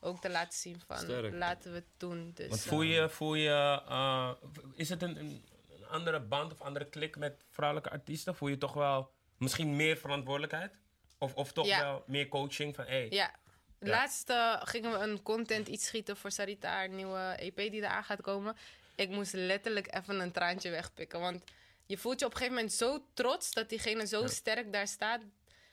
ook 0.00 0.20
te 0.20 0.30
laten 0.30 0.58
zien 0.58 0.80
van... 0.86 0.98
Sterk. 0.98 1.34
Laten 1.34 1.70
we 1.70 1.76
het 1.76 1.86
doen. 1.96 2.30
Dus, 2.34 2.48
Want 2.48 2.60
eh, 2.62 2.68
voel 2.68 2.82
je, 2.82 3.08
voel 3.08 3.34
je 3.34 3.82
eh, 3.88 4.30
is 4.74 4.88
het 4.88 5.02
een, 5.02 5.44
andere 5.88 6.20
band 6.20 6.52
of 6.52 6.60
andere 6.60 6.84
klik 6.88 7.16
met 7.16 7.44
vrouwelijke 7.50 7.90
artiesten? 7.92 8.34
Voel 8.34 8.48
je 8.48 8.58
toch 8.58 8.72
wel 8.72 9.10
misschien 9.36 9.76
meer 9.76 9.96
verantwoordelijkheid? 9.96 10.72
Of, 11.18 11.34
of 11.34 11.52
toch 11.52 11.66
Ja. 11.66 11.80
wel 11.82 12.02
meer 12.06 12.28
coaching 12.28 12.74
van, 12.74 12.84
hey, 12.84 13.06
Ja. 13.10 13.34
Laatst 13.78 14.30
eh, 14.30 14.60
gingen 14.64 14.92
we 14.92 14.98
een 14.98 15.22
content 15.22 15.68
iets 15.68 15.86
schieten 15.86 16.16
voor 16.16 16.30
Sarita, 16.30 16.68
haar 16.70 16.88
nieuwe 16.88 17.18
EP 17.38 17.56
die 17.56 17.72
eraan 17.72 18.04
gaat 18.04 18.20
komen. 18.20 18.56
Ik 18.94 19.08
moest 19.08 19.32
letterlijk 19.32 19.94
even 19.94 20.20
een 20.20 20.32
traantje 20.32 20.70
wegpikken. 20.70 21.20
Want 21.20 21.44
je 21.86 21.98
voelt 21.98 22.20
je 22.20 22.26
op 22.26 22.30
een 22.32 22.36
gegeven 22.38 22.58
moment 22.58 22.74
zo 22.76 23.04
trots 23.14 23.52
dat 23.52 23.68
diegene 23.68 24.06
zo 24.06 24.26
sterk 24.26 24.72
daar 24.72 24.86
staat. 24.88 25.20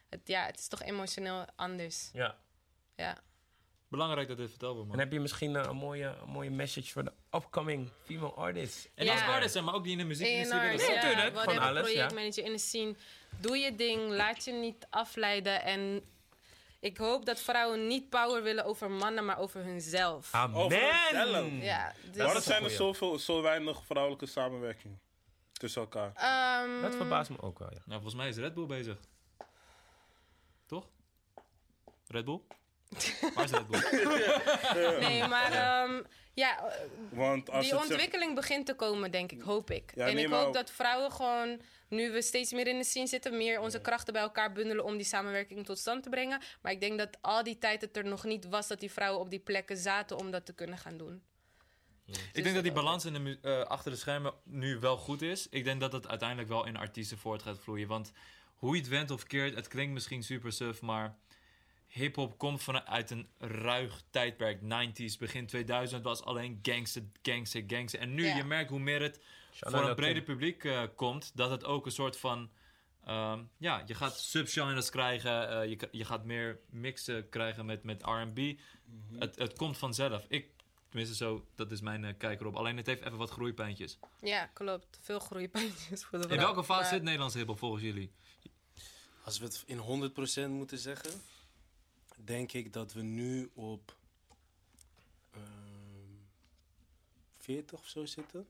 Het, 0.10 0.20
ja, 0.24 0.45
het 0.45 0.60
is 0.60 0.68
toch 0.68 0.82
emotioneel 0.84 1.45
anders. 1.56 2.10
ja. 2.14 2.38
Ja. 2.95 3.18
Belangrijk 3.88 4.27
dat 4.27 4.38
dit 4.38 4.49
verteld 4.49 4.73
wordt, 4.76 4.89
En 4.91 4.95
man. 4.95 5.05
heb 5.05 5.14
je 5.14 5.19
misschien 5.19 5.55
eh, 5.55 5.64
een, 5.69 5.76
mooie, 5.76 6.05
een 6.22 6.30
mooie 6.30 6.49
message 6.49 6.91
voor 6.91 7.03
de 7.03 7.11
upcoming 7.31 7.89
female 8.05 8.31
artists? 8.34 8.88
En 8.95 9.09
als 9.09 9.22
artist, 9.22 9.53
hè, 9.53 9.61
maar 9.61 9.73
ook 9.73 9.84
die 9.84 9.91
in 9.91 9.97
de 9.97 10.03
muziekindustrie 10.03 10.59
ENR, 10.61 10.69
willen 10.69 10.85
zijn. 10.85 10.99
tuurlijk, 10.99 11.34
whatever, 11.34 11.59
van 11.61 11.69
alles, 11.69 11.88
ja. 11.88 11.93
projectmanager 11.93 12.43
in 12.45 12.51
de 12.51 12.57
scene. 12.57 12.95
Doe 13.39 13.57
je 13.57 13.76
ding, 13.76 14.09
laat 14.11 14.43
je 14.45 14.51
niet 14.51 14.88
afleiden. 14.89 15.64
En 15.64 16.03
ik 16.80 16.97
hoop 16.97 17.26
dat 17.26 17.39
vrouwen 17.39 17.88
niet 17.88 18.09
power 18.09 18.43
willen 18.43 18.65
over 18.65 18.91
mannen, 18.91 19.26
maar 19.26 19.38
over 19.39 19.64
hunzelf. 19.64 20.34
Amen! 20.34 21.61
Ja, 21.61 21.93
dus, 21.93 22.05
Dat 22.05 22.15
Waarom 22.15 22.38
is 22.38 22.43
zijn 22.43 22.64
een 22.64 22.69
er 22.69 22.76
zoveel, 22.76 23.19
zo 23.19 23.41
weinig 23.41 23.85
vrouwelijke 23.85 24.26
samenwerking 24.26 24.97
tussen 25.53 25.81
elkaar? 25.81 26.11
ehm, 26.15 26.81
Dat 26.81 26.95
verbaast 26.95 27.30
me 27.30 27.41
ook 27.41 27.59
wel, 27.59 27.69
ja. 27.72 27.77
Nou, 27.85 28.01
volgens 28.01 28.15
mij 28.15 28.27
is 28.30 28.38
Red 28.38 28.53
Bull 28.53 28.65
bezig. 28.65 28.97
Toch? 30.65 30.88
Red 32.07 32.26
Bull? 32.26 32.39
Waar 33.34 33.43
is 33.43 33.51
Bull? 33.51 34.99
Nee, 34.99 35.27
maar 35.27 35.51
ehm, 35.51 36.01
ja, 36.34 36.57
eh, 36.69 36.73
Want 37.09 37.49
als 37.49 37.65
die 37.65 37.73
het 37.73 37.81
zegt- 37.81 37.91
ontwikkeling 37.91 38.35
begint 38.35 38.65
te 38.65 38.73
komen, 38.76 39.11
denk 39.11 39.31
ik, 39.31 39.41
hoop 39.41 39.72
ik. 39.72 39.91
Ja, 39.95 40.07
en 40.07 40.15
nee, 40.15 40.23
ik 40.23 40.30
maar- 40.30 40.43
hoop 40.43 40.53
dat 40.53 40.72
vrouwen 40.72 41.11
gewoon, 41.11 41.61
nu 41.89 42.11
we 42.11 42.22
steeds 42.22 42.51
meer 42.51 42.68
in 42.68 42.77
de 42.77 42.84
scene 42.84 43.07
zitten, 43.07 43.38
meer 43.38 43.59
onze 43.59 43.81
krachten 43.81 44.14
bij 44.14 44.22
elkaar 44.22 44.51
bundelen 44.51 44.84
om 44.85 44.97
die 44.97 45.05
samenwerking 45.05 45.65
tot 45.65 45.77
stand 45.77 46.03
te 46.03 46.09
brengen. 46.09 46.41
Maar 46.61 46.72
ik 46.72 46.80
denk 46.80 46.97
dat 46.97 47.18
al 47.22 47.43
die 47.43 47.57
tijd 47.57 47.81
het 47.81 47.97
er 47.97 48.05
nog 48.05 48.23
niet 48.23 48.47
was 48.49 48.68
dat 48.68 48.80
die 48.80 48.91
vrouwen 48.91 49.22
op 49.22 49.30
die 49.30 49.39
plekken 49.39 49.77
zaten 49.77 50.18
om 50.18 50.31
dat 50.31 50.45
te 50.45 50.53
kunnen 50.53 50.77
gaan 50.77 50.97
doen. 50.97 51.22
Ik 52.34 52.43
denk 52.43 52.55
dat 52.55 52.64
die 52.64 52.73
balans 52.73 53.05
in 53.05 53.14
de, 53.14 53.19
mu- 53.19 53.39
eh, 53.41 53.61
achter 53.61 53.91
de 53.91 53.97
schermen 53.97 54.34
nu 54.43 54.80
wel 54.80 54.97
goed 54.97 55.22
is. 55.22 55.47
Ik 55.49 55.64
denk 55.64 55.80
dat 55.80 55.91
het 55.91 56.07
uiteindelijk 56.07 56.49
wel 56.49 56.65
in 56.65 56.77
artiesten 56.77 57.18
voort 57.18 57.41
gaat 57.41 57.59
vloeien. 57.59 57.88
Want 57.88 58.11
hoe 58.55 58.76
je 58.76 58.81
het 58.81 58.89
went 58.89 59.11
of 59.11 59.23
keert, 59.23 59.55
het 59.55 59.68
klinkt 59.68 59.93
misschien 59.93 60.23
super 60.23 60.51
suf, 60.51 60.81
maar 60.81 61.15
hip-hop 61.88 62.38
komt 62.38 62.64
vanuit 62.64 63.09
een 63.11 63.27
ruig 63.38 64.01
tijdperk. 64.09 64.61
90s, 64.61 65.18
begin 65.19 65.45
2000 65.47 66.03
was 66.03 66.23
alleen 66.23 66.59
gangster, 66.61 67.03
gangster, 67.22 67.64
gangster. 67.68 67.99
En 67.99 68.14
nu, 68.14 68.26
Ja. 68.26 68.35
je 68.35 68.43
merkt 68.43 68.69
hoe 68.69 68.80
meer 68.80 69.01
het 69.01 69.19
Shout 69.53 69.73
voor 69.73 69.89
een 69.89 69.95
breder 69.95 70.23
publiek 70.23 70.64
eh, 70.64 70.84
komt, 70.95 71.31
dat 71.35 71.49
het 71.49 71.65
ook 71.65 71.85
een 71.85 71.91
soort 71.91 72.18
van. 72.18 72.49
ehm, 73.05 73.43
ja, 73.57 73.84
je 73.85 73.93
gaat 73.93 74.19
subgenres 74.19 74.89
krijgen, 74.89 75.49
eh, 75.61 75.69
je, 75.69 75.88
je 75.91 76.05
gaat 76.05 76.26
meer 76.26 76.59
mixen 76.69 77.30
krijgen 77.30 77.65
met, 77.65 77.84
met 77.84 78.01
RB. 78.05 78.53
het, 79.19 79.35
het 79.35 79.53
komt 79.53 79.77
vanzelf. 79.77 80.26
Ik, 80.27 80.49
tenminste, 80.89 81.15
zo, 81.15 81.45
dat 81.55 81.72
is 81.72 81.81
mijn 81.81 82.05
eh, 82.05 82.14
kijk 82.18 82.39
erop. 82.41 82.55
Alleen 82.55 82.77
het 82.77 82.85
heeft 82.85 83.01
even 83.05 83.18
wat 83.18 83.30
groeipijntjes. 83.30 83.99
Ja, 84.22 84.45
klopt. 84.45 84.99
Veel 85.01 85.19
groeipijntjes 85.19 86.03
voor 86.05 86.22
de 86.22 86.27
In 86.27 86.38
welke 86.38 86.64
fase 86.64 86.81
Maar- 86.81 86.89
zit 86.91 87.01
Nederlandse 87.03 87.38
hiphop 87.38 87.57
volgens 87.59 87.84
jullie? 87.84 88.11
Als 89.23 89.39
we 89.39 89.45
het 89.45 89.64
in 89.65 89.77
100% 89.77 90.49
moeten 90.51 90.77
zeggen, 90.77 91.11
denk 92.23 92.52
ik 92.52 92.73
dat 92.73 92.94
we 92.94 93.02
nu 93.02 93.49
op 93.53 93.95
ehm 95.31 95.41
40 97.38 97.80
of 97.80 97.88
zo 97.88 98.06
zitten. 98.06 98.48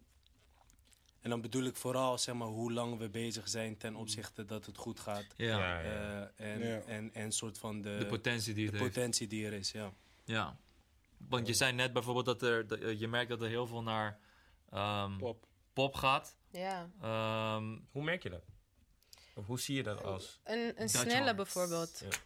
En 1.22 1.30
dan 1.30 1.42
bedoel 1.42 1.64
ik 1.64 1.76
vooral 1.76 2.18
zeg 2.18 2.36
maar, 2.36 2.48
hoe 2.48 2.72
lang 2.74 2.98
we 2.98 3.10
bezig 3.10 3.50
zijn 3.50 3.78
ten 3.78 3.96
opzichte 3.96 4.46
dat 4.46 4.66
het 4.66 4.78
goed 4.78 5.00
gaat. 5.00 5.26
Ja, 5.36 5.58
Ja, 5.58 5.80
ja. 5.80 6.32
Eh, 6.38 6.52
en, 6.54 6.60
Ja. 6.60 6.80
en, 6.82 7.14
en 7.14 7.32
soort 7.32 7.58
van 7.58 7.82
de, 7.82 7.98
de 7.98 8.06
potentie 8.06 8.54
die 8.54 8.72
de 8.72 8.78
potentie 8.78 9.28
die 9.28 9.46
er 9.46 9.54
is. 9.54 9.72
Ja. 9.72 9.94
Ja. 10.24 10.58
Want 11.18 11.48
je 11.48 11.54
zei 11.54 11.74
net 11.74 11.94
bijvoorbeeld 11.94 12.26
dat 12.26 12.42
er, 12.42 12.68
dat, 12.68 13.00
je 13.00 13.08
merkt 13.08 13.30
dat 13.30 13.42
er 13.42 13.48
heel 13.48 13.68
veel 13.68 13.84
naar 13.84 14.20
ehm, 14.70 15.18
Pop. 15.18 15.48
pop 15.74 15.96
gaat. 15.96 16.38
Ja, 16.52 16.90
Ehm, 17.02 17.78
Hoe 17.92 18.04
merk 18.04 18.24
je 18.24 18.30
dat? 18.30 18.46
Of 19.36 19.46
hoe 19.46 19.60
zie 19.60 19.76
je 19.76 19.84
dat 19.84 20.04
als... 20.04 20.40
een, 20.44 20.82
een 20.82 20.90
snelle 20.90 21.22
arts. 21.24 21.36
bijvoorbeeld. 21.36 22.00
Ja. 22.00 22.18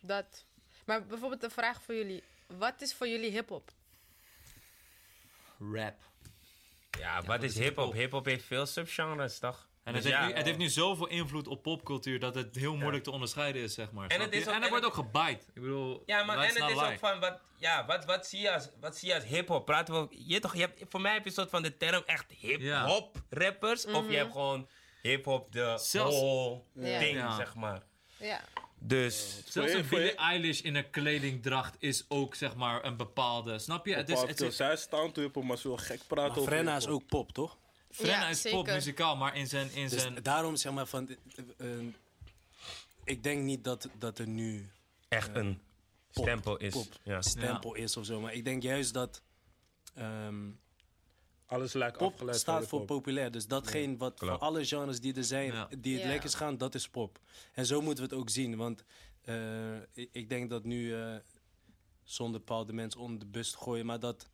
Dat. 0.00 0.46
Maar 0.88 1.06
bijvoorbeeld 1.06 1.42
een 1.42 1.50
vraag 1.50 1.82
voor 1.82 1.94
jullie. 1.94 2.22
Wat 2.46 2.80
is 2.80 2.94
voor 2.94 3.08
jullie 3.08 3.30
hip-hop? 3.30 3.70
rap. 5.72 5.94
Ja, 6.98 7.16
wat 7.16 7.26
wat 7.26 7.42
is 7.42 7.58
hip-hop? 7.58 7.92
hip-hop? 7.92 8.24
Heeft 8.24 8.44
veel 8.44 8.66
subgenres, 8.66 9.38
toch? 9.38 9.68
En 9.84 9.92
Dus 9.94 10.04
het, 10.04 10.12
heeft 10.12 10.24
ja, 10.24 10.28
nu, 10.30 10.36
het 10.36 10.46
heeft 10.46 10.58
nu 10.58 10.68
zoveel 10.68 11.06
invloed 11.06 11.46
op 11.48 11.62
popcultuur 11.62 12.18
dat 12.20 12.34
het 12.34 12.54
heel 12.56 12.76
moeilijk 12.76 13.04
te 13.04 13.10
onderscheiden 13.10 13.62
is, 13.62 13.74
zeg 13.74 13.92
maar. 13.92 14.08
En 14.08 14.20
het 14.20 14.32
is 14.32 14.48
ook- 14.48 14.54
en 14.54 14.62
en 14.62 14.68
wordt 14.68 14.84
het- 14.84 14.94
ook 14.96 15.06
gebite. 15.06 15.44
Ik 15.54 15.62
bedoel, 15.62 16.02
Ja, 16.06 16.24
maar 16.24 16.36
en 16.38 16.42
het 16.42 16.56
is 16.56 16.64
lie. 16.80 16.92
ook 16.92 16.98
van, 16.98 17.20
wat, 17.20 17.40
ja, 17.56 17.86
wat, 17.86 18.04
wat 18.04 18.26
zie 18.26 18.40
je 18.40 18.52
als, 18.52 18.68
wat 18.80 18.96
zie 18.98 19.08
je 19.08 19.14
als 19.14 19.24
hip-hop? 19.24 19.64
Praten 19.66 19.94
we, 20.08 20.16
je 20.26 20.40
toch, 20.40 20.54
je 20.54 20.60
hebt, 20.60 20.82
voor 20.88 21.00
mij 21.00 21.12
heb 21.12 21.22
je 21.22 21.28
een 21.28 21.34
soort 21.34 21.50
van 21.50 21.62
de 21.62 21.76
term 21.76 22.02
echt 22.06 22.32
hip-hop 22.32 23.16
rappers. 23.30 23.86
Of 23.86 24.10
je 24.10 24.16
hebt 24.16 24.32
gewoon 24.32 24.68
hip-hop, 25.02 25.52
de 25.52 25.78
Zelfs- 25.80 26.16
whole 26.16 26.62
Ja. 26.74 26.98
ding, 26.98 27.16
Ja. 27.16 27.36
zeg 27.36 27.54
maar. 27.54 27.82
Ja. 28.16 28.40
Dus, 28.80 29.42
Zelfs 29.46 29.70
Voor 29.72 29.80
een 29.80 29.88
Billie 29.88 30.14
Eilish 30.14 30.60
in 30.60 30.74
een 30.74 30.90
kledingdracht 30.90 31.76
is 31.78 32.04
ook, 32.08 32.34
zeg 32.34 32.54
maar, 32.56 32.84
een 32.84 32.96
bepaalde... 32.96 33.58
Snap 33.58 33.86
je? 33.86 33.94
Het 33.94 34.08
is, 34.08 34.20
het 34.20 34.40
is, 34.40 34.56
zij 34.56 34.76
staan 34.76 35.12
te 35.12 35.20
hiphop, 35.20 35.44
maar 35.44 35.58
ze 35.58 35.68
wil 35.68 35.76
gek 35.76 36.00
praten 36.06 36.28
Maar 36.28 36.38
over 36.38 36.52
Frenna 36.52 36.76
is 36.76 36.86
ook 36.86 37.06
pop, 37.06 37.32
toch? 37.32 37.58
Frenna 37.90 38.20
Ja, 38.20 38.28
is 38.28 38.40
zeker. 38.40 38.58
pop 38.58 38.66
muzikaal, 38.66 39.16
maar 39.16 39.36
in 39.36 39.46
zijn... 39.46 39.70
In 39.72 39.88
Dus 39.88 40.00
zijn 40.00 40.22
daarom 40.22 40.56
zeg 40.56 40.72
maar 40.72 40.86
van... 40.86 41.08
eh, 41.08 41.16
eh, 41.78 41.84
ik 43.04 43.22
denk 43.22 43.42
niet 43.42 43.64
dat, 43.64 43.88
dat 43.98 44.18
er 44.18 44.28
nu 44.28 44.70
echt 45.08 45.34
een 45.36 45.60
pop- 46.12 46.24
stempel 46.24 46.56
is. 46.56 46.72
pop 46.72 46.86
Ja. 47.02 47.22
stempel 47.22 47.74
is 47.74 47.96
of 47.96 48.04
zo. 48.04 48.20
Maar 48.20 48.32
ik 48.32 48.44
denk 48.44 48.62
juist 48.62 48.94
dat 48.94 49.22
ehm, 49.94 50.36
Alles 51.48 51.72
lijkt 51.72 51.96
pop 51.98 52.12
afgeleid 52.12 52.36
staat 52.38 52.66
voor 52.66 52.84
populair. 52.84 53.30
Dus 53.30 53.46
datgene 53.46 53.96
wat 53.96 54.18
Klopt. 54.18 54.38
van 54.38 54.48
alle 54.48 54.64
genres 54.64 55.00
die 55.00 55.14
er 55.14 55.24
zijn, 55.24 55.52
Ja. 55.52 55.68
die 55.78 55.94
het 55.94 56.02
Ja. 56.02 56.08
lekkerst 56.08 56.34
gaan, 56.34 56.56
dat 56.58 56.74
is 56.74 56.88
pop. 56.88 57.18
En 57.52 57.66
zo 57.66 57.80
moeten 57.80 58.04
we 58.04 58.10
het 58.10 58.20
ook 58.20 58.30
zien. 58.30 58.56
Want 58.56 58.84
eh, 59.22 59.76
ik, 60.12 60.28
denk 60.28 60.50
dat 60.50 60.64
nu, 60.64 60.94
eh, 60.94 61.16
zonder 62.04 62.40
Paul 62.40 62.64
de 62.66 62.72
mensen 62.72 63.00
onder 63.00 63.18
de 63.18 63.26
bus 63.26 63.50
te 63.50 63.56
gooien, 63.58 63.86
maar 63.86 64.00
dat 64.00 64.28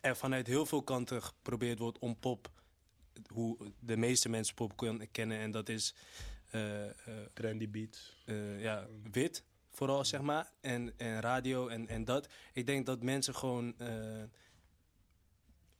er 0.00 0.16
vanuit 0.16 0.46
heel 0.46 0.66
veel 0.66 0.82
kanten 0.82 1.22
geprobeerd 1.22 1.78
wordt 1.78 1.98
om 1.98 2.18
pop, 2.18 2.50
hoe 3.32 3.72
de 3.80 3.96
meeste 3.96 4.28
mensen 4.28 4.54
pop 4.54 4.76
kun- 4.76 5.10
kennen. 5.10 5.38
En 5.38 5.50
dat 5.50 5.68
is 5.68 5.94
eh, 6.50 6.84
eh, 6.88 6.94
Trendy 7.32 7.68
beats. 7.70 8.16
eh, 8.24 8.60
ja, 8.62 8.86
wit, 9.12 9.44
vooral 9.70 10.04
zeg 10.04 10.20
maar. 10.20 10.50
En, 10.60 10.92
en 10.98 11.20
radio 11.20 11.68
en, 11.68 11.88
en 11.88 12.04
dat. 12.04 12.28
Ik 12.52 12.66
denk 12.66 12.86
dat 12.86 13.02
mensen 13.02 13.34
gewoon. 13.34 13.74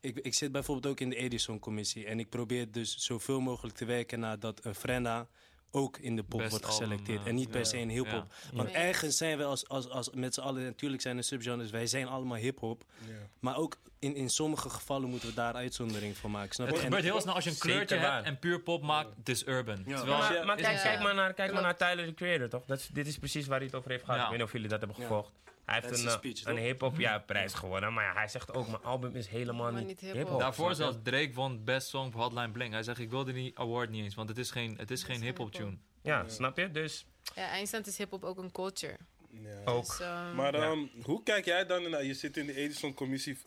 Eh, 0.03 0.11
ik, 0.11 0.19
ik 0.19 0.35
zit 0.35 0.53
bijvoorbeeld 0.53 0.93
ook 0.93 1.01
in 1.01 1.09
de 1.11 1.17
Edison-commissie. 1.17 2.07
En 2.07 2.19
ik 2.19 2.29
probeer 2.29 2.71
dus 2.71 2.97
zoveel 2.99 3.41
mogelijk 3.41 3.77
te 3.77 3.85
werken 3.85 4.21
naar 4.21 4.39
dat 4.39 4.65
een 4.65 4.75
Frenna 4.75 5.27
ook 5.75 5.99
in 5.99 6.17
de 6.17 6.23
pop 6.23 6.39
Best 6.39 6.51
wordt 6.51 6.65
album, 6.67 6.79
geselecteerd. 6.81 7.27
en 7.27 7.35
niet 7.35 7.51
per 7.51 7.59
Ja. 7.61 7.65
se 7.67 7.79
in 7.79 7.89
hip-hop. 7.89 8.27
Want 8.53 8.71
Ja. 8.71 8.77
ergens 8.77 9.17
zijn 9.17 9.39
we 9.39 9.45
als, 9.45 9.69
als, 9.69 9.89
als 9.89 10.11
met 10.11 10.35
z'n 10.35 10.41
allen, 10.41 10.63
natuurlijk 10.63 11.03
zijn 11.03 11.17
er 11.17 11.25
subgenres, 11.25 11.71
wij 11.71 11.87
zijn 11.87 12.07
allemaal 12.07 12.37
hip-hop. 12.37 12.85
Ja. 13.07 13.13
Maar 13.41 13.57
ook 13.57 13.77
in, 13.99 14.15
in 14.17 14.31
sommige 14.31 14.71
gevallen 14.71 15.09
moeten 15.09 15.29
we 15.29 15.35
daar 15.35 15.55
uitzondering 15.55 16.17
voor 16.17 16.31
maken. 16.31 16.55
Snap 16.55 16.67
je? 16.67 16.73
het 16.75 16.83
En- 16.83 16.89
gebeurt 16.89 17.13
heel 17.13 17.21
snel 17.21 17.35
als 17.35 17.45
je 17.45 17.51
een 17.51 17.59
kleurtje 17.59 17.99
waar. 18.01 18.15
hebt 18.15 18.27
en 18.27 18.39
puur 18.39 18.61
pop 18.61 18.83
maakt, 18.83 19.17
het 19.17 19.29
is 19.29 19.47
urban. 19.47 19.85
Terwijl, 19.85 20.07
Maar, 20.07 20.35
Ja, 20.35 20.45
maar 20.45 20.59
is 20.59 20.63
kijk, 20.65 20.81
kijk, 20.83 21.01
maar 21.03 21.15
naar, 21.15 21.33
kijk 21.33 21.53
maar 21.53 21.63
naar 21.63 21.77
Tyler, 21.77 22.07
the 22.07 22.15
Creator, 22.15 22.49
toch? 22.49 22.65
Dat 22.65 22.79
is, 22.79 22.89
dit 22.93 23.07
is 23.07 23.19
precies 23.19 23.47
waar 23.47 23.57
hij 23.59 23.67
het 23.67 23.77
over 23.77 23.91
heeft 23.91 24.05
gehad. 24.05 24.19
Ja. 24.19 24.25
Ik 24.25 24.31
weet 24.31 24.39
niet 24.39 24.47
of 24.49 24.53
jullie 24.53 24.69
dat 24.69 24.79
hebben 24.79 24.97
Ja. 24.99 25.03
gevolgd. 25.05 25.31
Hij 25.73 25.81
heeft 25.81 25.93
Dat 25.93 25.99
is 25.99 26.05
een, 26.05 26.11
een 26.11 26.33
eh, 26.33 26.33
speech, 26.41 26.57
een 26.57 26.63
hip-hop 26.63 26.99
ja, 26.99 27.19
prijs 27.19 27.55
gewonnen. 27.55 27.93
Maar 27.93 28.05
ja, 28.05 28.13
hij 28.13 28.29
zegt 28.29 28.55
ook: 28.55 28.67
Mijn 28.69 28.83
album 28.83 29.17
is 29.17 29.27
helemaal 29.27 29.73
niet, 29.73 29.87
niet 29.87 30.01
hip-hop. 30.01 30.41
Daarvoor 30.41 30.75
zelfs 30.75 30.97
Drake 31.03 31.33
won 31.33 31.65
Best 31.65 31.89
Song 31.89 32.13
voor 32.13 32.21
Hotline 32.21 32.51
Bling. 32.51 32.73
Hij 32.73 32.83
zegt, 32.83 32.99
ik 32.99 33.11
wilde 33.11 33.33
die 33.33 33.59
award 33.59 33.91
niet 33.91 34.05
eens, 34.05 34.15
want 34.15 34.29
het 34.29 34.39
is 34.39 34.51
geen, 34.51 34.77
het 34.79 34.91
is 34.91 35.03
geen 35.03 35.17
geen 35.17 35.25
hip-hop 35.25 35.53
tune. 35.53 35.77
Ja, 36.03 36.29
snap 36.29 36.57
je? 36.59 36.71
Dus 36.71 37.07
Ja, 37.35 37.49
eindstand 37.49 37.87
is 37.87 37.99
hip-hop 37.99 38.25
ook 38.25 38.39
een 38.39 38.53
culture. 38.53 38.97
Ja. 39.31 39.61
ook. 39.65 39.87
Dus, 39.87 40.01
ehm, 40.01 40.35
Maar 40.35 40.57
Ja. 40.57 40.77
hoe 41.03 41.23
kijk 41.23 41.45
jij 41.45 41.67
dan 41.67 41.91
naar, 41.91 42.05
je 42.05 42.15
zit 42.15 42.37
in 42.37 42.47
de 42.47 42.55
Edison-commissie. 42.55 43.39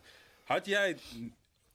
Had 0.43 0.65
jij, 0.65 0.97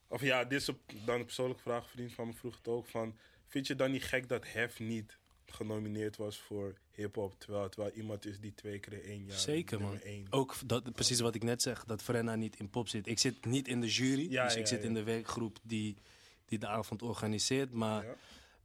Of 0.07 0.21
ja, 0.21 0.43
dit 0.43 0.59
is 0.61 0.69
dan 1.05 1.19
een 1.19 1.25
persoonlijke 1.25 1.61
vraag. 1.61 1.83
Een 1.83 1.89
vriend 1.89 2.13
van 2.13 2.27
me 2.27 2.33
vroeg 2.33 2.55
het 2.57 2.67
ook 2.67 2.87
van... 2.87 3.17
Vind 3.47 3.67
je 3.67 3.75
dan 3.75 3.91
niet 3.91 4.03
gek 4.03 4.29
dat 4.29 4.45
Hef 4.47 4.79
niet 4.79 5.17
genomineerd 5.45 6.17
was 6.17 6.37
voor 6.39 6.77
hip-hop? 6.95 7.35
Terwijl 7.39 7.63
het 7.63 7.75
wel 7.75 7.89
iemand 7.91 8.25
is 8.25 8.39
die 8.39 8.53
twee 8.55 8.79
keer 8.79 8.93
in 8.93 9.01
één 9.09 9.25
jaar. 9.25 9.37
Zeker, 9.37 9.81
man. 9.81 9.99
één. 9.99 10.27
Ook 10.29 10.55
dat, 10.65 10.91
precies 10.93 11.19
wat 11.19 11.35
ik 11.35 11.43
net 11.43 11.61
zeg, 11.61 11.83
dat 11.85 12.01
Frenna 12.01 12.35
niet 12.35 12.59
in 12.59 12.69
pop 12.69 12.87
zit. 12.87 13.07
Ik 13.07 13.19
zit 13.19 13.45
niet 13.45 13.67
in 13.67 13.81
de 13.81 13.87
jury, 13.87 14.31
Ja, 14.31 14.43
dus 14.43 14.53
ja, 14.53 14.59
ik 14.59 14.67
zit 14.67 14.81
ja. 14.81 14.87
in 14.87 14.93
de 14.93 15.03
werkgroep 15.03 15.57
die, 15.63 15.97
die 16.45 16.59
de 16.59 16.67
avond 16.67 17.01
organiseert. 17.01 17.71
Maar 17.71 18.05
Ja. 18.05 18.15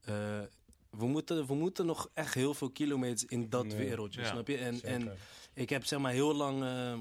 eh, 0.00 0.46
we, 0.90 1.06
moeten, 1.06 1.46
we 1.46 1.54
moeten 1.54 1.86
nog 1.86 2.10
echt 2.14 2.34
heel 2.34 2.54
veel 2.54 2.70
kilometers 2.70 3.24
in 3.24 3.48
dat 3.48 3.66
Nee. 3.66 3.76
wereldje, 3.76 4.20
Ja, 4.20 4.26
snap 4.30 4.48
je? 4.48 4.56
En, 4.56 4.82
en 4.82 5.16
ik 5.54 5.68
heb 5.70 5.84
zeg 5.84 5.98
maar 5.98 6.12
heel 6.12 6.34
lang... 6.34 6.62
eh, 6.62 6.98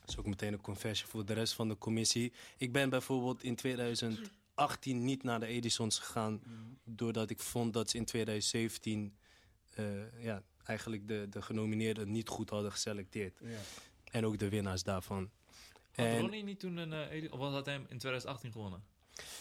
dat 0.00 0.08
is 0.08 0.18
ook 0.18 0.26
meteen 0.26 0.52
een 0.52 0.60
confessie 0.60 1.06
voor 1.06 1.24
de 1.24 1.32
rest 1.32 1.52
van 1.52 1.68
de 1.68 1.78
commissie. 1.78 2.32
Ik 2.56 2.72
ben 2.72 2.90
bijvoorbeeld 2.90 3.42
in 3.42 3.56
2018 3.56 5.04
niet 5.04 5.22
naar 5.22 5.40
de 5.40 5.46
Edisons 5.46 5.98
gegaan... 5.98 6.42
doordat 6.84 7.30
ik 7.30 7.40
vond 7.40 7.72
dat 7.72 7.90
ze 7.90 7.96
in 7.96 8.04
2017 8.04 9.14
eh, 9.80 10.24
ja, 10.24 10.42
eigenlijk 10.64 11.08
de, 11.08 11.26
de 11.30 11.42
genomineerden 11.42 12.10
niet 12.10 12.28
goed 12.28 12.50
hadden 12.50 12.72
geselecteerd. 12.72 13.38
Ja. 13.42 13.58
En 14.04 14.26
ook 14.26 14.38
de 14.38 14.48
winnaars 14.48 14.82
daarvan. 14.82 15.30
Had 15.94 16.06
En 16.06 16.20
Ronnie 16.20 16.42
niet 16.44 16.60
toen 16.60 16.76
een... 16.76 16.92
eh, 16.92 17.32
of 17.32 17.38
was 17.38 17.52
dat 17.52 17.66
hem 17.66 17.80
in 17.80 17.98
2018 17.98 18.52
gewonnen? 18.52 18.82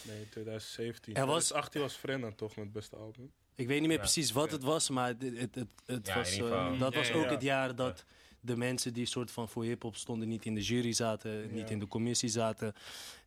Nee, 0.02 0.30
2017. 0.30 1.14
Er 1.16 1.26
was- 1.26 1.44
2018 1.46 1.82
was 1.82 1.94
Frenna 1.96 2.32
toch 2.32 2.56
met 2.56 2.64
het 2.66 2.74
beste 2.74 2.96
album? 2.96 3.32
ik 3.56 3.68
weet 3.68 3.80
niet 3.80 3.88
meer 3.88 3.98
Ja, 3.98 4.04
precies 4.04 4.32
wat 4.32 4.46
ja. 4.50 4.52
het 4.56 4.64
was, 4.64 4.90
maar 4.90 5.08
het, 5.08 5.22
het, 5.22 5.56
het, 5.56 5.68
het 5.86 6.08
Ja, 6.08 6.16
was, 6.16 6.38
eh, 6.38 6.80
dat 6.80 6.94
Ja, 6.94 7.00
was 7.00 7.08
ja, 7.08 7.14
ook 7.14 7.24
ja. 7.24 7.30
het 7.32 7.42
jaar 7.42 7.76
dat 7.76 8.06
de 8.42 8.56
mensen 8.58 8.94
die 8.94 9.06
soort 9.06 9.32
van 9.32 9.50
voor 9.50 9.64
hip-hop 9.64 9.96
stonden 9.96 10.28
niet 10.28 10.46
in 10.46 10.56
de 10.56 10.62
jury 10.62 10.94
zaten, 10.94 11.54
niet 11.54 11.70
in 11.70 11.80
de 11.80 11.88
commissie 11.88 12.30
zaten. 12.30 12.74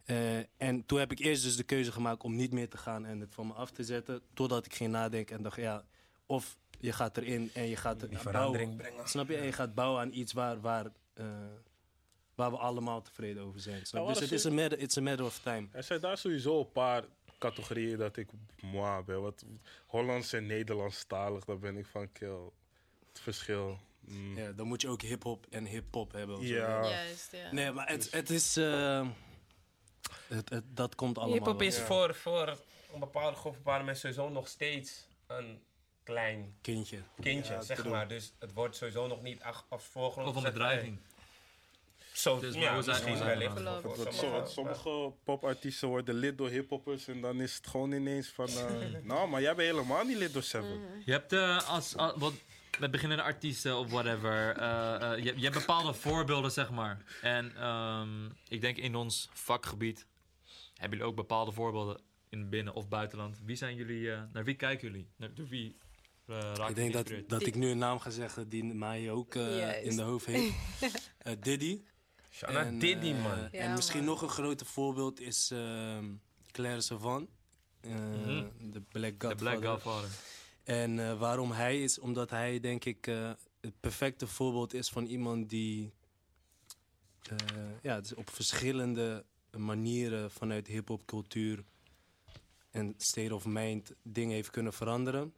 Eh, 0.05 0.37
en 0.63 0.87
toen 0.87 0.99
heb 0.99 1.13
ik 1.13 1.19
eerst 1.19 1.43
dus 1.43 1.57
de 1.57 1.63
keuze 1.63 1.93
gemaakt 1.93 2.23
om 2.23 2.35
niet 2.37 2.53
meer 2.53 2.69
te 2.69 2.77
gaan 2.77 3.05
en 3.07 3.21
het 3.21 3.35
van 3.35 3.47
me 3.47 3.53
af 3.53 3.71
te 3.71 3.85
zetten. 3.85 4.21
Totdat 4.35 4.67
ik 4.67 4.75
ging 4.75 4.91
nadenken 4.91 5.37
en 5.37 5.43
dacht, 5.43 5.57
ja, 5.57 5.85
of 6.27 6.57
je 6.83 6.93
gaat 6.93 7.17
erin 7.17 7.51
en 7.55 7.69
je 7.69 7.77
gaat 7.77 8.03
er 8.03 8.09
Die 8.09 8.17
bouwen. 8.19 8.33
verandering 8.35 8.77
brengen. 8.77 9.09
Snap 9.09 9.29
je? 9.29 9.37
En 9.37 9.45
je 9.45 9.53
gaat 9.53 9.75
bouwen 9.75 10.01
aan 10.01 10.13
iets 10.13 10.33
waar, 10.33 10.61
waar, 10.61 10.87
eh, 11.15 11.27
waar 12.35 12.51
we 12.51 12.57
allemaal 12.57 13.03
tevreden 13.03 13.43
over 13.43 13.61
zijn. 13.61 13.87
Snap? 13.87 14.03
Nou, 14.03 14.13
Dus 14.13 14.23
het 14.23 14.33
is 14.33 14.39
is 14.39 14.45
een 14.45 14.55
matter, 14.55 14.79
it's 14.79 14.97
a 14.97 15.01
matter 15.01 15.27
of 15.27 15.39
time. 15.39 15.69
Er 15.73 15.83
zijn 15.83 16.01
daar 16.01 16.19
sowieso 16.19 16.59
een 16.61 16.73
paar 16.73 17.05
categorieën 17.39 17.99
dat 17.99 18.17
ik 18.17 18.29
moi 18.61 19.03
ben. 19.03 19.23
Wat 19.23 19.45
Hollands 19.87 20.33
en 20.33 20.47
Nederlandstalig, 20.47 21.45
daar 21.45 21.59
ben 21.59 21.77
ik 21.77 21.87
van 21.87 22.13
kill. 22.13 22.51
Het 23.09 23.21
verschil. 23.21 23.79
mm. 24.01 24.37
Ja, 24.39 24.53
dan 24.53 24.67
moet 24.67 24.81
je 24.81 24.89
ook 24.89 25.03
hip-hop 25.03 25.47
en 25.51 25.65
hip-hop 25.65 26.13
hebben. 26.13 26.37
of 26.37 26.45
zo. 26.45 26.55
Ja. 26.55 26.89
Juist, 26.89 27.33
ja. 27.33 27.53
Nee, 27.53 27.71
maar 27.73 27.89
het, 27.89 28.11
het 28.11 28.31
is. 28.31 28.57
eh, 28.57 29.09
het, 30.29 30.49
het, 30.49 30.65
dat 30.77 30.95
komt 30.95 31.19
allemaal. 31.19 31.35
Hip-hop 31.37 31.63
is 31.63 31.77
Ja. 31.77 31.85
voor, 31.85 32.15
voor 32.15 32.59
een 32.93 33.01
bepaalde 33.01 33.37
groep, 33.37 33.53
bepaalde 33.55 33.85
mensen 33.85 34.15
sowieso 34.15 34.35
nog 34.35 34.49
steeds 34.49 35.07
een 35.27 35.63
klein 36.03 36.55
kindje. 36.61 36.99
kindje, 37.21 37.53
Ja, 37.53 37.63
zeg 37.63 37.85
maar. 37.85 38.09
Dus 38.09 38.33
het 38.39 38.53
wordt 38.53 38.77
sowieso 38.77 39.07
nog 39.07 39.23
niet 39.23 39.43
als 39.69 39.85
voorgrond 39.85 40.29
Of 40.29 40.37
een 40.37 40.43
bedreiging. 40.43 40.99
Zo, 42.13 42.39
Dus 42.41 42.55
ja, 42.55 42.75
misschien 42.77 43.19
wellicht. 43.19 43.57
sommige- 44.15 44.43
sommige 44.47 45.13
popartiesten 45.25 45.89
worden 45.89 46.15
lid 46.15 46.39
door 46.39 46.49
hiphoppers 46.49 47.09
en 47.09 47.21
dan 47.21 47.41
is 47.41 47.55
het 47.57 47.67
gewoon 47.67 47.93
ineens 47.93 48.29
van... 48.29 48.49
eh, 48.49 48.65
nou, 49.03 49.29
maar 49.29 49.41
jij 49.41 49.55
bent 49.55 49.71
helemaal 49.71 50.05
niet 50.05 50.17
lid 50.17 50.33
door 50.33 50.43
Seven. 50.43 51.03
Je 51.05 51.13
hebt 51.13 51.33
eh, 51.33 51.69
als, 51.69 51.97
als- 51.97 52.19
wat, 52.19 52.33
met 52.79 52.91
beginnende 52.91 53.23
artiesten 53.23 53.77
of 53.79 53.91
whatever, 53.91 54.57
eh, 54.57 55.25
je, 55.25 55.33
je 55.37 55.43
hebt 55.43 55.55
bepaalde 55.59 55.93
voorbeelden, 55.95 56.53
zeg 56.53 56.71
maar. 56.71 57.19
En 57.23 57.57
ehm, 57.57 58.27
ik 58.49 58.61
denk 58.61 58.77
in 58.77 58.95
ons 58.95 59.29
vakgebied 59.33 60.07
hebben 60.75 60.99
jullie 60.99 61.05
ook 61.13 61.17
bepaalde 61.17 61.53
voorbeelden 61.53 62.01
in 62.29 62.49
binnen- 62.49 62.75
of 62.75 62.89
buitenland. 62.89 63.41
Wie 63.45 63.57
zijn 63.57 63.75
jullie, 63.77 64.13
eh, 64.13 64.23
naar 64.33 64.45
wie 64.45 64.55
kijken 64.55 64.89
jullie? 64.91 65.09
Naar, 65.17 65.35
door 65.35 65.47
wie 65.49 65.77
raak 66.27 66.69
Ik 66.69 66.75
denk 66.75 66.93
dat, 66.93 67.13
dat 67.27 67.47
ik 67.47 67.55
nu 67.55 67.69
een 67.71 67.79
naam 67.79 67.99
ga 67.99 68.11
zeggen 68.11 68.49
die 68.49 68.65
mij 68.65 69.11
ook 69.11 69.35
eh, 69.35 69.85
in 69.85 69.97
de 69.97 70.03
hoofd 70.03 70.27
heeft. 70.27 70.55
Eh, 71.19 71.33
Diddy. 71.41 71.83
Shout 72.31 72.55
out 72.55 72.67
En, 72.67 72.79
Diddy, 72.79 73.11
eh, 73.11 73.23
man. 73.23 73.39
Ja, 73.39 73.49
en 73.51 73.75
misschien 73.75 73.99
man. 74.05 74.09
nog 74.09 74.23
een 74.23 74.29
groter 74.29 74.67
voorbeeld 74.67 75.21
is 75.21 75.51
ehm, 75.51 76.11
Claire 76.51 76.81
Savant. 76.81 77.29
eh, 77.81 77.91
Mhm. 77.95 78.45
De 78.71 78.81
Black 78.81 79.21
De 79.21 79.27
Godfather. 79.27 79.37
Black 79.37 79.65
Godfather. 79.65 80.11
En 80.65 80.99
eh, 81.09 81.19
waarom 81.19 81.53
hij 81.53 81.83
is, 81.83 81.99
omdat 81.99 82.31
hij 82.31 82.61
denk 82.61 82.85
ik 82.85 83.07
eh, 83.07 83.31
het 83.61 83.81
perfecte 83.81 84.27
voorbeeld 84.27 84.75
is 84.75 84.89
van 84.89 85.07
iemand 85.07 85.49
die 85.51 85.93
eh, 87.29 87.37
ja, 87.83 88.01
dus 88.01 88.15
op 88.15 88.31
verschillende 88.31 89.25
manieren 89.57 90.31
vanuit 90.31 90.67
hip-hop 90.67 91.07
cultuur 91.07 91.65
en 92.71 92.95
state 92.97 93.35
of 93.35 93.45
mind 93.45 93.93
dingen 94.03 94.35
heeft 94.35 94.51
kunnen 94.51 94.73
veranderen. 94.73 95.35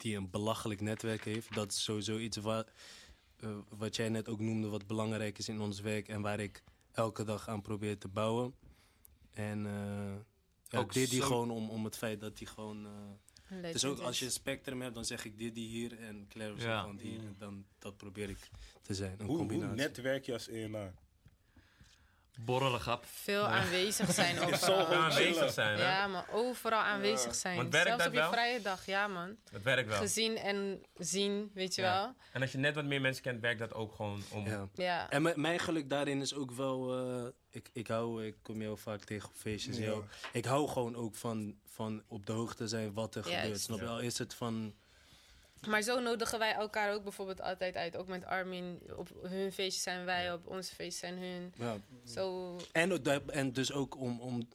Die 0.00 0.16
een 0.16 0.30
belachelijk 0.30 0.80
netwerk 0.80 1.24
heeft. 1.24 1.54
Dat 1.54 1.72
is 1.72 1.82
sowieso 1.84 2.18
iets 2.18 2.36
wa- 2.36 2.66
eh, 3.36 3.56
wat 3.68 3.96
jij 3.96 4.08
net 4.08 4.28
ook 4.28 4.40
noemde, 4.40 4.68
wat 4.68 4.86
belangrijk 4.86 5.38
is 5.38 5.48
in 5.48 5.60
ons 5.60 5.80
werk 5.80 6.08
en 6.08 6.20
waar 6.22 6.40
ik 6.40 6.62
elke 6.92 7.24
dag 7.24 7.48
aan 7.48 7.62
probeer 7.62 7.98
te 7.98 8.08
bouwen. 8.08 8.54
En 9.30 9.66
eh 9.66 10.14
ja, 10.68 10.78
Ook 10.78 10.92
dit 10.92 11.10
die 11.10 11.20
zo- 11.20 11.26
gewoon 11.26 11.50
om, 11.50 11.70
om 11.70 11.84
het 11.84 11.96
feit 11.96 12.20
dat 12.20 12.38
hij 12.38 12.46
gewoon. 12.46 12.86
eh, 12.86 12.92
Een 13.56 13.72
dus 13.72 13.84
ook 13.84 13.98
als 13.98 14.18
je 14.18 14.24
is. 14.26 14.34
een 14.34 14.40
spectrum 14.40 14.80
hebt, 14.80 14.94
dan 14.94 15.04
zeg 15.04 15.24
ik 15.24 15.38
dit 15.38 15.54
die 15.54 15.68
hier 15.68 15.98
en 15.98 16.26
Claire 16.28 16.54
Ja. 16.56 16.60
Savant 16.62 17.00
hier. 17.00 17.18
En 17.18 17.34
dan, 17.38 17.64
dat 17.78 17.96
probeer 17.96 18.28
ik 18.30 18.50
te 18.82 18.94
zijn, 18.94 19.12
een 19.12 19.26
Hoe, 19.26 19.36
hoe 19.36 19.46
combinatie. 19.46 19.76
netwerk 19.76 20.24
je 20.26 20.32
als 20.32 20.48
ENA? 20.48 20.92
Borrelen 22.44 22.80
grap. 22.80 23.04
Veel 23.06 23.44
aanwezig 23.46 24.12
zijn 24.12 24.38
overal. 24.44 24.86
aanwezig 24.86 25.52
zijn, 25.52 25.78
hè? 25.78 25.82
Ja, 25.98 26.06
maar 26.06 26.26
overal 26.32 26.80
aanwezig 26.80 27.34
zijn. 27.34 27.56
Want 27.56 27.72
werkt 27.72 27.86
Zelfs 27.86 28.02
dat 28.02 28.12
op 28.12 28.14
je 28.18 28.20
wel? 28.20 28.32
vrije 28.32 28.60
dag, 28.60 28.86
ja 28.86 29.06
man. 29.06 29.36
Dat 29.52 29.62
werkt 29.62 29.88
wel. 29.88 29.98
Gezien 29.98 30.36
en 30.36 30.82
zien, 30.94 31.50
weet 31.54 31.74
je 31.74 31.82
Ja. 31.82 31.92
wel. 32.02 32.14
En 32.32 32.40
als 32.42 32.52
je 32.52 32.58
net 32.58 32.74
wat 32.74 32.84
meer 32.84 33.00
mensen 33.00 33.22
kent, 33.22 33.40
werkt 33.40 33.58
dat 33.58 33.74
ook 33.74 33.94
gewoon 33.94 34.22
om... 34.30 34.46
Ja. 34.46 34.68
Ja. 34.74 35.10
En 35.10 35.22
mijn- 35.22 35.40
mijn 35.40 35.58
geluk 35.58 35.90
daarin 35.90 36.20
is 36.20 36.34
ook 36.34 36.50
wel. 36.52 36.98
eh, 36.98 37.26
ik, 37.50 37.70
ik 37.72 37.86
hou, 37.86 38.26
ik 38.26 38.36
kom 38.42 38.60
heel 38.60 38.76
vaak 38.76 39.04
tegen 39.04 39.28
op 39.28 39.34
feestjes. 39.34 39.76
Ja. 39.76 39.94
Ik 40.32 40.44
hou 40.44 40.68
gewoon 40.68 40.96
ook 40.96 41.14
van, 41.14 41.54
van 41.66 42.02
op 42.08 42.26
de 42.26 42.32
hoogte 42.32 42.68
zijn 42.68 42.92
wat 42.92 43.14
er 43.14 43.24
gebeurt. 43.24 43.60
Snap 43.60 43.78
je? 43.78 43.84
Ja. 43.84 43.90
Al 43.90 44.00
is 44.00 44.18
het 44.18 44.34
van. 44.34 44.74
Maar 45.68 45.82
zo 45.82 46.00
nodigen 46.00 46.38
wij 46.38 46.52
elkaar 46.52 46.92
ook 46.94 47.02
bijvoorbeeld 47.02 47.40
altijd 47.40 47.76
uit. 47.76 47.96
Ook 47.96 48.06
met 48.06 48.24
Armin. 48.24 48.80
Op 48.96 49.08
hun 49.22 49.52
feestjes 49.52 49.82
zijn 49.82 50.04
wij, 50.04 50.32
op 50.32 50.46
onze 50.46 50.74
feestjes 50.74 50.98
zijn 50.98 51.18
hun. 51.18 51.52
Ja. 51.56 51.76
Zo, 52.04 52.56
En, 52.72 53.04
en 53.26 53.52
dus 53.52 53.72
ook 53.72 53.96
om, 53.96 54.20
om, 54.20 54.48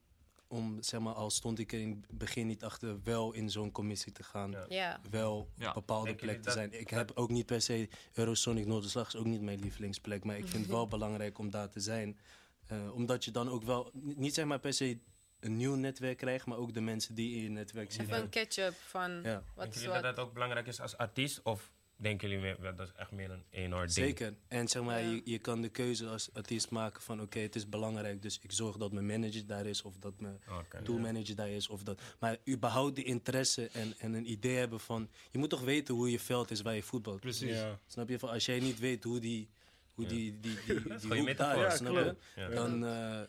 om, 0.47 0.77
zeg 0.81 0.99
maar, 0.99 1.13
al 1.13 1.29
stond 1.29 1.59
ik 1.59 1.73
er 1.73 1.79
in 1.79 2.03
het 2.07 2.17
begin 2.17 2.47
niet 2.47 2.63
achter, 2.63 3.03
wel 3.03 3.33
in 3.33 3.49
zo'n 3.49 3.71
commissie 3.71 4.11
te 4.11 4.23
gaan. 4.23 4.51
Ja. 4.51 4.65
ja. 4.69 4.99
Wel 5.09 5.49
Ja. 5.57 5.67
op 5.67 5.73
bepaalde 5.73 6.15
plek 6.15 6.41
te 6.41 6.51
zijn. 6.51 6.79
Ik 6.79 6.89
heb 6.89 7.11
ook 7.15 7.29
niet 7.29 7.45
per 7.45 7.61
se 7.61 7.89
Eurosonic 8.13 8.65
Noorderslag 8.65 9.07
is 9.07 9.15
ook 9.15 9.25
niet 9.25 9.41
mijn 9.41 9.59
lievelingsplek. 9.59 10.23
Maar 10.23 10.37
ik 10.37 10.47
vind 10.47 10.63
het 10.63 10.71
wel 10.79 10.87
belangrijk 10.87 11.37
om 11.37 11.49
daar 11.49 11.69
te 11.69 11.79
zijn. 11.79 12.19
Eh, 12.67 12.93
omdat 12.93 13.25
je 13.25 13.31
dan 13.31 13.49
ook 13.49 13.63
wel, 13.63 13.89
niet 13.93 14.33
zeg 14.33 14.45
maar 14.45 14.59
per 14.59 14.73
se 14.73 14.99
een 15.45 15.57
nieuw 15.57 15.75
netwerk 15.75 16.17
krijgt, 16.17 16.45
maar 16.45 16.57
ook 16.57 16.73
de 16.73 16.81
mensen 16.81 17.15
die 17.15 17.35
in 17.35 17.43
je 17.43 17.49
netwerk 17.49 17.91
zitten. 17.91 18.09
Even 18.13 18.23
een 18.23 18.29
catch-up 18.29 18.73
van 18.73 19.11
Ja. 19.11 19.21
wat 19.21 19.43
Denken 19.55 19.67
is 19.69 19.73
jullie 19.75 19.89
wat. 19.89 20.03
dat 20.03 20.15
dat 20.15 20.25
ook 20.25 20.33
belangrijk 20.33 20.67
is 20.67 20.79
als 20.81 20.97
artiest? 20.97 21.41
Of 21.43 21.71
denken 21.97 22.29
jullie 22.29 22.43
meer, 22.43 22.75
dat 22.75 22.87
is 22.87 22.93
echt 22.95 23.11
meer 23.11 23.31
een 23.31 23.43
eenhoorn 23.49 23.81
ding? 23.85 23.91
Zeker. 24.07 24.33
En 24.47 24.67
zeg 24.67 24.83
maar, 24.83 25.01
Ja. 25.03 25.09
je, 25.11 25.21
je 25.25 25.39
kan 25.39 25.61
de 25.61 25.69
keuze 25.69 26.07
als 26.07 26.29
artiest 26.33 26.69
maken 26.69 27.01
van 27.01 27.21
oké, 27.21 27.39
het 27.39 27.55
is 27.55 27.69
belangrijk. 27.69 28.21
Dus 28.21 28.39
ik 28.41 28.51
zorg 28.51 28.77
dat 28.77 28.91
mijn 28.91 29.05
manager 29.05 29.45
daar 29.45 29.65
is 29.65 29.81
of 29.81 29.97
dat 29.97 30.19
mijn 30.19 30.39
Oké. 30.59 30.81
toolmanager 30.83 31.35
daar 31.35 31.49
is. 31.49 31.67
Of 31.67 31.83
dat. 31.83 32.01
Maar 32.19 32.37
überhaupt 32.49 32.95
de 32.95 33.03
interesse 33.03 33.69
en, 33.73 33.93
en 33.97 34.13
een 34.13 34.31
idee 34.31 34.55
hebben 34.57 34.79
van... 34.79 35.09
Je 35.31 35.37
moet 35.37 35.49
toch 35.49 35.61
weten 35.63 35.95
hoe 35.95 36.11
je 36.11 36.19
veld 36.19 36.51
is 36.51 36.61
waar 36.61 36.75
je 36.75 36.83
voetbalt. 36.83 37.19
Precies. 37.19 37.49
Ja. 37.57 37.79
Snap 37.87 38.09
je? 38.09 38.19
Van 38.19 38.29
als 38.29 38.45
jij 38.45 38.59
niet 38.59 38.79
weet 38.79 39.03
hoe 39.03 39.19
die, 39.19 39.49
hoe 39.93 40.05
die, 40.05 40.39
die, 40.39 40.55
die, 40.65 40.81
die, 40.83 40.97
die 40.99 41.09
daar 41.09 41.23
metafoor. 41.23 41.65
is, 41.65 41.71
Ja, 41.71 41.77
snap 41.77 41.93
je? 41.93 42.01
klopt. 42.01 42.23
Ja. 42.35 42.47
Dan, 42.49 42.85
eh, 42.85 43.21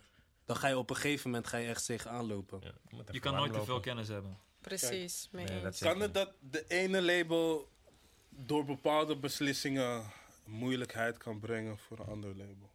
dan 0.46 0.56
ga 0.56 0.68
je 0.68 0.78
op 0.78 0.90
een 0.90 0.96
gegeven 0.96 1.30
moment 1.30 1.48
ga 1.48 1.56
je 1.56 1.68
echt 1.68 1.86
tegenaan 1.86 2.26
lopen. 2.26 2.60
Ja, 2.62 2.72
moet 2.90 3.00
even 3.00 3.14
Je 3.14 3.20
kan 3.20 3.34
nooit 3.34 3.52
te 3.52 3.64
veel 3.64 3.80
kennis 3.80 4.08
hebben. 4.08 4.38
Precies, 4.60 5.28
mee 5.32 5.44
Nee, 5.44 5.54
eens. 5.54 5.62
dat 5.62 5.72
is 5.72 5.80
Kan 5.80 6.00
het 6.00 6.14
dat 6.14 6.32
de 6.40 6.64
ene 6.68 7.02
label 7.02 7.68
door 8.28 8.64
bepaalde 8.64 9.16
beslissingen 9.16 10.04
moeilijkheid 10.44 11.16
kan 11.18 11.40
brengen 11.40 11.78
voor 11.78 11.98
een 11.98 12.06
ander 12.06 12.30
label? 12.36 12.70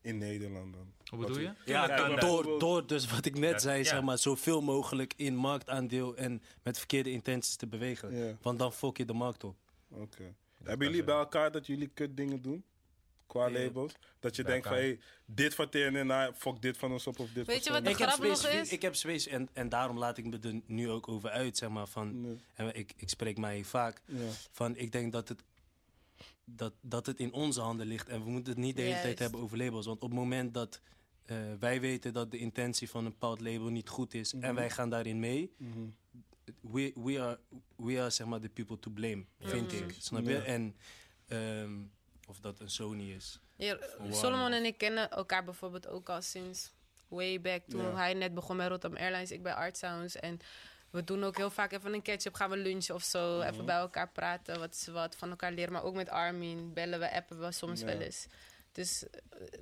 In 0.00 0.18
Nederland 0.18 0.72
dan. 0.74 0.92
Hoe 1.04 1.18
bedoel 1.18 1.38
je? 1.38 1.52
Ja, 1.64 1.86
Ja, 1.96 2.16
door, 2.16 2.58
door, 2.58 2.86
dus 2.86 3.10
wat 3.10 3.24
ik 3.24 3.38
net 3.38 3.50
Dat- 3.52 3.62
zei, 3.62 3.78
ja. 3.78 3.84
zeg 3.84 4.02
maar, 4.02 4.18
zoveel 4.18 4.60
mogelijk 4.62 5.12
in 5.16 5.36
marktaandeel 5.36 6.16
en 6.16 6.42
met 6.62 6.78
verkeerde 6.78 7.10
intenties 7.10 7.56
te 7.56 7.66
bewegen. 7.66 8.16
Ja. 8.16 8.36
Want 8.42 8.58
dan 8.58 8.72
fok 8.72 8.96
je 8.96 9.04
de 9.04 9.12
markt 9.12 9.44
op. 9.44 9.56
Oké. 9.88 10.34
Hebben 10.62 10.86
jullie 10.86 11.04
bij 11.04 11.14
elkaar 11.16 11.50
dat 11.52 11.66
jullie 11.66 11.88
kut 11.88 12.16
dingen 12.16 12.42
doen? 12.42 12.64
Qua 13.26 13.50
labels? 13.50 13.92
Dat 14.20 14.36
je 14.36 14.44
denkt 14.44 14.66
van, 14.66 14.76
hey, 14.76 14.98
dit 15.24 15.54
van 15.54 15.68
TNN, 15.68 16.32
fok 16.36 16.62
dit 16.62 16.76
van 16.76 16.92
ons 16.92 17.06
op 17.06 17.18
of 17.18 17.30
dit 17.30 17.46
Weet 17.46 17.56
je 17.56 17.62
van 17.62 17.72
wat 17.72 17.84
de 17.84 17.90
Ik 17.90 17.98
heb 17.98 18.08
grap 18.08 18.22
nog 18.22 18.36
specifiek, 18.36 18.62
is? 18.62 18.72
ik 18.72 18.82
heb 18.82 18.94
specifiek 18.94 19.32
en, 19.32 19.48
en 19.52 19.68
daarom 19.68 19.98
laat 19.98 20.18
ik 20.18 20.24
me 20.24 20.38
er 20.42 20.60
nu 20.66 20.90
ook 20.90 21.08
over 21.08 21.30
uit, 21.30 21.56
zeg 21.56 21.68
maar, 21.68 21.86
van, 21.86 22.20
Nee. 22.20 22.38
en 22.54 22.76
ik, 22.76 22.92
ik 22.96 23.08
spreek 23.08 23.38
mij 23.38 23.64
vaak, 23.64 24.00
Ja. 24.04 24.16
van 24.50 24.76
ik 24.76 24.92
denk 24.92 25.12
dat 25.12 25.28
het, 25.28 25.42
dat, 26.44 26.72
dat 26.80 27.06
het 27.06 27.18
in 27.20 27.32
onze 27.32 27.60
handen 27.60 27.86
ligt 27.86 28.08
en 28.08 28.24
we 28.24 28.30
moeten 28.30 28.52
het 28.52 28.62
niet 28.62 28.76
de 28.76 28.82
hele 28.82 29.00
tijd 29.00 29.18
hebben 29.18 29.40
over 29.40 29.58
labels. 29.58 29.86
Want 29.86 30.02
op 30.02 30.08
het 30.10 30.18
moment 30.18 30.54
dat 30.54 30.80
eh, 31.24 31.36
wij 31.58 31.80
weten 31.80 32.12
dat 32.12 32.30
de 32.30 32.38
intentie 32.38 32.90
van 32.90 33.04
een 33.04 33.10
bepaald 33.10 33.40
label 33.40 33.68
niet 33.68 33.88
goed 33.88 34.14
is 34.14 34.32
en 34.34 34.54
wij 34.54 34.70
gaan 34.70 34.90
daarin 34.90 35.20
mee. 35.20 35.52
We, 36.60 36.92
we, 36.94 37.20
are, 37.20 37.38
we 37.76 38.00
are 38.00 38.10
zeg 38.10 38.26
maar 38.26 38.40
de 38.40 38.48
people 38.48 38.78
to 38.78 38.90
blame, 38.90 39.24
vind 39.40 39.72
ik. 39.72 39.94
Snap 39.98 40.24
je? 40.24 40.30
Ja. 40.30 40.42
En 40.42 40.76
ehm, 41.28 41.72
of 42.26 42.38
dat 42.40 42.60
een 42.60 42.70
Sony 42.70 43.12
is. 43.12 43.38
Ja. 43.56 43.78
Solomon 44.10 44.52
en 44.52 44.64
ik 44.64 44.78
kennen 44.78 45.10
elkaar 45.10 45.44
bijvoorbeeld 45.44 45.86
ook 45.86 46.08
al 46.08 46.22
sinds 46.22 46.72
way 47.08 47.40
back. 47.40 47.62
Toen 47.68 47.82
Ja. 47.82 47.94
hij 47.96 48.14
net 48.14 48.34
begon 48.34 48.56
bij 48.56 48.66
Rotterdam 48.68 49.00
Airlines, 49.00 49.30
ik 49.30 49.42
bij 49.42 49.54
Art 49.54 49.76
Sounds. 49.76 50.16
En 50.16 50.38
we 50.90 51.04
doen 51.04 51.24
ook 51.24 51.36
heel 51.36 51.50
vaak 51.50 51.72
even 51.72 51.92
een 51.94 52.02
catch-up. 52.02 52.34
Gaan 52.34 52.50
we 52.50 52.56
lunchen 52.56 52.94
of 52.94 53.02
zo. 53.02 53.38
Mhm. 53.38 53.48
Even 53.48 53.64
bij 53.64 53.76
elkaar 53.76 54.08
praten. 54.08 54.58
Wat 54.58 54.74
is 54.74 54.86
wat. 54.86 55.16
Van 55.16 55.30
elkaar 55.30 55.52
leren. 55.52 55.72
Maar 55.72 55.82
ook 55.84 55.94
met 55.94 56.08
Armin 56.08 56.72
bellen 56.72 56.98
we, 56.98 57.12
appen 57.12 57.40
we 57.40 57.52
soms 57.52 57.80
Ja. 57.80 57.86
wel 57.86 58.00
eens. 58.00 58.26
Dus 58.72 59.08
eh, 59.10 59.20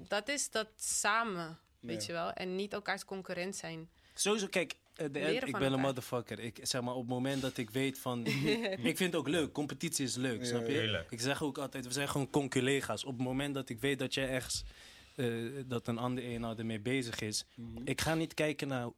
dat 0.08 0.28
is 0.28 0.50
dat 0.50 0.68
samen, 0.76 1.58
weet 1.80 2.06
je 2.06 2.12
wel. 2.12 2.32
En 2.32 2.56
niet 2.56 2.72
elkaars 2.72 3.04
concurrent 3.04 3.56
zijn. 3.56 3.90
Sowieso, 4.14 4.46
kijk, 4.46 4.74
end, 4.94 5.16
ik 5.16 5.50
van 5.50 5.60
ben 5.60 5.72
een 5.72 5.80
motherfucker. 5.80 6.38
Ik 6.38 6.58
zeg 6.62 6.80
maar 6.82 6.94
op 6.94 7.00
het 7.00 7.10
moment 7.10 7.42
dat 7.42 7.56
ik 7.56 7.70
weet 7.70 7.98
van. 7.98 8.26
ik 8.90 8.96
vind 8.96 8.98
het 8.98 9.14
ook 9.14 9.28
leuk, 9.28 9.52
competitie 9.52 10.04
is 10.04 10.16
leuk, 10.16 10.40
Ja, 10.40 10.46
snap 10.46 10.66
je? 10.66 11.04
Ik 11.10 11.20
zeg 11.20 11.42
ook 11.42 11.58
altijd, 11.58 11.86
we 11.86 11.92
zijn 11.92 12.08
gewoon 12.08 12.30
conculega's. 12.30 13.04
Op 13.04 13.12
het 13.12 13.26
moment 13.26 13.54
dat 13.54 13.68
ik 13.68 13.80
weet 13.80 13.98
dat 13.98 14.14
jij 14.14 14.28
ergens. 14.28 14.64
eh, 15.14 15.26
dat 15.66 15.88
een 15.88 15.98
ander 15.98 16.24
eenaar 16.24 16.58
ermee 16.58 16.80
bezig 16.80 17.20
is. 17.20 17.44
Ik 17.84 18.00
ga 18.00 18.14
niet 18.14 18.34
kijken 18.34 18.68
naar. 18.68 18.88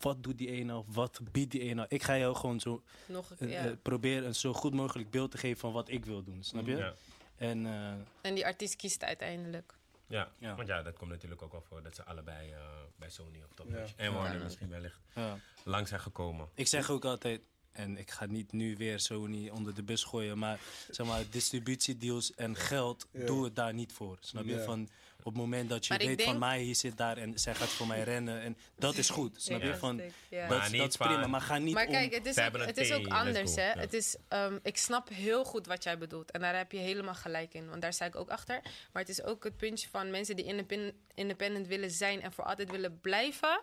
Wat 0.00 0.22
doet 0.22 0.38
die 0.38 0.48
eenaar? 0.50 0.82
Wat 0.92 1.20
biedt 1.32 1.50
die 1.50 1.60
eenaar? 1.60 1.86
Ik 1.88 2.02
ga 2.02 2.18
jou 2.18 2.34
gewoon 2.36 2.60
zo 2.60 2.82
Nog 3.06 3.30
een 3.38 3.48
eh, 3.48 3.52
ja. 3.54 3.64
eh, 3.66 3.72
proberen 3.82 4.26
een 4.26 4.34
zo 4.34 4.52
goed 4.52 4.74
mogelijk 4.74 5.10
beeld 5.10 5.30
te 5.30 5.38
geven 5.38 5.58
van 5.58 5.72
wat 5.72 5.88
ik 5.90 6.04
wil 6.04 6.22
doen, 6.22 6.42
snap 6.42 6.66
je? 6.66 6.76
Ja. 6.76 6.94
En 7.36 7.66
eh, 7.66 7.92
En 8.20 8.34
die 8.34 8.46
artiest 8.46 8.76
kiest 8.76 9.04
uiteindelijk. 9.04 9.74
Ja. 10.06 10.28
Ja. 10.38 10.54
want 10.54 10.68
ja, 10.68 10.82
dat 10.82 10.96
komt 10.96 11.10
natuurlijk 11.10 11.42
ook 11.42 11.52
wel 11.52 11.62
voor 11.68 11.82
dat 11.82 11.94
ze 11.94 12.04
allebei 12.04 12.50
eh, 12.50 12.60
bij 12.96 13.10
Sony 13.10 13.42
of 13.42 13.54
Top 13.54 13.68
Ja. 13.70 13.84
En 13.96 14.12
Warner 14.14 14.36
Ja. 14.38 14.42
misschien 14.44 14.68
wellicht 14.68 14.98
ja. 15.14 15.38
lang 15.64 15.88
zijn 15.88 16.00
gekomen. 16.00 16.48
Ik 16.54 16.66
zeg 16.66 16.90
ook 16.90 17.04
altijd, 17.04 17.40
en 17.72 17.98
ik 17.98 18.10
ga 18.10 18.26
niet 18.26 18.52
nu 18.52 18.76
weer 18.76 19.00
Sony 19.00 19.48
onder 19.48 19.74
de 19.74 19.82
bus 19.82 20.04
gooien, 20.04 20.38
maar 20.38 20.60
zeg 20.90 21.06
maar, 21.06 21.22
distributiedeals 21.30 22.34
en 22.34 22.56
geld, 22.56 23.06
Ja. 23.12 23.26
doe 23.26 23.44
het 23.44 23.56
daar 23.56 23.74
niet 23.74 23.92
voor. 23.92 24.16
Snap 24.20 24.44
je? 24.44 24.54
Ja. 24.54 24.64
Van 24.64 24.88
op 25.26 25.32
het 25.32 25.42
moment 25.42 25.68
dat 25.68 25.86
je 25.86 25.94
Maar 25.94 26.06
weet 26.06 26.22
van 26.22 26.38
mij, 26.38 26.60
hier 26.62 26.74
zit 26.74 26.96
daar 26.96 27.16
en 27.16 27.38
zij 27.38 27.54
gaat 27.54 27.68
voor 27.68 27.86
mij 27.86 28.02
rennen. 28.02 28.40
En 28.40 28.56
dat 28.78 28.96
is 28.96 29.10
goed. 29.10 29.42
Snap 29.42 29.62
je? 29.62 29.76
Van, 29.76 30.00
Ja. 30.30 30.48
dat, 30.48 30.58
Maar 30.58 30.70
niet 30.70 30.80
dat 30.80 30.88
is 30.88 30.96
prima, 30.96 31.26
maar 31.26 31.40
ga 31.40 31.58
niet 31.58 31.74
Maar 31.74 31.86
om... 31.86 31.92
kijk, 31.92 32.14
het 32.14 32.26
is 32.26 32.38
ook, 32.38 32.56
het 32.56 32.76
is 32.76 32.92
ook 32.92 33.06
anders, 33.06 33.54
hè. 33.54 33.72
Ja. 33.72 33.78
Het 33.78 33.92
is, 33.92 34.16
ehm, 34.28 34.58
ik 34.62 34.76
snap 34.76 35.08
heel 35.08 35.44
goed 35.44 35.66
wat 35.66 35.82
jij 35.82 35.98
bedoelt. 35.98 36.30
En 36.30 36.40
daar 36.40 36.56
heb 36.56 36.72
je 36.72 36.78
helemaal 36.78 37.14
gelijk 37.14 37.54
in. 37.54 37.68
Want 37.68 37.82
daar 37.82 37.92
sta 37.92 38.04
ik 38.04 38.16
ook 38.16 38.30
achter. 38.30 38.60
Maar 38.92 39.02
het 39.02 39.08
is 39.08 39.22
ook 39.22 39.44
het 39.44 39.56
puntje 39.56 39.88
van 39.88 40.10
mensen 40.10 40.36
die 40.36 40.44
independent, 40.44 40.94
independent 41.14 41.66
willen 41.66 41.90
zijn... 41.90 42.22
en 42.22 42.32
voor 42.32 42.44
altijd 42.44 42.70
willen 42.70 43.00
blijven, 43.00 43.60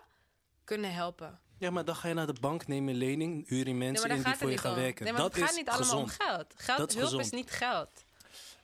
kunnen 0.64 0.92
helpen. 0.94 1.40
Ja, 1.58 1.70
maar 1.70 1.84
dan 1.84 1.96
ga 1.96 2.08
je 2.08 2.14
naar 2.14 2.26
de 2.26 2.40
bank, 2.40 2.66
neem 2.66 2.88
een 2.88 2.94
lening, 2.94 3.48
huur 3.48 3.66
je 3.68 3.74
mensen 3.74 4.08
in 4.08 4.14
die 4.14 4.24
gaat 4.24 4.36
voor 4.36 4.50
je 4.50 4.58
gaan 4.58 4.74
om. 4.74 4.80
werken. 4.80 5.04
Nee, 5.04 5.12
maar 5.12 5.22
dat 5.22 5.34
het 5.34 5.44
gaat 5.44 5.56
niet 5.56 5.68
allemaal 5.68 5.84
gezond. 5.86 6.02
om 6.20 6.26
geld. 6.26 6.54
geld 6.56 6.78
Dat 6.78 6.88
is 6.88 6.94
hulp 6.94 7.06
gezond. 7.08 7.24
is 7.24 7.30
niet 7.30 7.50
geld. 7.50 8.04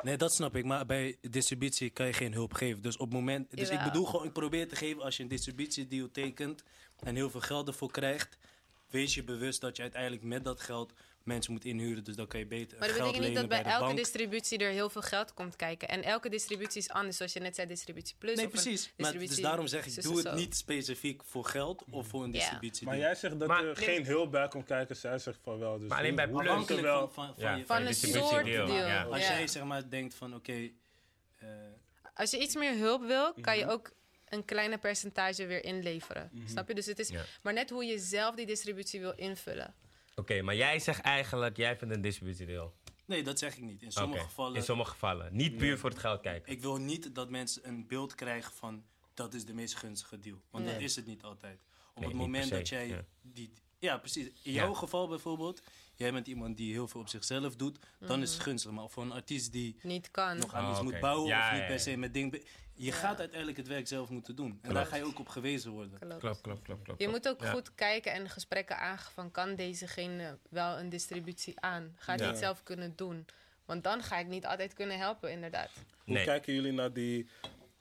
Nee, 0.04 0.16
dat 0.16 0.34
snap 0.34 0.56
ik. 0.56 0.64
Maar 0.64 0.86
bij 0.86 1.16
distributie 1.20 1.90
kan 1.90 2.06
je 2.06 2.12
geen 2.12 2.32
hulp 2.32 2.52
geven. 2.52 2.82
Dus 2.82 2.96
op 2.96 3.06
het 3.06 3.14
moment. 3.14 3.56
Dus 3.56 3.70
ik 3.70 3.82
bedoel 3.82 4.04
gewoon, 4.04 4.26
ik 4.26 4.32
probeer 4.32 4.68
te 4.68 4.76
geven 4.76 5.02
als 5.02 5.16
je 5.16 5.22
een 5.22 5.28
distributiedeal 5.28 6.10
tekent 6.10 6.64
en 6.98 7.14
heel 7.14 7.30
veel 7.30 7.40
geld 7.40 7.68
ervoor 7.68 7.90
krijgt. 7.90 8.38
Wees 8.90 9.14
je 9.14 9.24
bewust 9.24 9.60
dat 9.60 9.76
je 9.76 9.82
uiteindelijk 9.82 10.22
met 10.22 10.44
dat 10.44 10.60
geld 10.60 10.92
mensen 11.28 11.52
moet 11.52 11.64
inhuren. 11.64 12.04
Dus 12.04 12.16
dan 12.16 12.26
kan 12.26 12.40
je 12.40 12.46
beter 12.46 12.78
Maar 12.78 12.88
dat 12.88 12.96
betekent 12.96 13.24
niet 13.26 13.34
dat 13.34 13.48
bij 13.48 13.62
elke 13.62 13.84
bank. 13.84 13.96
distributie 13.96 14.58
er 14.58 14.70
heel 14.70 14.90
veel 14.90 15.02
geld 15.02 15.34
komt 15.34 15.56
kijken. 15.56 15.88
En 15.88 16.02
elke 16.02 16.28
distributie 16.28 16.80
is 16.80 16.88
anders. 16.88 17.16
Zoals 17.16 17.32
je 17.32 17.40
net 17.40 17.54
zei, 17.54 17.66
distributie 17.66 18.14
plus. 18.18 18.36
Nee, 18.36 18.46
of 18.46 18.52
een 18.52 18.60
precies. 18.62 18.92
Maar, 18.96 19.12
dus 19.18 19.40
daarom 19.40 19.66
zeg 19.66 19.86
ik, 19.86 20.02
doe 20.02 20.16
het 20.18 20.34
niet 20.34 20.56
specifiek 20.56 21.24
voor 21.24 21.44
geld 21.44 21.84
of 21.90 22.06
voor 22.06 22.22
een 22.24 22.32
Ja. 22.32 22.38
distributie. 22.38 22.86
Maar 22.86 22.96
jij 22.98 23.14
zegt 23.14 23.38
dat 23.38 23.48
Maar- 23.48 23.64
er 23.64 23.76
geen 23.76 24.04
hulp 24.06 24.30
bij 24.30 24.48
komt 24.48 24.64
kijken. 24.64 24.96
Zij 24.96 25.18
zegt 25.18 25.38
van 25.42 25.58
wel. 25.58 25.78
Dus 25.78 25.88
Maar 25.88 25.98
alleen 25.98 26.14
bij 26.14 26.28
Plus- 26.28 26.46
van, 26.46 26.66
van, 26.66 27.12
van, 27.12 27.34
Ja, 27.36 27.54
je, 27.54 27.66
Van 27.66 27.86
een 27.86 27.94
soort 27.94 28.44
deal. 28.44 28.72
ja. 28.72 29.02
Als 29.02 29.20
jij 29.26 29.46
zeg 29.46 29.64
maar 29.64 29.90
denkt 29.90 30.14
van 30.14 30.34
oké. 30.34 30.70
eh, 31.38 31.48
Als 32.14 32.30
je 32.30 32.38
iets 32.38 32.54
meer 32.56 32.76
hulp 32.76 33.06
wil, 33.06 33.32
kan 33.40 33.56
Mhm. 33.56 33.66
je 33.66 33.72
ook 33.72 33.90
een 34.28 34.44
kleiner 34.44 34.78
percentage 34.78 35.46
weer 35.46 35.64
inleveren. 35.64 36.30
Snap 36.46 36.68
je? 36.68 36.74
Dus 36.74 36.86
het 36.86 36.98
is 36.98 37.08
Ja. 37.08 37.24
maar 37.42 37.52
net 37.52 37.70
hoe 37.70 37.84
je 37.84 37.98
zelf 37.98 38.34
die 38.34 38.46
distributie 38.46 39.00
wil 39.00 39.12
invullen. 39.16 39.74
Oké, 40.18 40.42
maar 40.42 40.56
jij 40.56 40.78
zegt 40.78 41.00
eigenlijk, 41.00 41.56
jij 41.56 41.76
vindt 41.76 41.94
een 41.94 42.00
distributiedeel. 42.00 42.74
nee, 43.06 43.22
dat 43.22 43.38
zeg 43.38 43.56
ik 43.56 43.62
niet. 43.62 43.82
In 43.82 43.92
sommige 43.92 44.18
Oké, 44.20 44.28
gevallen. 44.28 44.56
In 44.56 44.62
sommige 44.62 44.90
gevallen. 44.90 45.36
Niet 45.36 45.56
puur 45.56 45.78
voor 45.78 45.90
het 45.90 45.98
geld 45.98 46.20
kijken. 46.20 46.52
Ik 46.52 46.60
wil 46.60 46.76
niet 46.76 47.14
dat 47.14 47.30
mensen 47.30 47.68
een 47.68 47.86
beeld 47.86 48.14
krijgen 48.14 48.52
van 48.52 48.84
dat 49.14 49.34
is 49.34 49.44
de 49.44 49.54
meest 49.54 49.74
gunstige 49.76 50.18
deal. 50.18 50.42
Want 50.50 50.64
dat 50.66 50.80
is 50.80 50.96
het 50.96 51.06
niet 51.06 51.22
altijd. 51.22 51.60
Op 51.94 52.00
Nee, 52.00 52.08
het 52.08 52.18
moment 52.18 52.50
dat 52.50 52.68
jij 52.68 52.88
ja. 52.88 53.04
die. 53.22 53.52
Ja, 53.78 53.98
precies. 53.98 54.26
In 54.42 54.52
jouw 54.52 54.68
Ja. 54.70 54.74
geval 54.78 55.08
bijvoorbeeld, 55.08 55.62
jij 55.94 56.12
bent 56.12 56.26
iemand 56.26 56.56
die 56.56 56.72
heel 56.72 56.88
veel 56.88 57.00
op 57.00 57.08
zichzelf 57.08 57.56
doet, 57.56 57.78
dan 58.00 58.22
is 58.22 58.32
het 58.32 58.42
gunstig. 58.42 58.70
Maar 58.70 58.88
voor 58.90 59.02
een 59.02 59.12
artiest 59.12 59.52
die 59.52 59.76
Niet 59.82 60.10
kan. 60.10 60.38
nog 60.38 60.54
aan 60.54 60.64
Oh, 60.64 60.70
iets 60.70 60.80
oké. 60.80 60.90
moet 60.90 61.00
bouwen 61.00 61.28
Ja, 61.28 61.44
of 61.46 61.50
niet 61.52 61.60
ja, 61.60 61.66
per 61.66 61.74
ja. 61.74 61.80
se 61.80 61.96
met 61.96 62.14
dingen. 62.14 62.42
Je 62.78 62.92
gaat 62.92 63.18
uiteindelijk 63.18 63.58
het 63.58 63.66
werk 63.66 63.88
zelf 63.88 64.08
moeten 64.10 64.36
doen. 64.36 64.58
En 64.62 64.74
daar 64.74 64.86
ga 64.86 64.96
je 64.96 65.04
ook 65.04 65.18
op 65.18 65.28
gewezen 65.28 65.70
worden. 65.70 65.98
Klopt. 65.98 66.18
Klopt, 66.20 66.40
klopt, 66.40 66.62
klopt. 66.62 66.82
klopt 66.84 67.00
Je 67.02 67.08
moet 67.08 67.28
ook 67.28 67.40
Ja. 67.42 67.50
goed 67.50 67.74
kijken 67.74 68.12
en 68.12 68.28
gesprekken 68.30 68.78
aangaan 68.78 69.12
van 69.12 69.30
kan 69.30 69.54
dezegene 69.54 70.38
wel 70.50 70.78
een 70.78 70.88
distributie 70.88 71.60
aan? 71.60 71.92
Gaat 71.96 72.16
hij 72.18 72.24
Ja. 72.26 72.32
het 72.32 72.40
zelf 72.42 72.62
kunnen 72.62 72.92
doen? 72.96 73.26
Want 73.64 73.84
dan 73.84 74.02
ga 74.02 74.18
ik 74.18 74.26
niet 74.26 74.46
altijd 74.46 74.72
kunnen 74.74 74.98
helpen, 74.98 75.30
inderdaad. 75.32 75.70
Hoe 76.04 76.22
kijken 76.22 76.54
jullie 76.54 76.72
naar 76.72 76.92
die 76.92 77.28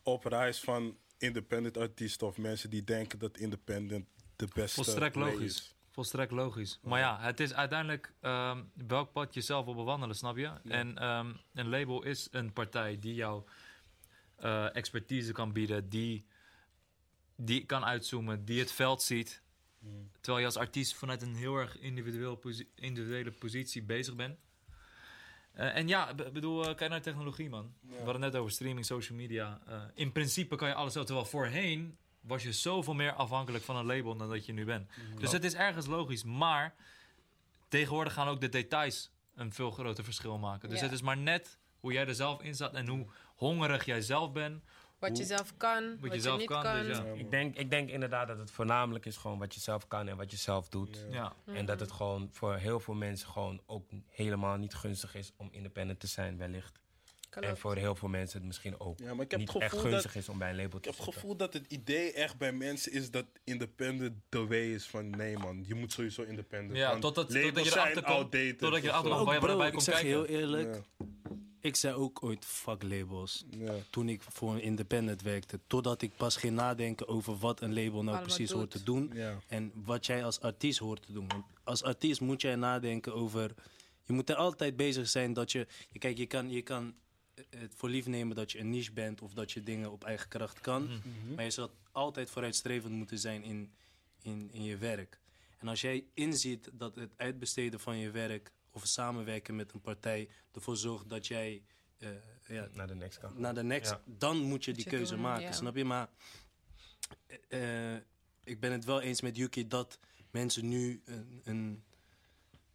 oprijs 0.03 0.59
van 0.59 0.97
independent 1.17 1.77
artiesten 1.77 2.27
of 2.27 2.37
mensen 2.37 2.69
die 2.69 2.83
denken 2.83 3.19
dat 3.19 3.37
independent 3.37 4.05
de 4.35 4.47
beste 4.53 4.83
Volstrekt 4.83 5.15
logisch. 5.15 5.43
is? 5.55 5.75
Volstrekt 5.91 6.31
logisch. 6.31 6.79
Maar 6.81 6.99
ja, 6.99 7.19
het 7.19 7.39
is 7.39 7.53
uiteindelijk 7.53 8.13
ehm, 8.21 8.63
welk 8.87 9.11
pad 9.11 9.33
je 9.33 9.41
zelf 9.41 9.65
wil 9.65 9.75
bewandelen, 9.75 10.15
snap 10.15 10.37
je? 10.37 10.51
En 10.63 10.97
ehm, 10.97 11.33
een 11.53 11.69
label 11.69 12.03
is 12.03 12.27
een 12.31 12.53
partij 12.53 12.97
die 12.99 13.13
jou 13.13 13.43
eh, 14.38 14.76
expertise 14.76 15.31
kan 15.31 15.51
bieden, 15.53 15.89
die, 15.89 16.26
die 17.35 17.65
kan 17.65 17.85
uitzoomen, 17.85 18.45
die 18.45 18.59
het 18.59 18.72
veld 18.72 19.01
ziet. 19.01 19.41
Terwijl 20.22 20.39
je 20.39 20.45
als 20.45 20.57
artiest 20.57 20.93
vanuit 20.95 21.22
een 21.22 21.35
heel 21.35 21.55
erg 21.55 21.77
individueel 21.80 22.35
posi- 22.35 22.69
individuele 22.76 23.31
positie 23.31 23.84
bezig 23.84 24.15
bent. 24.15 24.38
Eh, 25.51 25.76
en 25.76 25.88
ja, 25.88 26.09
ik 26.09 26.34
bedoel, 26.34 26.68
eh, 26.69 26.76
kijk 26.76 26.89
naar 26.89 27.01
technologie, 27.01 27.49
man. 27.49 27.73
We 27.81 27.95
hadden 27.95 28.22
het 28.22 28.31
net 28.31 28.35
over 28.41 28.51
streaming, 28.53 28.85
social 28.85 29.18
media. 29.18 29.61
Eh, 29.68 29.81
in 29.93 30.11
principe 30.11 30.55
kan 30.55 30.68
je 30.68 30.73
alles 30.73 30.93
zelf. 30.93 31.05
Terwijl 31.05 31.27
voorheen 31.27 31.97
was 32.22 32.43
je 32.43 32.53
zoveel 32.53 32.93
meer 32.93 33.14
afhankelijk 33.14 33.64
van 33.64 33.76
een 33.76 33.85
label 33.85 34.15
dan 34.15 34.30
dat 34.30 34.45
je 34.45 34.53
nu 34.53 34.65
bent. 34.65 34.89
Dus 35.19 35.31
het 35.31 35.43
is 35.43 35.53
ergens 35.53 35.85
logisch. 35.85 36.23
Maar 36.23 36.76
tegenwoordig 37.68 38.14
gaan 38.14 38.27
ook 38.27 38.41
de 38.41 38.49
details 38.49 39.11
een 39.35 39.53
veel 39.53 39.72
groter 39.72 40.03
verschil 40.03 40.38
maken. 40.38 40.69
Dus 40.69 40.77
Ja. 40.80 40.84
het 40.85 40.93
is 40.93 41.01
maar 41.01 41.18
net 41.18 41.57
hoe 41.80 41.93
jij 41.93 42.07
er 42.07 42.15
zelf 42.15 42.41
in 42.41 42.55
staat 42.55 42.73
en 42.73 42.88
hoe 42.88 43.07
hongerig 43.38 43.85
jij 43.85 44.01
zelf 44.01 44.31
bent. 44.31 44.64
Wat 44.99 45.18
je 45.18 45.23
zelf 45.23 45.57
kan, 45.57 45.97
wat, 45.99 46.09
je 46.09 46.15
je, 46.15 46.22
zelf 46.22 46.39
niet 46.39 46.47
kan, 46.47 46.64
kan. 46.64 46.84
dus 46.84 46.97
ja. 46.97 47.03
Ik 47.03 47.31
denk, 47.31 47.55
ik 47.55 47.69
denk 47.69 47.89
inderdaad 47.89 48.27
dat 48.27 48.38
het 48.38 48.51
voornamelijk 48.51 49.05
is 49.05 49.18
gewoon 49.18 49.39
wat 49.39 49.53
je 49.53 49.59
zelf 49.59 49.88
kan 49.88 50.07
en 50.07 50.18
wat 50.18 50.31
je 50.31 50.38
zelf 50.38 50.69
doet. 50.69 51.05
Ja. 51.11 51.34
En 51.45 51.65
dat 51.65 51.80
het 51.80 51.91
gewoon 51.91 52.30
voor 52.31 52.55
heel 52.55 52.80
veel 52.80 52.93
mensen 52.93 53.27
gewoon 53.27 53.61
ook 53.65 53.89
helemaal 54.09 54.57
niet 54.57 54.73
gunstig 54.73 55.15
is 55.15 55.31
om 55.38 55.47
independent 55.51 55.99
te 55.99 56.07
zijn, 56.07 56.38
wellicht. 56.38 56.80
Klopt. 57.30 57.47
En 57.47 57.57
voor 57.57 57.76
heel 57.76 57.95
veel 57.95 58.07
mensen 58.09 58.38
het 58.38 58.47
misschien 58.47 58.80
ook 58.80 58.99
Ja, 58.99 59.14
maar 59.14 59.26
ik 59.26 59.31
heb 59.31 59.39
niet 59.39 59.53
het 59.53 59.61
echt 59.61 59.77
gunstig 59.77 60.14
dat- 60.14 60.22
is 60.22 60.30
om 60.30 60.38
bij 60.38 60.49
een 60.49 60.55
label 60.55 60.77
Ik 60.77 60.84
te 60.84 60.89
heb 60.89 60.97
het 60.97 61.05
zitten. 61.05 61.14
gevoel 61.22 61.35
dat 61.38 61.53
het 61.53 61.65
idee 61.72 62.14
echt 62.14 62.38
bij 62.38 62.51
mensen 62.51 62.91
is 62.91 63.11
dat 63.11 63.26
independent 63.43 64.14
the 64.30 64.47
way 64.47 64.73
is 64.73 64.85
van 64.85 65.09
nee 65.09 65.38
man, 65.38 65.64
je 65.68 65.76
moet 65.76 65.91
sowieso 65.91 66.22
independent. 66.22 66.77
Ja, 66.77 66.91
totdat, 66.99 67.30
totdat 67.30 67.64
je 67.65 67.72
zijn 67.72 67.88
erachter 67.88 68.03
komt. 68.03 68.31
Totdat 68.59 68.81
je 68.81 68.88
erachter 68.88 69.11
komt 69.11 69.26
waar 69.26 69.34
je 69.34 69.39
Ook 69.39 69.45
bro, 69.45 69.57
bij 69.57 69.65
ik 69.68 69.72
komt 69.72 69.84
zeg 69.84 70.01
je 70.01 70.07
heel 70.07 70.26
eerlijk. 70.26 70.76
Ja. 70.99 71.05
Ik 71.59 71.75
zei 71.75 71.93
ook 71.93 72.23
ooit 72.23 72.45
fuck 72.45 72.84
labels. 72.84 73.45
Ja. 73.49 73.75
Toen 73.89 74.09
ik 74.09 74.21
voor 74.21 74.53
een 74.53 74.61
independent 74.61 75.21
werkte. 75.21 75.59
Totdat 75.67 76.01
ik 76.01 76.11
pas 76.17 76.35
ging 76.35 76.55
nadenken 76.55 77.07
over 77.07 77.38
wat 77.38 77.61
een 77.61 77.73
label 77.73 77.91
nou 77.91 78.05
Allemaal 78.07 78.21
precies 78.23 78.49
doet. 78.49 78.57
hoort 78.57 78.71
te 78.71 78.84
doen. 78.84 79.09
Ja. 79.13 79.39
En 79.47 79.71
wat 79.75 80.05
jij 80.05 80.23
als 80.23 80.39
artiest 80.39 80.79
hoort 80.79 81.05
te 81.05 81.13
doen. 81.13 81.27
Want 81.27 81.45
als 81.63 81.84
artiest 81.84 82.21
moet 82.21 82.41
jij 82.41 82.55
nadenken 82.55 83.13
over. 83.13 83.53
Je 84.03 84.13
moet 84.13 84.29
er 84.29 84.35
altijd 84.35 84.75
bezig 84.75 85.09
zijn 85.09 85.34
dat 85.34 85.51
je. 85.51 85.67
je 85.91 85.99
kijk, 85.99 86.17
je 86.17 86.25
kan, 86.25 86.49
je 86.49 86.61
kan 86.61 86.95
het 87.49 87.73
voor 87.75 87.89
lief 87.89 88.07
nemen 88.07 88.35
dat 88.35 88.51
je 88.51 88.59
een 88.59 88.69
niche 88.69 88.91
bent 88.91 89.21
of 89.21 89.34
dat 89.34 89.51
je 89.51 89.63
dingen 89.63 89.91
op 89.91 90.03
eigen 90.03 90.29
kracht 90.29 90.61
kan. 90.61 90.84
Mhm. 90.84 91.34
Maar 91.35 91.43
je 91.43 91.51
zal 91.51 91.71
altijd 91.91 92.29
vooruitstrevend 92.29 92.93
moeten 92.93 93.19
zijn 93.19 93.43
in, 93.43 93.71
in, 94.21 94.49
in 94.51 94.63
je 94.63 94.77
werk. 94.77 95.19
En 95.57 95.67
als 95.67 95.81
jij 95.81 96.03
inziet 96.13 96.69
dat 96.73 96.95
het 96.95 97.13
uitbesteden 97.17 97.79
van 97.79 97.97
je 97.97 98.11
werk 98.11 98.51
of 98.77 98.87
samenwerken 98.87 99.55
met 99.55 99.73
een 99.73 99.81
partij 99.81 100.29
ervoor 100.51 100.77
zorgt 100.77 101.09
dat 101.09 101.27
jij 101.27 101.63
eh, 101.97 102.09
ja, 102.47 102.67
Naar 102.73 102.87
de 102.87 102.95
next 102.95 103.17
kant. 103.19 103.37
naar 103.37 103.53
de 103.53 103.63
next, 103.63 103.89
Ja. 103.91 104.01
dan 104.05 104.37
moet 104.41 104.65
je 104.65 104.73
die 104.73 104.83
je 104.83 104.89
keuze 104.89 105.13
doen, 105.13 105.21
maken, 105.21 105.43
ja. 105.43 105.51
snap 105.51 105.75
je? 105.75 105.85
Maar 105.85 106.09
eh, 107.47 107.95
ik 108.43 108.59
ben 108.59 108.71
het 108.71 108.85
wel 108.85 109.01
eens 109.01 109.21
met 109.21 109.35
Yuki 109.35 109.67
dat 109.67 109.99
mensen 110.31 110.67
nu 110.67 111.01
een, 111.05 111.41
een 111.43 111.83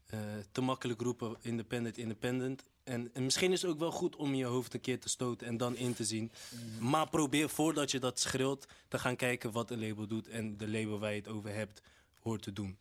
eh, 0.06 0.20
te 0.52 0.60
makkelijk 0.60 1.00
roepen 1.00 1.36
independent, 1.40 1.98
independent. 1.98 2.62
En, 2.84 3.14
en 3.14 3.24
misschien 3.24 3.52
is 3.52 3.62
het 3.62 3.70
ook 3.70 3.78
wel 3.78 3.90
goed 3.90 4.16
om 4.16 4.34
je 4.34 4.44
hoofd 4.44 4.74
een 4.74 4.80
keer 4.80 5.00
te 5.00 5.08
stoten 5.08 5.46
en 5.46 5.56
dan 5.56 5.76
in 5.76 5.94
te 5.94 6.04
zien. 6.04 6.32
Maar 6.80 7.08
probeer 7.08 7.48
voordat 7.48 7.90
je 7.90 7.98
dat 7.98 8.20
schreeuwt 8.20 8.66
te 8.88 8.98
gaan 8.98 9.16
kijken 9.16 9.52
wat 9.52 9.70
een 9.70 9.80
label 9.80 10.06
doet. 10.06 10.28
En 10.28 10.56
de 10.56 10.68
label 10.68 10.98
waar 10.98 11.10
je 11.10 11.16
het 11.18 11.28
over 11.28 11.54
hebt, 11.54 11.82
hoort 12.18 12.42
te 12.42 12.52
doen. 12.52 12.78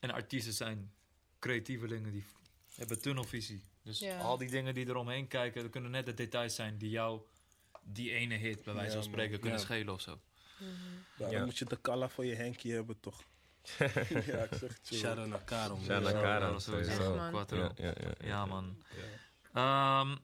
En 0.00 0.10
artiesten 0.10 0.52
zijn 0.52 0.92
creatievelingen 1.40 2.12
die 2.12 2.24
hebben 2.74 3.00
tunnelvisie. 3.02 3.62
Dus 3.82 3.98
Ja. 3.98 4.18
al 4.18 4.36
die 4.38 4.50
dingen 4.50 4.74
die 4.74 4.88
eromheen 4.88 5.28
kijken, 5.28 5.62
dat 5.62 5.70
kunnen 5.70 5.90
net 5.90 6.06
de 6.06 6.14
details 6.14 6.54
zijn 6.54 6.78
die 6.78 6.90
jou 6.90 7.20
die 7.82 8.10
ene 8.12 8.34
hit, 8.34 8.64
bij 8.64 8.74
wijze 8.74 8.92
van 8.94 9.02
spreken, 9.02 9.30
man. 9.30 9.40
kunnen 9.40 9.58
Ja. 9.58 9.64
schelen 9.64 9.94
of 9.94 10.00
zo. 10.00 10.20
Ja, 10.58 10.66
Ja. 11.16 11.30
Dan 11.30 11.44
moet 11.44 11.58
je 11.58 11.64
de 11.64 11.76
kalla 11.80 12.08
voor 12.08 12.24
je 12.26 12.34
Henkie 12.34 12.72
hebben, 12.72 13.00
toch? 13.00 13.22
ja, 13.78 14.42
ik 14.42 14.54
zeg 14.54 14.78
Ja, 14.82 16.00
Karen, 16.12 16.50
dat 16.50 16.58
is 16.58 16.64
sowieso. 16.64 17.14
Ja, 17.14 17.72
ja, 17.76 17.92
ja, 18.00 18.14
Ja, 18.26 18.46
man. 18.46 18.82
Ehm, 19.52 20.16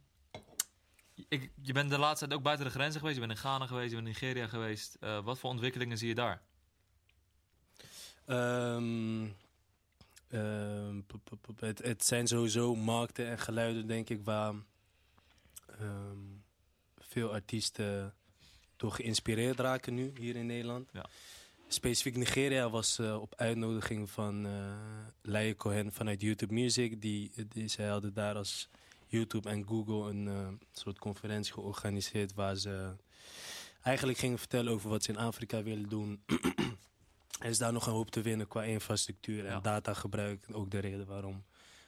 ik, 1.28 1.50
je 1.62 1.72
bent 1.72 1.90
de 1.90 1.98
laatste 1.98 2.26
tijd 2.26 2.38
ook 2.38 2.44
buiten 2.44 2.66
de 2.66 2.72
grenzen 2.72 3.00
geweest. 3.00 3.18
Je 3.20 3.26
bent 3.26 3.38
in 3.38 3.44
Ghana 3.44 3.66
geweest, 3.66 3.88
je 3.90 3.94
bent 3.96 4.06
in 4.06 4.12
Nigeria 4.12 4.46
geweest. 4.46 4.94
Eh, 5.00 5.24
wat 5.24 5.38
voor 5.38 5.50
ontwikkelingen 5.50 5.98
zie 5.98 6.08
je 6.08 6.14
daar? 6.14 6.42
Ehm, 8.26 9.24
het, 11.58 11.78
het 11.82 12.04
zijn 12.04 12.26
sowieso 12.26 12.74
markten 12.74 13.26
en 13.26 13.38
geluiden, 13.38 13.86
denk 13.86 14.08
ik, 14.08 14.24
waar 14.24 14.54
ehm, 15.78 16.18
veel 16.98 17.32
artiesten 17.32 18.14
door 18.76 18.92
geïnspireerd 18.92 19.58
raken 19.58 19.94
nu 19.94 20.12
hier 20.18 20.36
in 20.36 20.46
Nederland. 20.46 20.90
Ja. 20.92 21.06
Specifiek 21.68 22.16
Nigeria 22.16 22.70
was 22.70 22.98
eh, 22.98 23.20
op 23.20 23.34
uitnodiging 23.36 24.10
van 24.10 24.46
eh 24.46 24.96
Laie 25.22 25.56
Cohen 25.56 25.92
vanuit 25.92 26.20
YouTube 26.20 26.54
Music. 26.54 27.00
Die, 27.00 27.30
die, 27.48 27.68
zij 27.68 27.86
hadden 27.86 28.14
daar 28.14 28.34
als 28.34 28.68
YouTube 29.06 29.48
en 29.48 29.66
Google 29.66 30.10
een 30.10 30.28
eh, 30.28 30.48
soort 30.72 30.98
conferentie 30.98 31.52
georganiseerd 31.52 32.34
waar 32.34 32.56
ze 32.56 32.96
eigenlijk 33.82 34.18
gingen 34.18 34.38
vertellen 34.38 34.72
over 34.72 34.90
wat 34.90 35.02
ze 35.02 35.10
in 35.10 35.18
Afrika 35.18 35.62
willen 35.62 35.88
doen. 35.88 36.20
Er 37.38 37.48
is 37.48 37.58
daar 37.58 37.72
nog 37.72 37.86
een 37.86 37.92
hoop 37.92 38.10
te 38.10 38.20
winnen 38.20 38.48
qua 38.48 38.62
infrastructuur 38.62 39.46
en 39.46 39.52
Ja. 39.52 39.60
datagebruik. 39.60 40.46
Ook 40.52 40.70
de 40.70 40.78
reden 40.78 41.06
waarom 41.06 41.44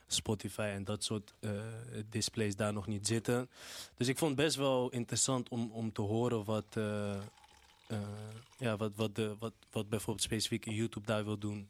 Spotify 0.06 0.70
en 0.74 0.84
dat 0.84 1.04
soort 1.04 1.34
eh, 1.40 1.50
displays 2.08 2.56
daar 2.56 2.72
nog 2.72 2.86
niet 2.86 3.06
zitten. 3.06 3.50
Dus 3.94 4.08
ik 4.08 4.18
vond 4.18 4.36
het 4.36 4.40
best 4.44 4.56
wel 4.56 4.90
interessant 4.90 5.48
om, 5.48 5.70
om 5.70 5.92
te 5.92 6.02
horen 6.02 6.44
wat, 6.44 6.76
eh, 6.76 7.16
eh, 7.16 7.98
ja, 8.58 8.76
wat, 8.76 8.92
wat, 8.96 9.14
de, 9.14 9.36
wat, 9.38 9.52
wat 9.70 9.88
bijvoorbeeld 9.88 10.24
specifiek 10.26 10.64
YouTube 10.64 11.06
daar 11.06 11.24
wil 11.24 11.38
doen. 11.38 11.68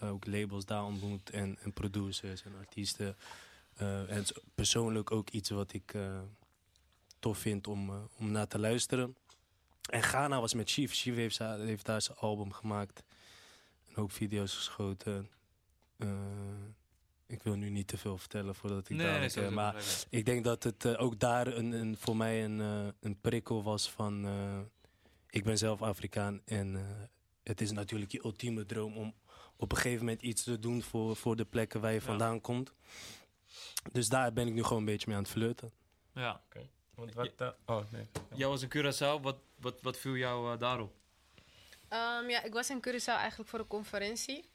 Ook 0.00 0.26
labels 0.26 0.64
daar 0.64 0.84
ontmoet 0.84 1.30
en, 1.30 1.58
en 1.60 1.72
producers 1.72 2.42
en 2.42 2.54
artiesten. 2.58 3.16
En 4.08 4.24
persoonlijk 4.54 5.10
ook 5.10 5.30
iets 5.30 5.50
wat 5.50 5.72
ik 5.72 5.94
tof 7.18 7.38
vind 7.38 7.66
om, 7.66 8.08
om 8.18 8.30
naar 8.30 8.46
te 8.46 8.58
luisteren. 8.58 9.16
En 9.90 10.02
Ghana 10.02 10.40
was 10.40 10.54
met 10.54 10.70
Chief. 10.70 10.94
Chief 10.94 11.14
heeft, 11.14 11.38
heeft 11.38 11.84
daar 11.86 12.02
zijn 12.02 12.16
album 12.18 12.52
gemaakt. 12.52 13.02
Hoop 13.98 14.12
video's 14.12 14.54
geschoten. 14.54 15.30
Eh, 15.96 16.08
ik 17.26 17.42
wil 17.42 17.54
nu 17.54 17.70
niet 17.70 17.86
te 17.88 17.98
veel 17.98 18.18
vertellen 18.18 18.54
voordat 18.54 18.88
ik 18.88 18.98
dadelijk... 18.98 19.24
eh, 19.24 19.30
sowieso 19.30 19.54
maar 19.54 19.76
ik. 19.76 20.06
ik 20.10 20.24
denk 20.24 20.44
dat 20.44 20.62
het 20.62 20.84
eh, 20.84 21.02
ook 21.02 21.18
daar 21.18 21.46
een, 21.46 21.72
een, 21.72 21.96
voor 21.96 22.16
mij 22.16 22.44
een, 22.44 22.60
eh, 22.60 22.86
een 23.00 23.20
prikkel 23.20 23.62
was 23.62 23.90
van... 23.90 24.24
eh, 24.26 24.58
ik 25.30 25.44
ben 25.44 25.58
zelf 25.58 25.82
Afrikaan 25.82 26.40
en 26.44 26.76
eh, 26.76 26.82
het 27.42 27.60
is 27.60 27.70
natuurlijk 27.70 28.12
je 28.12 28.24
ultieme 28.24 28.66
droom... 28.66 28.96
om 28.96 29.14
op 29.56 29.72
een 29.72 29.76
gegeven 29.78 30.04
moment 30.04 30.22
iets 30.22 30.42
te 30.42 30.58
doen 30.58 30.82
voor, 30.82 31.16
voor 31.16 31.36
de 31.36 31.44
plekken 31.44 31.80
waar 31.80 31.92
je 31.92 31.98
Ja. 32.00 32.04
vandaan 32.04 32.40
komt. 32.40 32.72
Dus 33.92 34.08
daar 34.08 34.32
ben 34.32 34.46
ik 34.46 34.52
nu 34.54 34.62
gewoon 34.62 34.78
een 34.78 34.84
beetje 34.84 35.06
mee 35.06 35.16
aan 35.16 35.22
het 35.22 35.32
flirten. 35.32 35.72
Ja. 36.14 36.42
Want 36.94 37.14
wat... 37.14 37.30
eh, 37.36 37.48
oh, 37.66 37.82
nee. 37.92 38.06
Jij 38.34 38.48
was 38.48 38.62
in 38.62 38.68
Curaçao, 38.76 39.22
wat, 39.22 39.36
wat, 39.60 39.80
wat 39.82 39.96
viel 39.96 40.16
jou 40.16 40.52
eh, 40.52 40.58
daarop? 40.58 40.96
Ehm, 41.88 42.28
ja, 42.30 42.42
ik 42.42 42.52
was 42.52 42.70
in 42.70 42.84
Curaçao 42.86 43.16
eigenlijk 43.16 43.50
voor 43.50 43.58
een 43.58 43.66
conferentie. 43.66 44.50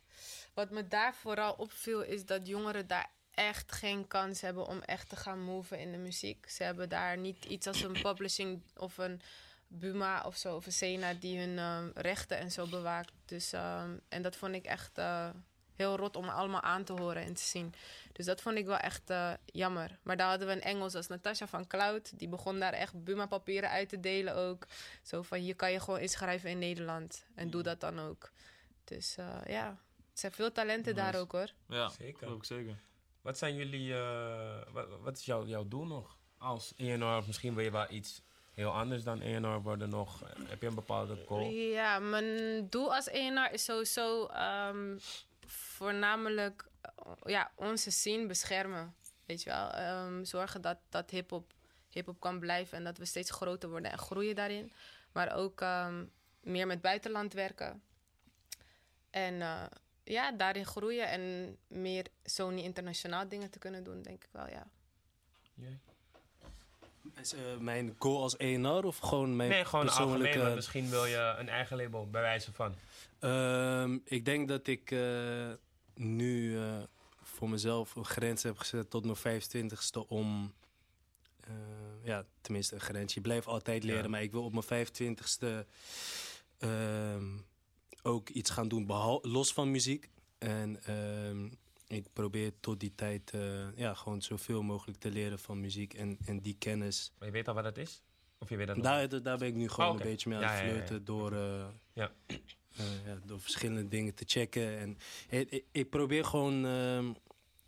Wat 0.53 0.69
me 0.69 0.88
daar 0.88 1.15
vooral 1.15 1.53
opviel 1.53 2.01
is 2.01 2.26
dat 2.26 2.47
jongeren 2.47 2.88
daar 2.88 3.10
echt 3.31 3.72
geen 3.72 4.07
kans 4.07 4.41
hebben 4.41 4.68
om 4.68 4.81
echt 4.81 5.10
te 5.10 5.15
gaan 5.15 5.43
moven 5.43 5.80
in 5.80 5.91
de 5.91 5.97
muziek. 5.97 6.49
Ze 6.49 6.64
hebben 6.64 6.89
daar 6.89 7.18
niet 7.18 7.45
iets 7.45 7.68
als 7.68 7.81
een 7.81 8.01
publishing 8.01 8.61
of 8.76 8.97
een 8.97 9.22
Buma 9.68 10.23
of 10.26 10.38
zo, 10.38 10.55
of 10.55 10.65
een 10.65 10.72
Sena 10.72 11.14
die 11.14 11.39
hun 11.39 11.57
ehm, 11.57 11.89
rechten 11.93 12.38
en 12.38 12.51
zo 12.51 12.68
bewaakt. 12.68 13.11
Dus, 13.26 13.53
ehm, 13.53 13.97
en 14.10 14.22
dat 14.22 14.35
vond 14.35 14.55
ik 14.55 14.65
echt 14.65 14.97
eh, 14.97 15.30
heel 15.75 15.97
rot 15.97 16.15
om 16.15 16.29
allemaal 16.29 16.61
aan 16.61 16.83
te 16.83 16.93
horen 16.93 17.23
en 17.23 17.33
te 17.33 17.41
zien. 17.41 17.73
Dus 18.11 18.25
dat 18.25 18.41
vond 18.41 18.57
ik 18.57 18.65
wel 18.65 18.77
echt 18.77 19.09
eh, 19.09 19.31
jammer. 19.45 19.97
Maar 20.03 20.17
daar 20.17 20.29
hadden 20.29 20.47
we 20.47 20.53
een 20.53 20.61
Engels 20.61 20.95
als 20.95 21.07
Natasha 21.07 21.47
van 21.47 21.67
Cloud. 21.67 22.19
Die 22.19 22.27
begon 22.27 22.59
daar 22.59 22.73
echt 22.73 23.03
Buma-papieren 23.03 23.69
uit 23.69 23.89
te 23.89 23.99
delen 23.99 24.35
ook. 24.35 24.65
Zo 25.01 25.21
van, 25.21 25.37
hier 25.37 25.55
kan 25.55 25.71
je 25.71 25.79
gewoon 25.79 25.99
inschrijven 25.99 26.49
in 26.49 26.59
Nederland. 26.59 27.25
En 27.35 27.49
doe 27.49 27.63
dat 27.63 27.79
dan 27.79 27.99
ook. 27.99 28.31
Dus 28.83 29.17
eh, 29.17 29.25
ja, 29.47 29.67
er 29.67 29.77
zijn 30.19 30.31
veel 30.31 30.51
talenten 30.51 30.95
daar 30.95 31.15
ook 31.15 31.31
hoor. 31.31 31.49
Ja, 31.67 31.89
Zeker. 31.89 32.27
ook 32.27 32.45
zeker. 32.45 32.75
Wat 33.21 33.37
zijn 33.37 33.55
jullie... 33.55 33.93
eh, 33.93 34.61
wat, 34.71 34.87
wat 35.01 35.17
is 35.17 35.25
jouw, 35.25 35.45
jouw 35.45 35.67
doel 35.67 35.85
nog? 35.85 36.17
Als 36.37 36.73
ENR, 36.77 37.17
of 37.17 37.27
misschien 37.27 37.55
wil 37.55 37.63
je 37.63 37.71
wel 37.71 37.85
iets 37.89 38.21
heel 38.53 38.71
anders 38.71 39.03
dan 39.03 39.21
ENR 39.21 39.61
worden 39.61 39.89
nog. 39.89 40.23
Heb 40.47 40.61
je 40.61 40.67
een 40.67 40.75
bepaalde 40.75 41.23
goal? 41.25 41.49
Ja, 41.49 41.99
mijn 41.99 42.67
doel 42.69 42.93
als 42.95 43.07
ENR 43.07 43.51
is 43.53 43.63
sowieso 43.63 44.25
ehm, 44.25 44.97
voornamelijk 45.73 46.65
eh, 46.81 47.11
ja, 47.23 47.51
onze 47.55 47.91
scene 47.91 48.25
beschermen. 48.25 48.95
Weet 49.25 49.43
je 49.43 49.49
wel? 49.49 49.69
Ehm, 49.69 50.23
zorgen 50.23 50.61
dat, 50.61 50.77
dat 50.89 51.09
hip-hop 51.09 51.53
hip-hop 51.89 52.19
kan 52.19 52.39
blijven 52.39 52.77
en 52.77 52.83
dat 52.83 52.97
we 52.97 53.05
steeds 53.05 53.31
groter 53.31 53.69
worden 53.69 53.91
en 53.91 53.97
groeien 53.97 54.35
daarin. 54.35 54.71
Maar 55.11 55.35
ook 55.35 55.61
ehm, 55.61 56.05
meer 56.41 56.67
met 56.67 56.81
buitenland 56.81 57.33
werken. 57.33 57.83
En 59.09 59.41
eh, 59.41 59.65
ja, 60.03 60.31
daarin 60.31 60.65
groeien 60.65 61.09
en 61.09 61.57
meer 61.67 62.07
Sony 62.23 62.61
internationaal 62.61 63.27
dingen 63.27 63.49
te 63.49 63.59
kunnen 63.59 63.83
doen, 63.83 64.01
denk 64.01 64.23
ik 64.23 64.29
wel, 64.31 64.47
ja. 64.49 64.67
Is, 67.22 67.34
eh, 67.34 67.40
mijn 67.60 67.95
goal 67.99 68.22
als 68.22 68.38
ENR 68.38 68.85
of 68.85 68.98
gewoon 68.98 69.35
mijn 69.35 69.49
Nee, 69.49 69.65
gewoon 69.65 69.85
persoonlijke... 69.85 70.26
algemeen. 70.26 70.45
maar 70.45 70.56
Misschien 70.56 70.90
wil 70.90 71.06
je 71.06 71.35
een 71.38 71.49
eigen 71.49 71.77
label, 71.77 72.10
bij 72.10 72.22
wijze 72.22 72.53
van. 72.53 72.76
Ehm, 73.19 73.98
ik 74.06 74.26
denk 74.26 74.48
dat 74.48 74.68
ik 74.68 74.91
eh, 74.91 75.52
nu 75.95 76.57
eh, 76.57 76.77
voor 77.22 77.49
mezelf 77.49 77.95
een 77.95 78.06
grens 78.06 78.44
heb 78.44 78.57
gezet 78.57 78.90
tot 78.90 79.06
mijn 79.06 79.41
25ste 79.41 80.07
om... 80.07 80.53
ja, 82.03 82.26
tenminste 82.41 82.76
een 82.76 82.81
grens. 82.81 83.14
Je 83.14 83.22
blijft 83.22 83.48
altijd 83.48 83.84
leren, 83.84 84.03
Ja. 84.03 84.10
maar 84.10 84.22
ik 84.22 84.31
wil 84.31 84.44
op 84.44 84.53
mijn 84.53 84.88
25ste 84.88 85.68
ehm, 86.57 87.26
ook 88.02 88.30
iets 88.30 88.49
gaan 88.49 88.68
doen 88.68 88.85
los 89.22 89.53
van 89.53 89.72
muziek. 89.72 90.10
En 90.38 90.84
ehm, 90.84 91.49
ik 91.94 92.06
probeer 92.14 92.52
tot 92.60 92.80
die 92.80 92.95
tijd 92.95 93.32
eh, 93.32 93.76
ja, 93.78 93.94
gewoon 93.94 94.22
zoveel 94.22 94.61
mogelijk 94.61 94.99
te 94.99 95.11
leren 95.11 95.40
van 95.40 95.60
muziek 95.60 95.94
en, 95.94 96.18
en 96.26 96.40
die 96.40 96.56
kennis. 96.60 97.11
Maar 97.18 97.28
je 97.28 97.34
weet 97.34 97.48
al 97.48 97.53
wat 97.53 97.64
dat 97.64 97.78
is? 97.78 98.02
Of 98.38 98.49
je 98.49 98.57
weet 98.57 98.68
dat 98.68 98.76
nog 98.76 98.86
Daar, 98.86 99.22
daar 99.24 99.38
ben 99.38 99.48
ik 99.48 99.56
nu 99.56 99.70
gewoon 99.70 99.90
Oh, 99.90 99.95
oké. 99.95 100.03
een 100.03 100.10
beetje 100.10 100.30
mee 100.30 100.38
aan 100.38 100.44
het 100.44 100.53
ja, 100.53 100.60
ja, 100.60 100.65
ja. 100.65 100.74
flirten 100.74 101.06
door, 101.06 101.32
eh, 101.34 101.65
Ja. 101.94 102.11
eh, 102.28 103.06
ja, 103.06 103.20
door 103.26 103.40
verschillende 103.41 103.88
dingen 103.88 104.14
te 104.14 104.24
checken. 104.28 104.78
En 104.78 104.98
ik, 105.30 105.64
ik, 105.72 105.90
probeer 105.90 106.26
gewoon, 106.26 106.65
ehm, 106.65 107.14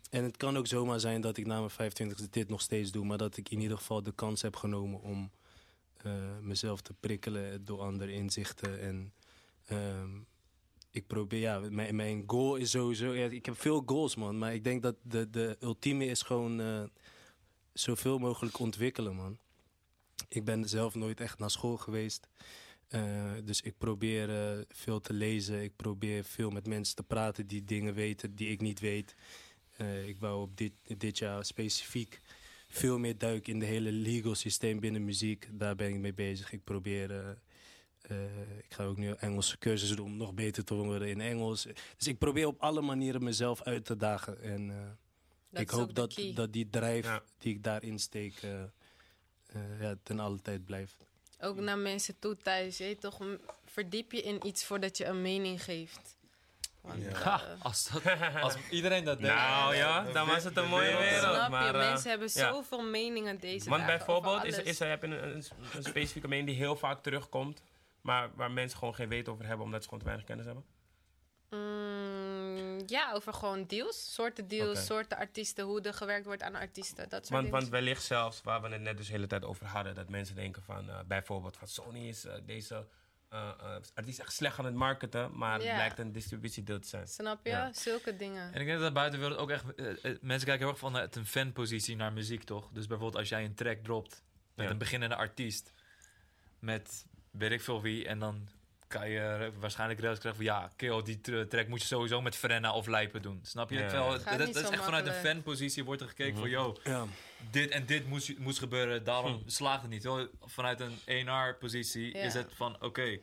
en 0.10 0.24
het 0.24 0.38
kan 0.38 0.58
ook 0.58 0.68
zomaar 0.68 1.00
zijn 1.00 1.22
dat 1.22 1.38
ik 1.38 1.46
na 1.46 1.58
mijn 1.58 1.70
25 1.70 2.30
dit 2.30 2.50
nog 2.50 2.62
steeds 2.62 2.92
doe, 2.92 3.06
maar 3.06 3.18
dat 3.18 3.38
ik 3.38 3.50
in 3.50 3.60
ieder 3.62 3.78
geval 3.78 4.04
de 4.04 4.14
kans 4.14 4.42
heb 4.42 4.56
genomen 4.56 5.02
om 5.02 5.32
eh, 5.98 6.38
mezelf 6.42 6.82
te 6.82 6.94
prikkelen 6.94 7.66
door 7.66 7.80
andere 7.82 8.12
inzichten. 8.12 8.80
En 8.80 9.14
ehm, 9.66 10.10
ik 10.96 11.08
probeer, 11.08 11.40
ja, 11.40 11.60
mijn, 11.60 11.96
mijn 11.96 12.24
goal 12.28 12.56
is 12.56 12.72
sowieso, 12.72 13.12
ik 13.12 13.46
heb 13.46 13.60
veel 13.60 13.84
goals 13.86 14.16
man, 14.16 14.38
maar 14.38 14.54
ik 14.54 14.64
denk 14.64 14.82
dat 14.82 14.96
de, 15.02 15.30
de 15.30 15.58
ultieme 15.60 16.06
is 16.06 16.22
gewoon 16.22 16.62
eh, 16.62 16.84
zoveel 17.74 18.18
mogelijk 18.18 18.60
ontwikkelen 18.60 19.16
man. 19.16 19.38
Ik 20.28 20.46
ben 20.46 20.70
zelf 20.70 20.96
nooit 20.96 21.20
echt 21.20 21.40
naar 21.40 21.52
school 21.52 21.78
geweest. 21.78 22.28
Eh, 22.88 23.32
dus 23.44 23.62
ik 23.62 23.78
probeer 23.78 24.30
eh, 24.30 24.62
veel 24.70 25.02
te 25.02 25.14
lezen. 25.14 25.64
Ik 25.64 25.76
probeer 25.76 26.24
veel 26.24 26.50
met 26.50 26.68
mensen 26.68 26.96
te 26.96 27.04
praten 27.04 27.48
die 27.48 27.66
dingen 27.66 27.94
weten 27.94 28.36
die 28.36 28.50
ik 28.50 28.62
niet 28.62 28.80
weet. 28.80 29.16
Ik 30.06 30.20
wou 30.20 30.42
op 30.42 30.58
dit, 30.58 30.74
dit 30.98 31.18
jaar 31.18 31.46
specifiek 31.46 32.22
veel 32.68 33.00
meer 33.00 33.18
duiken 33.18 33.54
in 33.54 33.60
de 33.60 33.66
hele 33.66 33.92
legal 33.92 34.36
systeem 34.36 34.80
binnen 34.80 35.06
muziek. 35.06 35.50
Daar 35.52 35.76
ben 35.76 35.90
ik 35.90 36.00
mee 36.00 36.14
bezig. 36.14 36.52
Ik 36.52 36.64
probeer. 36.64 37.38
Eh, 38.08 38.58
ik 38.58 38.74
ga 38.74 38.84
ook 38.84 38.98
nu 38.98 39.12
Engelse 39.20 39.58
cursussen 39.58 39.98
doen 39.98 40.06
om 40.06 40.18
nog 40.18 40.34
beter 40.34 40.64
te 40.64 40.74
worden 40.74 41.08
in 41.08 41.22
Engels. 41.22 41.68
Dus 41.98 42.08
ik 42.08 42.18
probeer 42.18 42.48
op 42.48 42.62
alle 42.62 42.82
manieren 42.82 43.24
mezelf 43.24 43.62
uit 43.62 43.86
te 43.86 43.98
dagen. 43.98 44.42
En 44.42 44.70
eh, 45.52 45.62
ik 45.62 45.70
hoop 45.70 45.96
dat, 45.96 46.14
key. 46.14 46.34
dat 46.34 46.54
die 46.54 46.70
drijf 46.70 47.06
Ja. 47.06 47.22
die 47.38 47.54
ik 47.54 47.64
daarin 47.64 48.00
steek 48.00 48.42
eh, 48.42 48.62
ja, 49.80 49.96
ten 50.04 50.20
alle 50.20 50.42
tijd 50.42 50.66
blijft. 50.66 51.06
Ook 51.40 51.60
naar 51.60 51.78
mensen 51.78 52.20
toe 52.20 52.38
thuis. 52.38 52.78
Je 52.78 52.98
toch, 52.98 53.22
verdiep 53.66 54.12
je 54.12 54.22
in 54.22 54.48
iets 54.48 54.66
voordat 54.66 54.98
je 54.98 55.06
een 55.06 55.22
mening 55.22 55.64
geeft. 55.64 56.18
Want, 56.82 57.04
Ja. 57.04 57.12
Ha, 57.12 57.42
als, 57.60 57.90
dat, 57.90 58.04
als 58.42 58.56
iedereen 58.70 59.04
dat 59.04 59.18
deed. 59.20 59.28
Nou 59.28 59.76
ja, 59.76 60.12
dan 60.12 60.28
was 60.28 60.44
het 60.44 60.58
een 60.58 60.68
mooie 60.70 60.98
wereld 60.98 61.36
snap 61.36 61.50
maar, 61.50 61.66
je? 61.66 61.78
Mensen 61.78 62.10
hebben 62.10 62.30
ja. 62.34 62.52
zoveel 62.52 62.84
meningen 62.84 63.40
deze 63.40 63.70
Want 63.70 63.82
dagen 63.82 63.98
bijvoorbeeld, 63.98 64.36
over 64.36 64.48
is, 64.48 64.56
alles. 64.56 64.68
is 64.68 64.80
er, 64.80 64.90
heb 64.90 65.02
je 65.02 65.08
een, 65.08 65.44
een 65.74 65.84
specifieke 65.84 66.28
mening 66.28 66.48
die 66.48 66.58
heel 66.58 66.76
vaak 66.76 67.04
terugkomt, 67.04 67.62
maar 68.06 68.32
waar 68.36 68.52
mensen 68.52 68.78
gewoon 68.78 68.96
geen 68.96 69.10
weet 69.10 69.30
over 69.30 69.46
hebben 69.46 69.66
omdat 69.66 69.82
ze 69.82 69.88
gewoon 69.90 70.00
te 70.00 70.06
weinig 70.10 70.28
kennis 70.28 70.46
hebben? 70.46 70.66
Mm, 71.50 72.84
ja, 72.86 73.12
over 73.14 73.34
gewoon 73.34 73.66
deals. 73.66 74.14
Soorten 74.14 74.48
deals, 74.48 74.86
soorten 74.86 75.18
artiesten, 75.18 75.66
hoe 75.66 75.82
er 75.82 75.94
gewerkt 75.94 76.26
wordt 76.26 76.44
aan 76.44 76.56
artiesten. 76.56 77.10
Dat 77.10 77.12
soort 77.12 77.30
Want, 77.30 77.44
dingen. 77.44 77.60
want 77.60 77.70
wellicht 77.72 78.04
zelfs, 78.04 78.42
waar 78.42 78.62
we 78.62 78.70
het 78.70 78.82
net 78.82 78.98
dus 78.98 79.06
de 79.06 79.12
hele 79.12 79.28
tijd 79.28 79.44
over 79.44 79.66
hadden, 79.66 79.96
dat 79.96 80.10
mensen 80.10 80.36
denken 80.36 80.64
van, 80.64 80.90
eh, 80.90 81.00
bijvoorbeeld 81.08 81.58
van 81.58 81.68
Sony 81.68 82.08
is 82.08 82.26
eh, 82.26 82.34
deze 82.46 82.88
eh 83.30 83.52
eh, 83.60 83.76
artiest 83.94 84.20
echt 84.20 84.34
slecht 84.34 84.60
aan 84.60 84.66
het 84.66 84.74
marketen, 84.74 85.38
maar 85.38 85.54
het 85.54 85.74
blijkt 85.74 86.00
een 86.00 86.12
distributiedeel 86.12 86.80
te 86.80 86.88
zijn. 86.88 87.08
Snap 87.08 87.40
je? 87.44 87.50
Ja. 87.50 87.74
Zulke 87.74 88.16
dingen. 88.16 88.54
En 88.54 88.62
ik 88.62 88.68
denk 88.68 88.80
dat 88.80 88.94
buitenwereld 88.94 89.40
ook 89.40 89.50
echt... 89.50 89.64
mensen 90.22 90.48
kijken 90.48 90.58
heel 90.58 90.68
erg 90.70 90.78
vanuit 90.78 91.16
een 91.16 91.26
fanpositie 91.26 91.96
naar 91.96 92.14
muziek, 92.14 92.44
toch? 92.44 92.70
Dus 92.72 92.88
bijvoorbeeld 92.88 93.20
als 93.20 93.30
jij 93.30 93.46
een 93.46 93.56
track 93.56 93.78
dropt 93.84 94.24
met 94.56 94.66
Ja. 94.66 94.72
een 94.72 94.78
beginnende 94.78 95.16
artiest... 95.16 95.74
met 96.60 97.06
weet 97.38 97.52
ik 97.52 97.62
veel 97.62 97.82
wie... 97.82 98.08
en 98.08 98.20
dan 98.20 98.48
kan 98.88 99.10
je 99.10 99.52
waarschijnlijk 99.60 100.00
rails 100.00 100.20
krijgen 100.20 100.44
van... 100.46 100.54
ja, 100.54 100.72
kill, 100.76 101.02
die 101.04 101.22
tra- 101.22 101.46
track 101.46 101.68
moet 101.68 101.82
je 101.82 101.88
sowieso 101.88 102.22
met 102.22 102.36
Frenna 102.36 102.74
of 102.74 102.88
Lijpen 102.88 103.22
doen. 103.22 103.40
Snap 103.44 103.70
je? 103.70 103.80
Ja. 103.80 103.90
Gaat 104.20 104.38
dat, 104.38 104.56
is 104.56 104.70
echt 104.70 104.84
vanuit 104.84 105.08
een 105.08 105.14
fanpositie 105.14 105.84
wordt 105.84 106.02
er 106.02 106.08
gekeken 106.08 106.32
Mhm. 106.34 106.42
van... 106.42 106.50
yo, 106.50 106.78
Ja. 106.84 107.06
dit 107.52 107.70
en 107.70 107.86
dit 107.86 108.08
moest, 108.08 108.38
moest 108.38 108.60
gebeuren, 108.60 109.04
daarom 109.04 109.34
Hm. 109.34 109.50
slaagt 109.50 109.82
het 109.82 109.92
niet. 109.92 110.10
Vanuit 110.42 110.80
een 110.80 110.98
1R-positie 111.06 112.14
Ja. 112.18 112.24
is 112.24 112.34
het 112.34 112.48
van... 112.56 112.82
oké, 112.84 113.20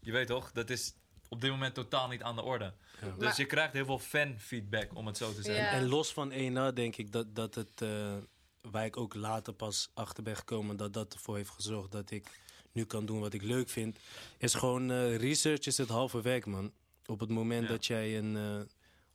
je 0.00 0.12
weet 0.12 0.26
toch, 0.26 0.52
dat 0.52 0.70
is 0.70 0.94
op 1.28 1.40
dit 1.40 1.50
moment 1.50 1.74
totaal 1.74 2.08
niet 2.08 2.22
aan 2.22 2.36
de 2.36 2.42
orde. 2.42 2.72
Dus 3.00 3.24
Maar- 3.24 3.34
je 3.36 3.44
krijgt 3.46 3.72
heel 3.72 3.84
veel 3.84 3.98
fan-feedback, 3.98 4.94
om 4.94 5.06
het 5.06 5.16
zo 5.16 5.32
te 5.34 5.42
zeggen. 5.42 5.64
Ja. 5.64 5.70
En 5.70 5.86
los 5.86 6.12
van 6.12 6.32
1A 6.32 6.72
denk 6.74 6.96
ik 6.96 7.12
dat, 7.12 7.34
dat 7.34 7.54
het, 7.54 7.82
eh, 7.82 8.16
waar 8.60 8.84
ik 8.84 8.96
ook 8.96 9.14
later 9.14 9.52
pas 9.52 9.90
achter 9.94 10.22
ben 10.22 10.36
gekomen, 10.36 10.76
dat 10.76 10.92
dat 10.92 11.12
ervoor 11.14 11.36
heeft 11.36 11.50
gezorgd 11.50 11.92
dat 11.92 12.10
ik 12.10 12.26
nu 12.72 12.84
kan 12.84 13.06
doen 13.06 13.20
wat 13.20 13.32
ik 13.34 13.42
leuk 13.42 13.68
vind, 13.68 13.98
is 14.38 14.54
gewoon 14.54 14.90
eh, 14.90 15.16
research 15.16 15.66
is 15.66 15.76
het 15.78 15.88
halve 15.88 16.22
werk, 16.22 16.46
man. 16.46 16.72
Op 17.06 17.20
het 17.20 17.28
moment 17.28 17.62
Ja. 17.62 17.68
dat 17.68 17.86
jij 17.86 18.18
een, 18.18 18.36
eh, 18.36 18.60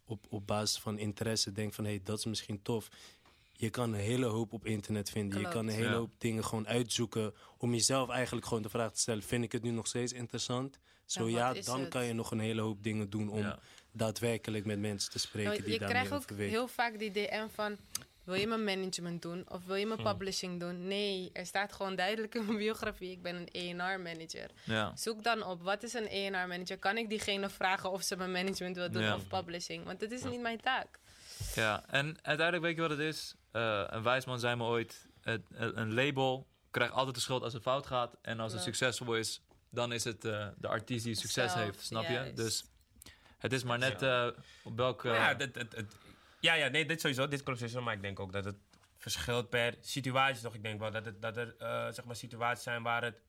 op, 0.06 0.26
op 0.30 0.48
basis 0.48 0.80
van 0.80 0.98
interesse 1.00 1.52
denkt 1.52 1.76
van, 1.76 1.84
hé, 1.84 1.90
hey, 1.90 2.02
dat 2.04 2.18
is 2.18 2.26
misschien 2.26 2.62
tof. 2.62 2.88
Je 3.58 3.70
kan 3.70 3.94
een 3.94 4.00
hele 4.00 4.26
hoop 4.26 4.54
op 4.54 4.66
internet 4.66 5.10
vinden. 5.10 5.40
Je 5.40 5.48
kan 5.48 5.68
een 5.68 5.74
hele 5.74 5.90
Ja. 5.90 5.96
hoop 5.96 6.12
dingen 6.18 6.46
gewoon 6.46 6.68
uitzoeken 6.68 7.34
om 7.58 7.72
jezelf 7.74 8.10
eigenlijk 8.10 8.46
gewoon 8.48 8.64
de 8.64 8.70
vraag 8.70 8.92
te 8.92 9.00
stellen, 9.00 9.24
vind 9.24 9.44
ik 9.44 9.52
het 9.52 9.64
nu 9.64 9.70
nog 9.72 9.88
steeds 9.88 10.14
interessant? 10.14 10.80
Zo 11.06 11.22
wat 11.24 11.32
ja, 11.32 11.54
dan 11.54 11.80
het? 11.80 11.90
kan 11.90 12.06
je 12.06 12.14
nog 12.14 12.32
een 12.32 12.40
hele 12.40 12.62
hoop 12.62 12.84
dingen 12.84 13.10
doen 13.10 13.30
om 13.30 13.40
Ja. 13.40 13.60
daadwerkelijk 13.92 14.66
met 14.66 14.80
mensen 14.80 15.12
te 15.12 15.20
spreken 15.20 15.52
Want 15.52 15.64
die 15.64 15.74
je 15.74 15.80
daar 15.80 15.90
krijgt 15.90 16.12
ook 16.14 16.30
heel 16.38 16.68
vaak 16.68 17.00
die 17.00 17.12
DM 17.12 17.48
van... 17.54 17.78
Wil 18.26 18.36
je 18.36 18.48
mijn 18.48 18.64
management 18.64 19.22
doen? 19.22 19.46
Of 19.50 19.66
wil 19.66 19.76
je 19.76 19.86
mijn 19.86 20.04
publishing 20.04 20.60
doen? 20.60 20.88
Nee, 20.88 21.30
er 21.34 21.46
staat 21.46 21.74
gewoon 21.74 21.96
duidelijk 21.96 22.36
in 22.36 22.46
mijn 22.46 22.58
biografie... 22.58 23.12
ik 23.12 23.22
ben 23.22 23.48
een 23.52 23.80
A&R-manager. 23.82 24.50
Ja. 24.64 24.92
Zoek 24.96 25.24
dan 25.24 25.44
op, 25.44 25.62
wat 25.62 25.84
is 25.84 25.94
een 25.94 26.36
A&R-manager? 26.36 26.78
Kan 26.78 26.98
ik 26.98 27.10
diegene 27.10 27.50
vragen 27.50 27.92
of 27.92 28.04
ze 28.04 28.16
mijn 28.16 28.32
management 28.32 28.76
wil 28.76 28.92
doen 28.92 29.02
Ja. 29.02 29.16
of 29.16 29.28
publishing? 29.28 29.86
Want 29.86 30.00
dit 30.00 30.12
is 30.12 30.24
niet 30.24 30.42
mijn 30.42 30.62
taak. 30.62 31.00
Ja, 31.56 31.84
en 31.88 32.06
uiteindelijk 32.22 32.66
weet 32.66 32.76
je 32.76 32.82
wat 32.82 32.90
het 32.90 33.00
is. 33.00 33.36
Eh, 33.52 33.84
een 33.88 34.04
wijsman 34.04 34.40
zei 34.40 34.56
me 34.56 34.64
ooit: 34.64 35.06
het, 35.22 35.42
een 35.54 35.94
label 35.94 36.48
krijgt 36.72 36.94
altijd 36.94 37.16
de 37.16 37.22
schuld 37.22 37.44
als 37.44 37.54
het 37.54 37.62
fout 37.62 37.86
gaat. 37.86 38.16
En 38.22 38.40
als 38.40 38.52
het 38.52 38.62
Ja. 38.62 38.68
succesvol 38.68 39.16
is, 39.16 39.42
dan 39.70 39.92
is 39.92 40.04
het 40.04 40.26
eh, 40.26 40.48
de 40.58 40.68
artiest 40.68 41.04
die 41.06 41.16
succes 41.16 41.52
Zelf, 41.52 41.64
heeft. 41.66 41.82
Snap 41.82 42.04
je? 42.04 42.14
juist. 42.14 42.36
Dus 42.36 42.66
het 43.38 43.54
is 43.54 43.64
maar 43.64 43.78
net 43.78 44.02
eh, 44.02 44.28
op 44.64 44.78
welke. 44.78 45.08
Maar 45.08 45.16
ja, 45.16 45.34
dat, 45.34 45.56
het, 45.56 45.76
het, 45.76 45.96
ja, 46.46 46.54
ja, 46.54 46.68
nee, 46.68 46.86
dit 46.86 47.02
sowieso, 47.02 47.28
dit 47.28 47.44
klopt 47.44 47.60
sowieso, 47.60 47.82
maar 47.82 47.94
ik 47.94 48.02
denk 48.02 48.20
ook 48.20 48.32
dat 48.32 48.46
het 48.46 48.58
verschilt 48.98 49.50
per 49.50 49.78
situatie 49.80 50.44
toch. 50.44 50.54
Ik 50.54 50.64
denk 50.64 50.80
wel 50.80 50.92
dat, 50.92 51.06
het, 51.06 51.22
dat 51.22 51.38
er 51.38 51.56
eh, 51.58 51.92
zeg 51.92 52.06
maar 52.06 52.16
situaties 52.16 52.64
zijn 52.64 52.84
waar 52.84 53.04
het 53.04 53.22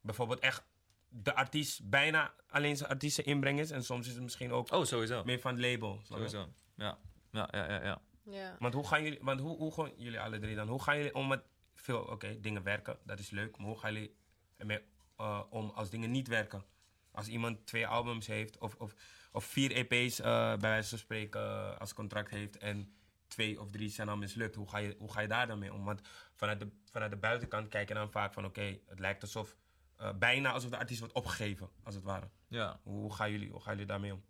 bijvoorbeeld 0.00 0.40
echt 0.40 0.62
de 1.08 1.34
artiest 1.34 1.88
bijna 1.88 2.34
alleen 2.48 2.76
zijn 2.76 2.90
artiesten 2.90 3.24
inbreng 3.24 3.60
is. 3.60 3.70
En 3.70 3.84
soms 3.84 4.06
is 4.06 4.14
het 4.14 4.22
misschien 4.22 4.52
ook 4.52 4.72
Oh, 4.72 4.84
sowieso. 4.84 5.24
meer 5.24 5.40
van 5.40 5.52
het 5.54 5.60
label. 5.60 6.00
Sowieso. 6.02 6.48
Ja. 6.76 6.98
Ja, 7.32 7.48
ja, 7.50 7.68
ja, 7.68 7.82
ja. 7.84 8.00
Ja. 8.22 8.56
Want 8.58 8.74
hoe 8.74 8.86
gaan 8.86 9.02
jullie, 9.02 9.18
want 9.22 9.40
hoe, 9.40 9.56
hoe 9.56 9.74
gaan 9.74 9.92
jullie 9.96 10.20
alle 10.20 10.38
drie 10.38 10.54
dan, 10.54 10.68
hoe 10.68 10.82
gaan 10.82 10.96
jullie 10.96 11.14
om 11.14 11.28
met 11.28 11.42
veel, 11.74 12.00
oké, 12.00 12.40
dingen 12.40 12.62
werken, 12.62 12.98
dat 13.04 13.18
is 13.18 13.30
leuk, 13.30 13.56
maar 13.58 13.66
hoe 13.66 13.78
gaan 13.78 13.92
jullie 13.92 14.14
ermee 14.56 14.80
eh, 15.16 15.42
om 15.50 15.70
als 15.74 15.90
dingen 15.90 16.10
niet 16.10 16.28
werken? 16.28 16.64
Als 17.10 17.28
iemand 17.28 17.66
twee 17.66 17.86
albums 17.86 18.26
heeft 18.26 18.58
of, 18.58 18.74
of, 18.74 18.94
of 19.32 19.44
vier 19.44 19.72
EP's 19.72 20.20
eh, 20.20 20.48
bij 20.48 20.70
wijze 20.70 20.88
van 20.88 20.98
spreken 20.98 21.40
eh, 21.40 21.78
als 21.78 21.94
contract 21.94 22.30
heeft 22.30 22.58
en 22.58 22.92
twee 23.28 23.60
of 23.60 23.70
drie 23.70 23.88
zijn 23.88 24.06
dan 24.06 24.18
mislukt, 24.18 24.54
hoe 24.54 24.68
ga 24.68 24.78
je, 24.78 24.96
hoe 24.98 25.12
ga 25.12 25.20
je 25.20 25.28
daar 25.28 25.46
dan 25.46 25.58
mee 25.58 25.72
om? 25.72 25.84
Want 25.84 26.00
vanuit 26.34 26.60
de, 26.60 26.68
vanuit 26.90 27.10
de 27.10 27.16
buitenkant 27.16 27.68
kijk 27.68 27.88
je 27.88 27.94
dan 27.94 28.10
vaak 28.10 28.32
van 28.32 28.44
oké, 28.44 28.78
het 28.86 28.98
lijkt 28.98 29.22
alsof, 29.22 29.56
eh, 29.96 30.12
bijna 30.12 30.52
alsof 30.52 30.70
de 30.70 30.76
artiest 30.76 31.00
wordt 31.00 31.14
opgegeven, 31.14 31.68
als 31.82 31.94
het 31.94 32.04
ware. 32.04 32.28
ja. 32.48 32.80
Hoe, 32.82 33.00
hoe, 33.00 33.14
gaan, 33.14 33.30
jullie, 33.30 33.50
hoe 33.50 33.60
gaan 33.60 33.72
jullie 33.72 33.88
daarmee 33.88 34.12
om? 34.12 34.24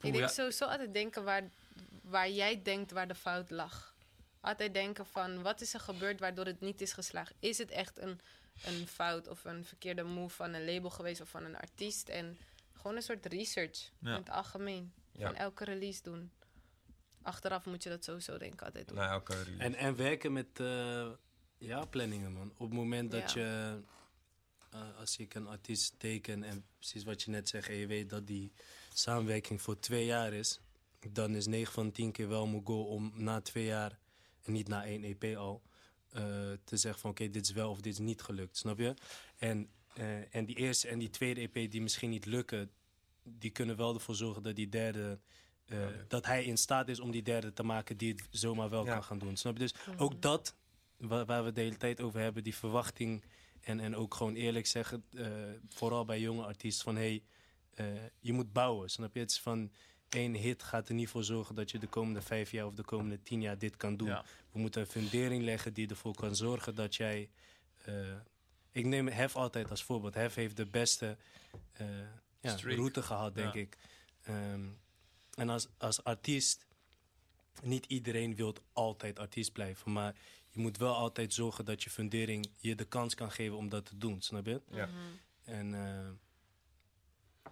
Ik 0.00 0.12
denk 0.12 0.24
ja. 0.24 0.28
sowieso 0.28 0.64
altijd 0.64 0.94
denken 0.94 1.24
waar, 1.24 1.42
waar 2.02 2.30
jij 2.30 2.62
denkt 2.62 2.90
waar 2.90 3.08
de 3.08 3.14
fout 3.14 3.50
lag. 3.50 3.96
Altijd 4.40 4.74
denken 4.74 5.06
van, 5.06 5.42
wat 5.42 5.60
is 5.60 5.74
er 5.74 5.80
gebeurd 5.80 6.20
waardoor 6.20 6.44
het 6.44 6.60
niet 6.60 6.80
is 6.80 6.92
geslaagd? 6.92 7.34
Is 7.38 7.58
het 7.58 7.70
echt 7.70 7.98
een, 7.98 8.20
een 8.64 8.86
fout 8.86 9.28
of 9.28 9.44
een 9.44 9.64
verkeerde 9.64 10.02
move 10.02 10.34
van 10.34 10.52
een 10.52 10.64
label 10.64 10.90
geweest 10.90 11.20
of 11.20 11.28
van 11.28 11.44
een 11.44 11.56
artiest? 11.56 12.08
En 12.08 12.38
gewoon 12.80 12.96
een 12.96 13.02
soort 13.02 13.26
research 13.26 13.90
Ja. 13.98 14.08
in 14.10 14.14
het 14.20 14.30
algemeen. 14.30 14.92
Ja. 15.12 15.26
Van 15.26 15.34
elke 15.36 15.64
release 15.64 16.02
doen. 16.02 16.30
Achteraf 17.22 17.64
moet 17.66 17.82
je 17.82 17.88
dat 17.88 18.04
sowieso 18.04 18.38
denk 18.38 18.52
ik 18.52 18.62
altijd 18.62 18.88
doen. 18.88 18.96
Na 18.96 19.10
elke 19.10 19.32
release. 19.42 19.62
En, 19.62 19.74
en 19.74 19.96
werken 19.96 20.32
met 20.32 20.60
eh, 20.60 21.10
ja, 21.58 21.84
planningen, 21.84 22.32
man. 22.32 22.50
Op 22.56 22.58
het 22.68 22.72
moment 22.78 23.10
dat 23.10 23.32
Ja. 23.32 23.40
je, 23.40 23.80
eh, 24.70 24.96
als 24.98 25.16
ik 25.16 25.34
een 25.34 25.46
artiest 25.46 25.94
teken 25.98 26.42
en 26.42 26.64
precies 26.78 27.04
wat 27.04 27.22
je 27.22 27.30
net 27.30 27.48
zegt, 27.48 27.68
en 27.68 27.74
je 27.74 27.86
weet 27.86 28.10
dat 28.10 28.26
die 28.26 28.52
samenwerking 28.92 29.62
voor 29.62 29.78
twee 29.78 30.04
jaar 30.04 30.32
is, 30.32 30.60
dan 31.10 31.34
is 31.34 31.46
9 31.46 31.72
van 31.72 31.92
10 31.92 32.12
keer 32.12 32.28
wel 32.28 32.46
mijn 32.46 32.66
goal 32.66 32.84
om 32.84 33.12
na 33.14 33.40
twee 33.40 33.64
jaar, 33.64 33.98
en 34.42 34.52
niet 34.52 34.68
na 34.68 34.84
één 34.84 35.04
EP 35.04 35.36
al, 35.36 35.62
eh, 36.10 36.22
te 36.64 36.76
zeggen 36.76 37.00
van 37.00 37.10
oké, 37.10 37.30
dit 37.30 37.44
is 37.44 37.52
wel 37.52 37.70
of 37.70 37.80
dit 37.80 37.92
is 37.92 37.98
niet 37.98 38.22
gelukt, 38.22 38.56
snap 38.56 38.78
je? 38.78 38.94
En, 39.36 39.70
eh, 39.98 40.34
en 40.34 40.44
die 40.44 40.56
eerste 40.56 40.88
en 40.88 40.98
die 40.98 41.10
tweede 41.10 41.40
EP 41.52 41.70
die 41.70 41.82
misschien 41.82 42.10
niet 42.10 42.26
lukken, 42.26 42.70
die 43.22 43.50
kunnen 43.50 43.76
wel 43.76 43.94
ervoor 43.94 44.14
zorgen 44.14 44.42
dat 44.42 44.56
die 44.56 44.68
derde. 44.68 45.18
eh, 45.66 45.86
Dat 46.08 46.26
hij 46.26 46.44
in 46.44 46.56
staat 46.56 46.88
is 46.88 47.00
om 47.00 47.10
die 47.10 47.22
derde 47.22 47.52
te 47.52 47.62
maken 47.62 47.96
die 47.96 48.12
het 48.12 48.26
zomaar 48.30 48.70
wel 48.70 48.84
Ja. 48.84 48.92
kan 48.92 49.04
gaan 49.04 49.18
doen. 49.18 49.36
Snap 49.36 49.52
je? 49.52 49.58
Dus 49.58 49.74
ook 49.96 50.22
dat, 50.22 50.56
waar, 50.96 51.24
waar 51.26 51.40
we 51.40 51.46
het 51.46 51.54
de 51.54 51.60
hele 51.60 51.76
tijd 51.76 52.00
over 52.00 52.20
hebben, 52.20 52.42
die 52.44 52.54
verwachting. 52.54 53.24
En, 53.60 53.80
en 53.80 53.96
ook 53.96 54.14
gewoon 54.14 54.34
eerlijk 54.34 54.66
zeggen, 54.66 55.04
eh, 55.16 55.26
vooral 55.68 56.04
bij 56.04 56.20
jonge 56.20 56.44
artiesten, 56.44 56.84
van 56.84 56.96
hé, 56.96 57.00
hey, 57.02 57.22
eh, 57.86 58.02
je 58.20 58.32
moet 58.32 58.52
bouwen. 58.52 58.88
Snap 58.90 59.14
je? 59.14 59.20
Het 59.20 59.30
is 59.30 59.40
van 59.40 59.72
één 60.08 60.34
hit 60.34 60.62
gaat 60.62 60.88
er 60.88 60.94
niet 60.94 61.08
voor 61.08 61.24
zorgen 61.24 61.54
dat 61.54 61.70
je 61.70 61.78
de 61.78 61.86
komende 61.86 62.22
vijf 62.22 62.50
jaar 62.50 62.66
of 62.66 62.74
de 62.74 62.82
komende 62.84 63.22
tien 63.22 63.40
jaar 63.40 63.58
dit 63.58 63.76
kan 63.76 63.96
doen. 63.96 64.08
Ja. 64.08 64.24
We 64.52 64.58
moeten 64.58 64.80
een 64.80 64.86
fundering 64.86 65.42
leggen 65.42 65.72
die 65.72 65.88
ervoor 65.88 66.14
kan 66.14 66.36
zorgen 66.36 66.74
dat 66.74 66.94
jij. 66.94 67.30
eh, 67.84 67.94
ik 68.72 68.84
neem 68.84 69.08
Hef 69.08 69.36
altijd 69.36 69.70
als 69.70 69.82
voorbeeld. 69.82 70.14
Hef 70.14 70.34
heeft 70.34 70.56
de 70.56 70.66
beste 70.66 71.16
eh, 71.72 71.86
ja, 72.40 72.56
route 72.56 73.02
gehad, 73.02 73.34
denk 73.34 73.54
Ja. 73.54 73.60
ik. 73.60 73.76
Ehm, 74.22 74.66
en 75.34 75.48
als, 75.48 75.68
als 75.78 76.04
artiest, 76.04 76.66
niet 77.62 77.86
iedereen 77.86 78.34
wil 78.34 78.54
altijd 78.72 79.18
artiest 79.18 79.52
blijven. 79.52 79.92
Maar 79.92 80.14
je 80.48 80.60
moet 80.60 80.76
wel 80.76 80.94
altijd 80.94 81.34
zorgen 81.34 81.64
dat 81.64 81.82
je 81.82 81.90
fundering 81.90 82.50
je 82.56 82.74
de 82.74 82.84
kans 82.84 83.14
kan 83.14 83.30
geven 83.30 83.56
om 83.56 83.68
dat 83.68 83.86
te 83.86 83.96
doen, 83.98 84.20
snap 84.22 84.46
je? 84.46 84.62
Ja. 84.70 84.88
En 85.44 85.74
eh, 85.74 86.08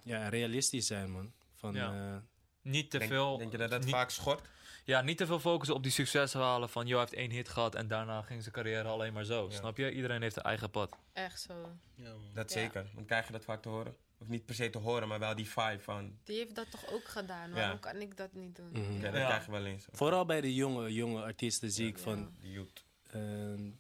ja, 0.03 0.29
realistisch 0.29 0.87
zijn, 0.87 1.11
man. 1.11 1.33
Van, 1.55 1.75
Ja. 1.75 2.15
eh, 2.15 2.23
Niet 2.67 2.91
te 2.91 2.99
Denk, 2.99 3.11
veel. 3.11 3.39
denk 3.39 3.51
je 3.53 3.59
dat 3.59 3.71
dat 3.71 3.81
niet, 3.85 3.91
vaak 3.95 4.11
schort? 4.11 4.49
Ja, 4.85 5.01
niet 5.03 5.17
te 5.19 5.27
veel 5.27 5.41
focussen 5.41 5.77
op 5.77 5.83
die 5.83 5.93
succeshalen 5.93 6.69
van... 6.69 6.87
joh, 6.87 6.99
hij 7.01 7.07
heeft 7.11 7.21
één 7.21 7.31
hit 7.31 7.49
gehad 7.49 7.75
en 7.75 7.89
daarna 7.89 8.23
ging 8.23 8.41
zijn 8.43 8.55
carrière 8.55 8.89
alleen 8.89 9.13
maar 9.13 9.25
zo. 9.25 9.47
Ja. 9.51 9.57
Snap 9.57 9.77
je? 9.77 9.93
Iedereen 9.93 10.23
heeft 10.23 10.37
een 10.37 10.43
eigen 10.43 10.71
pad. 10.71 10.97
Echt 11.13 11.41
zo. 11.41 11.55
Dat 12.35 12.53
Ja. 12.53 12.61
zeker. 12.61 12.91
Want 12.95 13.07
krijg 13.07 13.27
je 13.27 13.33
dat 13.33 13.45
vaak 13.45 13.63
te 13.63 13.69
horen? 13.69 13.97
Of 14.19 14.29
niet 14.29 14.45
per 14.47 14.55
se 14.55 14.71
te 14.71 14.79
horen, 14.79 15.09
maar 15.09 15.19
wel 15.19 15.35
die 15.35 15.49
vibe 15.49 15.81
van... 15.81 16.19
Die 16.25 16.37
heeft 16.39 16.55
dat 16.55 16.71
toch 16.71 16.91
ook 16.93 17.05
gedaan? 17.05 17.49
Ja. 17.49 17.55
Waarom 17.55 17.79
kan 17.81 17.97
ik 18.01 18.17
dat 18.17 18.33
niet 18.33 18.57
doen? 18.57 18.71
Mhm. 18.73 18.93
Ja, 18.93 19.11
dat 19.11 19.21
Ja. 19.21 19.27
krijg 19.27 19.45
je 19.45 19.51
wel 19.51 19.65
eens. 19.67 19.87
vooral 19.93 20.25
bij 20.25 20.41
de 20.41 20.55
jonge, 20.55 20.93
jonge 20.93 21.23
artiesten 21.23 21.71
zie 21.71 21.87
ik 21.89 21.99
van... 21.99 22.37
Youth. 22.41 22.85
Ehm, 23.11 23.71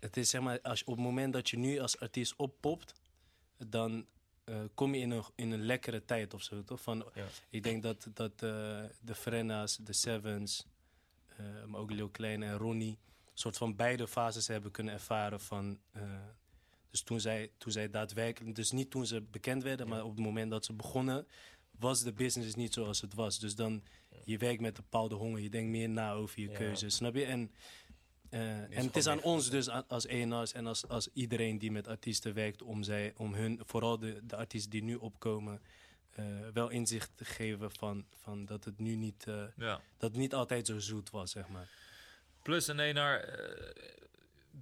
het 0.00 0.16
is 0.16 0.30
zeg 0.30 0.40
maar, 0.40 0.60
als 0.62 0.84
op 0.84 0.94
het 0.94 1.04
moment 1.04 1.32
dat 1.32 1.50
je 1.50 1.56
nu 1.58 1.78
als 1.78 1.98
artiest 2.00 2.34
oppopt, 2.36 2.94
dan 3.58 4.06
eh, 4.44 4.60
kom 4.74 4.94
je 4.94 5.00
in 5.00 5.10
een, 5.10 5.24
in 5.34 5.50
een 5.50 5.64
lekkere 5.64 6.04
tijd 6.04 6.34
of 6.34 6.42
zo, 6.42 6.64
toch? 6.64 6.80
Van, 6.80 7.04
Ja. 7.14 7.26
Ik 7.50 7.62
denk 7.62 7.82
dat, 7.82 8.08
dat 8.14 8.32
eh, 8.32 8.82
de 9.00 9.14
Frenna's, 9.14 9.76
de 9.76 9.92
Sevens, 9.92 10.66
eh, 11.36 11.64
maar 11.66 11.80
ook 11.80 11.90
Lil 11.90 12.08
Kleine 12.08 12.46
en 12.46 12.56
Ronnie, 12.56 12.98
een 13.24 13.40
soort 13.40 13.56
van 13.56 13.76
beide 13.76 14.08
fases 14.08 14.46
hebben 14.46 14.70
kunnen 14.70 14.94
ervaren 14.94 15.40
van 15.40 15.78
Dus 16.90 17.02
toen 17.02 17.20
zij, 17.20 17.50
toen 17.58 17.72
zij 17.72 17.90
daadwerkelijk, 17.90 18.54
dus 18.54 18.70
niet 18.70 18.90
toen 18.90 19.06
ze 19.06 19.20
bekend 19.20 19.62
werden, 19.62 19.88
maar 19.88 20.04
op 20.04 20.10
het 20.10 20.24
moment 20.24 20.50
dat 20.50 20.64
ze 20.64 20.72
begonnen, 20.72 21.26
was 21.70 22.02
de 22.02 22.12
business 22.12 22.54
niet 22.54 22.72
zoals 22.72 23.00
het 23.00 23.14
was. 23.14 23.38
Dus 23.38 23.54
dan, 23.54 23.82
je 24.24 24.38
werkt 24.38 24.60
met 24.60 24.76
een 24.76 24.82
bepaalde 24.82 25.14
honger, 25.14 25.40
je 25.40 25.50
denkt 25.50 25.70
meer 25.70 25.88
na 25.88 26.12
over 26.12 26.40
je 26.40 26.48
keuzes, 26.48 26.94
snap 26.94 27.14
je? 27.14 27.24
En, 27.24 27.50
en 28.40 28.84
het 28.86 28.96
is 28.96 29.06
aan 29.06 29.22
ons 29.22 29.50
dus 29.50 29.68
als 29.68 30.06
ENA's 30.06 30.52
en 30.52 30.66
als, 30.66 30.88
als 30.88 31.08
iedereen 31.12 31.58
die 31.58 31.70
met 31.72 31.88
artiesten 31.88 32.34
werkt, 32.34 32.62
om, 32.62 32.82
zij, 32.82 33.12
om 33.16 33.34
hun, 33.34 33.60
vooral 33.64 33.98
de, 33.98 34.20
de 34.26 34.36
artiesten 34.36 34.70
die 34.70 34.82
nu 34.82 34.94
opkomen, 34.94 35.60
eh, 36.10 36.24
wel 36.52 36.68
inzicht 36.68 37.10
te 37.14 37.24
geven 37.24 37.70
van, 37.72 38.04
van 38.10 38.44
dat 38.44 38.64
het 38.64 38.78
nu 38.78 38.96
niet, 38.96 39.26
eh, 39.26 39.44
Ja. 39.56 39.80
dat 39.96 40.10
het 40.10 40.18
niet 40.20 40.34
altijd 40.34 40.66
zo 40.66 40.78
zoet 40.78 41.10
was, 41.10 41.30
zeg 41.30 41.48
maar. 41.48 41.68
Plus 42.42 42.66
een 42.66 42.80
eh 42.80 44.02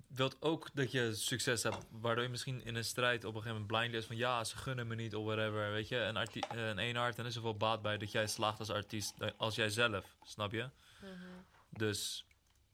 wilt 0.06 0.36
ook 0.42 0.68
dat 0.74 0.90
je 0.90 1.14
succes 1.14 1.62
hebt, 1.62 1.86
waardoor 1.90 2.22
je 2.24 2.30
misschien 2.30 2.64
in 2.64 2.74
een 2.74 2.84
strijd 2.84 3.24
op 3.24 3.34
een 3.34 3.42
gegeven 3.42 3.60
moment 3.60 3.78
blind 3.80 3.94
is 4.02 4.06
van 4.06 4.16
ja, 4.16 4.44
ze 4.44 4.56
gunnen 4.56 4.86
me 4.86 4.94
niet 4.94 5.14
of 5.14 5.24
whatever. 5.24 5.72
Weet 5.72 5.88
je, 5.88 5.96
een, 5.96 6.16
arti- 6.16 6.40
eh, 6.40 6.68
een 6.68 6.94
dan 7.16 7.26
is 7.26 7.34
er 7.34 7.40
veel 7.40 7.56
baat 7.56 7.82
bij 7.82 7.98
dat 7.98 8.12
jij 8.12 8.26
slaagt 8.26 8.58
als 8.58 8.70
artiest, 8.70 9.14
eh, 9.18 9.30
als 9.36 9.54
jij 9.54 9.68
zelf, 9.68 10.16
snap 10.22 10.52
je? 10.52 10.68
Dus 11.70 12.24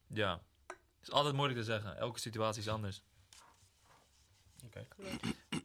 ja, 0.07 0.41
is 1.09 1.15
altijd 1.15 1.35
moeilijk 1.35 1.59
te 1.59 1.65
zeggen. 1.65 1.97
Elke 1.97 2.19
situatie 2.21 2.61
is 2.61 2.69
anders. 2.69 3.03
Oké. 4.65 4.87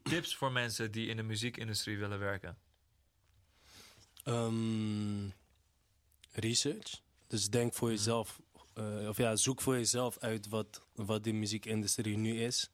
Tips 0.03 0.35
voor 0.35 0.51
mensen 0.51 0.91
die 0.91 1.07
in 1.07 1.15
de 1.17 1.23
muziekindustrie 1.23 1.97
willen 1.97 2.19
werken. 2.19 2.57
Ehm, 4.23 5.29
research. 6.31 7.01
Dus 7.27 7.49
denk 7.49 7.73
voor 7.73 7.89
jezelf, 7.89 8.41
eh, 8.73 9.07
of 9.07 9.17
ja, 9.17 9.35
zoek 9.35 9.61
voor 9.61 9.75
jezelf 9.75 10.17
uit 10.17 10.47
wat, 10.47 10.81
wat 10.95 11.23
de 11.23 11.31
muziekindustrie 11.33 12.17
nu 12.17 12.41
is. 12.41 12.69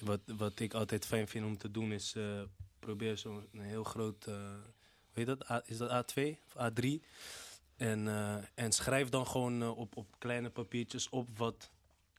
Wat, 0.00 0.20
wat 0.26 0.60
ik 0.60 0.74
altijd 0.74 1.06
fijn 1.06 1.28
vind 1.28 1.44
om 1.44 1.58
te 1.58 1.70
doen 1.70 1.92
is 1.92 2.14
eh, 2.14 2.42
probeer 2.78 3.18
zo'n 3.18 3.48
heel 3.52 3.84
groot, 3.84 4.26
eh 4.26 4.54
weet 5.12 5.26
dat, 5.26 5.50
A- 5.50 5.62
is 5.66 5.76
dat 5.76 5.90
A2 5.90 6.22
of 6.54 6.70
A3? 6.70 7.02
En, 7.76 8.08
eh, 8.08 8.36
en 8.54 8.72
schrijf 8.72 9.08
dan 9.08 9.26
gewoon 9.26 9.62
eh, 9.62 9.78
op, 9.78 9.96
op 9.96 10.06
kleine 10.18 10.50
papiertjes 10.50 11.08
op 11.08 11.38
wat, 11.38 11.70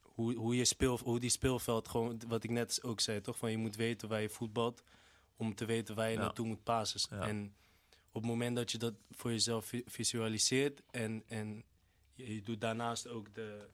hoe, 0.02 0.34
hoe, 0.34 0.56
je 0.56 0.64
speel, 0.64 0.98
hoe 0.98 1.20
die 1.20 1.30
speelveld, 1.30 1.88
gewoon, 1.88 2.20
wat 2.28 2.44
ik 2.44 2.50
net 2.50 2.78
ook 2.82 3.00
zei, 3.00 3.20
toch? 3.20 3.38
Van 3.38 3.50
je 3.50 3.56
moet 3.56 3.76
weten 3.76 4.08
waar 4.08 4.20
je 4.20 4.28
voetbalt 4.28 4.82
om 5.36 5.54
te 5.54 5.64
weten 5.64 5.94
waar 5.94 6.08
je 6.08 6.14
Ja. 6.16 6.20
naartoe 6.20 6.46
moet 6.46 6.62
passen. 6.62 7.16
Ja. 7.16 7.28
En 7.28 7.54
op 8.12 8.20
het 8.22 8.30
moment 8.30 8.56
dat 8.56 8.72
je 8.72 8.78
dat 8.78 8.94
voor 9.10 9.30
jezelf 9.30 9.64
vi- 9.66 9.82
visualiseert 9.86 10.82
en, 10.90 11.22
en 11.26 11.64
je, 12.14 12.34
je 12.34 12.42
doet 12.42 12.60
daarnaast 12.60 13.08
ook 13.08 13.34
de, 13.34 13.68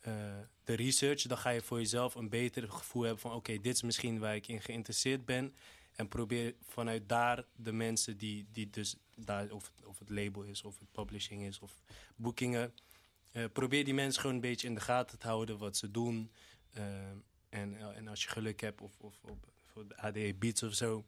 eh, 0.00 0.12
de 0.64 0.74
research, 0.74 1.22
dan 1.22 1.38
ga 1.38 1.50
je 1.50 1.60
voor 1.62 1.78
jezelf 1.78 2.14
een 2.14 2.28
beter 2.28 2.70
gevoel 2.70 3.02
hebben 3.02 3.20
van 3.20 3.32
oké, 3.32 3.52
dit 3.60 3.74
is 3.74 3.82
misschien 3.82 4.18
waar 4.18 4.34
ik 4.34 4.48
in 4.48 4.60
geïnteresseerd 4.62 5.24
ben. 5.24 5.54
En 5.96 6.08
probeer 6.08 6.54
vanuit 6.62 7.08
daar 7.08 7.44
de 7.54 7.72
mensen 7.72 8.16
die, 8.16 8.46
die 8.52 8.70
dus 8.70 8.96
daar, 9.14 9.50
of 9.50 9.70
het, 9.74 9.86
of 9.86 9.98
het 9.98 10.10
label 10.10 10.42
is, 10.42 10.62
of 10.62 10.78
het 10.78 10.92
publishing 10.92 11.42
is, 11.42 11.58
of 11.58 11.82
boekingen. 12.16 12.74
eh, 13.32 13.44
probeer 13.52 13.84
die 13.84 13.94
mensen 13.94 14.20
gewoon 14.20 14.36
een 14.36 14.42
beetje 14.42 14.66
in 14.66 14.74
de 14.74 14.80
gaten 14.80 15.18
te 15.18 15.26
houden 15.26 15.58
wat 15.58 15.76
ze 15.76 15.90
doen. 15.90 16.30
Eh, 16.72 17.10
en, 17.48 17.76
eh, 17.76 17.96
en 17.96 18.08
als 18.08 18.22
je 18.22 18.28
geluk 18.28 18.60
hebt, 18.60 18.80
of, 18.80 18.92
of 19.00 19.14
voor 19.66 19.88
de 19.88 19.96
ADE 19.96 20.34
Beats 20.34 20.62
of 20.62 20.74
zo, 20.74 21.04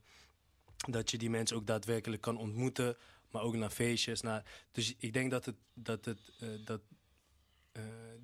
dat 0.90 1.10
je 1.10 1.18
die 1.18 1.30
mensen 1.30 1.56
ook 1.56 1.66
daadwerkelijk 1.66 2.22
kan 2.22 2.36
ontmoeten, 2.36 2.96
maar 3.30 3.42
ook 3.42 3.54
naar 3.54 3.70
feestjes. 3.70 4.20
Naar, 4.20 4.66
dus 4.72 4.94
ik 4.98 5.12
denk 5.12 5.30
dat 5.30 5.44
het, 5.44 5.56
dat 5.74 6.04
het, 6.04 6.18
dat, 6.64 6.80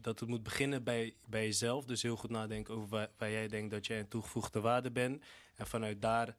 dat 0.01 0.21
het 0.21 0.29
moet 0.29 0.43
beginnen 0.43 0.85
bij, 0.85 1.15
bij 1.27 1.45
jezelf. 1.45 1.85
Dus 1.85 2.03
heel 2.03 2.17
goed 2.17 2.31
nadenken 2.31 2.75
over 2.75 2.89
waar, 2.89 3.11
waar 3.17 3.31
jij 3.31 3.49
denkt 3.49 3.71
dat 3.71 3.87
jij 3.87 3.99
een 3.99 4.09
toegevoegde 4.09 4.61
waarde 4.61 4.91
bent. 4.91 5.23
En 5.55 5.67
vanuit 5.67 6.03
daar 6.03 6.37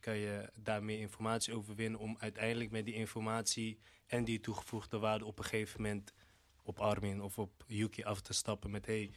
kan 0.00 0.16
je 0.16 0.50
daar 0.54 0.82
meer 0.84 0.98
informatie 0.98 1.54
over 1.54 1.74
winnen 1.74 2.00
om 2.00 2.16
uiteindelijk 2.18 2.70
met 2.70 2.84
die 2.84 2.94
informatie 2.94 3.78
en 4.06 4.24
die 4.24 4.40
toegevoegde 4.40 4.98
waarde 4.98 5.24
op 5.24 5.38
een 5.38 5.44
gegeven 5.44 5.82
moment 5.82 6.12
op 6.62 6.80
Armin 6.80 7.22
of 7.22 7.38
op 7.38 7.64
Yuki 7.66 8.02
af 8.04 8.20
te 8.20 8.32
stappen 8.32 8.70
met 8.70 8.86
hey, 8.86 9.10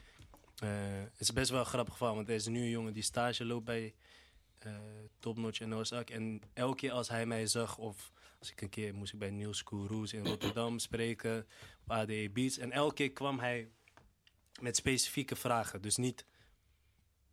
eh, 0.55 0.69
het 1.11 1.19
is 1.19 1.33
best 1.33 1.49
wel 1.49 1.59
een 1.59 1.65
grappig 1.65 1.93
geval, 1.93 2.15
want 2.15 2.29
er 2.29 2.35
is 2.35 2.47
nu 2.47 2.61
een 2.61 2.69
jongen 2.69 2.93
die 2.93 3.03
stage 3.03 3.45
loopt 3.45 3.65
bij 3.65 3.95
eh 4.59 4.75
Topnotch 5.19 5.59
en 5.61 5.73
Ozak. 5.73 6.09
En 6.09 6.41
elke 6.53 6.75
keer 6.75 6.91
als 6.91 7.09
hij 7.09 7.25
mij 7.25 7.45
zag, 7.47 7.77
of 7.77 8.11
als 8.39 8.51
ik 8.51 8.61
een 8.61 8.69
keer 8.69 8.95
moest 8.95 9.13
ik 9.13 9.19
bij 9.19 9.29
Niels 9.31 9.63
Koeroes 9.63 10.13
in 10.13 10.25
Rotterdam 10.25 10.79
spreken, 10.79 11.47
op 11.83 11.91
ADE 11.91 12.29
Beats. 12.33 12.57
En 12.57 12.71
elke 12.71 12.93
keer 12.93 13.11
kwam 13.11 13.39
hij 13.39 13.71
met 14.61 14.75
specifieke 14.75 15.35
vragen. 15.35 15.81
Dus 15.81 15.97
niet, 15.97 16.25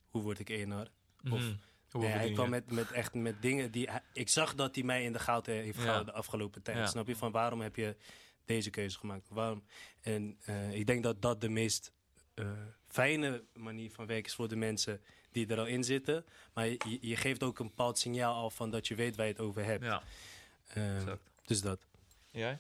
hoe 0.09 0.22
word 0.22 0.38
ik 0.38 0.50
ENR? 0.50 0.90
Of, 1.30 1.40
Mhm. 1.40 1.55
Nee, 1.93 2.10
hij 2.10 2.32
kwam 2.32 2.51
met, 2.51 2.70
met 2.70 2.90
echt 2.90 3.15
met 3.15 3.43
dingen 3.43 3.70
die... 3.70 3.90
hij- 3.90 4.02
ik 4.12 4.28
zag 4.28 4.55
dat 4.55 4.74
hij 4.74 4.85
mij 4.85 5.05
in 5.05 5.12
de 5.12 5.19
gaten 5.19 5.55
heeft 5.55 5.77
Ja. 5.77 5.82
gehouden 5.82 6.06
de 6.12 6.19
afgelopen 6.19 6.62
tijd. 6.62 6.77
Ja. 6.77 6.86
Snap 6.86 7.06
je? 7.06 7.16
Van 7.16 7.32
waarom 7.32 7.60
heb 7.60 7.77
je 7.77 7.97
deze 8.44 8.70
keuze 8.70 8.98
gemaakt? 8.98 9.28
Waarom? 9.31 9.65
En 10.01 10.39
eh, 10.44 10.73
ik 10.73 10.86
denk 10.86 11.02
dat 11.02 11.23
dat 11.23 11.40
de 11.40 11.48
meest 11.48 11.93
eh, 12.35 12.51
fijne 12.89 13.44
manier 13.52 13.90
van 13.90 14.06
werken 14.06 14.27
is 14.27 14.35
voor 14.35 14.48
de 14.48 14.56
mensen 14.56 15.01
die 15.31 15.47
er 15.47 15.59
al 15.59 15.66
in 15.66 15.85
zitten. 15.85 16.24
Maar 16.55 16.66
je, 16.66 16.98
je- 17.01 17.16
geeft 17.16 17.43
ook 17.43 17.59
een 17.59 17.66
bepaald 17.66 17.98
signaal 17.98 18.35
al 18.35 18.51
van 18.51 18.70
dat 18.70 18.89
je 18.89 18.94
weet 18.94 19.16
waar 19.16 19.27
je 19.27 19.32
het 19.32 19.40
over 19.40 19.65
hebt. 19.65 19.85
Ja, 19.85 20.02
Eh, 20.69 20.97
exact. 20.97 21.20
dus 21.47 21.60
dat. 21.60 21.81
Jij? 22.31 22.59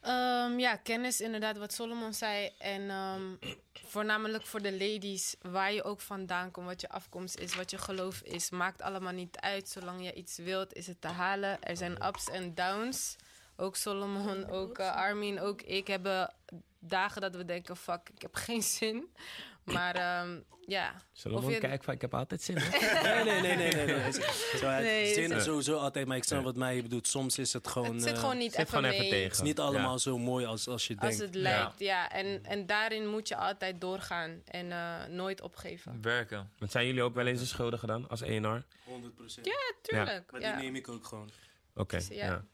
Ehm, 0.00 0.58
ja, 0.58 0.76
kennis 0.76 1.20
inderdaad, 1.20 1.56
wat 1.56 1.72
Solomon 1.72 2.14
zei. 2.14 2.50
En 2.58 2.90
ehm, 2.90 3.52
voornamelijk 3.72 4.46
voor 4.46 4.62
de 4.62 4.72
ladies, 4.72 5.36
waar 5.40 5.72
je 5.72 5.82
ook 5.82 6.00
vandaan 6.00 6.50
komt, 6.50 6.66
wat 6.66 6.80
je 6.80 6.88
afkomst 6.88 7.38
is, 7.38 7.54
wat 7.54 7.70
je 7.70 7.78
geloof 7.78 8.20
is, 8.20 8.50
maakt 8.50 8.82
allemaal 8.82 9.12
niet 9.12 9.36
uit. 9.36 9.68
Zolang 9.68 10.04
je 10.04 10.14
iets 10.14 10.36
wilt, 10.36 10.74
is 10.74 10.86
het 10.86 11.00
te 11.00 11.08
halen. 11.08 11.62
Er 11.62 11.76
zijn 11.76 12.06
ups 12.06 12.28
en 12.28 12.54
downs. 12.54 13.16
Ook 13.56 13.76
Solomon, 13.76 14.50
ook 14.50 14.78
eh, 14.78 14.94
Armin, 14.94 15.40
ook 15.40 15.62
ik 15.62 15.86
hebben 15.86 16.34
dagen 16.78 17.20
dat 17.20 17.36
we 17.36 17.44
denken, 17.44 17.76
fuck, 17.76 18.08
ik 18.14 18.22
heb 18.22 18.34
geen 18.34 18.62
zin. 18.62 19.14
Maar 19.72 19.94
ehm, 20.20 20.40
ja, 20.66 20.94
Zullen 21.12 21.38
Of 21.38 21.44
we 21.44 21.52
je- 21.52 21.58
kijken 21.58 21.84
van 21.84 21.94
ik 21.94 22.00
heb 22.00 22.14
altijd 22.14 22.42
zin. 22.42 22.54
Nee, 23.02 23.24
nee, 23.24 23.40
nee, 23.40 23.56
nee. 23.56 23.72
nee, 23.72 23.86
nee. 23.86 24.12
Zo, 24.60 24.70
Nee, 24.70 25.14
zin 25.14 25.32
is 25.32 25.44
sowieso 25.44 25.76
altijd, 25.78 26.06
maar 26.06 26.16
ik 26.16 26.24
snap 26.24 26.44
wat 26.44 26.56
mij 26.56 26.82
bedoelt. 26.82 27.06
Soms 27.06 27.38
is 27.38 27.52
het 27.52 27.68
gewoon... 27.68 27.92
het 27.94 28.02
zit 28.02 28.12
eh, 28.12 28.18
gewoon 28.18 28.38
niet 28.38 28.50
Zit 28.52 28.60
even 28.60 28.68
gewoon 28.74 28.84
even 28.84 28.98
mee. 29.00 29.08
tegen. 29.10 29.24
het 29.24 29.32
is 29.36 29.40
niet 29.42 29.58
allemaal 29.60 29.92
Ja. 29.92 29.98
zo 29.98 30.18
mooi 30.18 30.46
als, 30.46 30.68
als 30.68 30.86
je 30.86 30.96
Als 30.98 31.16
denkt. 31.16 31.18
het 31.34 31.34
lijkt, 31.42 31.78
ja. 31.78 32.10
En, 32.10 32.44
en 32.44 32.66
daarin 32.66 33.06
moet 33.08 33.28
je 33.28 33.36
altijd 33.36 33.80
doorgaan 33.80 34.42
en 34.44 34.72
eh, 34.72 35.04
nooit 35.06 35.40
opgeven. 35.40 36.02
Werken. 36.02 36.50
Want 36.58 36.70
zijn 36.70 36.86
jullie 36.86 37.02
ook 37.02 37.14
wel 37.14 37.26
eens 37.26 37.40
een 37.40 37.46
schuldige 37.46 37.86
dan 37.86 38.08
als 38.08 38.20
ENR? 38.22 38.64
100 38.84 39.14
procent. 39.14 39.46
Ja, 39.46 39.72
tuurlijk. 39.82 40.32
Maar 40.32 40.40
Ja, 40.40 40.54
die 40.56 40.64
neem 40.64 40.76
ik 40.76 40.88
ook 40.88 41.04
gewoon. 41.04 41.30
Oké, 41.74 41.96
Dus 41.96 42.08
ja. 42.08 42.26
ja. 42.26 42.44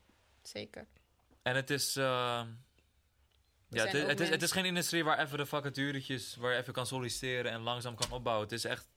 zeker. 0.43 0.86
En 1.43 1.57
het 1.57 1.70
is... 1.70 1.97
eh, 1.97 2.43
ja, 3.74 3.84
het, 3.84 3.94
is- 3.94 4.01
het, 4.01 4.10
is, 4.10 4.18
het 4.18 4.20
is 4.20 4.28
mensen. 4.28 4.48
geen 4.48 4.64
industrie 4.64 5.05
waar 5.05 5.18
even 5.18 5.38
de 5.38 5.46
vacaturetjes, 5.46 6.36
waar 6.36 6.52
je 6.52 6.59
even 6.59 6.72
kan 6.72 6.86
solliciteren 6.86 7.52
en 7.52 7.60
langzaam 7.60 7.94
kan 7.94 8.10
opbouwen. 8.10 8.44
Het 8.44 8.52
is 8.52 8.64
echt, 8.64 8.88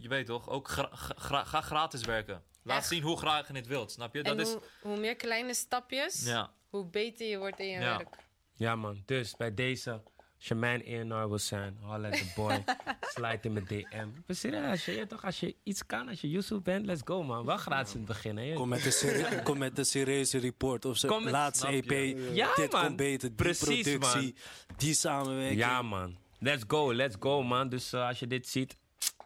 je 0.00 0.08
weet 0.08 0.26
toch, 0.26 0.48
ook 0.48 0.68
gra- 0.68 0.90
gra- 0.94 1.44
ga 1.44 1.60
gratis 1.60 2.04
werken. 2.04 2.42
Laat 2.62 2.78
Echt. 2.78 2.86
zien 2.88 3.02
hoe 3.02 3.16
graag 3.18 3.48
je 3.48 3.54
het 3.54 3.66
wilt, 3.66 3.92
snap 3.92 4.14
je? 4.14 4.22
Dat 4.22 4.34
en 4.34 4.40
is, 4.40 4.48
hoe, 4.52 4.62
hoe 4.80 4.96
meer 4.98 5.16
kleine 5.16 5.54
stapjes, 5.54 6.24
ja. 6.24 6.52
hoe 6.68 6.86
beter 6.86 7.26
je 7.26 7.38
wordt 7.38 7.58
in 7.58 7.66
je 7.68 7.80
Ja. 7.80 7.96
werk. 7.96 8.16
Ja 8.54 8.76
man, 8.76 9.02
dus 9.06 9.36
bij 9.36 9.54
deze, 9.54 10.02
als 10.50 10.58
je 10.58 10.66
mijn 10.66 10.84
ENR 10.84 11.28
wil 11.28 11.38
zijn, 11.38 11.78
holla 11.80 12.08
at 12.08 12.16
the 12.16 12.32
boy, 12.34 12.64
slide 13.00 13.38
in 13.42 13.52
mijn 13.52 13.64
DM. 13.66 14.08
Maar 14.26 14.36
serieus, 14.36 14.70
als 14.70 14.84
je, 14.84 14.92
je 14.92 15.06
toch, 15.06 15.24
als 15.24 15.40
je 15.40 15.54
iets 15.62 15.86
kan, 15.86 16.08
als 16.08 16.20
je 16.20 16.30
Yusuf 16.30 16.62
bent, 16.62 16.86
let's 16.86 17.00
go 17.04 17.22
man. 17.22 17.44
Wel 17.44 17.56
gratis 17.56 17.92
in 17.92 17.98
het 17.98 18.08
begin, 18.08 18.36
hè. 18.36 18.54
Kom 18.54 18.68
met 18.68 18.84
een, 18.84 18.92
serie- 18.92 19.42
kom 19.48 19.58
met 19.58 19.78
een 19.78 19.84
serieuze 19.84 20.38
report 20.38 20.84
of 20.84 20.96
zo. 20.96 21.20
Laatste? 21.20 21.66
EP. 21.66 22.16
Ja, 22.34 22.54
dit 22.54 22.72
man. 22.72 22.84
komt 22.84 22.96
beter. 22.96 23.28
Die 23.28 23.36
Precies, 23.36 23.82
productie. 23.82 24.34
Die 24.76 24.94
samenwerking. 24.94 25.58
Ja 25.58 25.82
man, 25.82 26.16
let's 26.38 26.64
go, 26.68 26.94
let's 26.94 27.16
go 27.20 27.42
man. 27.42 27.68
Dus 27.68 27.92
eh, 27.92 28.06
als 28.06 28.18
je 28.18 28.26
dit 28.26 28.48
ziet, 28.48 28.76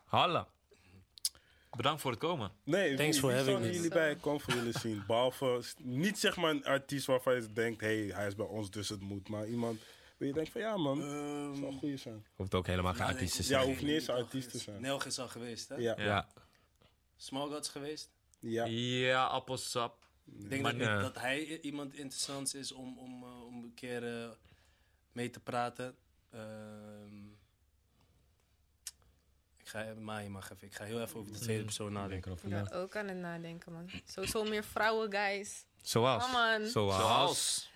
holla. 0.07 0.49
Bedankt 1.77 2.01
voor 2.01 2.11
het 2.11 2.21
komen. 2.21 2.53
Nee, 2.65 2.95
Thanks 2.97 3.21
wie, 3.21 3.21
for 3.21 3.29
wie 3.29 3.39
having 3.39 3.59
me. 3.59 3.73
jullie 3.73 3.91
bij 3.91 4.17
willen 4.47 4.73
zien? 4.73 5.03
Behalve, 5.07 5.63
niet 5.79 6.19
zeg 6.19 6.37
maar 6.37 6.51
een 6.51 6.65
artiest 6.65 7.07
waarvan 7.07 7.35
je 7.35 7.53
denkt, 7.53 7.81
hé, 7.81 7.87
hey, 7.87 8.17
hij 8.17 8.27
is 8.27 8.35
bij 8.35 8.47
ons, 8.47 8.71
dus 8.71 8.89
het 8.89 9.01
moet. 9.01 9.29
Maar 9.29 9.47
iemand 9.47 9.81
waar 10.21 10.29
je 10.29 10.35
denkt 10.35 10.51
van, 10.51 10.61
ja 10.61 10.77
man, 10.77 10.99
dat 11.01 11.09
Ehm, 11.09 11.55
zou 11.55 11.67
een 11.73 11.79
goeie 11.79 11.97
zijn. 11.97 12.27
Hoeft 12.35 12.55
ook 12.55 12.67
helemaal 12.67 12.95
geen 12.95 13.07
artiest 13.07 13.37
te 13.37 13.43
Ja, 13.43 13.49
zijn. 13.49 13.67
hoeft 13.67 13.81
niet 13.83 13.91
eens 13.91 14.09
een 14.09 14.15
artiest 14.15 14.51
te 14.51 14.59
zijn. 14.59 14.81
Nelg 14.81 15.05
is 15.05 15.19
al 15.19 15.29
geweest, 15.29 15.69
hè? 15.69 15.75
Ja, 15.75 15.95
ja. 15.97 16.05
Ja, 16.05 16.29
Small 17.17 17.49
Gods 17.49 17.69
geweest. 17.69 18.11
Ja, 18.39 19.25
appelsap. 19.27 20.05
Ik 20.39 20.51
denk 20.51 20.63
Maar 20.63 20.73
dat, 20.79 20.87
ja. 20.87 21.01
dat 21.01 21.15
hij 21.19 21.61
iemand 21.61 21.95
interessant 21.95 22.55
is 22.55 22.73
om, 22.73 22.99
om, 22.99 23.23
eh, 23.23 23.45
om 23.47 23.65
een 23.65 23.75
keer 23.75 24.23
eh, 24.23 24.31
mee 25.13 25.31
te 25.31 25.41
praten. 25.41 25.97
Ehm, 26.31 27.27
ik 29.59 29.69
ga, 29.69 29.95
maar 29.99 30.23
je 30.23 30.29
mag 30.29 30.51
even. 30.53 30.67
Ik 30.67 30.75
ga 30.75 30.85
heel 30.85 31.01
even 31.01 31.21
over 31.21 31.33
de 31.33 31.39
tweede 31.39 31.65
persoon 31.65 31.93
denk 31.95 32.01
nadenken. 32.01 32.39
na. 32.43 32.63
ben 32.63 32.73
ook 32.73 32.97
aan 32.97 33.09
het 33.09 33.17
nadenken, 33.17 33.73
man. 33.73 33.91
Sowieso 34.05 34.45
meer 34.45 34.65
vrouwen, 34.65 35.13
guys. 35.13 35.65
Zoals? 35.83 36.25
Zoals? 36.31 36.73
Zoals. 36.73 37.70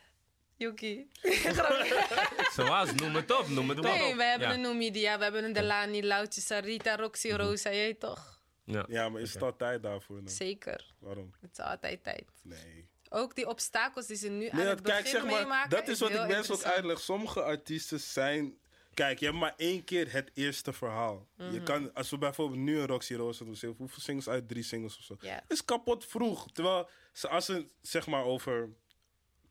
Yuki. 0.57 1.09
Zoals, 2.57 2.93
noem 2.95 3.15
het 3.15 3.39
op, 3.39 3.49
noem 3.49 3.69
het 3.69 3.79
op. 3.79 3.85
Nee, 3.85 4.15
we 4.17 4.23
hebben 4.25 4.49
ja. 4.49 4.55
een 4.55 4.61
Numidia, 4.61 5.17
we 5.17 5.23
hebben 5.23 5.45
een 5.45 5.53
Delani, 5.53 6.07
Loutje, 6.07 6.41
Sarita, 6.41 6.97
Roxy, 6.97 7.29
Mhm. 7.29 7.37
Rosa, 7.41 7.71
weet 7.71 8.01
toch? 8.01 8.43
Ja. 8.65 8.85
Ja, 8.89 9.09
maar 9.09 9.21
is 9.21 9.33
het 9.33 9.43
al 9.43 9.57
tijd 9.57 9.83
daarvoor 9.83 10.17
dan? 10.17 10.29
Zeker. 10.29 10.95
Waarom? 10.99 11.35
Het 11.41 11.51
is 11.53 11.65
altijd 11.65 12.03
tijd. 12.05 12.25
Nee. 12.43 12.89
Ook 13.09 13.35
die 13.35 13.49
obstakels 13.49 14.07
die 14.07 14.17
ze 14.17 14.29
nu 14.29 14.49
aan 14.49 14.57
Nee, 14.59 14.67
het 14.67 14.75
dat, 14.77 14.83
begin 14.83 15.03
kijk, 15.03 15.15
zeg 15.15 15.25
maar, 15.25 15.41
meemaken. 15.41 15.71
dat 15.71 15.89
is 15.89 16.01
wat 16.01 16.11
ik 16.11 16.27
mensen 16.27 16.55
ook 16.55 16.63
uitleg. 16.63 17.01
Sommige 17.01 17.43
artiesten 17.43 18.01
zijn... 18.01 18.59
Kijk, 18.95 19.19
je 19.19 19.25
hebt 19.27 19.39
maar 19.39 19.55
één 19.57 19.85
keer 19.85 20.13
het 20.13 20.31
eerste 20.35 20.73
verhaal. 20.73 21.29
Je 21.37 21.45
Mhm. 21.45 21.63
kan, 21.65 21.95
als 21.95 22.11
we 22.11 22.19
bijvoorbeeld 22.19 22.61
nu 22.61 22.79
een 22.79 22.87
Roxy 22.87 23.15
Rosa 23.15 23.45
doen, 23.45 23.75
hoeveel 23.77 24.01
singles 24.01 24.29
uit? 24.29 24.49
Drie 24.49 24.63
singles 24.63 24.99
of 24.99 25.05
zo. 25.05 25.17
Ja. 25.21 25.43
is 25.49 25.65
kapot 25.65 26.07
vroeg. 26.07 26.53
Terwijl 26.53 26.89
ze, 27.13 27.29
als 27.29 27.45
ze 27.45 27.67
zeg 27.83 28.07
maar 28.07 28.25
over 28.25 28.69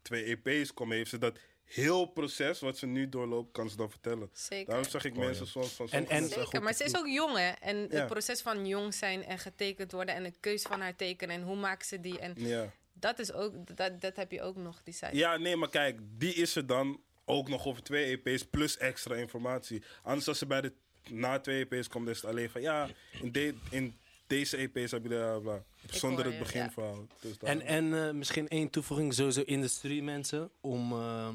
twee 0.04 0.40
EP's 0.44 0.74
komen, 0.74 0.98
heeft 0.98 1.10
ze 1.10 1.18
dat 1.18 1.38
heel 1.64 2.06
proces 2.06 2.60
wat 2.60 2.78
ze 2.78 2.86
nu 2.86 3.10
doorloopt, 3.10 3.52
kan 3.52 3.70
ze 3.70 3.76
dan 3.78 3.90
vertellen. 3.90 4.30
Zeker. 4.34 4.66
Daarom 4.66 4.90
zeg 4.90 5.04
ik 5.06 5.16
mensen 5.18 5.48
soms 5.48 5.72
van... 5.74 5.88
En- 5.90 6.10
en- 6.10 6.28
Zeker, 6.28 6.46
goed 6.46 6.62
maar 6.62 6.74
ze 6.74 6.84
is 6.84 6.98
ook 6.98 7.08
jong, 7.08 7.38
hè? 7.38 7.50
En 7.50 7.78
Ja. 7.78 7.88
het 7.90 8.08
proces 8.08 8.42
van 8.42 8.68
jong 8.68 8.94
zijn 8.94 9.24
en 9.26 9.40
getekend 9.40 9.92
worden 9.92 10.16
en 10.16 10.24
de 10.24 10.34
keuze 10.40 10.68
van 10.68 10.82
haar 10.82 10.96
tekenen 10.96 11.36
en 11.36 11.42
hoe 11.42 11.56
maakt 11.56 11.86
ze 11.86 12.00
die. 12.00 12.20
En 12.20 12.34
Ja. 12.38 12.72
dat 12.94 13.20
is 13.20 13.32
ook, 13.34 13.78
dat, 13.78 14.02
dat 14.02 14.16
heb 14.16 14.32
je 14.32 14.42
ook 14.42 14.56
nog, 14.56 14.84
die 14.84 14.94
site. 14.94 15.16
ja, 15.16 15.38
nee, 15.38 15.56
maar 15.56 15.70
kijk, 15.70 16.00
die 16.18 16.34
is 16.34 16.56
er 16.56 16.68
dan 16.68 17.02
ook 17.26 17.50
nog 17.50 17.66
over 17.66 17.84
twee 17.84 18.22
EP's 18.24 18.46
plus 18.46 18.78
extra 18.78 19.16
informatie. 19.16 19.84
Anders 20.04 20.28
als 20.28 20.38
ze 20.38 20.46
bij 20.46 20.62
de 20.62 20.74
na 21.10 21.40
twee 21.40 21.68
EP's 21.70 21.88
komt, 21.88 22.08
is 22.08 22.22
het 22.22 22.26
alleen 22.30 22.50
van 22.50 22.62
ja, 22.62 22.90
in, 23.22 23.32
de, 23.32 23.56
in 23.70 23.98
deze 24.36 24.58
EP's 24.58 24.92
heb 24.92 25.04
je 25.04 25.10
de 25.10 25.16
bla, 25.16 25.40
bla, 25.40 25.64
zonder 25.90 26.26
het 26.26 26.40
beginverhaal. 26.40 27.08
Dus 27.22 27.38
En, 27.38 27.62
en 27.62 28.08
eh, 28.08 28.14
misschien 28.14 28.48
één 28.48 28.70
toevoeging, 28.70 29.14
sowieso 29.14 29.42
industrie 29.42 30.04
mensen, 30.04 30.50
om, 30.62 30.92
eh, 30.92 31.28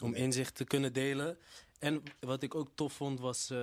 om 0.00 0.14
inzicht 0.14 0.54
te 0.54 0.64
kunnen 0.64 0.92
delen. 0.92 1.38
En 1.78 2.02
wat 2.20 2.42
ik 2.42 2.54
ook 2.54 2.68
tof 2.74 2.92
vond 2.92 3.20
was, 3.20 3.50
eh, 3.50 3.58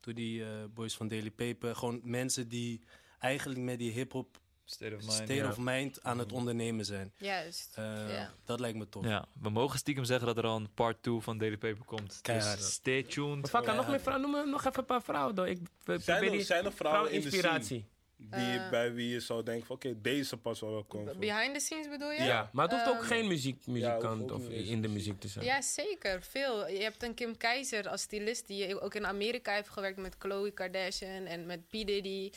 toen 0.00 0.14
die 0.14 0.44
eh, 0.44 0.50
boys 0.74 0.94
van 0.96 1.08
Daily 1.08 1.30
Paper, 1.30 1.76
gewoon 1.76 2.00
mensen 2.02 2.48
die 2.48 2.80
eigenlijk 3.18 3.60
met 3.60 3.78
die 3.78 3.90
hip-hop 3.92 4.42
State 4.66 4.94
of 4.94 5.00
mind. 5.00 5.12
state 5.12 5.46
of 5.48 5.58
mind 5.58 6.02
aan 6.02 6.18
het 6.18 6.32
ondernemen 6.32 6.84
zijn. 6.84 7.12
Juist. 7.18 7.72
Eh, 7.76 7.84
ja. 8.10 8.32
Dat 8.44 8.60
lijkt 8.60 8.78
me 8.78 8.88
tof. 8.88 9.04
Ja, 9.04 9.26
we 9.42 9.50
mogen 9.50 9.78
stiekem 9.78 10.04
zeggen 10.04 10.26
dat 10.26 10.36
er 10.38 10.44
al 10.44 10.56
een 10.56 10.72
part 10.74 11.02
2 11.02 11.20
van 11.20 11.38
Daily 11.38 11.56
Paper 11.56 11.84
komt. 11.84 12.18
Keihard. 12.22 12.58
Dus 12.58 12.72
stay 12.72 13.02
tuned. 13.02 13.52
Maar 13.52 13.62
fuck, 13.62 13.74
nog 13.74 13.88
meer 13.88 14.00
vrouwen. 14.00 14.30
Noem 14.30 14.40
me 14.44 14.50
nog 14.50 14.64
even 14.64 14.78
een 14.78 14.84
paar 14.84 15.02
vrouwen, 15.02 15.34
door. 15.34 15.48
Ik 15.48 15.58
we- 15.84 15.98
Zijn 15.98 16.32
er, 16.32 16.40
zijn 16.44 16.64
er 16.64 16.72
vrouwen 16.72 17.12
in 17.12 17.18
de 17.20 17.24
inspiratie. 17.26 17.84
Die, 18.16 18.58
Eh. 18.58 18.70
bij 18.70 18.92
wie 18.92 19.08
je 19.08 19.20
zou 19.20 19.42
denken 19.42 19.66
van 19.66 19.76
oké, 19.76 20.00
deze 20.00 20.36
pas 20.36 20.60
wel 20.60 20.70
wel 20.70 20.84
komen. 20.84 21.18
Behind 21.18 21.54
the 21.54 21.60
scenes 21.60 21.88
bedoel 21.88 22.10
je? 22.10 22.22
Ja. 22.22 22.50
maar 22.52 22.64
het 22.68 22.74
hoeft 22.74 22.88
ook 22.88 22.94
Ehm, 23.02 23.04
geen 23.06 23.26
muziek, 23.26 23.66
muzikant 23.66 24.30
of 24.30 24.48
in 24.48 24.82
de 24.82 24.88
muziek. 24.88 25.20
te 25.20 25.28
zijn. 25.28 25.44
Ja, 25.44 25.62
zeker. 25.62 26.22
Veel. 26.22 26.68
Je 26.68 26.82
hebt 26.82 27.02
een 27.02 27.14
Kim 27.14 27.36
Keizer 27.36 27.88
als 27.88 28.00
stylist 28.02 28.46
die 28.46 28.80
ook 28.80 28.94
in 28.94 29.06
Amerika 29.06 29.54
heeft 29.54 29.68
gewerkt 29.68 29.98
met 29.98 30.18
Khloe 30.18 30.50
Kardashian 30.50 31.24
en 31.26 31.46
met 31.46 31.66
P. 31.68 31.70
Diddy, 31.70 32.02
die 32.02 32.32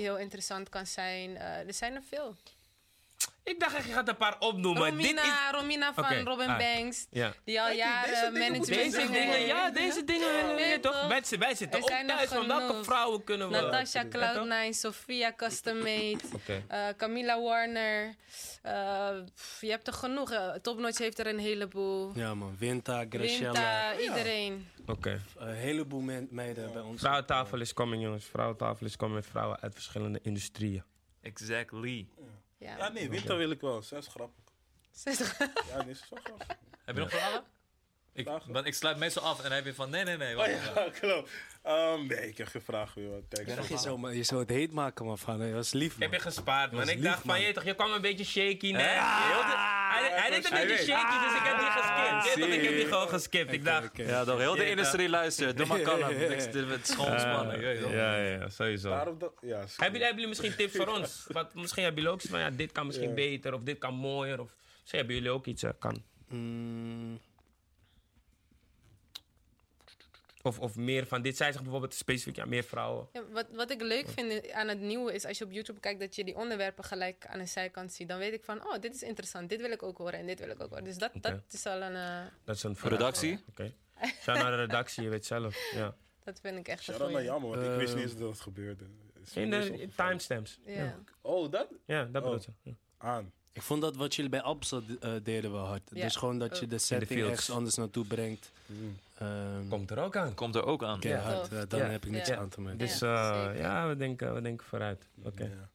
heel 0.00 0.18
interessant 0.18 0.68
kan 0.68 0.86
zijn. 0.86 1.36
Eh, 1.36 1.66
er 1.66 1.74
zijn 1.74 1.94
er 1.94 2.02
veel. 2.02 2.36
Ik 3.48 3.60
dacht 3.60 3.74
echt, 3.74 3.86
je 3.86 3.92
gaat 3.92 4.08
een 4.08 4.16
paar 4.16 4.36
opnoemen. 4.38 4.82
Dit 4.82 4.90
Romina, 4.92 5.22
is... 5.22 5.60
Romina 5.60 5.94
van 5.94 6.04
Robin 6.24 6.48
ah. 6.48 6.58
Banks, 6.58 7.06
Ja. 7.10 7.32
die 7.44 7.60
al 7.60 7.70
jaren 7.70 8.32
dingen 8.34 8.50
management 8.50 8.66
Deze 8.92 9.10
dingen 9.10 9.40
ja, 9.40 9.70
deze 9.70 10.04
dingen. 10.04 10.26
Ja, 10.32 10.48
je 10.48 10.54
weet 10.54 10.82
toch? 10.82 10.92
toch? 10.92 11.38
Wij, 11.38 11.54
zitten 11.54 11.78
Er 11.82 11.84
ook 11.84 12.06
thuis 12.08 12.28
van 12.28 12.46
welke 12.46 12.84
vrouwen 12.84 13.24
kunnen 13.24 13.48
we... 13.48 13.54
Natasha 13.60 14.04
Ja, 14.10 14.32
toch? 14.32 14.46
Cloud9, 14.46 14.70
Sophia 14.70 15.32
Custom 15.36 15.76
Made, 15.78 16.18
Oké. 16.34 16.62
eh, 16.68 16.86
Camila 16.96 17.40
Warner. 17.40 18.14
eh, 18.62 19.08
pff, 19.34 19.60
je 19.60 19.70
hebt 19.70 19.86
er 19.86 19.92
genoeg. 19.92 20.32
Topnotch 20.62 20.98
heeft 20.98 21.18
er 21.18 21.26
een 21.26 21.38
heleboel. 21.38 22.12
Ja 22.14 22.34
man, 22.34 22.56
Winta, 22.58 23.04
Graciela, 23.08 23.52
Winta, 23.52 23.98
iedereen. 24.00 24.68
Oké. 24.86 25.20
een 25.36 25.54
heleboel 25.54 26.00
meiden 26.30 26.72
bij 26.72 26.82
ons. 26.82 27.00
Vrouwentafel 27.00 27.60
is 27.60 27.72
coming, 27.72 28.02
jongens. 28.02 28.24
Vrouwentafel 28.24 28.86
is 28.86 28.96
coming 28.96 29.16
met 29.16 29.26
vrouwen 29.26 29.60
uit 29.60 29.74
verschillende 29.74 30.18
industrieën. 30.22 30.82
Exactly. 31.22 32.08
Ja. 32.16 32.24
Ja, 32.58 32.88
nee, 32.88 33.08
winter 33.10 33.36
wil 33.36 33.50
ik 33.50 33.60
wel. 33.60 33.82
Zij 33.82 33.98
is 33.98 34.06
grappig. 34.06 34.44
Ja, 35.04 35.82
nee, 35.84 35.94
ze 35.94 36.02
is 36.02 36.08
wel 36.10 36.20
grappig. 36.22 36.46
Heb 36.84 36.94
je 36.94 37.00
nog 37.00 37.10
vragen? 37.10 37.44
Ik, 38.12 38.28
want 38.46 38.66
ik 38.66 38.74
sluit 38.74 38.96
meestal 38.96 39.22
af 39.22 39.36
en 39.36 39.42
dan 39.42 39.52
heb 39.52 39.64
je 39.64 39.74
van 39.74 39.90
nee, 39.90 40.04
nee, 40.04 40.16
nee. 40.16 40.30
Oh 40.32 40.36
wacht 40.36 40.50
even. 40.50 40.84
ja, 40.84 40.90
klopt. 41.00 41.30
Ehm, 41.68 42.06
nee, 42.06 42.28
ik 42.28 42.38
heb 42.38 42.46
geen 42.46 42.62
vraag 42.62 42.96
meer. 42.96 43.08
man. 43.08 43.22
Kijk, 43.28 43.68
je, 43.68 43.78
zo, 43.78 43.98
maar 43.98 44.14
je 44.14 44.22
zou 44.22 44.40
het 44.40 44.50
heet 44.50 44.72
maken, 44.72 45.04
man. 45.04 45.18
Van, 45.18 45.38
dat 45.38 45.50
was 45.50 45.72
lief, 45.72 45.94
Ik 45.94 46.02
heb 46.02 46.12
je 46.12 46.18
gespaard, 46.20 46.72
man. 46.72 46.88
Ik 46.88 47.02
dacht 47.02 47.16
van, 47.20 47.26
man. 47.26 47.40
je, 47.40 47.52
toch, 47.52 47.64
je 47.64 47.74
kwam 47.74 47.92
een 47.92 48.00
beetje 48.00 48.24
shaky, 48.24 48.72
nee? 48.72 48.82
Ja. 48.84 49.28
Heel 49.32 49.40
de- 49.42 49.76
hij, 49.88 50.20
hij 50.20 50.30
deed 50.30 50.44
een 50.44 50.52
Hij 50.52 50.66
beetje 50.66 50.76
weet. 50.86 50.86
shaky, 50.96 51.24
dus 51.24 51.38
ik 51.38 51.46
heb 51.46 51.58
die 51.58 51.66
geskipt. 51.66 52.24
Je 52.24 52.40
weet 52.40 52.48
toch, 52.48 52.54
ik 52.58 52.62
heb 52.68 52.74
die 52.76 52.84
gewoon 52.86 53.08
geskipt. 53.08 53.52
Ik 53.52 53.64
dacht... 53.64 53.90
Ja, 53.96 54.24
toch 54.24 54.38
heel 54.38 54.54
de 54.54 54.70
industrie 54.70 55.08
luistert. 55.08 55.56
Doe 55.56 55.66
maar 55.66 55.80
kalm. 55.80 56.02
Het 56.02 56.54
is 56.54 56.94
gewoon 56.94 57.10
ontspannen. 57.10 57.90
ja, 57.90 58.16
ja, 58.16 58.48
sowieso. 58.48 58.90
Hebben 59.76 60.00
jullie, 60.00 60.26
misschien 60.28 60.56
tips 60.56 60.76
voor 60.76 60.86
ons? 60.86 61.24
Wat, 61.28 61.54
misschien 61.54 61.82
hebben 61.82 62.02
jullie 62.02 62.16
ook 62.16 62.22
iets 62.22 62.30
van, 62.30 62.40
ja, 62.40 62.50
dit 62.50 62.72
kan 62.72 62.86
misschien 62.86 63.14
beter 63.14 63.54
of 63.54 63.62
dit 63.62 63.78
kan 63.78 63.94
mooier. 63.94 64.40
Of 64.40 64.54
misschien 64.80 64.98
hebben 64.98 65.14
jullie 65.16 65.30
ook 65.30 65.46
iets, 65.46 65.62
eh, 65.62 65.70
kan. 65.78 66.02
Mm, 66.28 67.20
Of, 70.48 70.58
of 70.60 70.76
meer 70.76 71.06
van 71.06 71.22
dit. 71.22 71.36
Zij 71.36 71.46
zegt 71.50 71.62
bijvoorbeeld 71.62 71.94
specifiek, 71.94 72.36
ja, 72.36 72.44
meer 72.44 72.62
vrouwen. 72.62 73.08
Ja, 73.12 73.22
wat, 73.32 73.46
wat 73.52 73.70
ik 73.70 73.82
leuk 73.82 74.08
vind 74.08 74.52
aan 74.52 74.68
het 74.68 74.80
nieuwe 74.80 75.12
is 75.14 75.24
als 75.24 75.38
je 75.38 75.44
op 75.44 75.50
YouTube 75.52 75.80
kijkt 75.80 76.00
dat 76.00 76.14
je 76.14 76.24
die 76.24 76.36
onderwerpen 76.36 76.84
gelijk 76.84 77.26
aan 77.26 77.38
de 77.38 77.46
zijkant 77.46 77.92
ziet. 77.92 78.08
Dan 78.08 78.18
weet 78.18 78.32
ik 78.32 78.44
van, 78.44 78.66
oh, 78.66 78.78
dit 78.80 78.94
is 78.94 79.02
interessant, 79.02 79.48
dit 79.48 79.60
wil 79.60 79.70
ik 79.70 79.82
ook 79.82 79.98
horen 79.98 80.18
en 80.18 80.26
dit 80.26 80.38
wil 80.40 80.48
ik 80.48 80.62
ook 80.62 80.68
horen. 80.68 80.84
Dus 80.84 80.98
dat, 80.98 81.10
dat 81.14 81.40
is 81.50 81.66
al 81.66 81.82
een, 81.82 81.94
eh, 81.94 82.20
Dat 82.44 82.56
is 82.56 82.62
een 82.62 82.76
Redactie? 82.82 83.44
Oké. 83.48 83.72
Shout 84.22 84.38
naar 84.38 84.50
de 84.50 84.56
redactie, 84.56 85.02
je 85.02 85.08
weet 85.08 85.26
zelf. 85.26 85.56
Ja. 85.74 85.94
dat 86.24 86.40
vind 86.40 86.58
ik 86.58 86.68
echt 86.68 86.78
een 86.78 86.84
Shout-out 86.84 87.10
naar 87.12 87.24
jammer, 87.24 87.50
want 87.50 87.62
ik 87.62 87.76
wist 87.76 87.88
Eh, 87.92 87.94
niet 87.94 88.04
eens 88.10 88.16
dat 88.16 88.30
het 88.30 88.40
gebeurde. 88.40 88.84
Is 89.22 89.32
In 89.36 89.50
de 89.50 89.56
opgevallen. 89.56 89.92
timestamps. 89.96 90.58
Oh, 91.22 91.50
dat? 91.50 91.68
ja 91.84 92.02
dat 92.04 92.12
bedoel 92.12 92.32
Oh. 92.34 92.40
ze. 92.40 92.50
Ja. 92.62 92.72
Aan. 92.98 93.32
Ik 93.58 93.64
vond 93.64 93.82
dat 93.82 93.96
wat 93.96 94.14
jullie 94.14 94.30
bij 94.30 94.42
Absel 94.42 94.82
eh, 95.00 95.12
deden 95.22 95.52
wel 95.52 95.64
hard. 95.66 95.82
Ja, 95.92 96.02
Dus 96.04 96.16
gewoon 96.16 96.38
dat 96.38 96.58
je 96.58 96.66
de 96.66 96.78
setting 96.78 97.20
ergens 97.20 97.50
anders 97.50 97.74
naartoe 97.74 98.04
brengt. 98.04 98.50
Mm. 98.66 98.96
Ehm 99.18 99.68
Komt 99.68 99.90
er 99.90 99.98
ook 99.98 100.16
aan. 100.16 100.34
Komt 100.34 100.54
er 100.54 100.64
ook 100.64 100.82
aan. 100.84 100.98
Ja, 101.00 101.42
dan 101.68 101.80
Ja. 101.80 101.86
heb 101.86 102.04
ik 102.04 102.10
niks 102.10 102.28
Ja. 102.28 102.36
aan 102.36 102.48
te 102.48 102.60
merken. 102.60 102.78
Dus 102.78 102.98
Ja, 102.98 103.50
ja, 103.50 103.88
we, 103.88 103.96
denken, 103.96 104.34
we 104.34 104.40
denken 104.40 104.66
vooruit. 104.66 105.06
Oké, 105.22 105.42
Ja. 105.44 105.68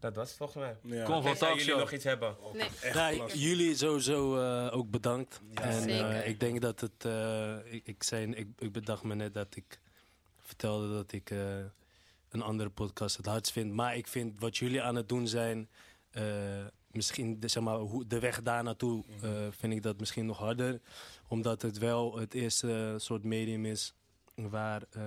dat 0.00 0.14
was 0.14 0.28
het 0.28 0.36
volgens 0.36 0.58
mij. 0.64 0.96
Ja. 0.98 1.04
Kom 1.04 1.22
van 1.36 1.56
jullie 1.56 1.76
nog 1.76 1.92
iets 1.92 2.04
hebben. 2.04 2.36
Nee, 2.52 2.62
Echt 2.80 2.94
Ja, 2.94 3.10
klasse. 3.10 3.38
jullie 3.38 3.76
sowieso 3.76 4.38
eh, 4.40 4.76
ook 4.76 4.90
bedankt. 4.90 5.40
Ja, 5.54 5.60
en 5.62 5.82
zeker. 5.82 6.10
eh, 6.10 6.28
ik 6.28 6.40
denk 6.40 6.60
dat 6.60 6.80
het. 6.80 7.04
eh, 7.04 7.56
ik, 7.72 7.82
ik, 7.86 8.02
zei, 8.02 8.26
ik, 8.34 8.46
ik 8.58 8.72
bedacht 8.72 9.02
me 9.02 9.14
net 9.14 9.34
dat 9.34 9.56
ik 9.56 9.80
vertelde 10.40 10.92
dat 10.92 11.12
ik 11.12 11.30
eh, 11.30 11.38
een 12.30 12.42
andere 12.42 12.70
podcast 12.70 13.16
het 13.16 13.26
hardst 13.26 13.52
vind. 13.52 13.72
Maar 13.72 13.96
ik 13.96 14.06
vind 14.06 14.38
wat 14.38 14.56
jullie 14.56 14.82
aan 14.82 14.94
het 14.96 15.08
doen 15.08 15.28
zijn. 15.28 15.68
Misschien 16.94 17.40
de, 17.40 17.48
zeg 17.48 17.62
maar, 17.62 17.76
hoe, 17.78 18.06
de 18.06 18.18
weg 18.18 18.42
daar 18.42 18.62
naartoe 18.62 19.04
eh, 19.22 19.30
vind 19.50 19.72
ik 19.72 19.82
dat 19.82 19.98
misschien 19.98 20.26
nog 20.26 20.38
harder. 20.38 20.80
Omdat 21.28 21.62
het 21.62 21.78
wel 21.78 22.16
het 22.18 22.34
eerste 22.34 22.94
soort 22.98 23.24
medium 23.24 23.64
is 23.66 23.94
waar. 24.34 24.82
eh, 24.90 25.02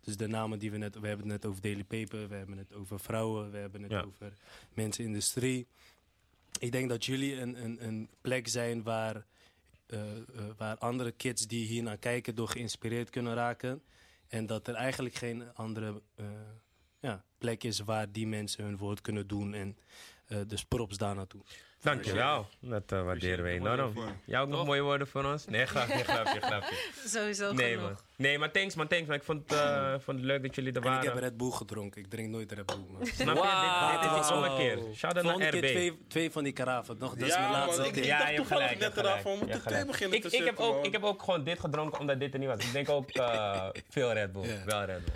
dus 0.00 0.16
de 0.16 0.26
namen 0.26 0.58
die 0.58 0.70
we 0.70 0.76
net. 0.76 0.98
We 1.00 1.06
hebben 1.06 1.28
het 1.28 1.42
net 1.42 1.50
over 1.50 1.62
Daily 1.62 1.84
Paper, 1.84 2.28
we 2.28 2.34
hebben 2.34 2.58
het 2.58 2.74
over 2.74 3.00
vrouwen, 3.00 3.50
we 3.50 3.56
hebben 3.58 3.82
het 3.82 3.90
Ja. 3.90 4.02
over 4.02 4.32
mensen 4.74 5.04
in 5.04 5.08
de 5.10 5.14
industrie. 5.16 5.66
Ik 6.58 6.72
denk 6.72 6.88
dat 6.88 7.04
jullie 7.04 7.40
een, 7.40 7.64
een, 7.64 7.86
een 7.86 8.08
plek 8.20 8.48
zijn 8.48 8.82
waar, 8.82 9.26
eh, 9.86 10.00
waar 10.56 10.78
andere 10.78 11.12
kids 11.12 11.46
die 11.46 11.66
hier 11.66 11.82
naar 11.82 11.96
kijken 11.98 12.34
door 12.34 12.48
geïnspireerd 12.48 13.10
kunnen 13.10 13.34
raken. 13.34 13.82
En 14.28 14.46
dat 14.46 14.68
er 14.68 14.74
eigenlijk 14.74 15.14
geen 15.14 15.54
andere 15.54 16.02
ja, 17.00 17.24
plek 17.38 17.64
is 17.64 17.80
waar 17.80 18.12
die 18.12 18.26
mensen 18.26 18.64
hun 18.64 18.76
woord 18.76 19.00
kunnen 19.00 19.26
doen. 19.26 19.54
En 19.54 19.76
dus 20.46 20.64
props 20.64 20.96
daar 20.96 21.14
naartoe. 21.14 21.40
Dankjewel. 21.82 22.46
Dat 22.60 22.92
eh, 22.92 23.02
waarderen 23.02 23.44
we 23.44 23.50
enorm. 23.50 23.94
Jij 24.24 24.40
ook 24.40 24.48
nog 24.48 24.56
Toch? 24.58 24.66
mooie 24.66 24.80
woorden 24.82 25.06
voor 25.06 25.24
ons? 25.24 25.46
Nee, 25.46 25.66
grapje, 25.66 26.04
grapje, 26.12 26.40
grapje. 26.40 26.76
sowieso 27.06 27.52
Nee, 27.52 27.68
genoeg. 27.74 27.82
man. 27.88 27.98
Nee, 28.16 28.38
maar 28.38 28.50
thanks, 28.50 28.74
man. 28.74 28.86
Thanks, 28.88 29.06
man. 29.06 29.16
Ik 29.16 29.22
vond, 29.22 29.52
eh, 29.52 29.90
vond 29.98 30.16
het 30.16 30.26
leuk 30.26 30.42
dat 30.42 30.54
jullie 30.54 30.72
er 30.72 30.82
En 30.82 30.88
ik 30.96 31.02
heb 31.02 31.12
waren. 31.12 31.28
Red 31.28 31.36
Bull 31.36 31.50
gedronken. 31.50 32.00
Ik 32.02 32.10
drink 32.10 32.28
nooit 32.28 32.52
Red 32.52 32.66
Bull. 32.66 32.76
Man. 32.76 33.06
Snap 33.06 33.36
je? 33.36 33.98
Dit, 34.00 34.10
dit 34.10 34.20
is 34.20 34.30
de. 34.30 34.94
Shout-out 34.94 35.22
Volgende 35.24 35.44
naar 35.44 35.60
keer 35.60 35.70
RB. 35.70 35.74
twee, 35.76 35.98
twee 36.08 36.30
van 36.30 36.44
die 36.44 36.52
karaffen. 36.52 36.96
Nog, 36.98 37.14
dat 37.14 37.28
is 37.28 37.34
Ja, 37.34 37.40
mijn 37.40 37.52
laatste 37.52 37.80
man, 37.80 37.90
ik-. 37.94 38.04
Ja, 38.04 38.18
dacht 38.18 38.30
je 38.30 38.36
toevallig 38.36 38.64
gelijk, 38.70 38.94
net 38.94 39.04
eraf 39.04 39.24
twee 39.64 39.84
beginnen 39.86 40.16
ik, 40.16 40.22
te 40.28 40.36
ik, 40.36 40.44
heb 40.44 40.58
ook, 40.58 40.84
ik 40.84 40.92
heb 40.92 41.02
ook 41.04 41.22
gewoon 41.22 41.44
dit 41.44 41.60
gedronken 41.60 42.00
omdat 42.00 42.20
dit 42.20 42.32
er 42.32 42.38
niet 42.38 42.48
was. 42.48 42.64
Ik 42.64 42.72
denk 42.72 42.88
ook 42.88 43.10
eh, 43.16 43.66
veel 43.88 44.12
Red 44.12 44.32
Bull. 44.32 44.46
Ja. 44.46 44.64
Wel 44.64 44.84
Red 44.84 45.04
Bull. 45.04 45.14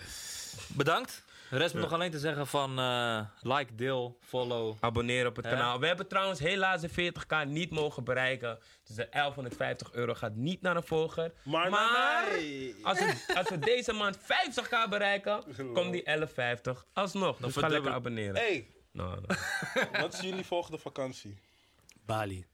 Bedankt. 0.68 1.24
De 1.50 1.56
rest 1.56 1.74
moet 1.74 1.82
nog 1.82 1.92
alleen 1.92 2.10
te 2.10 2.18
zeggen 2.18 2.46
van 2.46 2.78
eh, 2.78 3.20
like, 3.40 3.74
deel, 3.74 4.18
follow. 4.20 4.76
Abonneren 4.80 5.26
op 5.28 5.36
het 5.36 5.44
Ja. 5.44 5.50
kanaal. 5.50 5.80
We 5.80 5.86
hebben 5.86 6.08
trouwens 6.08 6.40
helaas 6.40 6.80
de 6.80 6.88
40k 6.90 7.46
niet 7.48 7.70
mogen 7.70 8.04
bereiken. 8.04 8.58
Dus 8.86 8.96
de 8.96 9.08
1150 9.10 9.92
euro 9.92 10.14
gaat 10.14 10.34
niet 10.34 10.62
naar 10.62 10.76
een 10.76 10.82
volger. 10.82 11.32
Maar. 11.44 11.70
Als 12.82 12.98
we, 12.98 13.32
als 13.36 13.48
we 13.48 13.58
deze 13.58 13.92
maand 13.92 14.18
50k 14.18 14.88
bereiken, 14.90 15.42
komt 15.56 15.92
die 15.92 16.02
1150 16.04 16.86
alsnog. 16.92 17.36
Dus 17.36 17.56
ga 17.56 17.68
lekker 17.68 17.92
abonneren. 17.92 18.34
Hey, 18.34 18.66
wat 20.00 20.12
is 20.14 20.20
jullie 20.20 20.44
volgende 20.44 20.78
vakantie? 20.78 21.38
Bali. 22.06 22.46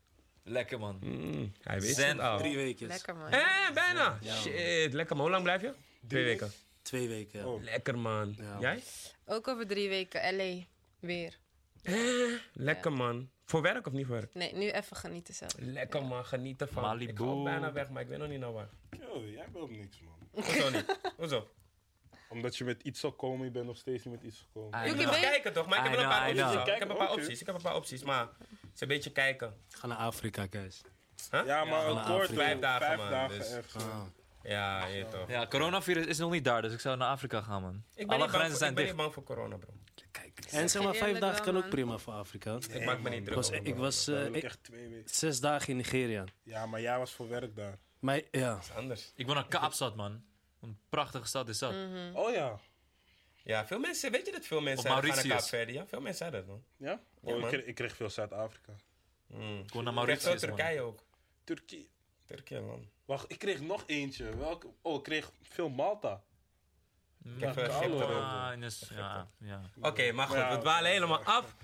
Lekker 0.45 0.79
man. 0.79 0.99
Mm, 1.03 1.53
hij 1.63 1.81
weet 1.81 1.95
Zen. 1.95 2.09
het 2.09 2.21
al. 2.21 2.39
Drie 2.39 2.57
weken. 2.57 2.87
Lekker 2.87 3.17
man. 3.17 3.31
Eh, 3.31 3.71
bijna. 3.75 4.19
Shit, 4.25 4.93
lekker 4.93 5.17
man. 5.17 5.25
Hoe 5.25 5.31
lang 5.31 5.43
blijf 5.43 5.61
je? 5.63 5.73
Twee 6.09 6.25
weken. 6.25 6.53
Twee 6.83 7.09
weken, 7.09 7.39
ja. 7.39 7.47
Oh. 7.47 7.63
Lekker 7.63 7.99
man. 7.99 8.35
Ja. 8.39 8.57
Jij? 8.61 8.83
Ook 9.27 9.49
over 9.49 9.67
drie 9.67 9.89
weken 9.89 10.37
LA. 10.37 10.65
Weer. 11.01 11.39
Eh, 11.83 11.95
lekker 12.53 12.93
man. 12.93 13.31
Voor 13.45 13.63
werk 13.63 13.87
of 13.87 13.93
niet 13.93 14.07
voor 14.07 14.15
werk? 14.15 14.35
Nee, 14.35 14.55
nu 14.55 14.71
even 14.71 14.97
genieten 14.97 15.35
zelf. 15.35 15.53
Lekker 15.59 16.05
man, 16.05 16.25
geniet 16.25 16.61
ervan. 16.61 16.83
Malibu. 16.83 17.11
Ik 17.13 17.19
ga 17.19 17.43
bijna 17.43 17.73
weg, 17.73 17.91
maar 17.91 18.03
ik 18.03 18.09
weet 18.09 18.19
nog 18.19 18.29
niet 18.29 18.41
naar 18.41 18.53
waar. 18.53 18.69
Yo, 19.01 19.25
jij 19.25 19.47
wilt 19.53 19.71
niks, 19.71 20.01
man. 20.01 20.45
Hoezo 20.45 20.71
niet? 20.71 20.99
Hoezo? 21.17 21.51
Omdat 22.29 22.57
je 22.57 22.65
met 22.65 22.83
iets 22.83 23.01
zou 23.01 23.13
komen, 23.13 23.45
je 23.45 23.51
bent 23.53 23.67
nog 23.67 23.77
steeds 23.77 24.05
niet 24.05 24.15
met 24.15 24.23
iets 24.25 24.39
gekomen. 24.39 24.81
I 24.85 24.89
Je 24.89 24.93
know. 24.95 25.09
kunt 25.09 25.21
kijken 25.21 25.53
toch? 25.53 25.67
Maar 25.67 25.79
ik 25.79 25.85
heb 25.85 25.95
wel 25.95 26.03
een 26.03 26.09
paar 26.11 26.31
know, 26.33 26.47
opties. 26.47 26.63
know. 26.63 26.75
Ik 26.75 26.81
heb 26.81 26.91
een 26.91 26.97
paar 26.97 27.13
opties. 27.13 27.41
Ik 27.41 27.47
heb 27.47 27.55
een 27.55 27.63
paar 27.63 27.77
opties, 27.77 28.03
maar 28.03 28.29
het 28.51 28.75
is 28.75 28.81
een 28.81 28.89
beetje 28.89 29.13
kijken. 29.13 29.55
Ga 29.69 29.87
naar 29.87 29.97
Afrika, 29.99 30.47
guys. 30.51 30.81
Ja, 31.31 31.65
maar 31.65 31.87
een 31.89 31.95
naar 31.95 32.07
kort. 32.07 32.31
Vijf 32.33 32.59
dagen, 32.59 32.87
vijf 32.87 32.99
man, 32.99 33.11
dagen 33.11 33.39
dus- 33.39 33.51
ergens. 33.51 33.85
Ja, 34.43 34.87
je 34.87 35.09
toch. 35.09 35.29
Ja, 35.29 35.47
coronavirus 35.47 36.07
is 36.07 36.19
nog 36.19 36.31
niet 36.31 36.45
daar, 36.45 36.63
dus 36.63 36.73
ik 36.73 36.81
zou 36.81 36.97
naar 36.97 37.09
Afrika 37.09 37.41
gaan, 37.43 37.63
man. 37.63 37.75
Ik 37.75 38.07
ben, 38.07 38.07
Alle 38.07 38.07
niet 38.09 38.19
bang, 38.19 38.31
grenzen 38.31 38.49
voor, 38.51 38.59
zijn 38.59 38.71
ik 38.71 38.77
ben 38.77 38.87
niet 38.87 38.97
bang 38.97 39.13
voor 39.15 39.23
corona, 39.23 39.57
bro. 39.57 39.73
Kijk. 40.11 40.41
En 40.51 40.71
zeg 40.71 40.83
maar, 40.83 40.95
vijf 40.95 41.19
dagen 41.19 41.45
kan 41.45 41.57
ook 41.57 41.69
prima 41.69 41.99
voor 41.99 42.13
Afrika. 42.13 42.59
Ik 42.71 42.85
maak 42.85 43.01
me 43.01 43.09
niet 43.09 43.19
Ik 43.19 43.25
druk. 43.25 43.37
was, 43.37 43.51
ik 43.51 43.75
was 43.77 44.09
eh, 44.09 44.25
ik 44.27 44.35
ik- 44.35 44.43
echt 44.43 44.63
twee 44.65 44.89
weken. 44.89 45.11
zes 45.15 45.41
dagen 45.41 45.69
in 45.69 45.77
Nigeria. 45.77 46.25
Ja, 46.43 46.67
maar 46.67 46.81
jij 46.81 46.99
was 46.99 47.13
voor 47.13 47.29
werk 47.29 47.57
daar. 47.57 47.79
Maar 47.99 48.21
ja, 48.31 48.55
Dat 48.55 48.63
is 48.63 48.71
anders. 48.75 49.13
Ik 49.15 49.27
woon 49.27 49.35
naar 49.35 49.49
Kaapstad, 49.49 49.97
man. 49.97 50.25
Een 50.61 50.79
prachtige 50.89 51.27
stad 51.27 51.49
is 51.49 51.59
dat. 51.59 51.75
Oh 52.13 52.33
ja. 52.35 52.59
Ja, 53.45 53.67
veel 53.67 53.79
mensen, 53.79 54.11
weet 54.11 54.27
je 54.27 54.33
dat 54.33 54.47
veel 54.47 54.61
mensen 54.61 54.85
gaan 54.87 54.93
naar 54.97 55.03
Mauritius. 55.07 55.33
Kaapverdi? 55.37 55.73
Ja, 55.73 55.87
veel 55.87 56.01
mensen 56.01 56.31
zeiden 56.31 56.41
dat, 56.41 56.49
man. 56.49 56.65
Ja? 56.89 57.01
Oh, 57.21 57.35
ik, 57.35 57.41
man. 57.41 57.49
kreeg, 57.51 57.65
ik 57.65 57.75
kreeg 57.75 57.97
veel 57.97 58.11
Zuid-Afrika. 58.11 58.73
Mm. 59.27 59.41
Ik 59.41 59.43
woon 59.43 59.59
naar 59.61 59.71
Ik 59.73 59.85
veel 59.85 59.93
Mauritius, 59.93 60.25
man. 60.27 60.39
Turkije 60.57 60.81
ook. 60.81 61.05
Turkije. 61.45 61.87
Turkije, 62.27 62.61
man. 62.61 62.89
Wacht, 63.13 63.25
ik 63.31 63.39
kreeg 63.39 63.61
nog 63.61 63.83
eentje. 63.87 64.37
Welke? 64.37 64.67
Oh, 64.83 64.95
ik 64.97 65.03
kreeg 65.03 65.31
veel 65.43 65.69
Malta. 65.69 66.21
Ik 67.37 67.41
heb 67.41 67.53
veel 67.53 67.63
Ja, 67.63 67.69
Egypte 67.69 67.89
Koude. 67.89 68.05
ook. 68.15 68.21
Ah, 68.23 68.61
dus, 68.61 68.91
ja, 68.95 69.29
ja. 69.39 69.61
Oké, 69.81 70.13
maar 70.13 70.27
goed, 70.27 70.37
Ja, 70.37 70.51
we 70.57 70.59
dwalen 70.61 70.91
helemaal 70.91 71.23
af. 71.25 71.55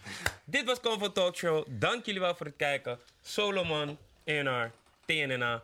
Dit 0.44 0.64
was 0.64 0.80
Comfort 0.80 1.14
Talk 1.14 1.36
Show. 1.36 1.64
Dank 1.68 2.04
jullie 2.04 2.20
wel 2.20 2.34
voor 2.34 2.46
het 2.46 2.56
kijken. 2.56 2.98
Solomon, 3.22 3.98
ENR, 4.24 4.70
TNNA, 5.06 5.62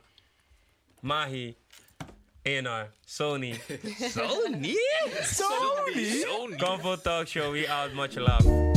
Mahi, 1.00 1.56
ENR, 2.42 2.90
Sony. 3.04 3.60
Sony? 4.00 4.76
Sony? 5.22 6.56
Comfort 6.56 7.02
Talk 7.02 7.26
Show, 7.26 7.52
we 7.52 7.70
out, 7.70 7.92
much 7.92 8.14
love. 8.14 8.73